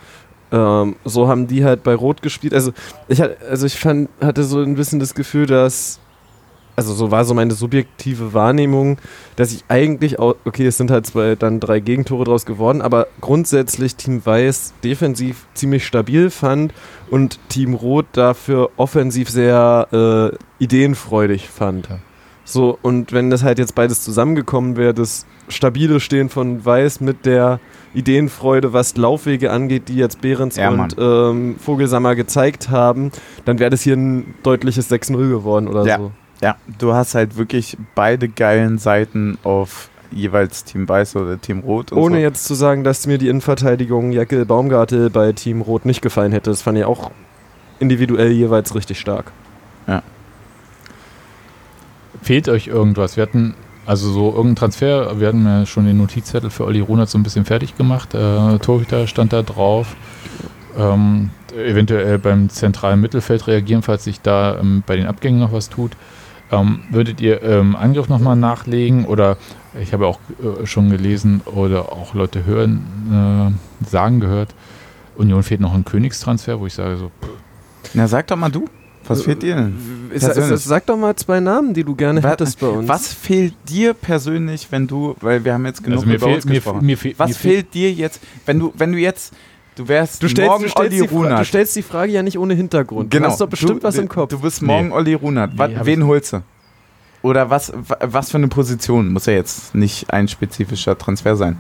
Ähm, 0.53 0.97
so 1.05 1.27
haben 1.27 1.47
die 1.47 1.65
halt 1.65 1.83
bei 1.83 1.95
Rot 1.95 2.23
gespielt. 2.23 2.55
Also 2.55 2.73
ich, 3.09 3.23
also 3.23 3.67
ich 3.67 3.79
fand, 3.79 4.09
hatte 4.21 4.45
so 4.45 4.61
ein 4.61 4.75
bisschen 4.75 5.01
das 5.01 5.15
Gefühl, 5.15 5.47
dass 5.47 6.01
also 6.77 6.93
so 6.95 7.11
war 7.11 7.25
so 7.25 7.35
meine 7.35 7.55
subjektive 7.55 8.35
Wahrnehmung, 8.35 8.99
dass 9.37 9.53
ich 9.53 9.65
eigentlich 9.69 10.19
auch, 10.19 10.35
okay, 10.45 10.67
es 10.67 10.77
sind 10.77 10.91
halt 10.91 11.07
zwei, 11.07 11.35
dann 11.37 11.61
drei 11.61 11.81
Gegentore 11.81 12.25
draus 12.25 12.47
geworden, 12.47 12.83
aber 12.83 13.07
grundsätzlich 13.21 13.97
Team 13.97 14.25
Weiß 14.25 14.75
defensiv 14.83 15.47
ziemlich 15.55 15.87
stabil 15.87 16.31
fand 16.31 16.73
und 17.11 17.39
Team 17.49 17.75
Rot 17.75 18.07
dafür 18.13 18.71
offensiv 18.77 19.31
sehr 19.31 20.33
äh, 20.33 20.63
ideenfreudig 20.63 21.49
fand. 21.49 21.89
Ja. 21.89 21.99
So, 22.47 22.79
und 22.83 23.13
wenn 23.13 23.31
das 23.31 23.43
halt 23.43 23.59
jetzt 23.59 23.75
beides 23.75 24.03
zusammengekommen 24.03 24.77
wäre, 24.77 24.93
das 24.93 25.25
stabile 25.49 25.99
Stehen 25.99 26.29
von 26.29 26.65
Weiß 26.65 27.01
mit 27.01 27.25
der 27.25 27.59
Ideenfreude, 27.95 28.73
was 28.73 28.97
Laufwege 28.97 29.51
angeht, 29.51 29.89
die 29.89 29.97
jetzt 29.97 30.21
Behrens 30.21 30.57
Ja, 30.57 30.69
und 30.69 30.97
ähm, 30.99 31.57
Vogelsammer 31.59 32.15
gezeigt 32.15 32.69
haben, 32.69 33.13
dann 33.45 33.59
wäre 33.61 33.71
das 33.71 33.83
hier 33.83 33.97
ein 33.97 34.35
deutliches 34.43 34.91
6-0 34.91 35.29
geworden 35.31 35.69
oder 35.69 35.87
Ja. 35.87 35.99
so. 35.99 36.11
Ja, 36.41 36.57
du 36.79 36.95
hast 36.95 37.15
halt 37.15 37.37
wirklich 37.37 37.77
beide 37.95 38.29
geilen 38.29 38.79
Seiten 38.79 39.39
auf 39.45 39.89
jeweils 40.11 40.65
Team 40.65 40.89
Weiß 40.89 41.17
oder 41.17 41.41
Team 41.41 41.61
Rot. 41.61 41.93
Und 41.93 41.99
Ohne 41.99 42.17
so. 42.17 42.23
jetzt 42.23 42.45
zu 42.45 42.55
sagen, 42.55 42.85
dass 42.85 43.07
mir 43.07 43.19
die 43.19 43.29
Innenverteidigung 43.29 44.13
Jackel 44.13 44.45
Baumgartel 44.45 45.11
bei 45.11 45.33
Team 45.33 45.61
Rot 45.61 45.87
nicht 45.87 46.03
gefallen 46.03 46.33
hätte. 46.33 46.51
Das 46.51 46.63
fand 46.63 46.79
ich 46.79 46.85
auch 46.85 47.11
individuell 47.81 48.31
jeweils 48.31 48.75
richtig 48.75 49.01
stark. 49.01 49.33
Fehlt 52.25 52.49
euch 52.49 52.69
irgendwas? 52.69 53.19
Wir 53.19 53.23
hatten 53.23 53.55
also 53.85 54.11
so 54.11 54.31
irgendein 54.31 54.57
Transfer, 54.57 55.21
wir 55.21 55.29
hatten 55.29 55.45
ja 55.45 55.67
schon 55.67 55.85
den 55.85 55.99
Notizzettel 55.99 56.49
für 56.49 56.65
Olli 56.65 56.81
Runert 56.81 57.11
so 57.11 57.19
ein 57.19 57.23
bisschen 57.23 57.45
fertig 57.45 57.77
gemacht. 57.77 58.15
Äh, 58.15 58.59
Torhüter 58.61 59.07
stand 59.07 59.35
da 59.35 59.43
drauf. 59.43 59.95
Ähm, 60.75 61.29
eventuell 61.55 62.19
beim 62.19 62.49
zentralen 62.49 63.03
Mittelfeld 63.03 63.47
reagieren, 63.47 63.83
falls 63.83 64.05
sich 64.05 64.23
da 64.23 64.59
ähm, 64.59 64.83
bei 64.87 64.97
den 64.97 65.07
Abgängen 65.07 65.39
noch 65.39 65.53
was 65.53 65.69
tut. 65.69 65.93
Ähm, 66.61 66.81
würdet 66.91 67.21
ihr 67.21 67.43
ähm, 67.43 67.77
Angriff 67.77 68.09
nochmal 68.09 68.37
nachlegen 68.37 69.05
oder 69.07 69.37
ich 69.81 69.93
habe 69.93 70.07
auch 70.07 70.19
äh, 70.63 70.67
schon 70.67 70.91
gelesen 70.91 71.41
oder 71.47 71.93
auch 71.93 72.15
Leute 72.15 72.45
hören, 72.47 73.55
äh, 73.83 73.89
sagen 73.91 74.21
gehört, 74.21 74.55
Union 75.17 75.43
fehlt 75.43 75.61
noch 75.61 75.75
ein 75.75 75.85
Königstransfer, 75.85 76.59
wo 76.61 76.67
ich 76.67 76.75
sage 76.75 76.97
so, 76.97 77.07
pff, 77.21 77.29
Na, 77.95 78.07
sag 78.09 78.27
doch 78.27 78.37
mal 78.37 78.51
du. 78.51 78.67
Was 79.07 79.21
fehlt 79.21 79.43
dir 79.43 79.55
denn? 79.57 79.75
Sa- 80.15 80.29
Persönlich. 80.31 80.61
Sag 80.65 80.87
doch 80.87 80.97
mal 80.97 81.15
zwei 81.17 81.39
Namen, 81.39 81.75
die 81.75 81.85
du 81.85 81.95
gerne 81.95 82.23
Wa- 82.23 82.31
hättest 82.31 82.59
bei 82.59 82.69
uns. 82.69 82.89
Was 82.89 83.13
fehlt 83.13 83.53
dir 83.69 83.93
persönlich, 83.93 84.69
wenn 84.71 84.87
du, 84.87 85.15
weil 85.21 85.45
wir 85.45 85.53
haben 85.53 85.67
jetzt 85.67 85.85
genug 85.85 85.99
also 85.99 86.09
mir 86.09 86.15
über 86.17 86.25
fehlt, 86.27 86.37
uns 86.37 86.45
mir, 86.47 86.55
gesprochen. 86.55 86.87
mir, 86.87 86.97
Was 87.19 87.29
mir 87.29 87.35
fehlt, 87.35 87.37
fehlt 87.37 87.75
dir 87.75 87.93
jetzt, 87.93 88.21
wenn 88.47 88.59
du, 88.59 88.73
wenn 88.79 88.93
du 88.93 88.99
jetzt, 88.99 89.35
du 89.77 89.89
wärst 89.89 90.23
Du 90.23 90.29
stellst, 90.29 90.49
morgen 90.51 90.63
du, 90.65 90.69
stellst 90.71 90.79
Olli 90.93 91.01
die 91.03 91.09
Fra- 91.09 91.15
du 91.15 91.15
Runert. 91.17 91.47
stellst 91.47 91.77
die 91.77 91.83
Frage 91.83 92.13
ja 92.13 92.23
nicht 92.23 92.39
ohne 92.39 92.55
Hintergrund. 92.55 93.11
genau. 93.11 93.27
Du 93.27 93.31
hast 93.33 93.41
doch 93.41 93.49
bestimmt 93.49 93.83
du, 93.83 93.87
was 93.87 93.97
im 93.97 94.09
Kopf. 94.09 94.31
Du 94.31 94.39
bist 94.41 94.63
morgen 94.63 94.89
Nee. 94.89 94.95
Olli 94.95 95.15
Runert. 95.15 95.53
Nee, 95.55 95.77
wen 95.83 96.07
holst 96.07 96.33
du? 96.35 96.43
Oder 97.23 97.49
was, 97.51 97.73
wa- 97.75 97.99
was 98.01 98.31
für 98.31 98.37
eine 98.37 98.49
Position? 98.49 99.13
Muss 99.13 99.27
ja 99.27 99.33
jetzt 99.33 99.75
nicht 99.75 100.11
ein 100.13 100.29
spezifischer 100.29 100.97
Transfer 100.99 101.37
sein. 101.37 101.57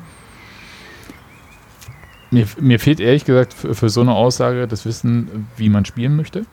Mir, 2.30 2.46
mir 2.60 2.80
fehlt 2.80 3.00
ehrlich 3.00 3.24
gesagt 3.24 3.54
für, 3.54 3.74
für 3.74 3.88
so 3.88 4.00
eine 4.00 4.12
Aussage 4.12 4.66
das 4.66 4.84
Wissen, 4.84 5.48
wie 5.56 5.68
man 5.68 5.84
spielen 5.84 6.16
möchte. 6.16 6.46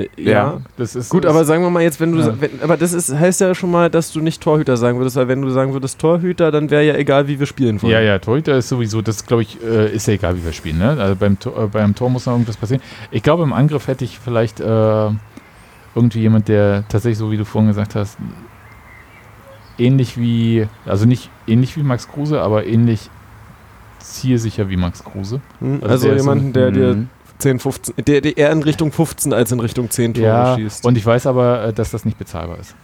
Äh, 0.00 0.08
Ja. 0.16 0.60
Das 0.76 0.94
ist 0.96 1.08
Gut, 1.10 1.24
das, 1.24 1.30
aber 1.34 1.44
sagen 1.44 1.62
wir 1.62 1.70
mal 1.70 1.82
jetzt, 1.82 2.00
wenn 2.00 2.12
du, 2.12 2.20
Ja. 2.20 2.34
wenn, 2.40 2.50
aber 2.62 2.76
das 2.76 2.92
ist, 2.92 3.12
heißt 3.14 3.40
ja 3.40 3.54
schon 3.54 3.70
mal, 3.70 3.90
dass 3.90 4.12
du 4.12 4.20
nicht 4.20 4.42
Torhüter 4.42 4.76
sagen 4.76 4.98
würdest, 4.98 5.16
weil 5.16 5.28
wenn 5.28 5.42
du 5.42 5.50
sagen 5.50 5.72
würdest 5.72 5.98
Torhüter, 6.00 6.50
dann 6.50 6.70
wäre 6.70 6.84
ja 6.84 6.94
egal, 6.94 7.28
wie 7.28 7.38
wir 7.38 7.46
spielen 7.46 7.80
wollen. 7.82 7.92
Ja, 7.92 8.00
ja, 8.00 8.18
Torhüter 8.18 8.56
ist 8.56 8.68
sowieso, 8.68 9.02
das 9.02 9.26
glaube 9.26 9.42
ich, 9.42 9.58
äh, 9.62 9.92
ist 9.94 10.06
ja 10.06 10.14
egal, 10.14 10.36
wie 10.36 10.44
wir 10.44 10.52
spielen. 10.52 10.78
Ne? 10.78 10.96
Also 10.98 11.16
beim, 11.16 11.38
Tor- 11.38 11.64
äh, 11.64 11.66
beim 11.66 11.94
Tor 11.94 12.10
muss 12.10 12.26
noch 12.26 12.34
irgendwas 12.34 12.56
passieren. 12.56 12.82
Ich 13.10 13.22
glaube, 13.22 13.42
im 13.42 13.52
Angriff 13.52 13.86
hätte 13.88 14.04
ich 14.04 14.18
vielleicht 14.18 14.60
äh, 14.60 14.64
irgendwie 15.94 16.20
jemand, 16.20 16.48
der 16.48 16.84
tatsächlich, 16.88 17.18
so 17.18 17.30
wie 17.30 17.36
du 17.36 17.44
vorhin 17.44 17.68
gesagt 17.68 17.94
hast, 17.94 18.18
ähnlich 19.78 20.18
wie, 20.18 20.66
also 20.86 21.06
nicht 21.06 21.30
ähnlich 21.46 21.76
wie 21.76 21.82
Max 21.82 22.08
Kruse, 22.08 22.40
aber 22.40 22.66
ähnlich 22.66 23.10
zielsicher 24.00 24.68
wie 24.68 24.76
Max 24.76 25.04
Kruse. 25.04 25.40
Hm, 25.60 25.74
Also 25.82 25.86
Also, 25.88 26.08
der 26.08 26.16
jemanden, 26.16 26.52
der 26.52 26.70
dir 26.70 26.94
Mhm. 26.94 27.08
10, 27.38 27.58
15, 27.60 27.94
der, 28.04 28.20
der 28.20 28.36
eher 28.36 28.50
in 28.50 28.62
Richtung 28.62 28.92
15 28.92 29.32
als 29.32 29.52
in 29.52 29.60
Richtung 29.60 29.90
10 29.90 30.14
Tore 30.14 30.26
Ja, 30.26 30.56
schießt. 30.56 30.84
und 30.84 30.96
ich 30.98 31.06
weiß 31.06 31.26
aber, 31.26 31.64
äh, 31.64 31.72
dass 31.72 31.90
das 31.90 32.04
nicht 32.04 32.18
bezahlbar 32.18 32.58
ist. 32.58 32.74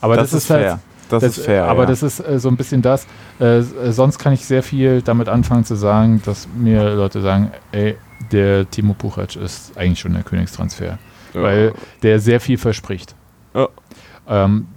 Aber 0.00 0.16
das, 0.16 0.32
ist, 0.32 0.46
fair. 0.46 0.72
halt, 0.72 0.80
Das, 1.08 1.22
ist 1.22 1.44
fair. 1.44 1.64
Aber 1.64 1.82
ja. 1.82 1.86
das 1.86 2.02
ist 2.02 2.20
äh, 2.20 2.38
so 2.38 2.48
ein 2.48 2.56
bisschen 2.56 2.82
das. 2.82 3.06
Äh, 3.40 3.58
äh, 3.58 3.92
sonst 3.92 4.18
kann 4.18 4.32
ich 4.32 4.44
sehr 4.44 4.62
viel 4.62 5.02
damit 5.02 5.28
anfangen 5.28 5.64
zu 5.64 5.74
sagen, 5.74 6.22
dass 6.24 6.46
mir 6.56 6.94
Leute 6.94 7.22
sagen, 7.22 7.50
ey, 7.72 7.96
der 8.32 8.68
Timo 8.70 8.94
Puchac 8.94 9.36
ist 9.36 9.76
eigentlich 9.76 10.00
schon 10.00 10.14
der 10.14 10.22
Königstransfer. 10.22 10.98
Weil 11.32 11.74
der 12.02 12.18
sehr 12.18 12.40
viel 12.40 12.56
verspricht. 12.56 13.14
Ja. 13.54 13.68
Ähm, 14.28 14.68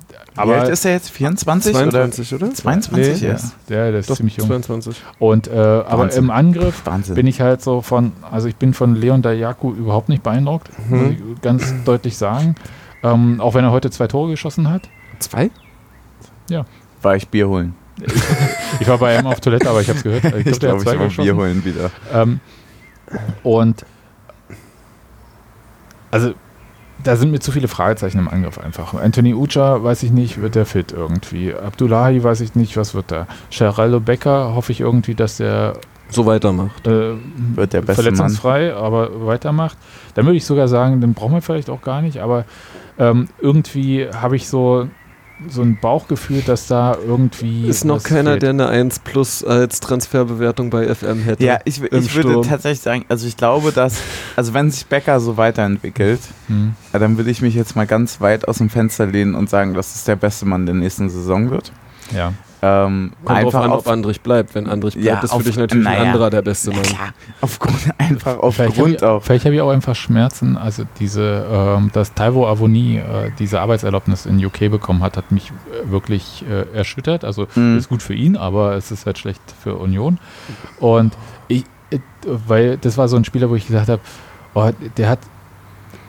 Wie 0.47 0.51
alt 0.53 0.61
aber 0.63 0.69
ist 0.71 0.85
er 0.85 0.91
jetzt? 0.93 1.09
24 1.11 1.73
22, 1.73 2.33
oder? 2.33 2.45
oder? 2.47 2.55
22 2.55 3.21
Nee. 3.21 3.27
erst. 3.27 3.55
der, 3.69 3.91
der 3.91 3.99
ist 3.99 4.09
Doch, 4.09 4.15
ziemlich 4.17 4.37
jung. 4.37 4.47
22. 4.47 4.95
Und 5.19 5.47
äh, 5.47 5.51
aber 5.57 6.11
im 6.13 6.29
Angriff 6.31 6.85
Wahnsinn. 6.85 7.15
bin 7.15 7.27
ich 7.27 7.41
halt 7.41 7.61
so 7.61 7.81
von, 7.81 8.13
also 8.31 8.47
ich 8.47 8.55
bin 8.55 8.73
von 8.73 8.95
Leon 8.95 9.21
Dayaku 9.21 9.73
überhaupt 9.73 10.09
nicht 10.09 10.23
beeindruckt, 10.23 10.69
muss 10.89 10.99
Mhm. 11.01 11.17
ich 11.35 11.41
ganz 11.41 11.73
deutlich 11.85 12.17
sagen. 12.17 12.55
Ähm, 13.03 13.39
auch 13.41 13.53
wenn 13.53 13.63
er 13.63 13.71
heute 13.71 13.89
zwei 13.91 14.07
Tore 14.07 14.29
geschossen 14.31 14.69
hat. 14.69 14.89
Zwei? 15.19 15.51
War 17.01 17.15
ich 17.15 17.27
Bier 17.29 17.47
holen. 17.47 17.75
Ich 18.79 18.87
war 18.87 18.97
bei 18.97 19.17
ihm 19.17 19.25
auf 19.27 19.39
Toilette, 19.39 19.69
aber 19.69 19.81
ich 19.81 19.87
habe 19.89 19.97
es 19.97 20.03
gehört. 20.03 20.23
Ich, 20.25 20.33
Ich 20.47 20.59
glaub, 20.59 20.59
glaube, 20.59 20.77
ich 20.79 20.83
zwei 20.83 20.97
war 20.99 21.05
geschossen. 21.05 21.23
Bier 21.23 21.35
holen 21.35 21.63
wieder. 21.65 21.91
Ähm, 22.13 22.39
und 23.43 23.85
also 26.11 26.33
da 27.03 27.15
sind 27.15 27.31
mir 27.31 27.39
zu 27.39 27.51
viele 27.51 27.67
Fragezeichen 27.67 28.19
im 28.19 28.27
Angriff 28.27 28.57
einfach. 28.57 28.93
Anthony 28.93 29.33
Ucha, 29.33 29.83
weiß 29.83 30.03
ich 30.03 30.11
nicht, 30.11 30.41
wird 30.41 30.55
der 30.55 30.65
fit 30.65 30.91
irgendwie. 30.91 31.53
Abdullahi, 31.53 32.23
weiß 32.23 32.41
ich 32.41 32.55
nicht, 32.55 32.77
was 32.77 32.93
wird 32.93 33.11
da. 33.11 33.27
Geraldo 33.51 33.99
Becker, 33.99 34.53
hoffe 34.55 34.71
ich 34.71 34.81
irgendwie, 34.81 35.15
dass 35.15 35.37
der 35.37 35.73
So 36.09 36.25
weitermacht. 36.25 36.85
äh, 36.87 37.13
Wird 37.55 37.73
der 37.73 37.81
beste 37.81 38.03
verletzungsfrei, 38.03 38.73
aber 38.73 39.25
weitermacht. 39.25 39.77
Dann 40.15 40.25
würde 40.25 40.37
ich 40.37 40.45
sogar 40.45 40.67
sagen, 40.67 40.99
den 41.01 41.13
brauchen 41.13 41.33
wir 41.33 41.41
vielleicht 41.41 41.69
auch 41.69 41.81
gar 41.81 42.01
nicht, 42.01 42.19
aber 42.19 42.45
ähm, 42.97 43.29
irgendwie 43.39 44.07
habe 44.09 44.35
ich 44.35 44.47
so, 44.49 44.87
so 45.47 45.61
ein 45.61 45.77
Bauchgefühl, 45.79 46.41
dass 46.41 46.67
da 46.67 46.97
irgendwie. 47.05 47.67
Ist 47.67 47.85
noch 47.85 48.03
keiner, 48.03 48.31
fehlt. 48.31 48.41
der 48.43 48.49
eine 48.49 48.67
1 48.67 48.99
plus 48.99 49.43
als 49.43 49.79
Transferbewertung 49.79 50.69
bei 50.69 50.93
FM 50.93 51.21
hätte. 51.23 51.43
Ja, 51.43 51.59
ich, 51.65 51.81
ich 51.81 51.91
würde 52.15 52.29
Sturm. 52.31 52.41
tatsächlich 52.47 52.81
sagen, 52.81 53.05
also 53.07 53.25
ich 53.25 53.37
glaube, 53.37 53.71
dass, 53.71 53.95
also 54.35 54.53
wenn 54.53 54.69
sich 54.71 54.85
Becker 54.85 55.19
so 55.19 55.37
weiterentwickelt, 55.37 56.19
Hm. 56.47 56.73
ja, 56.91 56.99
dann 56.99 57.17
würde 57.17 57.29
ich 57.31 57.41
mich 57.41 57.53
jetzt 57.55 57.75
mal 57.75 57.87
ganz 57.87 58.19
weit 58.21 58.47
aus 58.47 58.57
dem 58.57 58.69
Fenster 58.69 59.05
lehnen 59.05 59.35
und 59.35 59.49
sagen, 59.49 59.73
dass 59.73 59.95
es 59.95 60.03
der 60.03 60.15
beste 60.15 60.45
Mann 60.45 60.65
der 60.65 60.75
nächsten 60.75 61.09
Saison 61.09 61.49
wird. 61.51 61.71
Ja. 62.13 62.33
Ähm, 62.61 63.13
Kommt 63.23 63.29
drauf 63.29 63.45
einfach 63.45 63.61
an, 63.63 63.71
auf, 63.71 63.85
ob 63.85 63.93
Andrich 63.93 64.21
bleibt. 64.21 64.53
Wenn 64.53 64.67
Andrich 64.67 64.95
bleibt, 64.95 65.05
Ja, 65.07 65.19
ist 65.21 65.31
auf- 65.31 65.37
für 65.43 65.47
dich 65.49 65.57
natürlich 65.57 65.85
naja. 65.85 66.01
ein 66.01 66.07
anderer 66.07 66.29
der 66.29 66.41
beste 66.41 66.71
ja, 66.71 66.75
Mann. 66.77 66.85
klar, 66.85 67.09
aufgrund, 67.41 67.75
einfach 67.97 68.19
Vielleicht 68.21 68.25
habe 68.35 68.43
aufgrund 68.43 68.95
ich, 68.95 69.03
auch. 69.03 69.23
vielleicht 69.23 69.45
hab 69.45 69.51
ich 69.53 69.61
auch 69.61 69.69
einfach 69.69 69.95
Schmerzen. 69.95 70.57
Also 70.57 70.83
diese, 70.99 71.45
ähm, 71.49 71.89
dass 71.93 72.13
Taiwo 72.13 72.45
Avoni 72.47 72.97
äh, 72.97 73.31
diese 73.39 73.61
Arbeitserlaubnis 73.61 74.25
in 74.25 74.43
UK 74.43 74.69
bekommen 74.69 75.01
hat, 75.03 75.15
hat 75.15 75.31
mich 75.31 75.51
äh, 75.51 75.89
wirklich 75.89 76.43
äh, 76.49 76.65
erschüttert. 76.77 77.23
Also 77.23 77.47
Mhm. 77.55 77.77
ist 77.77 77.87
gut 77.89 78.03
für 78.03 78.13
ihn, 78.13 78.35
aber 78.35 78.73
es 78.75 78.91
ist 78.91 79.05
halt 79.05 79.17
schlecht 79.17 79.41
für 79.63 79.75
Union. 79.75 80.19
Und 80.81 81.13
ich, 81.47 81.63
äh, 81.91 81.99
weil 82.25 82.77
das 82.77 82.97
war 82.97 83.07
so 83.07 83.15
ein 83.15 83.23
Spieler, 83.23 83.49
wo 83.49 83.55
ich 83.55 83.67
gesagt 83.67 83.87
habe, 83.87 84.01
oh, 84.53 84.69
der 84.97 85.07
hat 85.09 85.19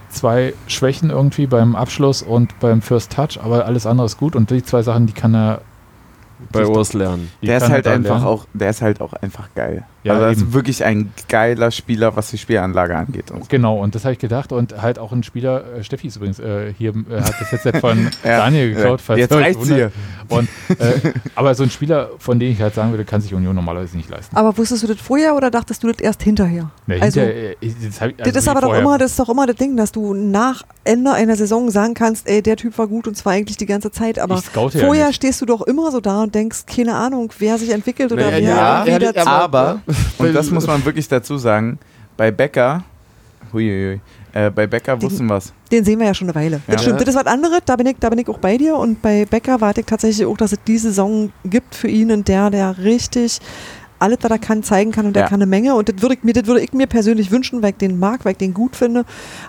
zwei 0.08 0.54
Schwächen 0.66 1.10
irgendwie 1.10 1.46
beim 1.46 1.76
Abschluss 1.76 2.22
und 2.22 2.58
beim 2.58 2.82
First 2.82 3.12
Touch, 3.12 3.38
aber 3.40 3.66
alles 3.66 3.86
andere 3.86 4.06
ist 4.06 4.16
gut 4.18 4.34
und 4.34 4.50
die 4.50 4.64
zwei 4.64 4.82
Sachen, 4.82 5.06
die 5.06 5.12
kann 5.12 5.34
er. 5.34 5.60
Bei 6.52 6.66
Urs 6.66 6.92
lernen. 6.92 7.30
die 7.42 7.46
Der 7.46 7.58
ist 7.58 7.68
halt 7.68 7.86
einfach 7.86 8.10
lernen. 8.16 8.26
auch, 8.26 8.46
der 8.54 8.70
ist 8.70 8.82
halt 8.82 9.00
auch 9.00 9.12
einfach 9.12 9.48
geil. 9.54 9.84
Ja, 10.02 10.14
also 10.14 10.24
er 10.24 10.30
ist 10.32 10.52
wirklich 10.54 10.82
ein 10.84 11.12
geiler 11.28 11.70
Spieler, 11.70 12.16
was 12.16 12.30
die 12.30 12.38
Spielanlage 12.38 12.96
angeht. 12.96 13.30
Und 13.30 13.42
so. 13.42 13.46
Genau, 13.50 13.78
und 13.78 13.94
das 13.94 14.04
habe 14.04 14.14
ich 14.14 14.18
gedacht. 14.18 14.50
Und 14.52 14.80
halt 14.80 14.98
auch 14.98 15.12
ein 15.12 15.22
Spieler, 15.22 15.62
äh, 15.76 15.84
Steffi 15.84 16.06
ist 16.06 16.16
übrigens 16.16 16.38
äh, 16.38 16.72
hier, 16.76 16.94
äh, 16.94 17.20
hat 17.20 17.34
das 17.38 17.52
Headset 17.52 17.72
von 17.80 17.98
Ja. 18.24 18.38
Daniel 18.38 18.74
geklaut. 18.74 19.00
falls 19.02 19.18
Jetzt 19.20 19.34
reicht's 19.34 19.66
hier. 19.68 19.92
Und, 20.30 20.48
äh, 20.78 21.12
aber 21.34 21.54
so 21.54 21.62
ein 21.64 21.70
Spieler, 21.70 22.10
von 22.18 22.38
dem 22.38 22.52
ich 22.52 22.60
halt 22.60 22.74
sagen 22.74 22.90
würde, 22.92 23.04
kann 23.04 23.20
sich 23.20 23.34
Union 23.34 23.54
normalerweise 23.54 23.96
nicht 23.96 24.08
leisten. 24.08 24.36
Aber 24.36 24.56
wusstest 24.56 24.82
du 24.82 24.86
das 24.86 24.98
vorher 25.00 25.34
oder 25.36 25.50
dachtest 25.50 25.82
du 25.82 25.88
das 25.88 25.98
erst 26.00 26.22
hinterher? 26.22 26.70
Nee, 26.86 27.00
also, 27.00 27.20
hinter- 27.20 27.34
äh, 27.34 27.56
das, 27.60 27.68
ich- 27.70 27.88
das 27.88 28.00
also 28.00 28.38
ist 28.38 28.46
wie 28.46 28.50
aber 28.50 28.60
doch 28.60 28.74
immer, 28.74 28.96
das 28.98 29.10
ist 29.12 29.18
doch 29.18 29.28
immer 29.28 29.46
das 29.46 29.56
Ding, 29.56 29.76
dass 29.76 29.92
du 29.92 30.14
nach 30.14 30.62
Ende 30.84 31.12
einer 31.12 31.36
Saison 31.36 31.70
sagen 31.70 31.94
kannst, 31.94 32.28
ey, 32.28 32.42
der 32.42 32.56
Typ 32.56 32.78
war 32.78 32.86
gut 32.86 33.06
und 33.08 33.16
zwar 33.16 33.32
eigentlich 33.34 33.56
die 33.56 33.66
ganze 33.66 33.90
Zeit, 33.90 34.18
aber 34.18 34.36
ja 34.36 34.40
vorher 34.70 35.06
nicht. 35.08 35.16
stehst 35.16 35.40
du 35.40 35.46
doch 35.46 35.62
immer 35.62 35.90
so 35.90 36.00
da 36.00 36.22
und 36.22 36.34
denkst, 36.34 36.66
keine 36.66 36.94
Ahnung, 36.94 37.32
wer 37.38 37.58
sich 37.58 37.70
entwickelt 37.70 38.12
oder 38.12 38.30
Naja, 38.30 38.36
wer 38.36 38.40
ja, 38.40 38.98
er 39.00 39.08
hat- 39.08 39.16
Zug- 39.16 39.26
Aber, 39.26 39.80
und 40.18 40.32
das 40.34 40.50
muss 40.50 40.66
man 40.66 40.84
wirklich 40.84 41.08
dazu 41.08 41.36
sagen, 41.38 41.78
bei 42.16 42.30
Becker, 42.30 42.84
huiuiui, 43.52 44.00
äh, 44.32 44.50
bei 44.50 44.66
Becker 44.66 44.96
Den- 44.96 45.02
wussten 45.10 45.28
was. 45.28 45.52
Den 45.70 45.84
sehen 45.84 45.98
wir 45.98 46.06
ja 46.06 46.14
schon 46.14 46.28
eine 46.28 46.34
Weile. 46.34 46.60
Ja. 46.66 46.74
Das 46.74 46.82
stimmt, 46.82 47.00
das 47.00 47.08
ist 47.08 47.14
was 47.16 47.26
anderes, 47.26 47.60
da 47.64 47.76
bin, 47.76 47.86
ich, 47.86 47.96
da 48.00 48.08
bin 48.10 48.18
ich 48.18 48.28
auch 48.28 48.38
bei 48.38 48.56
dir. 48.56 48.76
Und 48.76 49.00
bei 49.02 49.24
Becker 49.24 49.60
warte 49.60 49.80
ich 49.80 49.86
tatsächlich 49.86 50.26
auch, 50.26 50.36
dass 50.36 50.52
es 50.52 50.58
die 50.66 50.78
Saison 50.78 51.30
gibt 51.44 51.74
für 51.74 51.88
ihn 51.88 52.10
und 52.10 52.26
der, 52.28 52.50
der 52.50 52.78
richtig 52.78 53.38
alles, 54.02 54.16
was 54.22 54.30
er 54.30 54.38
kann, 54.38 54.62
zeigen 54.62 54.92
kann 54.92 55.04
und 55.04 55.14
der 55.14 55.24
Ja. 55.24 55.28
kann 55.28 55.42
eine 55.42 55.46
Menge. 55.46 55.74
Und 55.74 55.90
das 55.90 56.00
würde 56.00 56.14
ich 56.14 56.22
mir, 56.24 56.32
das 56.32 56.46
würde 56.46 56.62
ich 56.62 56.72
mir 56.72 56.86
persönlich 56.86 57.30
wünschen, 57.30 57.62
weil 57.62 57.72
ich 57.72 57.76
den 57.76 57.98
mag, 57.98 58.24
weil 58.24 58.32
ich 58.32 58.38
den 58.38 58.54
gut 58.54 58.74
finde. 58.74 59.04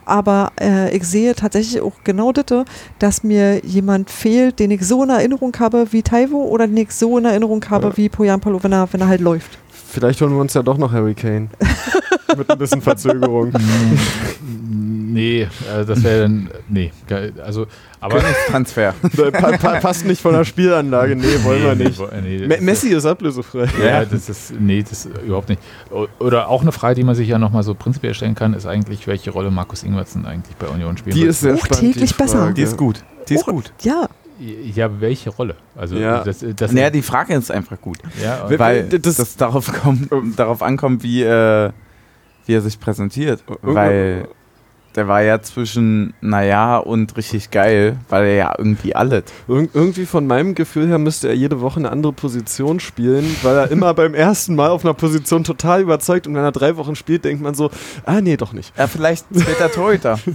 Aber 0.05 0.51
äh, 0.59 0.93
ich 0.93 1.03
sehe 1.05 1.33
tatsächlich 1.35 1.81
auch 1.81 1.93
genau 2.03 2.33
das, 2.33 2.65
dass 2.99 3.23
mir 3.23 3.63
jemand 3.65 4.09
fehlt, 4.09 4.59
den 4.59 4.71
ich 4.71 4.85
so 4.85 5.03
in 5.03 5.09
Erinnerung 5.09 5.55
habe 5.57 5.87
wie 5.93 6.01
Taiwo 6.03 6.43
oder 6.43 6.67
den 6.67 6.75
ich 6.75 6.91
so 6.91 7.17
in 7.17 7.23
Erinnerung 7.25 7.63
habe 7.69 7.87
Ja. 7.87 7.97
wie 7.97 8.09
Poyampalo, 8.09 8.61
wenn 8.61 8.73
er, 8.73 8.87
wenn 8.91 8.99
er 8.99 9.07
halt 9.07 9.21
läuft. 9.21 9.57
Vielleicht 9.91 10.21
holen 10.21 10.31
wir 10.31 10.39
uns 10.39 10.53
ja 10.53 10.63
doch 10.63 10.77
noch 10.77 10.91
Harry 10.93 11.13
Kane. 11.13 11.49
Mit 12.37 12.49
ein 12.49 12.57
bisschen 12.57 12.81
Verzögerung. 12.81 13.49
Mm, 13.51 15.11
nee, 15.13 15.41
äh, 15.41 15.85
das 15.85 16.01
wäre 16.01 16.21
dann, 16.21 16.49
nee, 16.69 16.91
geil, 17.07 17.33
also, 17.43 17.67
aber. 17.99 18.19
Pa 19.59 19.79
passt 19.81 20.05
nicht 20.05 20.21
von 20.21 20.33
der 20.33 20.45
Spielanlage, 20.45 21.17
nee, 21.17 21.25
wollen 21.43 21.61
wir 21.63 21.75
Nee, 21.75 21.83
nicht. 21.85 21.99
nee, 22.23 22.47
das- 22.47 22.61
Messi 22.61 22.89
ist 22.89 23.05
ablösefrei. 23.05 23.67
Ja, 23.83 24.05
das 24.05 24.29
ist, 24.29 24.53
nee, 24.57 24.81
das 24.81 25.05
ist 25.05 25.17
überhaupt 25.25 25.49
nicht. 25.49 25.61
Oder 26.19 26.47
auch 26.47 26.61
eine 26.61 26.71
Frage, 26.71 26.95
die 26.95 27.03
man 27.03 27.15
sich 27.15 27.27
ja 27.27 27.37
nochmal 27.37 27.63
so 27.63 27.73
prinzipiell 27.75 28.13
stellen 28.13 28.35
kann, 28.35 28.53
ist 28.53 28.65
eigentlich, 28.65 29.07
welche 29.07 29.31
Rolle 29.31 29.51
Markus 29.51 29.83
Ingwertsen 29.83 30.25
eigentlich 30.25 30.55
bei 30.55 30.67
Union 30.67 30.95
spielt. 30.95 31.15
Die 31.17 31.23
ist 31.23 31.41
sehr 31.41 31.55
Auch 31.55 31.65
spannend. 31.65 31.93
täglich 31.93 32.15
besser. 32.15 32.53
Die 32.53 32.61
ist 32.61 32.77
gut. 32.77 33.03
Die 33.27 33.35
ist 33.35 33.43
Oh, 33.47 33.51
gut. 33.51 33.73
Ja, 33.81 34.07
Ja, 34.41 34.99
welche 34.99 35.29
Rolle? 35.29 35.55
Also, 35.75 35.95
Ja. 35.97 36.23
das, 36.23 36.43
das 36.55 36.71
Naja, 36.71 36.89
die 36.89 37.03
Frage 37.03 37.35
ist 37.35 37.51
einfach 37.51 37.79
gut. 37.79 37.99
ja, 38.21 38.49
Weil 38.57 38.89
das- 38.89 39.17
das, 39.17 39.35
darauf, 39.37 39.71
kommt, 39.83 40.09
darauf 40.39 40.63
ankommt, 40.63 41.03
wie, 41.03 41.21
äh, 41.21 41.69
wie 42.47 42.53
er 42.53 42.61
sich 42.61 42.79
präsentiert. 42.79 43.43
Irgendwo- 43.47 43.75
Weil 43.75 44.27
der 44.95 45.07
war 45.07 45.21
ja 45.21 45.41
zwischen 45.41 46.13
naja 46.21 46.77
und 46.77 47.15
richtig 47.17 47.49
geil, 47.51 47.97
weil 48.09 48.25
er 48.25 48.35
ja 48.35 48.53
irgendwie 48.57 48.95
alles. 48.95 49.23
Ir 49.47 49.67
irgendwie 49.73 50.05
von 50.05 50.27
meinem 50.27 50.53
Gefühl 50.55 50.87
her 50.87 50.97
müsste 50.97 51.29
er 51.29 51.35
jede 51.35 51.61
Woche 51.61 51.79
eine 51.79 51.91
andere 51.91 52.13
Position 52.13 52.79
spielen, 52.79 53.25
weil 53.43 53.55
er 53.57 53.71
immer 53.71 53.93
beim 53.95 54.13
ersten 54.13 54.55
Mal 54.55 54.69
auf 54.69 54.83
einer 54.83 54.93
Position 54.93 55.43
total 55.43 55.81
überzeugt 55.81 56.27
und 56.27 56.35
wenn 56.35 56.43
er 56.43 56.51
drei 56.51 56.75
Wochen 56.77 56.95
spielt, 56.95 57.23
denkt 57.25 57.41
man 57.41 57.53
so, 57.55 57.71
ah 58.05 58.19
nee, 58.21 58.35
doch 58.37 58.53
nicht. 58.53 58.77
Ja, 58.77 58.87
vielleicht 58.87 59.25
später 59.35 59.71
Torhüter. 59.71 60.19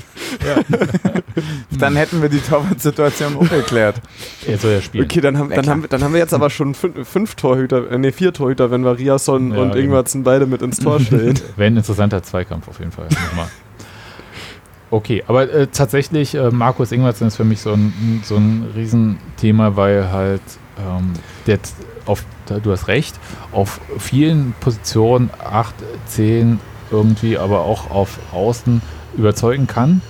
Dann 1.78 1.96
hätten 1.96 2.22
wir 2.22 2.28
die 2.28 2.40
Torwart-Situation 2.40 3.36
auch 3.36 3.48
geklärt. 3.48 3.96
er 4.46 4.58
soll 4.58 4.72
ja 4.72 4.80
spielen. 4.80 5.04
Okay, 5.04 5.20
dann 5.20 5.36
haben, 5.36 5.50
dann, 5.50 5.68
haben, 5.68 5.82
wir- 5.82 5.88
dann 5.88 6.02
haben 6.02 6.12
wir 6.14 6.20
jetzt 6.20 6.32
aber 6.32 6.48
schon 6.50 6.74
fünf, 6.74 7.06
fünf 7.08 7.34
Torhüter, 7.34 7.90
äh, 7.90 7.98
nee, 7.98 8.12
vier 8.12 8.32
Torhüter, 8.32 8.70
wenn 8.70 8.84
wir 8.84 8.96
Riasson 8.98 9.52
Ja, 9.52 9.58
und 9.60 9.70
eben. 9.76 9.86
Ingwertsen 9.86 10.22
beide 10.24 10.46
mit 10.46 10.62
ins 10.62 10.78
Tor 10.78 11.00
stellen. 11.00 11.38
Wäre 11.56 11.66
ein 11.70 11.76
interessanter 11.76 12.22
Zweikampf 12.22 12.68
auf 12.68 12.78
jeden 12.78 12.92
Fall. 12.92 13.08
Nochmal. 13.10 13.48
Okay, 14.90 15.24
aber 15.26 15.50
äh, 15.52 15.66
tatsächlich, 15.66 16.34
äh, 16.34 16.50
Markus 16.50 16.92
Ingwertsen 16.92 17.26
ist 17.26 17.36
für 17.36 17.44
mich 17.44 17.60
so 17.60 17.72
ein, 17.72 18.22
so 18.24 18.36
ein 18.36 18.70
Riesenthema, 18.74 19.74
weil 19.74 20.12
halt 20.12 20.42
ähm, 20.78 21.12
der 21.46 21.58
auf, 22.06 22.24
du 22.62 22.70
hast 22.70 22.86
recht, 22.86 23.18
auf 23.50 23.80
vielen 23.98 24.54
Positionen, 24.60 25.30
8, 25.44 25.74
10 26.06 26.60
irgendwie, 26.92 27.36
aber 27.36 27.62
auch 27.62 27.90
auf 27.90 28.18
Außen 28.32 28.80
überzeugen 29.16 29.66
kann 29.66 30.02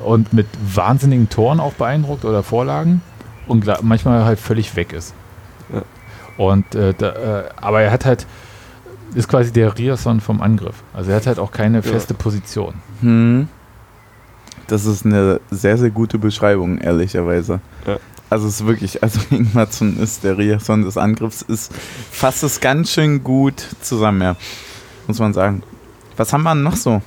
und 0.00 0.32
mit 0.32 0.46
wahnsinnigen 0.74 1.28
Toren 1.28 1.60
auch 1.60 1.74
beeindruckt 1.74 2.24
oder 2.24 2.42
Vorlagen 2.42 3.02
und 3.46 3.66
manchmal 3.82 4.24
halt 4.24 4.38
völlig 4.38 4.76
weg 4.76 4.94
ist. 4.94 5.14
Ja. 5.72 5.82
Und 6.38 6.74
äh, 6.74 6.94
da, 6.96 7.10
äh, 7.40 7.44
aber 7.56 7.82
er 7.82 7.90
hat 7.90 8.06
halt 8.06 8.26
ist 9.14 9.28
quasi 9.28 9.52
der 9.52 9.76
Riasson 9.78 10.20
vom 10.20 10.40
Angriff. 10.40 10.82
Also 10.92 11.10
er 11.10 11.16
hat 11.16 11.26
halt 11.26 11.38
auch 11.38 11.52
keine 11.52 11.82
feste 11.82 12.12
Position. 12.12 12.74
Hm. 13.00 13.48
Das 14.68 14.84
ist 14.84 15.06
eine 15.06 15.40
sehr, 15.50 15.78
sehr 15.78 15.90
gute 15.90 16.18
Beschreibung, 16.18 16.78
ehrlicherweise. 16.78 17.60
Ja. 17.86 17.98
Also 18.28 18.48
es 18.48 18.60
ist 18.60 18.66
wirklich, 18.66 19.02
also 19.02 19.20
Ingmarsson 19.30 19.98
ist 19.98 20.24
der 20.24 20.36
Riasson 20.36 20.82
des 20.82 20.96
Angriffs, 20.96 21.42
ist 21.42 21.72
fasst 22.10 22.42
es 22.42 22.60
ganz 22.60 22.90
schön 22.90 23.22
gut 23.22 23.64
zusammen, 23.80 24.22
ja. 24.22 24.36
Muss 25.06 25.20
man 25.20 25.32
sagen. 25.32 25.62
Was 26.16 26.32
haben 26.32 26.42
wir 26.42 26.54
noch 26.54 26.74
so? 26.76 27.00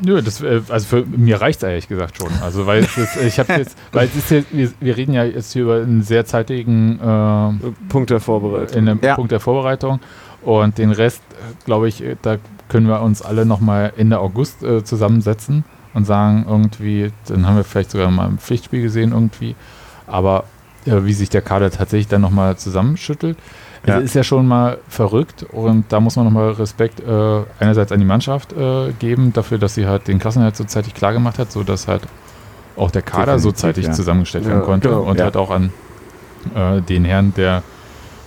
Nö, 0.00 0.22
das, 0.22 0.42
äh, 0.42 0.60
also 0.68 0.86
für 0.86 1.06
mir 1.06 1.40
reicht 1.40 1.62
es 1.62 1.68
ehrlich 1.68 1.88
gesagt 1.88 2.18
schon. 2.18 2.30
Also 2.42 2.66
weil 2.66 2.84
es 2.84 2.96
ist, 2.96 3.16
ich 3.16 3.38
habe 3.38 3.54
jetzt, 3.54 3.76
weil 3.92 4.06
es 4.06 4.14
ist 4.16 4.30
jetzt, 4.30 4.46
wir, 4.52 4.70
wir 4.80 4.96
reden 4.96 5.12
ja 5.14 5.24
jetzt 5.24 5.52
hier 5.52 5.62
über 5.62 5.76
einen 5.76 6.02
sehr 6.02 6.24
zeitigen 6.24 7.00
äh, 7.00 7.70
Punkt 7.88 8.10
der 8.10 8.20
Vorbereitung. 8.20 8.78
in 8.78 8.86
dem 8.86 9.00
Ja. 9.02 9.14
Punkt 9.14 9.32
der 9.32 9.40
Vorbereitung 9.40 10.00
und 10.42 10.78
den 10.78 10.92
Rest, 10.92 11.22
glaube 11.64 11.88
ich, 11.88 12.04
äh, 12.04 12.16
da 12.22 12.36
können 12.68 12.86
wir 12.86 13.00
uns 13.00 13.22
alle 13.22 13.46
nochmal 13.46 13.92
Ende 13.96 14.20
August 14.20 14.62
äh, 14.62 14.84
zusammensetzen 14.84 15.64
und 15.98 16.04
sagen 16.04 16.46
irgendwie, 16.48 17.12
dann 17.26 17.46
haben 17.46 17.56
wir 17.56 17.64
vielleicht 17.64 17.90
sogar 17.90 18.10
mal 18.10 18.28
ein 18.28 18.38
Pflichtspiel 18.38 18.80
gesehen 18.80 19.12
irgendwie, 19.12 19.56
aber 20.06 20.44
äh, 20.86 21.04
wie 21.04 21.12
sich 21.12 21.28
der 21.28 21.42
Kader 21.42 21.70
tatsächlich 21.70 22.08
dann 22.08 22.20
nochmal 22.20 22.56
zusammenschüttelt. 22.56 23.36
Ja. 23.86 23.98
Ist 23.98 24.14
ja 24.14 24.24
schon 24.24 24.46
mal 24.46 24.78
verrückt 24.88 25.44
und 25.52 25.84
da 25.90 26.00
muss 26.00 26.16
man 26.16 26.24
nochmal 26.24 26.50
Respekt 26.52 27.00
äh, 27.00 27.42
einerseits 27.60 27.92
an 27.92 28.00
die 28.00 28.06
Mannschaft 28.06 28.52
äh, 28.52 28.92
geben, 28.98 29.32
dafür, 29.32 29.58
dass 29.58 29.74
sie 29.74 29.86
halt 29.86 30.08
den 30.08 30.18
Klassenerhalt 30.18 30.56
so 30.56 30.64
zeitig 30.64 30.94
klar 30.94 31.12
gemacht 31.12 31.38
hat, 31.38 31.52
sodass 31.52 31.86
halt 31.86 32.02
auch 32.76 32.90
der 32.90 33.02
Kader 33.02 33.38
so 33.38 33.50
Definitiv, 33.50 33.60
zeitig 33.60 33.86
ja. 33.86 33.92
zusammengestellt 33.92 34.44
Ja, 34.44 34.50
werden 34.50 34.62
konnte 34.62 34.88
genau, 34.88 35.02
und 35.02 35.20
halt 35.20 35.36
auch 35.36 35.50
an 35.50 35.72
äh, 36.54 36.80
den 36.80 37.04
Herrn, 37.04 37.32
der 37.36 37.62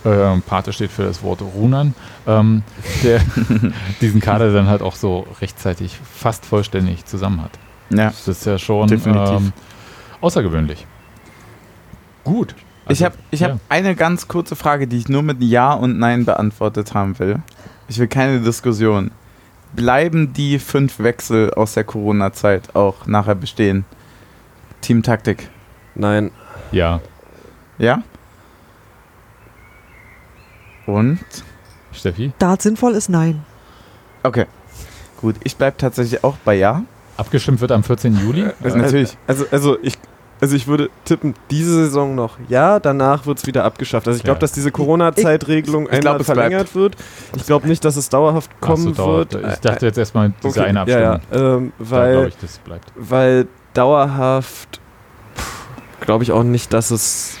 äh, 0.04 0.40
Pate 0.46 0.72
steht 0.72 0.90
für 0.90 1.04
das 1.04 1.22
Wort 1.22 1.42
Runern, 1.42 1.94
ähm, 2.26 2.62
der 3.02 3.20
diesen 4.00 4.20
Kader 4.20 4.52
dann 4.52 4.66
halt 4.68 4.82
auch 4.82 4.94
so 4.94 5.26
rechtzeitig 5.40 5.98
fast 6.02 6.44
vollständig 6.46 7.04
zusammen 7.04 7.42
hat. 7.42 7.52
Ja. 7.90 8.06
Das 8.06 8.26
ist 8.28 8.46
ja 8.46 8.58
schon 8.58 8.88
Definitiv. 8.88 9.36
ähm, 9.36 9.52
außergewöhnlich. 10.20 10.86
Gut. 12.24 12.54
ich 12.84 12.88
Also, 12.88 13.04
habe 13.06 13.14
ich 13.30 13.42
hab 13.42 13.50
ja. 13.50 13.58
eine 13.68 13.94
ganz 13.94 14.28
kurze 14.28 14.56
Frage, 14.56 14.86
die 14.86 14.98
ich 14.98 15.08
nur 15.08 15.22
mit 15.22 15.42
Ja 15.42 15.72
und 15.72 15.98
Nein 15.98 16.24
beantwortet 16.24 16.94
haben 16.94 17.18
will. 17.18 17.40
Ich 17.88 17.98
will 17.98 18.08
keine 18.08 18.40
Diskussion. 18.40 19.10
Bleiben 19.74 20.32
die 20.32 20.58
fünf 20.58 20.98
Wechsel 20.98 21.52
aus 21.54 21.74
der 21.74 21.84
Corona-Zeit 21.84 22.74
auch 22.76 23.06
nachher 23.06 23.34
bestehen? 23.34 23.84
Teamtaktik. 24.82 25.48
Nein. 25.94 26.30
Ja, 26.72 27.00
Ja? 27.78 28.02
Und? 30.86 31.18
Steffi, 31.92 32.32
da 32.38 32.56
sinnvoll 32.58 32.92
ist 32.94 33.08
nein. 33.08 33.44
Okay. 34.22 34.46
Gut, 35.20 35.36
ich 35.44 35.56
bleibe 35.56 35.76
tatsächlich 35.76 36.24
auch 36.24 36.36
bei 36.44 36.54
Ja. 36.54 36.82
abgestimmt 37.16 37.60
wird 37.60 37.70
am 37.72 37.82
14. 37.84 38.16
Juli. 38.16 38.46
Also 38.62 38.76
natürlich. 38.78 39.16
Also, 39.26 39.44
also 39.50 39.78
ich. 39.82 39.94
Also 40.40 40.56
ich 40.56 40.66
würde 40.66 40.90
tippen, 41.04 41.34
diese 41.52 41.72
Saison 41.72 42.16
noch 42.16 42.36
ja, 42.48 42.80
danach 42.80 43.26
wird 43.26 43.38
es 43.38 43.46
wieder 43.46 43.62
abgeschafft. 43.64 44.08
Also 44.08 44.16
ich 44.16 44.24
glaube, 44.24 44.38
Ja. 44.38 44.40
dass 44.40 44.50
diese 44.50 44.72
Corona-Zeitregelung 44.72 45.84
glaub, 45.84 45.94
einmal 45.96 46.14
bleibt. 46.14 46.24
verlängert 46.24 46.74
wird. 46.74 46.96
Ich 47.36 47.46
glaube 47.46 47.68
nicht, 47.68 47.84
dass 47.84 47.94
es 47.94 48.08
dauerhaft 48.08 48.50
ach 48.60 48.66
so, 48.66 48.72
kommen 48.74 48.94
dauert. 48.96 49.34
wird. 49.34 49.52
Ich 49.52 49.60
dachte 49.60 49.86
jetzt 49.86 49.98
erstmal 49.98 50.32
diese 50.42 50.48
Okay, 50.60 50.68
eine 50.68 50.80
Abstimmung. 50.80 51.04
Ja, 51.04 51.20
ja, 51.32 51.56
ähm, 51.56 51.72
Da 51.78 51.90
weil, 51.90 52.12
glaube 52.12 52.28
ich, 52.30 52.36
das 52.38 52.58
bleibt. 52.58 52.92
weil 52.96 53.46
dauerhaft 53.72 54.80
glaube 56.00 56.24
ich 56.24 56.32
auch 56.32 56.42
nicht, 56.42 56.72
dass 56.72 56.90
es 56.90 57.38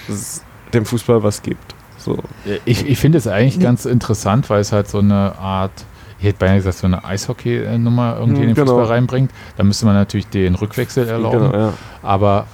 dem 0.72 0.84
Fußball 0.86 1.24
was 1.24 1.42
gibt. 1.42 1.74
So. 2.04 2.18
Ich, 2.64 2.86
ich 2.86 2.98
finde 2.98 3.18
es 3.18 3.26
eigentlich 3.26 3.58
Nee. 3.58 3.64
ganz 3.64 3.84
interessant, 3.84 4.50
weil 4.50 4.60
es 4.60 4.72
halt 4.72 4.88
so 4.88 4.98
eine 4.98 5.38
Art, 5.38 5.70
ich 6.18 6.24
hätte 6.26 6.38
beinahe 6.38 6.56
gesagt, 6.56 6.78
so 6.78 6.86
eine 6.86 7.04
Eishockey-Nummer 7.04 8.16
irgendwie 8.18 8.42
in 8.42 8.48
den 8.48 8.54
genau. 8.54 8.72
Fußball 8.78 8.86
reinbringt. 8.86 9.30
Da 9.56 9.62
müsste 9.64 9.86
man 9.86 9.94
natürlich 9.94 10.26
den 10.28 10.54
Rückwechsel 10.54 11.08
erlauben. 11.08 11.50
Genau, 11.52 11.56
ja. 11.56 11.72
Aber 12.02 12.46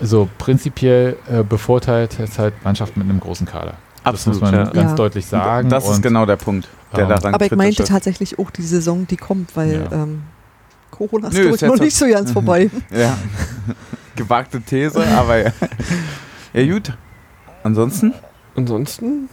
so 0.00 0.28
prinzipiell 0.38 1.16
äh, 1.30 1.42
bevorteilt 1.42 2.18
es 2.18 2.38
halt 2.38 2.54
Mannschaft 2.64 2.96
mit 2.96 3.08
einem 3.08 3.20
großen 3.20 3.46
Kader. 3.46 3.74
Das 4.04 4.26
muss 4.26 4.40
man 4.40 4.52
ja. 4.52 4.64
ganz 4.64 4.90
Ja. 4.90 4.94
deutlich 4.96 5.26
sagen. 5.26 5.68
Das 5.68 5.84
ist 5.84 5.96
Und, 5.96 6.02
genau 6.02 6.26
der 6.26 6.36
Punkt, 6.36 6.66
der 6.96 7.04
ähm, 7.04 7.08
daran 7.10 7.34
Aber 7.34 7.44
ich 7.44 7.52
meinte 7.52 7.82
ist. 7.84 7.88
tatsächlich 7.88 8.38
auch 8.38 8.50
die 8.50 8.62
Saison, 8.62 9.06
die 9.06 9.16
kommt, 9.16 9.54
weil 9.56 9.86
Ja. 9.90 10.02
ähm, 10.02 10.22
Corona 10.90 11.28
ist 11.28 11.34
Nö, 11.34 11.50
ist 11.50 11.62
noch 11.62 11.78
nicht 11.78 11.96
so 11.96 12.06
ganz 12.08 12.32
vorbei. 12.32 12.70
Ja. 12.90 13.16
Gewagte 14.16 14.60
These, 14.60 15.02
aber 15.16 15.36
ja. 15.38 15.52
Ja, 16.52 16.72
gut. 16.72 16.92
Ansonsten? 17.62 18.12
Ansonsten 18.56 19.28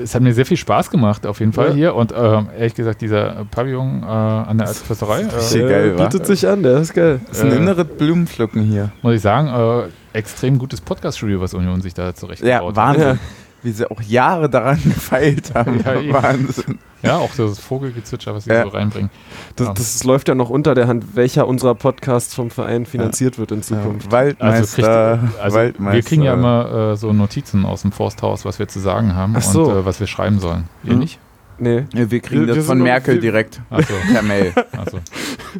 es 0.00 0.14
hat 0.14 0.22
mir 0.22 0.32
sehr 0.34 0.44
viel 0.46 0.56
Spaß 0.58 0.90
gemacht, 0.90 1.26
auf 1.26 1.40
jeden 1.40 1.52
Fall 1.52 1.68
Ja. 1.70 1.74
hier. 1.74 1.94
Und 1.94 2.12
ähm, 2.16 2.48
ehrlich 2.56 2.74
gesagt, 2.74 3.00
dieser 3.00 3.46
Pavillon 3.50 4.02
äh, 4.02 4.06
an 4.06 4.58
der 4.58 4.68
Alten 4.68 4.84
Försterei, 4.84 5.24
Richtig 5.26 5.62
äh, 5.62 5.68
geil, 5.68 5.98
wa? 5.98 6.04
bietet 6.04 6.26
sich 6.26 6.46
an, 6.46 6.62
der 6.62 6.76
ist 6.78 6.94
geil. 6.94 7.20
Das 7.26 7.38
ist 7.38 7.44
ein 7.44 7.52
Äh, 7.52 7.56
inneres 7.56 7.86
Blumenpflücken 7.96 8.62
hier. 8.62 8.92
muss 9.02 9.14
ich 9.14 9.22
sagen, 9.22 9.48
äh, 9.48 10.16
extrem 10.16 10.58
gutes 10.58 10.80
Podcast-Studio, 10.82 11.40
was 11.40 11.54
Union 11.54 11.80
sich 11.80 11.94
da 11.94 12.14
zurecht 12.14 12.42
Ja. 12.44 12.60
Wahnsinn. 12.76 13.02
Ja. 13.02 13.18
Wie 13.62 13.72
sie 13.72 13.90
auch 13.90 14.00
Jahre 14.02 14.48
daran 14.48 14.80
gefeilt 14.84 15.52
haben. 15.54 15.80
Ja. 15.84 16.12
Wahnsinn. 16.22 16.78
Ja, 17.02 17.18
auch 17.18 17.30
das 17.36 17.58
Vogelgezwitscher, 17.60 18.34
was 18.34 18.44
sie 18.44 18.50
Ja. 18.50 18.64
so 18.64 18.70
reinbringen. 18.70 19.10
Das, 19.56 19.68
Ja. 19.68 19.72
das 19.74 20.02
läuft 20.04 20.28
ja 20.28 20.34
noch 20.34 20.50
unter 20.50 20.74
der 20.74 20.88
Hand, 20.88 21.14
welcher 21.14 21.46
unserer 21.46 21.74
Podcasts 21.76 22.34
vom 22.34 22.50
Verein 22.50 22.86
finanziert 22.86 23.38
wird 23.38 23.52
in 23.52 23.62
Zukunft. 23.62 24.12
Also, 24.12 24.36
kriegt, 24.36 24.42
Waldmeister. 24.42 25.20
also 25.40 25.56
Waldmeister. 25.56 25.96
wir 25.96 26.02
kriegen 26.02 26.22
ja 26.22 26.34
immer 26.34 26.92
äh, 26.92 26.96
so 26.96 27.12
Notizen 27.12 27.64
aus 27.66 27.82
dem 27.82 27.92
Forsthaus, 27.92 28.44
was 28.44 28.58
wir 28.58 28.66
zu 28.66 28.80
sagen 28.80 29.14
haben 29.14 29.40
so. 29.40 29.64
und 29.66 29.76
äh, 29.76 29.84
was 29.84 30.00
wir 30.00 30.08
schreiben 30.08 30.40
sollen. 30.40 30.64
Ihr 30.82 30.94
Mhm. 30.94 30.98
nicht? 30.98 31.18
Nee. 31.60 31.84
Ja, 31.94 32.10
wir 32.10 32.20
kriegen 32.20 32.42
Wir- 32.42 32.48
wir 32.48 32.54
das 32.56 32.66
von 32.66 32.78
Merkel 32.80 33.14
wir- 33.14 33.20
direkt 33.20 33.60
Achso, 33.70 33.92
per 34.12 34.22
Mail. 34.22 34.52
achso. 34.76 34.98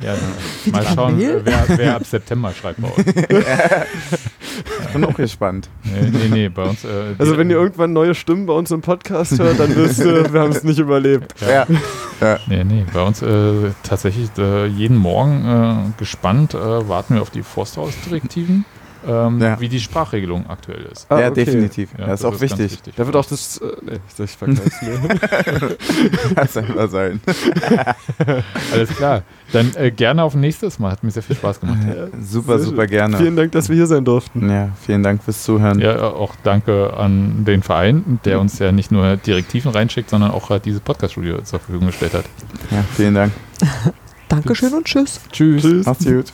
Ja, 0.03 0.15
mal 0.73 0.85
schauen, 0.95 1.21
äh, 1.21 1.41
wer, 1.45 1.65
wer 1.77 1.97
ab 1.97 2.07
September 2.07 2.53
schreibt 2.53 2.81
bei 2.81 2.89
uns. 2.89 3.05
Ich 4.81 4.93
bin 4.95 5.05
auch 5.05 5.15
gespannt. 5.15 5.69
Nee, 5.85 6.11
nee, 6.11 6.29
nee 6.31 6.49
bei 6.49 6.63
uns. 6.65 6.83
Äh, 6.85 7.15
Also 7.19 7.37
wenn 7.37 7.51
ihr 7.51 7.57
irgendwann 7.57 7.93
neue 7.93 8.15
Stimmen 8.15 8.47
bei 8.47 8.55
uns 8.55 8.71
im 8.71 8.81
Podcast 8.81 9.39
hört, 9.39 9.61
dann 9.61 9.75
wisst 9.77 10.01
ihr, 10.01 10.33
wir 10.33 10.41
haben 10.41 10.51
es 10.51 10.65
nicht 10.65 10.79
überlebt. 10.79 11.35
Ja. 11.49 11.67
Nee, 12.47 12.65
nee, 12.65 12.85
bei 12.93 13.03
uns 13.03 13.23
äh, 13.23 13.71
tatsächlich 13.83 14.31
äh, 14.39 14.67
jeden 14.67 14.97
Morgen 14.97 15.45
äh, 15.95 15.99
gespannt 15.99 16.55
äh, 16.55 16.89
warten 16.89 17.15
wir 17.15 17.23
auf 17.23 17.31
die 17.31 17.43
Forsthausdirektiven 17.43 18.65
ähm, 19.07 19.41
Ja. 19.41 19.61
wie 19.61 19.69
die 19.69 19.81
Sprachregelung 19.81 20.49
aktuell 20.49 20.83
ist. 20.93 21.07
Ah, 21.11 21.21
ja, 21.21 21.27
okay. 21.29 21.45
definitiv. 21.45 21.91
Ja, 21.99 22.07
das 22.07 22.21
ist 22.21 22.27
auch 22.27 22.39
ganz 22.39 22.59
wichtig. 22.59 22.95
Da 22.97 23.07
wird 23.07 23.17
auch 23.17 23.25
das. 23.27 23.59
Äh, 23.59 23.67
nee, 23.83 24.25
ich, 24.25 24.41
mir. 24.41 25.69
Das 26.35 26.57
einfach 26.57 26.91
sein. 26.91 27.21
Alles 28.73 28.91
klar. 28.91 29.23
Dann 29.53 29.75
äh, 29.77 29.91
gerne 29.91 30.23
auf 30.23 30.35
nächstes 30.35 30.79
Mal. 30.79 30.93
Hat 30.93 31.03
mir 31.03 31.11
sehr 31.11 31.23
viel 31.23 31.37
Spaß 31.37 31.61
gemacht. 31.61 31.79
Super, 32.23 32.59
Sehr 32.59 32.67
super 32.67 32.83
schön. 32.83 32.91
gerne. 32.91 33.17
Vielen 33.17 33.37
Dank, 33.37 33.53
dass 33.53 33.69
wir 33.69 33.77
hier 33.77 33.87
sein 33.87 34.05
durften. 34.05 34.51
Ja, 34.51 34.71
vielen 34.85 35.03
Dank 35.03 35.23
fürs 35.23 35.43
Zuhören. 35.43 35.79
Ja, 35.81 36.03
auch 36.03 36.35
danke 36.43 36.95
an 36.95 37.45
den 37.45 37.63
Verein, 37.63 38.21
der 38.25 38.41
uns 38.41 38.59
ja 38.59 38.73
nicht 38.73 38.91
nur 38.91 39.17
Direktiven 39.17 39.71
reinschickt, 39.73 40.11
sondern 40.11 40.31
auch 40.33 40.51
äh, 40.51 40.61
dieses 40.61 40.81
Podcast-Studio 40.81 41.41
zur 41.43 41.61
Verfügung 41.61 41.87
gestellt 41.87 42.15
hat. 42.15 42.25
Ja, 42.71 42.85
vielen 42.95 43.15
Dank. 43.15 43.33
Dankeschön 44.29 44.75
und 44.75 44.85
tschüss. 44.85 45.21
Tschüss. 45.33 45.87
Macht's 45.87 46.05
gut. 46.05 46.33